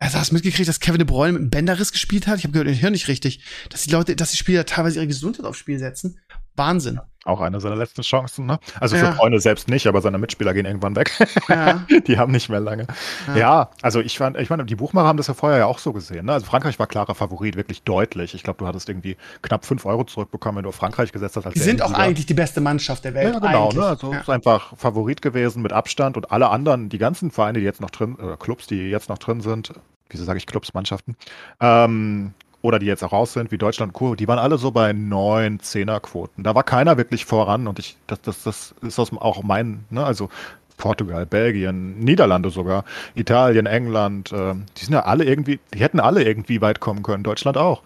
Also 0.00 0.18
hast 0.18 0.32
du 0.32 0.34
mitgekriegt, 0.34 0.68
dass 0.68 0.80
Kevin 0.80 0.98
De 0.98 1.06
Bruyne 1.06 1.34
mit 1.34 1.40
einem 1.40 1.50
Bänderriss 1.50 1.92
gespielt 1.92 2.26
hat? 2.26 2.38
Ich 2.38 2.44
habe 2.44 2.52
gehört, 2.52 2.68
ich 2.68 2.82
höre 2.82 2.90
nicht 2.90 3.06
richtig. 3.06 3.44
Dass 3.70 3.84
die 3.84 3.92
Leute, 3.92 4.16
dass 4.16 4.32
die 4.32 4.36
Spieler 4.36 4.66
teilweise 4.66 4.96
ihre 4.96 5.06
Gesundheit 5.06 5.46
aufs 5.46 5.58
Spiel 5.58 5.78
setzen. 5.78 6.20
Wahnsinn. 6.56 7.00
Auch 7.26 7.40
eine 7.40 7.58
seiner 7.58 7.76
letzten 7.76 8.02
Chancen, 8.02 8.44
ne? 8.44 8.58
Also 8.80 8.96
Ja. 8.96 9.12
für 9.12 9.16
Freunde 9.16 9.40
selbst 9.40 9.66
nicht, 9.68 9.86
aber 9.86 10.02
seine 10.02 10.18
Mitspieler 10.18 10.52
gehen 10.52 10.66
irgendwann 10.66 10.94
weg. 10.94 11.10
Ja. 11.48 11.82
die 12.06 12.18
haben 12.18 12.32
nicht 12.32 12.50
mehr 12.50 12.60
lange. 12.60 12.86
Ja. 13.28 13.36
Ja, 13.36 13.70
also 13.80 14.00
ich 14.00 14.18
fand, 14.18 14.36
ich 14.38 14.50
meine, 14.50 14.66
die 14.66 14.76
Buchmacher 14.76 15.06
haben 15.06 15.16
das 15.16 15.28
ja 15.28 15.34
vorher 15.34 15.58
ja 15.58 15.66
auch 15.66 15.78
so 15.78 15.94
gesehen. 15.94 16.26
Ne? 16.26 16.34
Also 16.34 16.44
Frankreich 16.44 16.78
war 16.78 16.86
klarer 16.86 17.14
Favorit, 17.14 17.56
wirklich 17.56 17.82
deutlich. 17.82 18.34
Ich 18.34 18.42
glaube, 18.42 18.58
du 18.58 18.66
hattest 18.66 18.90
irgendwie 18.90 19.16
knapp 19.40 19.64
5 19.64 19.86
Euro 19.86 20.04
zurückbekommen, 20.04 20.58
wenn 20.58 20.62
du 20.64 20.68
auf 20.68 20.74
Frankreich 20.74 21.12
gesetzt 21.12 21.36
hast. 21.36 21.54
Die 21.54 21.60
sind 21.60 21.80
auch 21.80 21.94
eigentlich 21.94 22.26
die 22.26 22.34
beste 22.34 22.60
Mannschaft 22.60 23.04
der 23.06 23.14
Welt. 23.14 23.32
Ja, 23.32 23.40
genau. 23.40 23.64
eigentlich. 23.64 23.80
Ne? 23.80 23.86
Also 23.86 24.12
ist 24.12 24.28
einfach 24.28 24.76
Favorit 24.76 25.22
gewesen 25.22 25.62
mit 25.62 25.72
Abstand 25.72 26.18
und 26.18 26.30
alle 26.30 26.50
anderen, 26.50 26.90
die 26.90 26.98
ganzen 26.98 27.30
Vereine, 27.30 27.58
die 27.58 27.64
jetzt 27.64 27.80
noch 27.80 27.90
drin, 27.90 28.16
oder 28.16 28.36
Clubs, 28.36 28.66
die 28.66 28.90
jetzt 28.90 29.08
noch 29.08 29.18
drin 29.18 29.40
sind, 29.40 29.72
wieso 30.10 30.24
sage 30.24 30.36
ich 30.36 30.46
Clubs, 30.46 30.74
Mannschaften, 30.74 31.16
ähm, 31.60 32.34
oder 32.64 32.78
die 32.78 32.86
jetzt 32.86 33.04
auch 33.04 33.12
raus 33.12 33.34
sind, 33.34 33.52
wie 33.52 33.58
Deutschland 33.58 33.90
und 33.90 33.92
Co., 33.92 34.14
die 34.14 34.26
waren 34.26 34.38
alle 34.38 34.56
so 34.56 34.70
bei 34.70 34.94
9, 34.94 35.58
10er 35.58 36.00
Quoten. 36.00 36.42
Da 36.42 36.54
war 36.54 36.62
keiner 36.62 36.96
wirklich 36.96 37.26
voran 37.26 37.66
und 37.66 37.78
ich, 37.78 37.98
das, 38.06 38.22
das, 38.22 38.42
das 38.42 38.74
ist 38.80 38.98
aus, 38.98 39.12
auch 39.12 39.42
mein, 39.42 39.84
ne, 39.90 40.02
also 40.02 40.30
Portugal, 40.78 41.26
Belgien, 41.26 41.98
Niederlande 41.98 42.48
sogar, 42.48 42.86
Italien, 43.14 43.66
England, 43.66 44.32
äh, 44.32 44.54
die 44.78 44.84
sind 44.86 44.94
ja 44.94 45.04
alle 45.04 45.24
irgendwie, 45.24 45.60
die 45.74 45.78
hätten 45.80 46.00
alle 46.00 46.24
irgendwie 46.24 46.62
weit 46.62 46.80
kommen 46.80 47.02
können, 47.02 47.22
Deutschland 47.22 47.58
auch. 47.58 47.82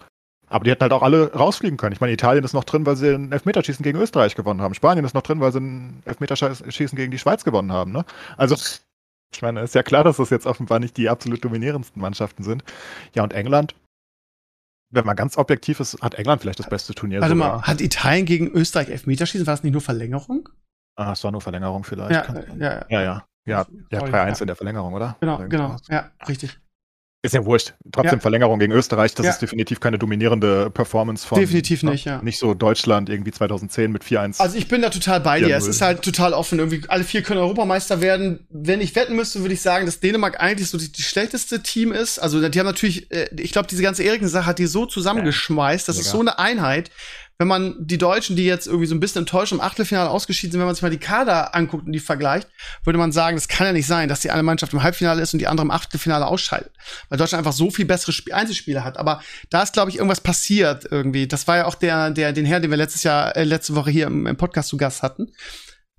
Aber 0.47 0.63
die 0.63 0.71
hätten 0.71 0.81
halt 0.81 0.93
auch 0.93 1.03
alle 1.03 1.33
rausfliegen 1.33 1.77
können. 1.77 1.91
Ich 1.91 1.99
meine, 1.99 2.13
Italien 2.13 2.45
ist 2.45 2.53
noch 2.53 2.63
drin, 2.63 2.85
weil 2.85 2.95
sie 2.95 3.13
ein 3.13 3.33
Elfmeterschießen 3.33 3.83
gegen 3.83 3.99
Österreich 3.99 4.33
gewonnen 4.33 4.61
haben. 4.61 4.73
Spanien 4.75 5.03
ist 5.03 5.13
noch 5.13 5.23
drin, 5.23 5.41
weil 5.41 5.51
sie 5.51 5.59
ein 5.59 6.01
Elfmeterschießen 6.05 6.95
gegen 6.95 7.11
die 7.11 7.19
Schweiz 7.19 7.43
gewonnen 7.43 7.73
haben. 7.73 7.91
Ne? 7.91 8.05
Also, 8.37 8.55
ich 9.31 9.41
meine, 9.41 9.59
ist 9.59 9.75
ja 9.75 9.83
klar, 9.83 10.05
dass 10.05 10.17
das 10.17 10.29
jetzt 10.29 10.47
offenbar 10.47 10.79
nicht 10.79 10.95
die 10.95 11.09
absolut 11.09 11.43
dominierendsten 11.43 12.01
Mannschaften 12.01 12.43
sind. 12.43 12.63
Ja, 13.13 13.23
und 13.23 13.33
England, 13.33 13.75
wenn 14.91 15.05
man 15.05 15.15
ganz 15.15 15.37
objektiv 15.37 15.79
ist, 15.79 16.01
hat 16.01 16.15
England 16.15 16.41
vielleicht 16.41 16.59
das 16.59 16.69
beste 16.69 16.93
Turnier. 16.93 17.21
Warte 17.21 17.35
sogar. 17.35 17.57
mal, 17.57 17.61
hat 17.63 17.81
Italien 17.81 18.25
gegen 18.25 18.47
Österreich 18.51 18.89
Elfmeterschießen? 18.89 19.45
War 19.45 19.53
das 19.53 19.63
nicht 19.63 19.73
nur 19.73 19.81
Verlängerung? 19.81 20.49
Ah, 20.95 21.13
es 21.13 21.23
war 21.23 21.31
nur 21.31 21.41
Verlängerung 21.41 21.83
vielleicht. 21.83 22.11
Ja, 22.11 22.43
ja, 22.57 22.85
ja. 22.89 23.01
ja. 23.01 23.25
Ja, 23.45 23.65
ja 23.91 23.99
3-1 24.01 24.41
in 24.41 24.47
der 24.47 24.55
Verlängerung, 24.55 24.93
oder? 24.93 25.17
Genau, 25.21 25.37
genau. 25.47 25.77
Ja, 25.87 26.11
richtig. 26.27 26.59
Ist 27.21 27.33
ja 27.33 27.43
wurscht. 27.43 27.73
Trotzdem 27.91 28.19
ja. 28.19 28.21
Verlängerung 28.21 28.59
gegen 28.59 28.71
Österreich, 28.71 29.13
das 29.13 29.25
ja. 29.25 29.31
ist 29.33 29.41
definitiv 29.41 29.81
keine 29.81 29.99
dominierende 29.99 30.69
Performance 30.69 31.27
von. 31.27 31.37
Definitiv 31.37 31.83
nicht, 31.83 32.05
ja. 32.05 32.21
Nicht 32.21 32.39
so 32.39 32.53
Deutschland 32.53 33.09
irgendwie 33.09 33.31
2010 33.31 33.91
mit 33.91 34.05
4-1. 34.05 34.39
Also 34.39 34.57
ich 34.57 34.69
bin 34.69 34.81
da 34.81 34.89
total 34.89 35.19
bei 35.19 35.41
dir. 35.41 35.57
Es 35.57 35.67
ist 35.67 35.81
halt 35.81 36.01
total 36.01 36.31
offen. 36.31 36.59
Irgendwie 36.59 36.81
alle 36.87 37.03
vier 37.03 37.21
können 37.21 37.41
Europameister 37.41 37.99
werden. 37.99 38.47
Wenn 38.49 38.79
ich 38.79 38.95
wetten 38.95 39.17
müsste, 39.17 39.41
würde 39.41 39.53
ich 39.53 39.61
sagen, 39.61 39.85
dass 39.85 39.99
Dänemark 39.99 40.39
eigentlich 40.39 40.69
so 40.69 40.77
die, 40.77 40.89
die 40.89 41.01
schlechteste 41.01 41.61
Team 41.61 41.91
ist. 41.91 42.19
Also 42.19 42.47
die 42.47 42.57
haben 42.57 42.67
natürlich, 42.67 43.11
äh, 43.11 43.29
ich 43.37 43.51
glaube, 43.51 43.67
diese 43.67 43.83
ganze 43.83 44.03
Eriksen-Sache 44.03 44.45
hat 44.45 44.57
die 44.57 44.67
so 44.67 44.85
zusammengeschmeißt. 44.85 45.89
Das 45.89 45.97
ja. 45.97 46.01
ist 46.03 46.11
so 46.11 46.21
eine 46.21 46.39
Einheit 46.39 46.89
wenn 47.39 47.47
man 47.47 47.75
die 47.79 47.97
Deutschen, 47.97 48.35
die 48.35 48.43
jetzt 48.43 48.67
irgendwie 48.67 48.85
so 48.85 48.93
ein 48.93 48.99
bisschen 48.99 49.21
enttäuscht 49.21 49.53
im 49.53 49.61
Achtelfinale 49.61 50.09
ausgeschieden 50.09 50.51
sind, 50.51 50.59
wenn 50.59 50.65
man 50.65 50.75
sich 50.75 50.81
mal 50.81 50.91
die 50.91 50.97
Kader 50.97 51.55
anguckt 51.55 51.85
und 51.85 51.93
die 51.93 51.99
vergleicht, 51.99 52.49
würde 52.83 52.99
man 52.99 53.13
sagen, 53.13 53.37
das 53.37 53.47
kann 53.47 53.65
ja 53.65 53.71
nicht 53.71 53.87
sein, 53.87 54.09
dass 54.09 54.19
die 54.19 54.29
eine 54.29 54.43
Mannschaft 54.43 54.73
im 54.73 54.83
Halbfinale 54.83 55.21
ist 55.21 55.33
und 55.33 55.39
die 55.39 55.47
andere 55.47 55.65
im 55.65 55.71
Achtelfinale 55.71 56.27
ausscheidet. 56.27 56.73
Weil 57.07 57.17
Deutschland 57.17 57.39
einfach 57.39 57.57
so 57.57 57.71
viel 57.71 57.85
bessere 57.85 58.11
Sp 58.11 58.33
Einzelspieler 58.33 58.83
hat. 58.83 58.97
Aber 58.97 59.23
da 59.49 59.63
ist, 59.63 59.71
glaube 59.71 59.89
ich, 59.89 59.95
irgendwas 59.95 60.19
passiert 60.19 60.85
irgendwie. 60.91 61.27
Das 61.27 61.47
war 61.47 61.55
ja 61.55 61.65
auch 61.65 61.75
der, 61.75 62.11
der, 62.11 62.33
den 62.33 62.45
Herr, 62.45 62.59
den 62.59 62.71
wir 62.71 62.77
letztes 62.77 63.03
Jahr, 63.03 63.33
äh, 63.37 63.45
letzte 63.45 63.73
Woche 63.73 63.89
hier 63.89 64.07
im, 64.07 64.27
im 64.27 64.35
Podcast 64.35 64.67
zu 64.67 64.75
Gast 64.75 65.01
hatten 65.01 65.31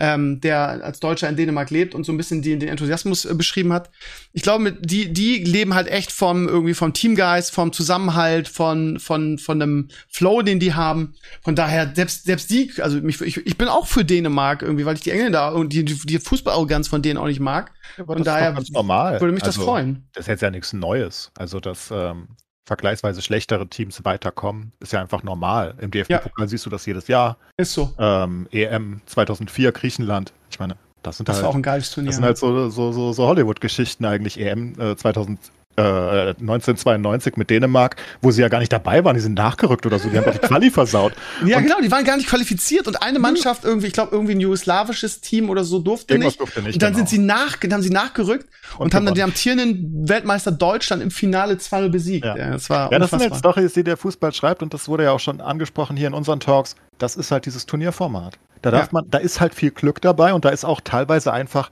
ähm, 0.01 0.41
der 0.41 0.83
als 0.83 0.99
Deutscher 0.99 1.29
in 1.29 1.37
Dänemark 1.37 1.71
lebt 1.71 1.95
und 1.95 2.05
so 2.05 2.13
ein 2.13 2.17
bisschen 2.17 2.41
die, 2.41 2.59
den 2.59 2.71
Enthusiasmus 2.71 3.27
äh, 3.27 3.35
beschrieben 3.35 3.73
hat. 3.73 3.91
Ich 4.33 4.43
glaube, 4.43 4.73
die, 4.73 5.13
die 5.13 5.45
leben 5.45 5.75
halt 5.75 5.89
echt 5.89 6.11
vom 6.11 6.49
irgendwie 6.49 6.75
vom 6.75 6.95
Teamgeist, 6.95 7.53
vom 7.53 7.73
Zusammenhalt, 7.73 8.49
von 8.49 8.99
von 8.99 9.39
von 9.39 9.61
einem 9.61 9.89
Flow, 10.09 10.41
den 10.43 10.59
die 10.59 10.75
haben. 10.75 11.15
Von 11.43 11.55
daher 11.55 11.93
selbst 11.95 12.25
selbst 12.25 12.51
die, 12.51 12.73
also 12.81 13.01
mich, 13.01 13.21
ich, 13.21 13.47
ich 13.47 13.59
bin 13.59 13.69
auch 13.69 13.87
für 13.87 14.05
Dänemark 14.05 14.63
irgendwie, 14.63 14.87
weil 14.87 14.95
ich 14.95 15.03
die 15.03 15.11
Engländer 15.11 15.55
und 15.55 15.73
die, 15.73 15.85
die 15.85 16.19
Fußballarroganz 16.19 16.89
von 16.89 17.03
denen 17.03 17.19
auch 17.19 17.27
nicht 17.27 17.41
mag. 17.41 17.73
Ja, 17.99 18.05
von 18.07 18.25
daher 18.25 18.57
normal. 18.71 19.21
würde 19.21 19.35
mich 19.35 19.45
also, 19.45 19.59
das 19.59 19.65
freuen. 19.65 20.09
Das 20.15 20.23
ist 20.23 20.29
jetzt 20.29 20.41
ja 20.41 20.51
nichts 20.51 20.73
Neues. 20.73 21.31
Also 21.37 21.61
das 21.61 21.91
ähm, 21.93 22.29
vergleichsweise 22.71 23.21
schlechtere 23.21 23.67
Teams 23.67 24.05
weiterkommen, 24.05 24.71
ist 24.79 24.93
ja 24.93 25.01
einfach 25.01 25.25
normal. 25.25 25.75
Im 25.81 25.91
DFB-Pokal 25.91 26.45
ja. 26.45 26.47
siehst 26.47 26.65
du 26.67 26.71
das 26.71 26.87
jedes 26.87 27.09
Jahr. 27.09 27.37
Ist 27.57 27.73
so. 27.73 27.93
Ähm, 27.99 28.47
EM 28.53 29.01
2004, 29.07 29.73
Griechenland. 29.73 30.33
Ich 30.53 30.61
meine, 30.61 30.77
das 31.03 31.17
sind 31.17 31.29
das 31.29 31.37
halt. 31.37 31.47
war 31.47 31.51
auch 31.51 31.57
ein 31.57 31.65
geiles 31.65 31.91
Turnier. 31.91 32.11
Das 32.11 32.15
sind 32.15 32.25
halt 32.25 32.39
so, 32.39 32.69
so, 32.69 32.93
so, 32.93 33.13
so 33.13 33.27
Hollywood-Geschichten 33.27 34.05
eigentlich. 34.05 34.39
EM 34.39 34.81
äh, 34.81 34.95
2000, 34.95 35.41
1992 35.77 37.37
mit 37.37 37.49
Dänemark, 37.49 37.97
wo 38.21 38.31
sie 38.31 38.43
ja 38.43 38.49
gar 38.49 38.59
nicht 38.59 38.73
dabei 38.73 39.05
waren, 39.05 39.15
die 39.15 39.21
sind 39.21 39.35
nachgerückt 39.35 39.87
oder 39.87 39.99
so, 39.99 40.09
die 40.09 40.19
haben 40.19 40.31
die 40.33 40.39
Quali 40.39 40.71
versaut. 40.71 41.13
Ja, 41.47 41.59
und 41.59 41.65
genau, 41.65 41.81
die 41.81 41.91
waren 41.91 42.05
gar 42.05 42.17
nicht 42.17 42.29
qualifiziert 42.29 42.87
und 42.87 43.03
eine 43.03 43.19
Mannschaft 43.19 43.65
irgendwie, 43.65 43.87
ich 43.87 43.93
glaube 43.93 44.11
irgendwie 44.13 44.35
ein 44.35 44.41
jugoslawisches 44.41 45.21
Team 45.21 45.49
oder 45.49 45.65
so 45.65 45.79
durfte 45.79 46.15
Irgendwas 46.15 46.33
nicht. 46.33 46.41
Durfte 46.41 46.63
nicht 46.63 46.75
und 46.75 46.83
dann 46.83 46.93
genau. 46.93 46.99
sind 46.99 47.09
sie 47.09 47.19
nach, 47.19 47.57
dann 47.57 47.73
haben 47.75 47.83
sie 47.83 47.91
nachgerückt 47.91 48.49
und, 48.75 48.87
und 48.87 48.95
haben 48.95 49.07
dann 49.07 49.15
den 49.15 49.25
amtierenden 49.25 50.09
Weltmeister 50.09 50.53
Deutschland 50.53 51.03
im 51.03 51.11
Finale 51.11 51.57
2 51.57 51.89
besiegt. 51.89 52.27
Ja, 52.27 52.37
ja 52.37 52.51
das 52.51 52.69
war 52.69 52.93
Ja, 52.93 52.99
das 52.99 53.11
sind 53.11 53.23
jetzt 53.23 53.39
Storys, 53.39 53.73
die 53.73 53.85
der 53.85 53.97
Fußball 53.97 54.33
schreibt 54.35 54.63
und 54.63 54.75
das 54.75 54.89
wurde 54.89 55.05
ja 55.05 55.13
auch 55.13 55.21
schon 55.21 55.41
angesprochen 55.41 55.97
hier 55.97 56.09
in 56.09 56.15
unseren 56.15 56.41
Talks. 56.41 56.77
Das 56.99 57.17
ist 57.17 57.31
halt 57.31 57.47
dieses 57.47 57.67
Turnierformat. 57.67 58.39
Da 58.63 58.71
darf 58.71 58.87
ja. 58.87 58.89
man, 58.93 59.05
da 59.09 59.19
ist 59.19 59.41
halt 59.41 59.55
viel 59.55 59.71
Glück 59.71 60.03
dabei 60.03 60.35
und 60.35 60.45
da 60.45 60.51
ist 60.51 60.65
auch 60.65 60.81
teilweise 60.83 61.33
einfach 61.33 61.71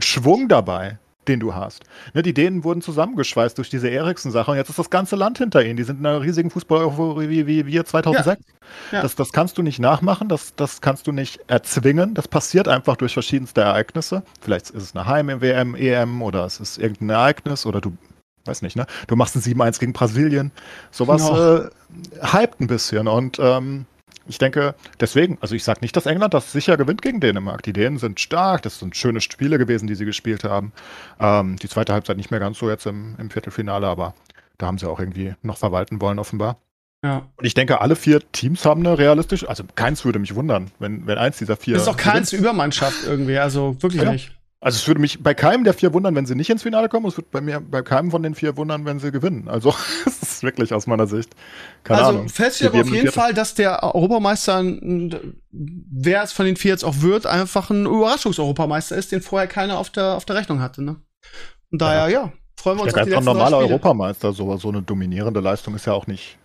Schwung 0.00 0.48
dabei 0.48 0.98
den 1.28 1.40
du 1.40 1.54
hast. 1.54 1.84
Ne, 2.12 2.22
die 2.22 2.34
Dänen 2.34 2.64
wurden 2.64 2.82
zusammengeschweißt 2.82 3.56
durch 3.58 3.70
diese 3.70 3.88
Eriksen-Sache 3.88 4.50
und 4.50 4.56
jetzt 4.56 4.70
ist 4.70 4.78
das 4.78 4.90
ganze 4.90 5.16
Land 5.16 5.38
hinter 5.38 5.64
ihnen. 5.64 5.76
Die 5.76 5.84
sind 5.84 6.00
in 6.00 6.06
einer 6.06 6.20
riesigen 6.20 6.50
Fußball-Euphorie 6.50 7.28
wie, 7.28 7.46
wie 7.46 7.66
wir 7.66 7.84
2006. 7.84 8.26
Ja. 8.26 8.54
Ja. 8.92 9.02
Das, 9.02 9.14
das 9.14 9.32
kannst 9.32 9.58
du 9.58 9.62
nicht 9.62 9.78
nachmachen, 9.78 10.28
das, 10.28 10.54
das 10.56 10.80
kannst 10.80 11.06
du 11.06 11.12
nicht 11.12 11.40
erzwingen. 11.48 12.14
Das 12.14 12.28
passiert 12.28 12.68
einfach 12.68 12.96
durch 12.96 13.12
verschiedenste 13.12 13.60
Ereignisse. 13.60 14.22
Vielleicht 14.40 14.70
ist 14.70 14.82
es 14.82 14.96
eine 14.96 15.06
Heim-WM, 15.06 15.74
EM 15.74 16.22
oder 16.22 16.44
es 16.44 16.60
ist 16.60 16.78
irgendein 16.78 17.10
Ereignis 17.10 17.66
oder 17.66 17.80
du, 17.80 17.92
weiß 18.44 18.62
nicht, 18.62 18.76
ne? 18.76 18.86
Du 19.06 19.16
machst 19.16 19.36
ein 19.36 19.42
7-1 19.42 19.80
gegen 19.80 19.92
Brasilien. 19.92 20.52
Sowas 20.90 21.26
genau. 21.26 21.56
äh, 21.56 21.70
hypt 22.22 22.60
ein 22.60 22.66
bisschen 22.66 23.08
und 23.08 23.38
ähm, 23.38 23.86
ich 24.26 24.38
denke, 24.38 24.74
deswegen, 25.00 25.38
also 25.40 25.54
ich 25.54 25.64
sage 25.64 25.80
nicht, 25.82 25.94
dass 25.96 26.06
England 26.06 26.34
das 26.34 26.52
sicher 26.52 26.76
gewinnt 26.76 27.02
gegen 27.02 27.20
Dänemark. 27.20 27.62
Die 27.62 27.72
Dänen 27.72 27.98
sind 27.98 28.20
stark, 28.20 28.62
das 28.62 28.78
sind 28.78 28.96
schöne 28.96 29.20
Spiele 29.20 29.58
gewesen, 29.58 29.86
die 29.86 29.94
sie 29.94 30.04
gespielt 30.04 30.44
haben. 30.44 30.72
Ähm, 31.20 31.56
die 31.56 31.68
zweite 31.68 31.92
Halbzeit 31.92 32.16
nicht 32.16 32.30
mehr 32.30 32.40
ganz 32.40 32.58
so 32.58 32.70
jetzt 32.70 32.86
im, 32.86 33.16
im 33.18 33.30
Viertelfinale, 33.30 33.86
aber 33.86 34.14
da 34.58 34.66
haben 34.66 34.78
sie 34.78 34.88
auch 34.88 35.00
irgendwie 35.00 35.34
noch 35.42 35.58
verwalten 35.58 36.00
wollen, 36.00 36.18
offenbar. 36.18 36.58
Ja. 37.04 37.28
Und 37.36 37.44
ich 37.44 37.52
denke, 37.52 37.82
alle 37.82 37.96
vier 37.96 38.20
Teams 38.32 38.64
haben 38.64 38.86
eine 38.86 38.96
realistische, 38.98 39.48
also 39.48 39.64
keins 39.74 40.04
würde 40.06 40.18
mich 40.18 40.34
wundern, 40.34 40.70
wenn, 40.78 41.06
wenn 41.06 41.18
eins 41.18 41.36
dieser 41.36 41.56
vier. 41.56 41.74
Das 41.74 41.82
ist 41.82 41.88
auch 41.88 41.98
keins 41.98 42.32
Übermannschaft 42.32 43.04
irgendwie, 43.06 43.36
also 43.36 43.76
wirklich 43.82 44.02
ja. 44.02 44.12
nicht. 44.12 44.32
Also 44.64 44.76
es 44.76 44.88
würde 44.88 45.02
mich 45.02 45.22
bei 45.22 45.34
keinem 45.34 45.62
der 45.64 45.74
vier 45.74 45.92
wundern, 45.92 46.14
wenn 46.14 46.24
sie 46.24 46.34
nicht 46.34 46.48
ins 46.48 46.62
Finale 46.62 46.88
kommen. 46.88 47.04
Es 47.04 47.18
würde 47.18 47.28
bei 47.30 47.42
mir 47.42 47.60
bei 47.60 47.82
keinem 47.82 48.10
von 48.10 48.22
den 48.22 48.34
vier 48.34 48.56
wundern, 48.56 48.86
wenn 48.86 48.98
sie 48.98 49.12
gewinnen. 49.12 49.46
Also 49.46 49.74
wirklich 50.44 50.72
aus 50.74 50.86
meiner 50.86 51.06
Sicht. 51.06 51.34
Keine 51.82 52.00
also 52.00 52.18
Ahnung. 52.18 52.28
feststeht 52.28 52.68
aber 52.68 52.80
auf 52.80 52.90
jeden 52.90 53.12
Fall, 53.12 53.34
dass 53.34 53.54
der 53.54 53.82
Europameister, 53.82 54.62
wer 55.50 56.22
es 56.22 56.32
von 56.32 56.46
den 56.46 56.56
vier 56.56 56.72
jetzt 56.72 56.84
auch 56.84 57.00
wird, 57.00 57.26
einfach 57.26 57.70
ein 57.70 57.86
Überraschungseuropameister 57.86 58.96
ist, 58.96 59.12
den 59.12 59.22
vorher 59.22 59.48
keiner 59.48 59.78
auf 59.78 59.90
der, 59.90 60.16
auf 60.16 60.24
der 60.24 60.36
Rechnung 60.36 60.60
hatte. 60.60 60.82
Ne? 60.82 60.96
Und 61.70 61.80
daher, 61.80 62.08
ja, 62.08 62.24
ja 62.24 62.32
freuen 62.64 62.78
wir 62.78 62.84
uns 62.84 62.94
auf 62.94 63.02
die 63.02 63.10
letzten 63.10 63.28
ein 63.28 63.36
normaler 63.36 63.58
Europameister, 63.58 64.32
so, 64.32 64.56
so 64.56 64.68
eine 64.68 64.82
dominierende 64.82 65.40
Leistung 65.40 65.74
ist 65.74 65.86
ja 65.86 65.92
auch 65.92 66.06
nicht 66.06 66.38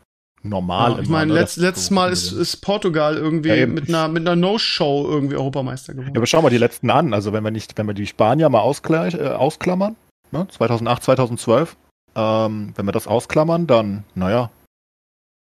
normal. 0.44 0.94
Ja, 0.94 1.00
ich 1.00 1.10
meine, 1.10 1.34
letzt, 1.34 1.58
letztes 1.58 1.92
Mal 1.92 2.12
ist, 2.12 2.32
ist 2.32 2.58
Portugal 2.58 3.16
irgendwie 3.16 3.50
ja, 3.50 3.68
mit 3.68 3.90
einer, 3.90 4.08
mit 4.08 4.28
einer 4.28 4.36
No-Show 4.36 5.08
irgendwie 5.10 5.36
Europameister 5.36 5.94
geworden. 5.94 6.14
Ja, 6.14 6.20
aber 6.20 6.26
schau 6.28 6.42
mal 6.42 6.50
die 6.50 6.58
letzten 6.58 6.90
an. 6.90 7.14
Also 7.14 7.34
wenn 7.34 7.44
wir 7.44 7.52
nicht, 7.52 7.78
wenn 7.78 7.88
wir 7.88 7.94
die 7.94 8.08
Spanier 8.08 8.50
mal 8.50 8.60
ausgleich, 8.60 9.14
äh, 9.14 9.28
ausklammern, 9.28 9.96
ne? 10.32 10.48
2008, 10.50 11.04
2012, 11.04 11.78
ähm, 12.20 12.74
wenn 12.76 12.86
wir 12.86 12.92
das 12.92 13.08
ausklammern, 13.08 13.66
dann, 13.66 14.04
naja, 14.14 14.52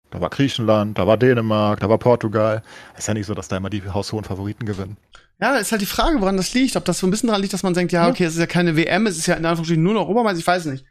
da 0.09 0.21
war 0.21 0.29
Griechenland, 0.29 0.97
da 0.97 1.07
war 1.07 1.17
Dänemark, 1.17 1.79
da 1.79 1.89
war 1.89 1.97
Portugal. 1.97 2.63
Ist 2.97 3.07
ja 3.07 3.13
nicht 3.13 3.25
so, 3.25 3.33
dass 3.33 3.47
da 3.47 3.57
immer 3.57 3.69
die 3.69 3.89
haushohen 3.89 4.25
Favoriten 4.25 4.65
gewinnen. 4.65 4.97
Ja, 5.39 5.55
ist 5.55 5.71
halt 5.71 5.81
die 5.81 5.87
Frage, 5.87 6.21
woran 6.21 6.37
das 6.37 6.53
liegt. 6.53 6.75
Ob 6.75 6.85
das 6.85 6.99
so 6.99 7.07
ein 7.07 7.11
bisschen 7.11 7.27
daran 7.27 7.41
liegt, 7.41 7.53
dass 7.53 7.63
man 7.63 7.73
denkt, 7.73 7.91
ja, 7.91 8.07
okay, 8.07 8.25
es 8.25 8.33
ist 8.33 8.39
ja 8.39 8.45
keine 8.45 8.75
WM, 8.75 9.07
es 9.07 9.17
ist 9.17 9.27
ja 9.27 9.35
in 9.35 9.45
Anführungsstrichen 9.45 9.83
nur 9.83 9.93
noch 9.93 10.01
Europameister, 10.01 10.39
ich 10.39 10.47
weiß 10.47 10.65
nicht. 10.65 10.85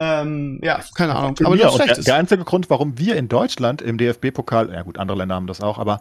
Ähm, 0.00 0.60
ja, 0.62 0.80
keine 0.94 1.16
Ahnung. 1.16 1.34
Aber 1.42 1.56
recht. 1.56 1.96
Der, 1.96 2.04
der, 2.04 2.14
einzige 2.14 2.44
Grund, 2.44 2.70
warum 2.70 2.98
wir 2.98 3.16
in 3.16 3.28
Deutschland 3.28 3.82
im 3.82 3.98
DFB-Pokal, 3.98 4.72
ja 4.72 4.82
gut, 4.82 4.98
andere 4.98 5.18
Länder 5.18 5.34
haben 5.34 5.48
das 5.48 5.60
auch, 5.60 5.78
aber 5.78 6.00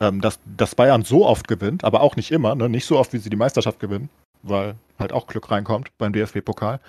ähm, 0.00 0.20
dass, 0.20 0.40
dass 0.44 0.74
Bayern 0.74 1.02
so 1.02 1.26
oft 1.26 1.48
gewinnt, 1.48 1.84
aber 1.84 2.02
auch 2.02 2.16
nicht 2.16 2.32
immer, 2.32 2.54
ne? 2.54 2.68
nicht 2.68 2.84
so 2.84 2.98
oft, 2.98 3.12
wie 3.14 3.18
sie 3.18 3.30
die 3.30 3.36
Meisterschaft 3.36 3.80
gewinnen, 3.80 4.10
weil 4.42 4.74
halt 4.98 5.12
auch 5.12 5.26
Glück 5.26 5.50
reinkommt 5.50 5.88
beim 5.96 6.12
DFB-Pokal. 6.12 6.80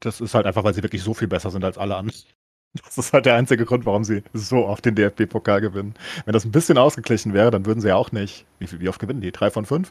Das 0.00 0.20
ist 0.20 0.34
halt 0.34 0.46
einfach, 0.46 0.64
weil 0.64 0.74
sie 0.74 0.82
wirklich 0.82 1.02
so 1.02 1.14
viel 1.14 1.28
besser 1.28 1.50
sind 1.50 1.64
als 1.64 1.78
alle 1.78 1.96
anderen. 1.96 2.20
Das 2.84 2.98
ist 2.98 3.14
halt 3.14 3.24
der 3.24 3.34
einzige 3.34 3.64
Grund, 3.64 3.86
warum 3.86 4.04
sie 4.04 4.22
so 4.34 4.66
oft 4.66 4.84
den 4.84 4.94
DFB-Pokal 4.94 5.62
gewinnen. 5.62 5.94
Wenn 6.26 6.34
das 6.34 6.44
ein 6.44 6.52
bisschen 6.52 6.76
ausgeglichen 6.76 7.32
wäre, 7.32 7.50
dann 7.50 7.64
würden 7.64 7.80
sie 7.80 7.88
ja 7.88 7.96
auch 7.96 8.12
nicht. 8.12 8.44
Wie, 8.58 8.80
wie 8.80 8.90
oft 8.90 9.00
gewinnen 9.00 9.22
die? 9.22 9.32
Drei 9.32 9.50
von 9.50 9.64
fünf? 9.64 9.90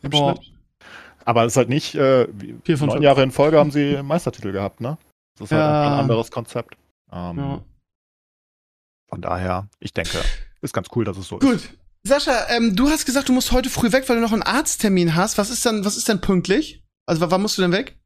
Im 0.00 0.10
Boah. 0.10 0.34
Schnitt? 0.34 0.52
Aber 1.26 1.44
es 1.44 1.52
ist 1.52 1.56
halt 1.58 1.68
nicht, 1.68 1.94
äh, 1.94 2.26
Vier 2.64 2.78
von 2.78 2.86
neun 2.86 2.96
fünf. 2.96 3.04
Jahre 3.04 3.22
in 3.22 3.30
Folge 3.30 3.58
haben 3.58 3.70
sie 3.70 4.02
Meistertitel 4.02 4.52
gehabt, 4.52 4.80
ne? 4.80 4.96
Das 5.38 5.48
ist 5.48 5.52
halt 5.52 5.60
ja. 5.60 5.92
ein 5.92 6.00
anderes 6.00 6.30
Konzept. 6.30 6.76
Ähm, 7.12 7.38
ja. 7.38 7.60
Von 9.10 9.20
daher, 9.20 9.68
ich 9.78 9.92
denke, 9.92 10.18
ist 10.62 10.72
ganz 10.72 10.88
cool, 10.96 11.04
dass 11.04 11.18
es 11.18 11.28
so 11.28 11.38
Gut. 11.38 11.56
ist. 11.56 11.68
Gut. 11.68 11.78
Sascha, 12.04 12.46
ähm, 12.48 12.74
du 12.74 12.88
hast 12.88 13.04
gesagt, 13.04 13.28
du 13.28 13.34
musst 13.34 13.52
heute 13.52 13.68
früh 13.68 13.92
weg, 13.92 14.08
weil 14.08 14.16
du 14.16 14.22
noch 14.22 14.32
einen 14.32 14.42
Arzttermin 14.42 15.14
hast. 15.14 15.36
Was 15.36 15.50
ist 15.50 15.66
denn, 15.66 15.84
was 15.84 15.98
ist 15.98 16.08
denn 16.08 16.22
pünktlich? 16.22 16.82
Also, 17.06 17.30
wann 17.30 17.42
musst 17.42 17.58
du 17.58 17.62
denn 17.62 17.72
weg? 17.72 17.97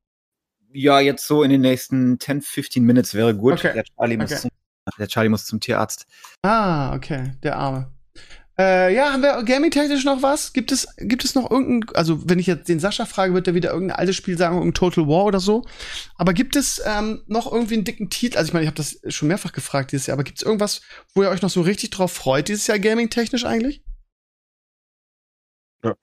Ja, 0.73 1.01
jetzt 1.01 1.27
so 1.27 1.43
in 1.43 1.51
den 1.51 1.61
nächsten 1.61 2.18
10, 2.18 2.43
15 2.43 2.83
Minutes 2.83 3.14
wäre 3.14 3.35
gut. 3.35 3.55
Okay. 3.55 3.73
Der, 3.75 3.85
Charlie 3.85 4.16
okay. 4.16 4.33
muss 4.33 4.41
zum, 4.43 4.51
der 4.99 5.09
Charlie 5.09 5.29
muss 5.29 5.47
zum 5.47 5.61
Tierarzt. 5.61 6.07
Ah, 6.43 6.95
okay, 6.95 7.33
der 7.43 7.57
Arme. 7.57 7.93
Äh, 8.59 8.95
ja, 8.95 9.12
haben 9.12 9.23
wir 9.23 9.43
gaming-technisch 9.45 10.05
noch 10.05 10.23
was? 10.23 10.53
Gibt 10.53 10.73
es, 10.73 10.87
gibt 10.99 11.25
es 11.25 11.35
noch 11.35 11.51
irgendein, 11.51 11.97
also 11.97 12.29
wenn 12.29 12.39
ich 12.39 12.47
jetzt 12.47 12.68
den 12.68 12.81
Sascha 12.81 13.07
frage, 13.07 13.33
wird 13.33 13.47
er 13.47 13.55
wieder 13.55 13.73
irgendein 13.73 13.97
altes 13.97 14.14
Spiel 14.16 14.37
sagen, 14.37 14.57
irgendein 14.57 14.75
Total 14.75 15.09
War 15.09 15.25
oder 15.25 15.41
so. 15.41 15.64
Aber 16.16 16.35
gibt 16.35 16.55
es 16.55 16.81
ähm, 16.85 17.23
noch 17.27 17.51
irgendwie 17.51 17.75
einen 17.75 17.85
dicken 17.85 18.11
Titel? 18.11 18.37
Also 18.37 18.49
ich 18.49 18.53
meine, 18.53 18.64
ich 18.64 18.68
habe 18.68 18.77
das 18.77 19.01
schon 19.09 19.29
mehrfach 19.29 19.53
gefragt 19.53 19.93
dieses 19.93 20.07
Jahr, 20.07 20.16
aber 20.16 20.25
gibt 20.25 20.39
es 20.39 20.45
irgendwas, 20.45 20.83
wo 21.14 21.23
ihr 21.23 21.31
euch 21.31 21.41
noch 21.41 21.49
so 21.49 21.62
richtig 21.62 21.91
drauf 21.91 22.12
freut 22.12 22.49
dieses 22.49 22.66
Jahr 22.66 22.79
gaming-technisch 22.79 23.47
eigentlich? 23.47 23.83
Ja. 25.83 25.95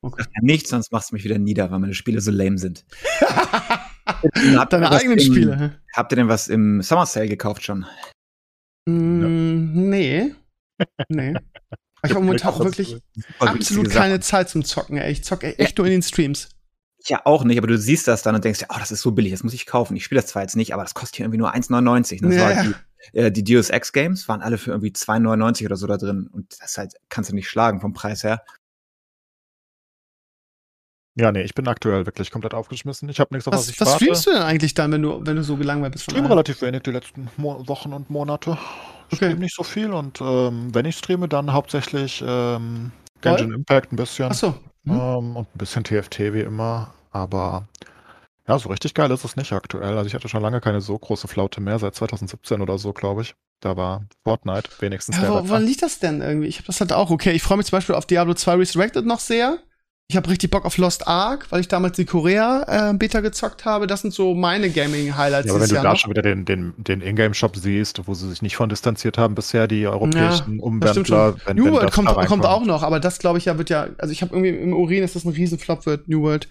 Okay. 0.00 0.22
Sag 0.22 0.30
ja 0.34 0.42
nichts, 0.42 0.70
sonst 0.70 0.92
machst 0.92 1.10
du 1.10 1.14
mich 1.16 1.24
wieder 1.24 1.38
nieder, 1.38 1.70
weil 1.70 1.78
meine 1.80 1.94
Spiele 1.94 2.20
so 2.20 2.30
lame 2.30 2.58
sind. 2.58 2.84
Habt 4.06 4.72
Deine 4.72 4.90
eigenen 4.90 5.18
im- 5.18 5.24
Spiele. 5.24 5.80
Habt 5.94 6.12
ihr 6.12 6.16
denn 6.16 6.28
was 6.28 6.48
im 6.48 6.82
Summer 6.82 7.06
Sale 7.06 7.28
gekauft 7.28 7.62
schon? 7.64 7.84
Mm, 8.88 9.88
Nee. 9.90 10.34
Nee. 11.08 11.34
Ich 12.04 12.10
habe 12.10 12.20
momentan 12.20 12.54
auch 12.54 12.60
wirklich 12.60 12.96
absolut 13.40 13.88
Sachen. 13.88 14.00
keine 14.00 14.20
Zeit 14.20 14.48
zum 14.48 14.64
Zocken, 14.64 14.98
ey. 14.98 15.10
Ich 15.10 15.24
zocke 15.24 15.58
echt 15.58 15.78
nur 15.78 15.86
in 15.88 15.94
den 15.94 16.02
Streams. 16.02 16.48
Ja, 17.06 17.22
auch 17.24 17.42
nicht, 17.42 17.58
aber 17.58 17.66
du 17.66 17.76
siehst 17.76 18.06
das 18.06 18.22
dann 18.22 18.36
und 18.36 18.44
denkst, 18.44 18.60
ja, 18.60 18.68
oh, 18.70 18.76
das 18.78 18.92
ist 18.92 19.00
so 19.00 19.10
billig, 19.10 19.32
das 19.32 19.42
muss 19.42 19.52
ich 19.52 19.66
kaufen. 19.66 19.96
Ich 19.96 20.04
spiele 20.04 20.20
das 20.20 20.30
zwar 20.30 20.42
jetzt 20.42 20.54
nicht, 20.54 20.72
aber 20.72 20.84
das 20.84 20.94
kostet 20.94 21.16
hier 21.16 21.24
irgendwie 21.24 21.38
nur 21.38 21.52
1,99. 21.56 22.22
Ne? 22.22 22.28
Das 22.28 22.36
Ja, 22.36 22.42
war 22.44 22.52
ja. 22.52 22.62
die, 22.62 23.18
äh, 23.18 23.32
die 23.32 23.42
Deus 23.42 23.70
Ex 23.70 23.92
Games 23.92 24.28
waren 24.28 24.42
alle 24.42 24.58
für 24.58 24.70
irgendwie 24.70 24.92
2,99 24.92 25.64
oder 25.66 25.74
so 25.74 25.88
da 25.88 25.96
drin. 25.96 26.28
Und 26.30 26.54
das 26.62 26.78
halt 26.78 26.92
kannst 27.08 27.30
du 27.30 27.34
nicht 27.34 27.48
schlagen 27.48 27.80
vom 27.80 27.94
Preis 27.94 28.22
her. 28.22 28.44
Ja, 31.18 31.32
nee, 31.32 31.42
ich 31.42 31.54
bin 31.54 31.66
aktuell 31.66 32.06
wirklich 32.06 32.30
komplett 32.30 32.54
aufgeschmissen. 32.54 33.08
Ich 33.08 33.18
habe 33.18 33.34
nichts, 33.34 33.48
auf 33.48 33.54
was, 33.54 33.62
Was, 33.62 33.70
ich 33.70 33.80
was 33.80 33.88
warte. 33.88 34.04
streamst 34.04 34.26
du 34.26 34.30
denn 34.32 34.42
eigentlich 34.42 34.74
dann, 34.74 34.92
wenn 34.92 35.02
du, 35.02 35.20
wenn 35.26 35.36
du 35.36 35.42
so 35.42 35.56
gelangweilt 35.56 35.92
bist? 35.92 36.06
Ich 36.06 36.12
streame 36.12 36.30
relativ 36.30 36.62
wenig 36.62 36.82
die 36.82 36.92
letzten 36.92 37.28
Mo 37.36 37.66
Wochen 37.66 37.92
und 37.92 38.08
Monate. 38.08 38.56
Ich 39.10 39.16
Okay. 39.16 39.24
streame 39.26 39.40
nicht 39.40 39.54
so 39.56 39.62
viel 39.64 39.90
und 39.92 40.20
ähm, 40.20 40.72
wenn 40.74 40.84
ich 40.84 40.96
streame, 40.96 41.28
dann 41.28 41.52
hauptsächlich 41.52 42.22
ähm, 42.26 42.92
Genshin 43.20 43.52
Impact 43.52 43.92
ein 43.92 43.96
bisschen 43.96 44.28
Ach 44.30 44.34
so. 44.34 44.54
Mhm. 44.84 44.92
ähm, 44.94 45.36
und 45.36 45.48
ein 45.54 45.58
bisschen 45.58 45.82
TFT 45.82 46.18
wie 46.34 46.40
immer. 46.40 46.92
Aber 47.10 47.66
ja, 48.46 48.58
so 48.58 48.68
richtig 48.68 48.94
geil 48.94 49.10
ist 49.10 49.24
es 49.24 49.34
nicht 49.34 49.52
aktuell. 49.52 49.96
Also 49.96 50.06
ich 50.06 50.14
hatte 50.14 50.28
schon 50.28 50.42
lange 50.42 50.60
keine 50.60 50.80
so 50.80 50.96
große 50.98 51.26
Flaute 51.26 51.60
mehr, 51.60 51.78
seit 51.78 51.94
2017 51.96 52.60
oder 52.60 52.78
so, 52.78 52.92
glaube 52.92 53.22
ich. 53.22 53.34
Da 53.60 53.76
war 53.76 54.04
Fortnite 54.24 54.70
wenigstens 54.78 55.16
Ja, 55.16 55.30
woran 55.30 55.64
liegt 55.64 55.82
das 55.82 55.98
denn 55.98 56.20
irgendwie? 56.20 56.46
Ich 56.46 56.58
habe 56.58 56.66
das 56.66 56.80
halt 56.80 56.92
auch. 56.92 57.10
Okay, 57.10 57.32
ich 57.32 57.42
freue 57.42 57.56
mich 57.58 57.66
zum 57.66 57.76
Beispiel 57.78 57.94
auf 57.96 58.06
Diablo 58.06 58.34
2 58.34 58.54
Resurrected 58.54 59.04
noch 59.04 59.18
sehr. 59.20 59.58
Ich 60.10 60.16
habe 60.16 60.30
richtig 60.30 60.50
Bock 60.50 60.64
auf 60.64 60.78
Lost 60.78 61.06
Ark, 61.06 61.48
weil 61.50 61.60
ich 61.60 61.68
damals 61.68 61.96
die 61.96 62.06
Korea-Beta 62.06 63.20
gezockt 63.20 63.66
habe. 63.66 63.86
Das 63.86 64.00
sind 64.00 64.14
so 64.14 64.34
meine 64.34 64.70
Gaming-Highlights 64.70 65.46
Ja, 65.46 65.52
aber 65.52 65.60
wenn 65.60 65.68
du 65.68 65.74
Jahr 65.74 65.84
da 65.84 65.90
noch. 65.90 65.98
schon 65.98 66.10
wieder 66.10 66.22
den, 66.22 66.46
den, 66.46 66.72
den 66.78 67.02
Ingame-Shop 67.02 67.54
siehst, 67.54 68.00
wo 68.06 68.14
sie 68.14 68.30
sich 68.30 68.40
nicht 68.40 68.56
von 68.56 68.70
distanziert 68.70 69.18
haben 69.18 69.34
bisher, 69.34 69.68
die 69.68 69.86
europäischen 69.86 70.34
stimmt 70.44 70.62
Umwandler, 70.62 71.36
New 71.52 71.64
wenn 71.66 71.72
World 71.74 71.92
kommt, 71.92 72.08
kommt 72.26 72.46
auch 72.46 72.64
noch, 72.64 72.84
aber 72.84 73.00
das 73.00 73.18
glaube 73.18 73.36
ich 73.36 73.44
ja 73.44 73.58
wird 73.58 73.68
ja, 73.68 73.88
also 73.98 74.10
ich 74.10 74.22
habe 74.22 74.34
irgendwie 74.34 74.56
im 74.56 74.72
Urin, 74.72 75.02
dass 75.02 75.12
das 75.12 75.26
ein 75.26 75.32
Riesenflop 75.32 75.84
wird, 75.84 76.08
New 76.08 76.22
World. 76.22 76.48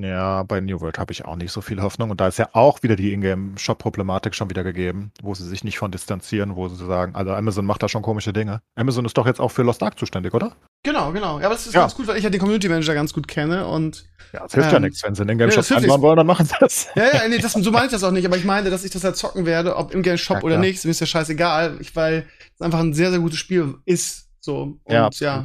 Ja, 0.00 0.42
bei 0.44 0.60
New 0.60 0.80
World 0.80 0.98
habe 0.98 1.12
ich 1.12 1.24
auch 1.24 1.36
nicht 1.36 1.52
so 1.52 1.60
viel 1.60 1.82
Hoffnung. 1.82 2.10
Und 2.10 2.20
da 2.20 2.28
ist 2.28 2.38
ja 2.38 2.48
auch 2.52 2.82
wieder 2.82 2.96
die 2.96 3.12
Ingame-Shop-Problematik 3.12 4.34
schon 4.34 4.48
wieder 4.48 4.64
gegeben, 4.64 5.12
wo 5.22 5.34
sie 5.34 5.46
sich 5.46 5.64
nicht 5.64 5.78
von 5.78 5.90
distanzieren, 5.90 6.56
wo 6.56 6.68
sie 6.68 6.76
sagen, 6.86 7.14
also 7.14 7.32
Amazon 7.34 7.66
macht 7.66 7.82
da 7.82 7.88
schon 7.88 8.02
komische 8.02 8.32
Dinge. 8.32 8.62
Amazon 8.74 9.04
ist 9.04 9.16
doch 9.18 9.26
jetzt 9.26 9.40
auch 9.40 9.50
für 9.50 9.62
Lost 9.62 9.82
Ark 9.82 9.98
zuständig, 9.98 10.32
oder? 10.34 10.52
Genau, 10.84 11.12
genau. 11.12 11.38
Ja, 11.40 11.46
aber 11.46 11.54
das 11.54 11.66
ist 11.66 11.74
Ja. 11.74 11.82
ganz 11.82 11.94
gut, 11.94 12.06
weil 12.06 12.16
ich 12.16 12.24
ja 12.24 12.30
den 12.30 12.40
Community 12.40 12.68
Manager 12.68 12.94
ganz 12.94 13.12
gut 13.12 13.28
kenne 13.28 13.66
und 13.66 14.04
Ja, 14.32 14.40
das 14.44 14.54
hilft 14.54 14.70
ja 14.70 14.76
Ähm, 14.76 14.82
nichts. 14.84 15.02
Wenn 15.02 15.14
sie 15.14 15.22
einen 15.22 15.30
Ingame-Shop 15.30 15.56
das 15.60 15.68
hilft 15.68 15.82
einbauen 15.82 16.00
wollen, 16.02 16.16
dann 16.16 16.26
machen 16.26 16.46
sie 16.46 16.54
das. 16.58 16.88
Ja, 16.94 17.04
ja, 17.14 17.28
nee, 17.28 17.38
das, 17.38 17.52
so 17.52 17.70
meine 17.70 17.86
ich 17.86 17.92
das 17.92 18.02
auch 18.04 18.10
nicht, 18.12 18.24
aber 18.26 18.36
ich 18.36 18.44
meine, 18.44 18.70
dass 18.70 18.84
ich 18.84 18.90
das 18.90 19.04
halt 19.04 19.16
zocken 19.16 19.44
werde, 19.46 19.76
ob 19.76 19.92
im 19.94 20.02
Game 20.02 20.16
Shop 20.16 20.38
Ja, 20.38 20.42
oder 20.42 20.56
nicht, 20.58 20.76
ist 20.76 20.84
mir 20.86 20.92
ja 20.92 21.06
scheißegal, 21.06 21.76
ich, 21.80 21.94
weil 21.94 22.26
es 22.54 22.60
einfach 22.60 22.80
ein 22.80 22.94
sehr, 22.94 23.10
sehr 23.10 23.20
gutes 23.20 23.38
Spiel 23.38 23.74
ist. 23.84 24.28
So. 24.40 24.78
Und 24.84 24.92
Ja, 24.92 25.10
ja. 25.20 25.42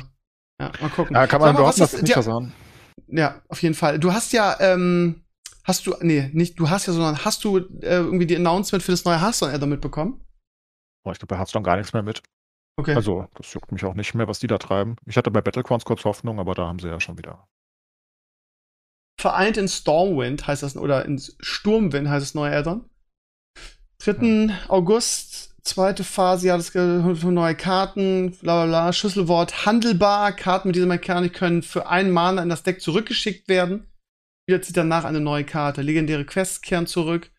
Ja, 0.60 0.72
mal 0.82 0.90
gucken. 0.90 1.16
Ja, 1.16 1.28
kann 1.28 1.40
man 1.40 1.54
nur 1.56 1.66
was 1.66 1.78
ist- 1.78 1.94
es 1.94 2.02
nicht 2.02 2.10
ja, 2.10 2.16
versauen. 2.16 2.52
Ja, 3.08 3.42
auf 3.48 3.62
jeden 3.62 3.76
Fall. 3.76 4.00
Du 4.00 4.14
hast 4.14 4.34
ja, 4.34 4.58
ähm, 4.60 5.24
hast 5.64 5.88
du, 5.88 5.96
nee, 6.02 6.30
nicht, 6.34 6.60
du 6.60 6.70
hast 6.70 6.88
ja, 6.88 6.94
sondern 6.94 7.24
hast 7.24 7.44
du 7.44 7.58
äh, 7.58 7.98
irgendwie 7.98 8.26
die 8.26 8.36
Announcement 8.36 8.84
für 8.84 8.92
das 8.92 9.06
neue 9.06 9.22
Hearthstone-Addon 9.22 9.70
mitbekommen? 9.70 10.22
Boah, 11.04 11.14
ich 11.14 11.20
glaube, 11.20 11.34
bei 11.34 11.38
Hearthstone 11.38 11.64
gar 11.64 11.78
nichts 11.78 11.94
mehr 11.94 12.04
mit. 12.04 12.22
Okay. 12.80 12.94
Also, 12.94 13.28
das 13.36 13.54
juckt 13.54 13.72
mich 13.72 13.84
auch 13.86 13.96
nicht 13.96 14.14
mehr, 14.14 14.28
was 14.28 14.40
die 14.40 14.48
da 14.48 14.58
treiben. 14.58 14.98
Ich 15.06 15.18
hatte 15.18 15.32
bei 15.32 15.42
Battlegrounds 15.42 15.86
kurz 15.86 16.06
Hoffnung, 16.06 16.40
aber 16.40 16.54
da 16.54 16.68
haben 16.68 16.80
sie 16.80 16.88
ja 16.88 17.00
schon 17.00 17.18
wieder. 17.18 17.48
Vereint 19.20 19.58
in 19.58 19.68
Stormwind 19.68 20.46
heißt 20.46 20.62
das, 20.62 20.78
oder 20.78 21.06
in 21.06 21.20
Sturmwind 21.40 22.08
heißt 22.08 22.24
das 22.24 22.36
neue 22.36 22.56
Addon. 22.56 22.88
3. 24.00 24.56
August, 24.68 25.56
zweite 25.68 26.04
Phase, 26.04 26.48
ja, 26.48 26.58
das 26.58 26.74
neue 26.74 27.56
Karten, 27.56 28.32
bla 28.42 28.64
bla 28.64 28.66
bla, 28.66 28.94
Schlüsselwort 28.94 29.66
handelbar. 29.66 30.32
Karten 30.36 30.70
mit 30.70 30.76
dieser 30.76 30.88
Mechanik 30.88 31.34
können 31.34 31.62
für 31.62 31.88
einen 31.88 32.12
Mana 32.12 32.42
in 32.42 32.50
das 32.50 32.64
Deck 32.64 32.82
zurückgeschickt 32.82 33.48
werden. 33.48 33.86
Wieder 34.48 34.62
zieht 34.62 34.78
danach 34.78 35.04
eine 35.04 35.20
neue 35.20 35.44
Karte. 35.44 35.82
Legendäre 35.82 36.26
Quests 36.26 36.62
kehren 36.62 36.88
zurück. 36.88 37.32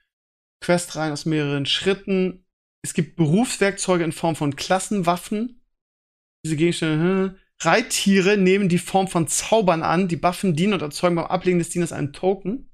Questreihen 0.60 1.12
aus 1.12 1.24
mehreren 1.24 1.66
Schritten. 1.66 2.44
Es 2.82 2.94
gibt 2.94 3.16
Berufswerkzeuge 3.16 4.04
in 4.04 4.12
Form 4.12 4.36
von 4.36 4.56
Klassenwaffen. 4.56 5.64
Diese 6.44 6.56
Gegenstände, 6.56 7.04
hm. 7.04 7.38
Reittiere 7.60 8.36
nehmen 8.36 8.68
die 8.68 8.78
Form 8.78 9.08
von 9.08 9.26
Zaubern 9.26 9.82
an. 9.82 10.06
Die 10.06 10.16
Buffen 10.16 10.54
dienen 10.54 10.74
und 10.74 10.82
erzeugen 10.82 11.16
beim 11.16 11.26
Ablegen 11.26 11.58
des 11.58 11.70
Dieners 11.70 11.92
einen 11.92 12.12
Token. 12.12 12.67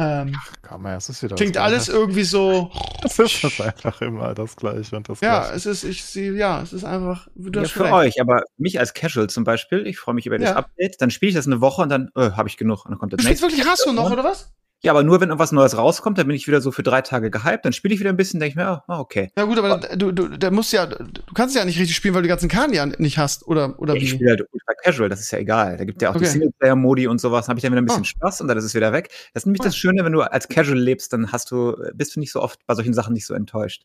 Ähm, 0.00 0.36
Kann 0.62 0.80
man, 0.82 0.96
es 0.96 1.08
ist 1.08 1.22
wieder 1.24 1.34
klingt 1.34 1.56
das 1.56 1.62
alles 1.64 1.84
Gleiche. 1.86 2.00
irgendwie 2.00 2.22
so. 2.24 2.70
Es 3.04 3.18
ist 3.18 3.44
das 3.44 3.60
einfach 3.60 4.00
immer 4.00 4.34
das 4.34 4.56
Gleiche 4.56 4.96
und 4.96 5.08
das 5.08 5.20
Ja, 5.20 5.40
Gleiche. 5.40 5.54
es 5.56 5.66
ist, 5.66 5.84
ich 5.84 6.04
sehe, 6.04 6.32
ja, 6.34 6.62
es 6.62 6.72
ist 6.72 6.84
einfach. 6.84 7.28
Du 7.36 7.60
Ja, 7.60 7.66
für 7.66 7.84
recht. 7.84 7.92
euch, 7.92 8.20
aber 8.20 8.42
mich 8.56 8.78
als 8.80 8.92
Casual 8.94 9.28
zum 9.28 9.44
Beispiel, 9.44 9.86
ich 9.86 9.98
freue 9.98 10.14
mich 10.16 10.26
über 10.26 10.36
das 10.38 10.50
Ja. 10.50 10.56
Update, 10.56 11.00
dann 11.00 11.10
spiele 11.10 11.30
ich 11.30 11.36
das 11.36 11.46
eine 11.46 11.60
Woche 11.60 11.82
und 11.82 11.88
dann 11.88 12.10
äh, 12.16 12.30
habe 12.32 12.48
ich 12.48 12.56
genug 12.56 12.84
und 12.84 12.90
dann 12.92 12.98
kommt 12.98 13.12
das 13.12 13.18
Du 13.18 13.24
spielst 13.24 13.42
wirklich, 13.42 13.64
hast 13.66 13.86
du 13.86 13.92
noch, 13.92 14.10
oder 14.10 14.24
was? 14.24 14.52
Ja, 14.84 14.92
aber 14.92 15.02
nur 15.02 15.20
wenn 15.20 15.28
irgendwas 15.28 15.50
Neues 15.50 15.76
rauskommt, 15.76 16.18
dann 16.18 16.28
bin 16.28 16.36
ich 16.36 16.46
wieder 16.46 16.60
so 16.60 16.70
für 16.70 16.84
drei 16.84 17.02
Tage 17.02 17.32
gehypt, 17.32 17.64
dann 17.64 17.72
spiele 17.72 17.94
ich 17.94 17.98
wieder 18.00 18.10
ein 18.10 18.16
bisschen, 18.16 18.38
denke 18.38 18.50
ich 18.50 18.56
mir, 18.56 18.84
ah, 18.86 19.00
okay. 19.00 19.28
Ja, 19.36 19.42
gut, 19.44 19.58
aber 19.58 19.78
du, 19.96 20.12
du, 20.12 20.28
der 20.28 20.52
musst 20.52 20.72
ja, 20.72 20.86
du 20.86 21.00
kannst 21.34 21.56
ja 21.56 21.64
nicht 21.64 21.80
richtig 21.80 21.96
spielen, 21.96 22.14
weil 22.14 22.22
du 22.22 22.26
die 22.26 22.30
ganzen 22.30 22.48
Karten 22.48 22.72
ja 22.72 22.86
nicht 22.86 23.18
hast, 23.18 23.44
oder, 23.48 23.76
oder 23.80 23.94
Ich 23.94 24.02
wie? 24.02 24.06
spiele 24.06 24.30
halt 24.30 24.40
ultra 24.42 24.74
casual, 24.84 25.08
das 25.08 25.18
ist 25.18 25.32
ja 25.32 25.38
egal. 25.40 25.78
Da 25.78 25.84
gibt 25.84 26.00
ja 26.00 26.10
auch 26.10 26.14
Okay. 26.14 26.26
die 26.26 26.30
Singleplayer-Modi 26.30 27.08
und 27.08 27.20
sowas, 27.20 27.46
dann 27.46 27.54
habe 27.54 27.58
ich 27.58 27.62
dann 27.64 27.72
wieder 27.72 27.82
ein 27.82 27.86
bisschen 27.86 28.02
Ah. 28.02 28.04
Spaß 28.04 28.40
und 28.40 28.46
dann 28.46 28.56
ist 28.56 28.62
es 28.64 28.74
wieder 28.76 28.92
weg. 28.92 29.08
Das 29.34 29.42
ist 29.42 29.46
nämlich 29.46 29.62
Ah. 29.62 29.64
das 29.64 29.76
Schöne, 29.76 30.04
wenn 30.04 30.12
du 30.12 30.22
als 30.22 30.46
Casual 30.46 30.78
lebst, 30.78 31.12
dann 31.12 31.32
hast 31.32 31.50
du, 31.50 31.74
bist 31.94 32.14
du 32.14 32.20
nicht 32.20 32.30
so 32.30 32.40
oft 32.40 32.64
bei 32.66 32.74
solchen 32.76 32.94
Sachen 32.94 33.14
nicht 33.14 33.26
so 33.26 33.34
enttäuscht. 33.34 33.82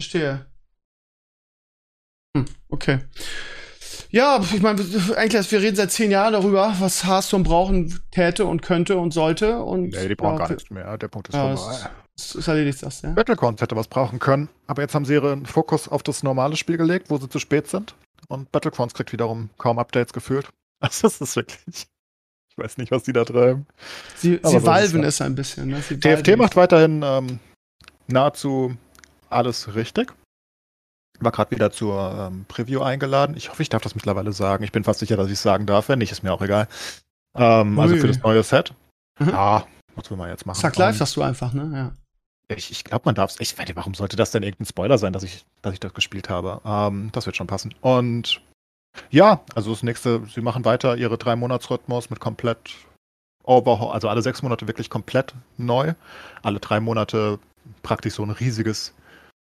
Verstehe. 0.00 0.46
Hm, 2.36 2.44
okay. 2.68 3.00
Ja, 4.10 4.40
ich 4.40 4.62
meine, 4.62 4.80
eigentlich, 5.16 5.50
wir 5.50 5.60
reden 5.60 5.76
seit 5.76 5.90
zehn 5.92 6.10
Jahren 6.10 6.32
darüber, 6.32 6.74
was 6.78 7.06
Hearthstone 7.06 7.44
brauchen 7.44 8.00
täte 8.10 8.46
und 8.46 8.62
könnte 8.62 8.96
und 8.96 9.12
sollte. 9.12 9.62
Und 9.62 9.90
Nee, 9.90 10.08
die 10.08 10.14
brauchen 10.14 10.34
ja, 10.34 10.46
gar 10.46 10.50
nichts 10.50 10.70
mehr. 10.70 10.96
Der 10.98 11.08
Punkt 11.08 11.28
ist 11.28 11.34
Ja, 11.34 11.56
vorbei. 11.56 11.90
Es, 12.16 12.34
es 12.34 12.48
erledigt 12.48 12.82
das, 12.82 13.02
ja. 13.02 13.10
Battlegrounds 13.10 13.60
hätte 13.60 13.76
was 13.76 13.88
brauchen 13.88 14.18
können, 14.18 14.48
aber 14.66 14.82
jetzt 14.82 14.94
haben 14.94 15.04
sie 15.04 15.14
ihren 15.14 15.44
Fokus 15.44 15.88
auf 15.88 16.02
das 16.02 16.22
normale 16.22 16.56
Spiel 16.56 16.78
gelegt, 16.78 17.10
wo 17.10 17.18
sie 17.18 17.28
zu 17.28 17.38
spät 17.38 17.68
sind. 17.68 17.94
Und 18.28 18.50
Battlegrounds 18.52 18.94
kriegt 18.94 19.12
wiederum 19.12 19.50
kaum 19.58 19.78
Updates 19.78 20.12
gefühlt. 20.12 20.48
Also 20.78 21.08
das 21.08 21.22
ist 21.22 21.36
wirklich. 21.36 21.86
Ich 22.50 22.58
weiß 22.58 22.76
nicht, 22.76 22.90
was 22.90 23.02
die 23.02 23.14
da 23.14 23.24
treiben. 23.24 23.66
Sie, 24.14 24.38
Aber 24.42 24.48
sie 24.48 24.52
so 24.52 24.56
ist 24.58 24.62
es 24.62 24.66
valven 24.66 25.02
ja. 25.02 25.08
es 25.08 25.20
ein 25.22 25.34
bisschen. 25.34 25.68
Ne? 25.68 25.80
TFT 25.80 26.36
macht 26.36 26.54
weiterhin 26.54 27.02
ähm, 27.02 27.38
nahezu 28.08 28.76
alles 29.30 29.74
richtig. 29.74 30.12
War 31.20 31.32
gerade 31.32 31.50
wieder 31.50 31.70
zur 31.70 32.30
ähm, 32.30 32.44
Preview 32.48 32.82
eingeladen. 32.82 33.36
Ich 33.36 33.50
hoffe, 33.50 33.62
ich 33.62 33.68
darf 33.68 33.82
das 33.82 33.94
mittlerweile 33.94 34.32
sagen. 34.32 34.64
Ich 34.64 34.72
bin 34.72 34.84
fast 34.84 35.00
sicher, 35.00 35.16
dass 35.16 35.26
ich 35.26 35.34
es 35.34 35.42
sagen 35.42 35.66
darf. 35.66 35.88
Wenn 35.88 35.98
nicht, 35.98 36.12
ist 36.12 36.22
mir 36.22 36.32
auch 36.32 36.42
egal. 36.42 36.68
Ähm, 37.34 37.78
also 37.78 37.96
für 37.96 38.08
das 38.08 38.22
neue 38.22 38.42
Set. 38.42 38.74
Mhm. 39.18 39.30
Ja, 39.30 39.66
was 39.94 40.10
will 40.10 40.16
man 40.16 40.28
jetzt 40.28 40.46
machen? 40.46 40.60
Sag 40.60 40.76
live, 40.76 40.94
Ähm, 40.94 40.98
sagst 40.98 41.16
du 41.16 41.22
einfach, 41.22 41.52
ne? 41.52 41.70
Ja. 41.74 41.92
Ich, 42.56 42.70
ich 42.70 42.84
glaube, 42.84 43.02
man 43.06 43.14
darf 43.14 43.30
es. 43.30 43.40
Ich 43.40 43.56
warum 43.74 43.94
sollte 43.94 44.16
das 44.16 44.30
denn 44.30 44.42
irgendein 44.42 44.66
Spoiler 44.66 44.98
sein, 44.98 45.12
dass 45.12 45.22
ich, 45.22 45.44
dass 45.62 45.72
ich 45.72 45.80
das 45.80 45.94
gespielt 45.94 46.28
habe? 46.28 46.60
Ähm, 46.64 47.10
das 47.12 47.26
wird 47.26 47.36
schon 47.36 47.48
passen. 47.48 47.74
Und 47.80 48.40
ja, 49.10 49.40
also 49.54 49.70
das 49.70 49.82
nächste, 49.82 50.22
sie 50.32 50.40
machen 50.40 50.64
weiter 50.64 50.96
ihre 50.96 51.18
drei 51.18 51.36
Monatsrhythmus 51.36 52.08
mit 52.10 52.20
komplett 52.20 52.74
Overhaul, 53.42 53.92
also 53.92 54.08
alle 54.08 54.22
sechs 54.22 54.42
Monate 54.42 54.66
wirklich 54.66 54.90
komplett 54.90 55.34
neu. 55.56 55.94
Alle 56.42 56.60
drei 56.60 56.80
Monate 56.80 57.38
praktisch 57.82 58.14
so 58.14 58.22
ein 58.22 58.30
riesiges 58.30 58.94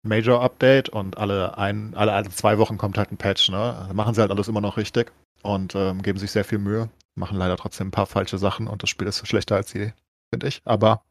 Major-Update 0.03 0.89
und 0.89 1.17
alle 1.17 1.57
ein, 1.57 1.95
alle, 1.95 2.13
alle 2.13 2.29
zwei 2.29 2.57
Wochen 2.57 2.77
kommt 2.77 2.97
halt 2.97 3.11
ein 3.11 3.17
Patch, 3.17 3.49
ne? 3.49 3.75
Also 3.77 3.93
machen 3.93 4.13
sie 4.13 4.21
halt 4.21 4.31
alles 4.31 4.47
immer 4.47 4.61
noch 4.61 4.77
richtig 4.77 5.11
und 5.41 5.75
ähm, 5.75 6.01
geben 6.01 6.19
sich 6.19 6.31
sehr 6.31 6.45
viel 6.45 6.59
Mühe, 6.59 6.89
machen 7.15 7.37
leider 7.37 7.57
trotzdem 7.57 7.87
ein 7.87 7.91
paar 7.91 8.05
falsche 8.05 8.37
Sachen 8.37 8.67
und 8.67 8.83
das 8.83 8.89
Spiel 8.89 9.07
ist 9.07 9.25
schlechter 9.27 9.55
als 9.55 9.73
je, 9.73 9.93
finde 10.29 10.47
ich. 10.47 10.61
Aber 10.65 11.03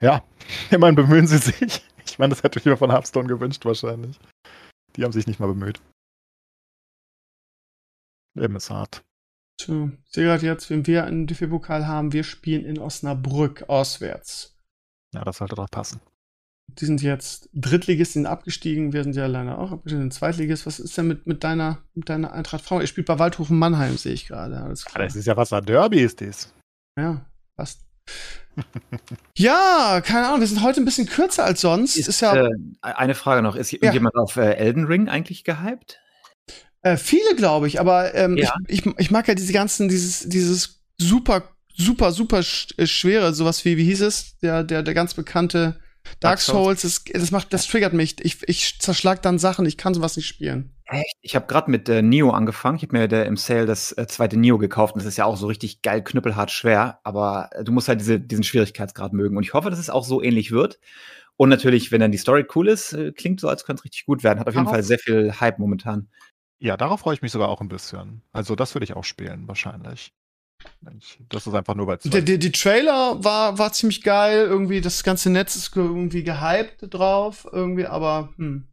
ja, 0.00 0.22
immerhin 0.70 0.96
bemühen 0.96 1.26
sie 1.26 1.38
sich. 1.38 1.82
Ich 2.04 2.18
meine, 2.18 2.30
das 2.30 2.42
hätte 2.42 2.58
ich 2.58 2.64
mir 2.64 2.76
von 2.76 2.90
Hearthstone 2.90 3.28
gewünscht, 3.28 3.64
wahrscheinlich. 3.64 4.18
Die 4.96 5.04
haben 5.04 5.12
sich 5.12 5.26
nicht 5.26 5.40
mal 5.40 5.46
bemüht. 5.46 5.80
Leben 8.34 8.56
ist 8.56 8.70
hart. 8.70 9.04
So, 9.60 9.90
ich 10.04 10.12
sehe 10.12 10.24
gerade 10.24 10.46
jetzt, 10.46 10.70
wenn 10.70 10.86
wir 10.86 11.04
einen 11.04 11.26
DFB-Pokal 11.26 11.86
haben, 11.86 12.12
wir 12.12 12.24
spielen 12.24 12.64
in 12.64 12.78
Osnabrück 12.78 13.68
auswärts. 13.68 14.56
Ja, 15.12 15.24
das 15.24 15.38
sollte 15.38 15.56
doch 15.56 15.70
passen. 15.70 16.00
Die 16.68 16.84
sind 16.84 17.02
jetzt 17.02 17.48
Drittligist, 17.54 18.12
sind 18.12 18.26
abgestiegen. 18.26 18.92
Wir 18.92 19.02
sind 19.02 19.16
ja 19.16 19.26
leider 19.26 19.58
auch 19.58 19.72
abgestiegen, 19.72 20.02
sind 20.02 20.14
Zweitligist. 20.14 20.66
Was 20.66 20.78
ist 20.78 20.96
denn 20.96 21.08
mit, 21.08 21.26
mit 21.26 21.42
deiner, 21.42 21.78
mit 21.94 22.08
deiner 22.08 22.32
Eintracht 22.32 22.62
Frau? 22.64 22.80
Ihr 22.80 22.86
spielt 22.86 23.06
bei 23.06 23.18
Waldhofen 23.18 23.58
Mannheim, 23.58 23.96
sehe 23.96 24.12
ich 24.12 24.26
gerade. 24.28 24.60
Alles 24.60 24.84
Ah, 24.86 24.90
klar. 24.90 25.04
Das 25.04 25.16
ist 25.16 25.26
ja 25.26 25.36
was 25.36 25.52
ein 25.52 25.64
Derby 25.64 26.00
ist 26.00 26.20
dies. 26.20 26.52
Ja, 26.98 27.24
passt. 27.56 27.80
ja, 29.36 30.00
keine 30.04 30.28
Ahnung, 30.28 30.40
wir 30.40 30.46
sind 30.46 30.62
heute 30.62 30.80
ein 30.80 30.84
bisschen 30.84 31.06
kürzer 31.06 31.44
als 31.44 31.60
sonst. 31.60 31.96
Ist, 31.96 32.20
ja, 32.20 32.36
äh, 32.36 32.50
eine 32.80 33.14
Frage 33.14 33.42
noch, 33.42 33.56
ist 33.56 33.72
Ja. 33.72 33.78
irgendjemand 33.80 34.14
auf 34.16 34.36
äh, 34.36 34.54
Elden 34.54 34.84
Ring 34.84 35.08
eigentlich 35.08 35.44
gehypt? 35.44 36.00
Äh, 36.82 36.96
viele, 36.96 37.34
glaube 37.36 37.66
ich, 37.66 37.80
aber 37.80 38.14
ähm, 38.14 38.36
Ja. 38.36 38.54
ich, 38.66 38.86
ich, 38.86 38.94
ich 38.98 39.10
mag 39.10 39.26
ja 39.28 39.34
diese 39.34 39.52
ganzen, 39.52 39.88
dieses, 39.88 40.28
dieses 40.28 40.80
super, 40.98 41.42
super, 41.76 42.12
super 42.12 42.42
sch 42.42 42.68
äh, 42.78 42.86
schwere, 42.86 43.34
sowas 43.34 43.64
wie, 43.64 43.76
wie 43.76 43.84
hieß 43.84 44.00
es? 44.02 44.38
Der, 44.40 44.64
der, 44.64 44.82
der 44.82 44.94
ganz 44.94 45.14
bekannte 45.14 45.78
Dark 46.20 46.38
Dark 46.38 46.40
Souls, 46.40 46.82
das, 46.82 47.04
das 47.04 47.30
macht, 47.30 47.52
das 47.52 47.66
triggert 47.66 47.92
mich. 47.92 48.16
Ich, 48.24 48.46
ich 48.48 48.78
zerschlag 48.80 49.22
dann 49.22 49.38
Sachen, 49.38 49.66
ich 49.66 49.76
kann 49.76 49.94
sowas 49.94 50.16
nicht 50.16 50.26
spielen. 50.26 50.74
Echt? 50.86 51.16
Ich 51.20 51.36
habe 51.36 51.46
gerade 51.46 51.70
mit 51.70 51.88
äh, 51.88 52.00
Neo 52.02 52.30
angefangen. 52.30 52.76
Ich 52.78 52.82
habe 52.82 52.96
mir 52.96 53.08
der, 53.08 53.26
im 53.26 53.36
Sale 53.36 53.66
das 53.66 53.92
äh, 53.92 54.06
zweite 54.06 54.38
Neo 54.38 54.56
gekauft 54.58 54.94
und 54.94 55.00
das 55.02 55.06
ist 55.08 55.18
ja 55.18 55.26
auch 55.26 55.36
so 55.36 55.46
richtig 55.46 55.82
geil, 55.82 56.02
knüppelhart 56.02 56.50
schwer. 56.50 57.00
Aber 57.04 57.50
äh, 57.52 57.64
du 57.64 57.72
musst 57.72 57.88
halt 57.88 58.00
diese, 58.00 58.18
diesen 58.18 58.44
Schwierigkeitsgrad 58.44 59.12
mögen. 59.12 59.36
Und 59.36 59.42
ich 59.42 59.52
hoffe, 59.54 59.70
dass 59.70 59.78
es 59.78 59.90
auch 59.90 60.04
so 60.04 60.22
ähnlich 60.22 60.50
wird. 60.50 60.78
Und 61.36 61.50
natürlich, 61.50 61.92
wenn 61.92 62.00
dann 62.00 62.10
die 62.10 62.18
Story 62.18 62.46
cool 62.54 62.68
ist, 62.68 62.94
äh, 62.94 63.12
klingt 63.12 63.38
so, 63.40 63.48
als 63.48 63.64
könnte 63.64 63.80
es 63.80 63.84
richtig 63.84 64.06
gut 64.06 64.24
werden. 64.24 64.40
Hat 64.40 64.48
auf 64.48 64.54
jeden 64.54 64.64
Darauf- 64.64 64.76
Fall 64.76 64.82
sehr 64.82 64.98
viel 64.98 65.32
Hype 65.40 65.58
momentan. 65.58 66.08
Ja, 66.58 66.76
darauf 66.76 67.00
freue 67.00 67.14
ich 67.14 67.22
mich 67.22 67.30
sogar 67.32 67.48
auch 67.48 67.60
ein 67.60 67.68
bisschen. 67.68 68.22
Also 68.32 68.56
das 68.56 68.74
würde 68.74 68.84
ich 68.84 68.94
auch 68.96 69.04
spielen, 69.04 69.46
wahrscheinlich. 69.46 70.12
Das 71.28 71.46
ist 71.46 71.54
einfach 71.54 71.74
nur 71.74 71.86
bei 71.86 71.96
zwei. 71.98 72.10
Der, 72.10 72.22
der, 72.22 72.38
die 72.38 72.52
Trailer 72.52 73.22
war, 73.22 73.58
war 73.58 73.72
ziemlich 73.72 74.02
geil, 74.02 74.46
irgendwie, 74.46 74.80
das 74.80 75.02
ganze 75.04 75.30
Netz 75.30 75.54
ist 75.56 75.72
ge- 75.72 75.84
irgendwie 75.84 76.24
gehypt 76.24 76.78
drauf, 76.92 77.46
irgendwie, 77.52 77.86
aber, 77.86 78.32
hm. 78.36 78.66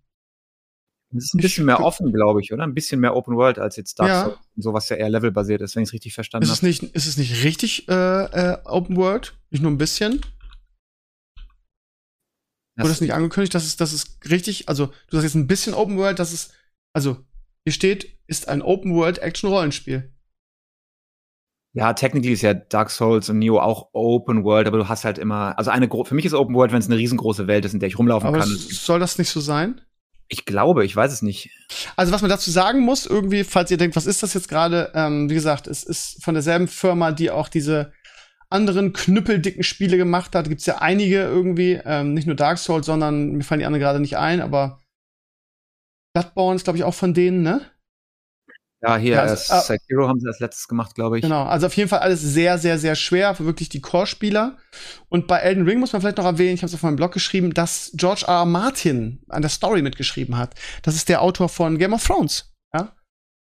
Es 1.15 1.25
ist 1.25 1.33
ein 1.35 1.39
Ich- 1.39 1.43
bisschen 1.43 1.65
mehr 1.65 1.79
offen, 1.81 2.11
glaube 2.11 2.41
ich, 2.41 2.51
oder? 2.51 2.63
Ein 2.63 2.73
bisschen 2.73 2.99
mehr 2.99 3.15
Open 3.15 3.35
World 3.37 3.59
als 3.59 3.75
jetzt 3.75 3.99
Dark 3.99 4.09
Ja. 4.09 4.23
Souls, 4.25 4.37
so 4.57 4.73
was 4.73 4.89
ja 4.89 4.95
eher 4.97 5.09
levelbasiert 5.09 5.61
ist, 5.61 5.75
wenn 5.75 5.83
ich 5.83 5.89
es 5.89 5.93
richtig 5.93 6.13
verstanden 6.13 6.43
Ist 6.45 6.51
es 6.51 6.57
habe. 6.57 6.67
nicht, 6.67 6.83
ist 6.83 7.05
es 7.07 7.17
nicht 7.17 7.43
richtig 7.43 7.87
äh, 7.87 7.93
äh, 8.53 8.57
Open 8.65 8.97
World? 8.97 9.37
Nicht 9.51 9.61
nur 9.61 9.71
ein 9.71 9.77
bisschen? 9.77 10.21
Wurde 12.77 12.89
das 12.89 12.99
nicht 12.99 13.13
angekündigt, 13.13 13.53
dass 13.55 13.63
es, 13.65 13.77
dass 13.77 13.93
es 13.93 14.17
richtig, 14.29 14.67
also 14.67 14.87
du 14.87 14.93
sagst 15.11 15.23
jetzt 15.23 15.35
ein 15.35 15.47
bisschen 15.47 15.73
Open 15.73 15.97
World, 15.97 16.19
dass 16.19 16.33
es, 16.33 16.51
also 16.93 17.23
hier 17.63 17.71
steht, 17.73 18.19
ist 18.27 18.49
ein 18.49 18.61
Open 18.61 18.93
World 18.93 19.19
Action 19.19 19.49
Rollenspiel. 19.49 20.11
Ja, 21.75 21.91
technically 21.91 22.31
ist 22.31 22.41
ja 22.41 22.53
Dark 22.53 22.89
Souls 22.89 23.29
und 23.29 23.39
Neo 23.39 23.59
auch 23.59 23.89
Open 23.91 24.45
World, 24.45 24.65
aber 24.65 24.77
du 24.77 24.87
hast 24.87 25.03
halt 25.03 25.17
immer, 25.17 25.59
also 25.59 25.71
eine 25.71 25.89
für 25.89 26.15
mich 26.15 26.23
ist 26.23 26.33
Open 26.33 26.55
World, 26.55 26.71
wenn 26.71 26.79
es 26.79 26.85
eine 26.85 26.95
riesengroße 26.95 27.47
Welt 27.47 27.65
ist, 27.65 27.73
in 27.73 27.81
der 27.81 27.89
ich 27.89 27.99
rumlaufen 27.99 28.29
Aber 28.29 28.39
kann. 28.39 28.47
soll 28.47 29.01
das 29.01 29.17
nicht 29.17 29.29
so 29.29 29.41
sein? 29.41 29.81
Ich 30.29 30.45
glaube, 30.45 30.85
ich 30.85 30.95
weiß 30.95 31.11
es 31.11 31.21
nicht. 31.21 31.49
Also 31.97 32.13
was 32.13 32.21
man 32.21 32.29
dazu 32.29 32.49
sagen 32.49 32.79
muss, 32.79 33.05
irgendwie, 33.05 33.43
falls 33.43 33.71
ihr 33.71 33.77
denkt, 33.77 33.97
was 33.97 34.05
ist 34.05 34.23
das 34.23 34.33
jetzt 34.33 34.47
gerade? 34.47 34.93
Ähm, 34.95 35.29
wie 35.29 35.33
gesagt, 35.33 35.67
es 35.67 35.83
ist 35.83 36.23
von 36.23 36.33
derselben 36.33 36.69
Firma, 36.69 37.11
die 37.11 37.29
auch 37.29 37.49
diese 37.49 37.91
anderen 38.49 38.93
knüppeldicken 38.93 39.63
Spiele 39.63 39.97
gemacht 39.97 40.33
hat. 40.33 40.47
Gibt's 40.47 40.65
ja 40.65 40.77
einige 40.77 41.23
irgendwie, 41.23 41.73
ähm, 41.83 42.13
nicht 42.13 42.25
nur 42.25 42.37
Dark 42.37 42.57
Souls, 42.57 42.85
sondern 42.85 43.33
mir 43.33 43.43
fallen 43.43 43.59
die 43.59 43.65
anderen 43.65 43.81
gerade 43.81 43.99
nicht 43.99 44.17
ein, 44.17 44.39
aber 44.39 44.79
Bloodborne 46.13 46.55
ist 46.55 46.63
glaube 46.63 46.77
ich 46.77 46.85
auch 46.85 46.93
von 46.93 47.13
denen, 47.13 47.43
ne? 47.43 47.69
Ja, 48.81 48.97
hier, 48.97 49.15
Ja, 49.15 49.25
äh, 49.25 49.29
also, 49.29 49.53
ah- 49.53 49.61
Sekiro 49.61 50.07
haben 50.07 50.19
sie 50.19 50.27
als 50.27 50.39
letztes 50.39 50.67
gemacht, 50.67 50.95
glaube 50.95 51.17
ich. 51.17 51.23
Genau, 51.23 51.43
also 51.43 51.67
auf 51.67 51.75
jeden 51.75 51.89
Fall 51.89 51.99
alles 51.99 52.21
sehr, 52.21 52.57
sehr, 52.57 52.77
sehr 52.77 52.95
schwer 52.95 53.33
für 53.33 53.45
wirklich 53.45 53.69
die 53.69 53.81
Core-Spieler. 53.81 54.57
Und 55.09 55.27
bei 55.27 55.39
Elden 55.39 55.65
Ring 55.65 55.79
muss 55.79 55.93
man 55.93 56.01
vielleicht 56.01 56.17
noch 56.17 56.25
erwähnen, 56.25 56.55
ich 56.55 56.61
habe 56.61 56.67
es 56.67 56.75
auf 56.75 56.83
meinem 56.83 56.97
Blog 56.97 57.11
geschrieben, 57.11 57.53
dass 57.53 57.91
George 57.95 58.25
R. 58.27 58.39
R. 58.39 58.45
Martin 58.45 59.23
an 59.29 59.41
der 59.41 59.49
Story 59.49 59.81
mitgeschrieben 59.81 60.37
hat. 60.37 60.55
Das 60.83 60.95
ist 60.95 61.09
der 61.09 61.21
Autor 61.21 61.49
von 61.49 61.77
Game 61.77 61.93
of 61.93 62.05
Thrones. 62.05 62.53
Ja? 62.73 62.93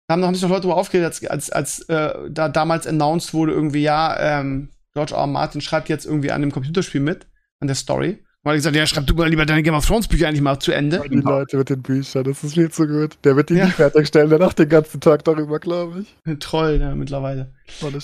Da 0.08 0.14
haben, 0.14 0.24
haben 0.24 0.36
sich 0.36 0.44
noch 0.44 0.50
Leute 0.50 0.64
darüber 0.64 0.78
aufgeregt, 0.78 1.06
als, 1.06 1.26
als, 1.26 1.50
als 1.50 1.80
äh, 1.90 2.30
da 2.30 2.50
damals 2.50 2.86
announced 2.86 3.34
wurde, 3.34 3.54
irgendwie, 3.54 3.82
ja, 3.82 4.40
ähm, 4.40 4.70
George 4.94 5.14
R. 5.14 5.22
R. 5.22 5.28
Martin 5.28 5.62
schreibt 5.62 5.90
jetzt 5.90 6.06
irgendwie 6.06 6.32
an 6.32 6.42
dem 6.42 6.52
Computerspiel 6.52 7.02
mit, 7.02 7.28
an 7.62 7.68
der 7.68 7.76
Story. 7.76 8.25
Weil 8.46 8.58
ich 8.58 8.60
gesagt, 8.60 8.76
ja, 8.76 8.86
schreib 8.86 9.08
du 9.08 9.16
mal 9.16 9.28
lieber 9.28 9.48
deine 9.48 9.64
Game 9.64 9.74
of 9.74 9.88
Thrones 9.88 10.08
Bücher 10.08 10.28
eigentlich 10.28 10.42
mal 10.42 10.60
zu 10.60 10.72
Ende. 10.72 11.02
Die 11.10 11.16
Leute 11.16 11.58
mit 11.58 11.68
den 11.72 11.82
Büchern, 11.82 12.24
das 12.26 12.44
ist 12.44 12.54
viel 12.54 12.70
zu 12.70 12.86
gut. 12.86 13.18
Der 13.24 13.36
wird 13.36 13.50
die 13.50 13.56
Ja. 13.56 13.66
nicht 13.66 13.76
fertigstellen, 13.76 14.30
der 14.30 14.38
lacht 14.38 14.60
den 14.60 14.70
ganzen 14.70 15.02
Tag 15.02 15.24
darüber, 15.24 15.60
glaube 15.60 16.02
ich. 16.02 16.16
Ein 16.26 16.40
Troll, 16.40 16.78
ja, 16.80 16.94
mittlerweile. 16.94 17.56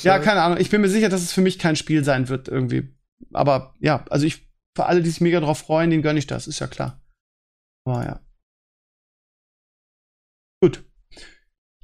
Ja, 0.02 0.18
keine 0.18 0.42
Ahnung. 0.42 0.58
Ich 0.60 0.72
bin 0.72 0.82
mir 0.82 0.90
sicher, 0.90 1.10
dass 1.10 1.22
es 1.22 1.32
für 1.32 1.42
mich 1.42 1.60
kein 1.60 1.76
Spiel 1.76 2.04
sein 2.04 2.28
wird 2.28 2.48
irgendwie. 2.48 2.90
Aber 3.34 3.76
ja, 3.80 4.04
also 4.10 4.26
ich 4.26 4.50
für 4.76 4.88
alle, 4.88 5.04
die 5.04 5.10
sich 5.12 5.22
mega 5.22 5.40
drauf 5.42 5.60
freuen, 5.60 5.92
denen 5.92 6.02
gönne 6.02 6.18
ich 6.18 6.26
das, 6.26 6.48
ist 6.48 6.58
ja 6.58 6.66
klar. 6.66 7.00
Aber 7.86 8.04
ja. 8.04 8.20
Gut. 10.60 10.84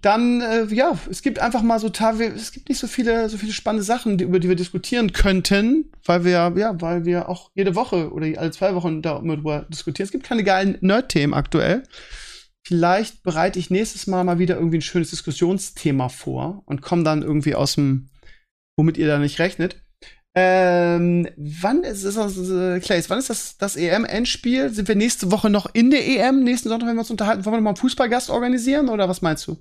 Dann, 0.08 0.39
äh, 0.39 0.74
ja, 0.74 0.97
es 1.12 1.22
gibt 1.22 1.39
einfach 1.39 1.62
mal 1.62 1.80
so 1.80 1.91
es 1.91 2.53
gibt 2.53 2.70
nicht 2.70 2.78
so 2.78 2.88
viele, 2.88 3.28
so 3.28 3.38
viele 3.38 3.51
spannende 3.51 3.84
Sachen, 3.84 4.18
die, 4.18 4.24
über 4.24 4.39
die 4.39 4.47
wir 4.47 4.55
diskutieren 4.55 5.12
könnten, 5.12 5.91
weil 6.05 6.24
wir, 6.24 6.53
ja, 6.55 6.80
weil 6.80 7.03
wir 7.03 7.28
auch 7.28 7.51
jede 7.55 7.76
Woche 7.76 8.14
oder 8.14 8.26
alle 8.39 8.51
zwei 8.51 8.74
Wochen 8.74 9.01
darüber 9.01 9.66
diskutieren. 9.68 10.05
Es 10.05 10.14
gibt 10.14 10.24
keine 10.24 10.45
geilen 10.45 10.78
Nerd-Themen 10.80 11.34
aktuell. 11.34 11.84
Vielleicht 12.66 13.22
bereite 13.24 13.60
ich 13.60 13.70
nächstes 13.70 14.08
Mal 14.08 14.24
mal 14.24 14.39
wieder 14.39 14.55
irgendwie 14.55 14.78
ein 14.78 14.82
schönes 14.82 15.10
Diskussionsthema 15.10 16.08
vor 16.08 16.64
und 16.68 16.82
komme 16.82 17.03
dann 17.03 17.22
irgendwie 17.22 17.55
aus 17.55 17.76
dem, 17.76 18.08
womit 18.78 18.97
ihr 18.97 19.08
da 19.08 19.20
nicht 19.20 19.39
rechnet. 19.39 19.84
Ähm, 20.36 21.28
wann 21.36 21.84
ist 21.84 22.05
es, 22.05 22.16
äh, 22.16 22.80
Clays, 22.80 23.10
wann 23.10 23.20
ist 23.20 23.30
das, 23.30 23.58
das 23.58 23.76
EM-Endspiel? 23.76 24.70
Sind 24.70 24.88
wir 24.88 24.95
nächste 24.95 25.34
Woche 25.34 25.49
noch 25.49 25.68
in 25.74 25.91
der 25.91 26.08
EM? 26.08 26.45
Nächsten 26.45 26.70
Sonntag, 26.70 26.88
wenn 26.88 26.95
wir 26.95 27.01
uns 27.01 27.12
unterhalten, 27.12 27.43
wollen 27.43 27.55
wir 27.55 27.58
noch 27.58 27.64
mal 27.64 27.70
einen 27.72 27.76
Fußballgast 27.76 28.30
organisieren 28.30 28.88
oder 28.88 29.10
was 29.10 29.22
meinst 29.22 29.45
du? 29.47 29.58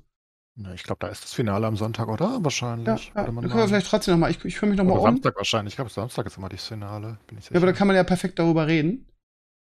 Na, 0.56 0.72
Ich 0.72 0.82
glaube, 0.84 0.98
da 1.00 1.08
ist 1.08 1.22
das 1.22 1.34
Finale 1.34 1.66
am 1.66 1.76
Sonntag, 1.76 2.08
oder? 2.08 2.38
Wahrscheinlich. 2.42 3.12
Ja, 3.14 3.24
ja 3.26 3.30
man 3.32 3.44
können 3.46 3.58
wir 3.58 3.68
vielleicht 3.68 3.88
trotzdem 3.88 4.14
noch 4.14 4.18
mal, 4.20 4.30
ich, 4.30 4.42
ich 4.44 4.60
höre 4.60 4.68
mich 4.68 4.78
noch 4.78 4.84
mal 4.84 4.92
Oder 4.92 5.02
um. 5.02 5.06
Samstag 5.08 5.36
wahrscheinlich. 5.36 5.72
Ich 5.72 5.76
glaube, 5.76 5.90
Samstag 5.90 6.26
ist 6.26 6.38
immer 6.38 6.48
das 6.48 6.64
Finale. 6.64 7.18
Ja, 7.50 7.56
aber 7.56 7.66
da 7.66 7.72
kann 7.72 7.86
man 7.86 7.94
ja 7.96 8.04
perfekt 8.04 8.38
darüber 8.38 8.66
reden. 8.66 9.06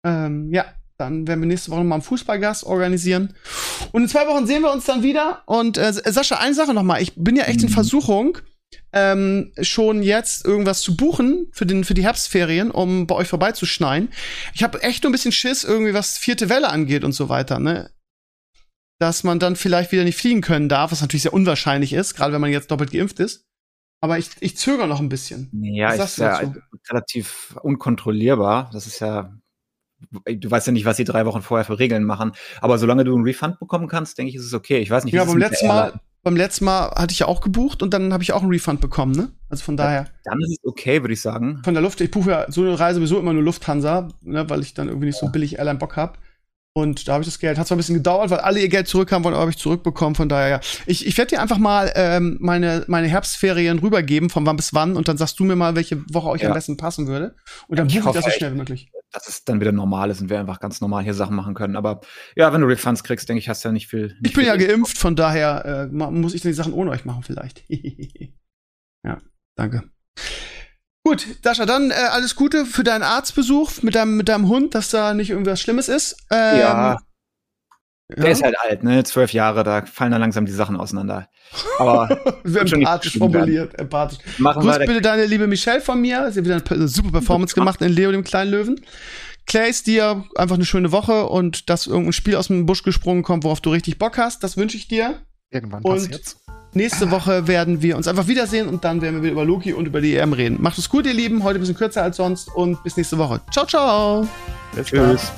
Ähm, 0.05 0.53
ja, 0.53 0.65
dann 0.97 1.27
werden 1.27 1.39
wir 1.41 1.47
nächste 1.47 1.71
Woche 1.71 1.79
noch 1.79 1.87
mal 1.87 1.95
einen 1.95 2.03
Fußballgast 2.03 2.63
organisieren. 2.65 3.33
Und 3.91 4.03
in 4.03 4.07
zwei 4.07 4.27
Wochen 4.27 4.45
sehen 4.45 4.61
wir 4.61 4.71
uns 4.71 4.85
dann 4.85 5.01
wieder. 5.01 5.41
Und 5.47 5.77
äh, 5.77 5.91
Sascha, 5.93 6.35
eine 6.37 6.53
Sache 6.53 6.73
noch 6.73 6.83
mal. 6.83 7.01
Ich 7.01 7.13
bin 7.15 7.35
ja 7.35 7.45
echt 7.45 7.63
in 7.63 7.69
Mhm. 7.69 7.73
Versuchung, 7.73 8.37
ähm, 8.91 9.51
schon 9.61 10.03
jetzt 10.03 10.45
irgendwas 10.45 10.81
zu 10.81 10.95
buchen 10.95 11.47
für, 11.51 11.65
den, 11.65 11.83
für 11.83 11.95
die 11.95 12.03
Herbstferien, 12.03 12.69
um 12.69 13.07
bei 13.07 13.15
euch 13.15 13.27
vorbeizuschneien. 13.27 14.09
Ich 14.53 14.63
habe 14.63 14.83
echt 14.83 15.03
nur 15.03 15.09
ein 15.09 15.13
bisschen 15.13 15.31
Schiss, 15.31 15.63
irgendwie 15.63 15.95
was 15.95 16.17
vierte 16.19 16.49
Welle 16.49 16.69
angeht 16.69 17.03
und 17.03 17.13
so 17.13 17.29
weiter, 17.29 17.57
ne? 17.59 17.89
Dass 19.03 19.25
man 19.25 19.37
dann 19.37 19.57
vielleicht 19.57 19.91
wieder 19.91 20.05
nicht 20.05 20.15
fliegen 20.15 20.39
können 20.39 20.69
darf, 20.69 20.93
was 20.93 21.01
natürlich 21.01 21.23
sehr 21.23 21.33
unwahrscheinlich 21.33 21.91
ist, 21.91 22.13
gerade 22.13 22.31
wenn 22.31 22.39
man 22.39 22.53
jetzt 22.53 22.71
doppelt 22.71 22.91
geimpft 22.91 23.19
ist. 23.19 23.45
Aber 23.99 24.17
ich, 24.17 24.29
ich 24.39 24.55
zögere 24.55 24.87
noch 24.87 25.01
ein 25.01 25.09
bisschen. 25.09 25.49
Ja, 25.51 25.91
ist 25.91 26.19
ja 26.19 26.53
relativ 26.89 27.53
unkontrollierbar. 27.61 28.69
Das 28.71 28.87
ist 28.87 29.01
ja, 29.01 29.33
du 30.09 30.49
weißt 30.49 30.67
ja 30.67 30.71
nicht, 30.71 30.85
was 30.85 30.95
sie 30.95 31.03
drei 31.03 31.25
Wochen 31.25 31.41
vorher 31.41 31.65
für 31.65 31.79
Regeln 31.79 32.05
machen. 32.05 32.31
Aber 32.61 32.77
solange 32.77 33.03
du 33.03 33.13
einen 33.13 33.25
Refund 33.25 33.59
bekommen 33.59 33.89
kannst, 33.89 34.17
denke 34.17 34.29
ich, 34.29 34.37
ist 34.37 34.45
es 34.45 34.53
okay. 34.53 34.77
Ich 34.77 34.89
weiß 34.89 35.03
nicht, 35.03 35.11
wie 35.11 35.17
Ja, 35.17 35.25
beim 35.25 35.37
letzten. 35.37 35.67
Mal, 35.67 35.99
beim 36.21 36.37
letzten 36.37 36.63
Mal 36.63 36.91
hatte 36.91 37.11
ich 37.11 37.19
ja 37.19 37.27
auch 37.27 37.41
gebucht 37.41 37.83
und 37.83 37.93
dann 37.93 38.13
habe 38.13 38.23
ich 38.23 38.31
auch 38.31 38.41
einen 38.41 38.51
Refund 38.51 38.79
bekommen, 38.79 39.11
ne? 39.11 39.31
Also 39.49 39.65
von 39.65 39.75
daher, 39.75 40.05
Dann 40.23 40.39
ist 40.43 40.59
es 40.61 40.65
okay, 40.65 41.01
würde 41.03 41.13
ich 41.13 41.21
sagen. 41.21 41.61
von 41.65 41.73
der 41.73 41.83
Luft, 41.83 41.99
ich 41.99 42.09
buche 42.09 42.31
ja 42.31 42.45
so 42.49 42.61
eine 42.61 42.79
Reise 42.79 42.99
sowieso 42.99 43.19
immer 43.19 43.33
nur 43.33 43.43
Lufthansa, 43.43 44.07
ne, 44.21 44.49
weil 44.49 44.61
ich 44.61 44.73
dann 44.73 44.87
irgendwie 44.87 45.07
nicht 45.07 45.19
so 45.19 45.27
billig 45.27 45.57
Airline 45.57 45.79
Bock 45.79 45.97
hab. 45.97 46.19
Und 46.75 47.07
da 47.07 47.13
habe 47.13 47.21
ich 47.21 47.27
das 47.27 47.37
Geld. 47.37 47.59
Hat 47.59 47.67
zwar 47.67 47.75
ein 47.75 47.77
bisschen 47.77 47.93
gedauert, 47.95 48.31
weil 48.31 48.39
alle 48.39 48.59
ihr 48.59 48.67
Geld 48.67 48.87
zurückhaben 48.87 49.23
wollen, 49.23 49.35
aber 49.35 49.41
habe 49.41 49.51
ich 49.51 49.57
zurückbekommen. 49.57 50.15
Von 50.15 50.27
daher, 50.27 50.49
ja. 50.49 50.59
Ich, 50.87 51.05
ich 51.05 51.15
werde 51.19 51.29
dir 51.35 51.41
einfach 51.41 51.59
mal 51.59 51.91
ähm, 51.95 52.37
meine, 52.41 52.83
meine 52.87 53.07
Herbstferien 53.07 53.77
rübergeben, 53.77 54.31
von 54.31 54.43
wann 54.47 54.55
bis 54.55 54.73
wann. 54.73 54.95
Und 54.97 55.07
dann 55.07 55.17
sagst 55.17 55.39
du 55.39 55.43
mir 55.43 55.55
mal, 55.55 55.75
welche 55.75 56.03
Woche 56.11 56.29
euch 56.29 56.41
Ja. 56.41 56.47
am 56.47 56.55
besten 56.55 56.75
passen 56.75 57.05
würde. 57.05 57.35
Und 57.67 57.77
dann 57.77 57.87
Ich 57.87 57.99
buche 57.99 58.09
ich 58.09 58.15
das 58.15 58.25
so 58.25 58.31
schnell 58.31 58.53
wie 58.53 58.57
möglich. 58.57 58.91
Dass 59.11 59.27
es 59.27 59.45
dann 59.45 59.61
wieder 59.61 59.71
normal 59.71 60.09
ist 60.09 60.21
und 60.21 60.31
wir 60.31 60.39
einfach 60.39 60.59
ganz 60.59 60.81
normal 60.81 61.03
hier 61.03 61.13
Sachen 61.13 61.35
machen 61.35 61.53
können. 61.53 61.75
Aber 61.75 62.01
ja, 62.35 62.51
wenn 62.51 62.61
du 62.61 62.67
Refunds 62.67 63.03
kriegst, 63.03 63.29
denke 63.29 63.37
ich, 63.39 63.49
hast 63.49 63.63
du 63.63 63.69
ja 63.69 63.73
nicht 63.73 63.87
viel. 63.87 64.07
Nicht 64.07 64.15
Ich 64.25 64.33
bin 64.33 64.45
viel 64.45 64.45
ja 64.45 64.55
geimpft, 64.55 64.97
von 64.97 65.15
daher 65.15 65.89
äh, 65.91 65.93
muss 65.93 66.33
ich 66.33 66.41
dann 66.41 66.49
die 66.49 66.55
Sachen 66.55 66.73
ohne 66.73 66.89
euch 66.89 67.05
machen 67.05 67.21
vielleicht. 67.21 67.63
ja, 69.05 69.19
danke. 69.55 69.83
Gut, 71.05 71.25
Dascha, 71.41 71.65
dann 71.65 71.91
äh, 71.91 71.95
alles 72.11 72.35
Gute 72.35 72.65
für 72.65 72.83
deinen 72.83 73.03
Arztbesuch 73.03 73.81
mit 73.81 73.95
deinem, 73.95 74.15
mit 74.15 74.29
deinem 74.29 74.47
Hund, 74.47 74.73
dass 74.73 74.89
da 74.89 75.13
nicht 75.13 75.31
irgendwas 75.31 75.59
Schlimmes 75.59 75.89
ist. 75.89 76.15
Ähm, 76.31 76.59
Ja, 76.59 76.97
der 78.15 78.25
ja. 78.25 78.31
ist 78.31 78.43
halt 78.43 78.55
alt, 78.59 78.83
ne? 78.83 79.03
Zwölf 79.03 79.33
Jahre, 79.33 79.63
da 79.63 79.85
fallen 79.85 80.11
dann 80.11 80.21
langsam 80.21 80.45
die 80.45 80.51
Sachen 80.51 80.77
auseinander. 80.77 81.29
Aber 81.79 82.09
empathisch 82.45 83.17
formuliert, 83.17 83.77
empathisch. 83.79 84.19
machen 84.37 84.61
Grüß 84.61 84.77
bitte 84.79 85.01
deine 85.01 85.25
liebe 85.25 85.47
Michelle 85.47 85.81
von 85.81 85.99
mir. 85.99 86.31
Sie 86.31 86.39
hat 86.39 86.45
wieder 86.45 86.55
eine 86.55 86.63
pe- 86.63 86.87
super 86.87 87.11
Performance 87.11 87.53
gemacht 87.55 87.81
in 87.81 87.91
Leo, 87.91 88.11
dem 88.11 88.23
kleinen 88.23 88.51
Löwen. 88.51 88.81
Clays, 89.45 89.83
dir 89.83 90.23
einfach 90.35 90.55
eine 90.55 90.65
schöne 90.65 90.91
Woche 90.93 91.25
und 91.27 91.69
dass 91.69 91.85
irgendein 91.87 92.13
Spiel 92.13 92.35
aus 92.37 92.47
dem 92.47 92.65
Busch 92.65 92.83
gesprungen 92.83 93.23
kommt, 93.23 93.43
worauf 93.43 93.59
du 93.59 93.71
richtig 93.71 93.97
Bock 93.99 94.17
hast. 94.17 94.41
Das 94.43 94.55
wünsche 94.55 94.77
ich 94.77 94.87
dir. 94.87 95.21
Irgendwann 95.49 95.83
Und- 95.83 95.95
passiert's. 95.95 96.37
Nächste 96.75 97.11
Woche 97.11 97.47
werden 97.47 97.81
wir 97.81 97.95
uns 97.97 98.07
einfach 98.07 98.27
wiedersehen 98.27 98.67
und 98.67 98.83
dann 98.83 99.01
werden 99.01 99.15
wir 99.17 99.23
wieder 99.23 99.33
über 99.33 99.45
Loki 99.45 99.73
und 99.73 99.85
über 99.85 100.01
die 100.01 100.15
EM 100.15 100.33
reden. 100.33 100.57
Macht 100.59 100.77
es 100.79 100.89
gut, 100.89 101.05
ihr 101.05 101.13
Lieben. 101.13 101.43
Heute 101.43 101.59
ein 101.59 101.61
bisschen 101.61 101.75
kürzer 101.75 102.01
als 102.01 102.17
sonst 102.17 102.49
und 102.55 102.81
bis 102.83 102.97
nächste 102.97 103.17
Woche. 103.17 103.41
Ciao, 103.51 103.65
ciao. 103.65 104.27
Tschüss. 104.83 105.31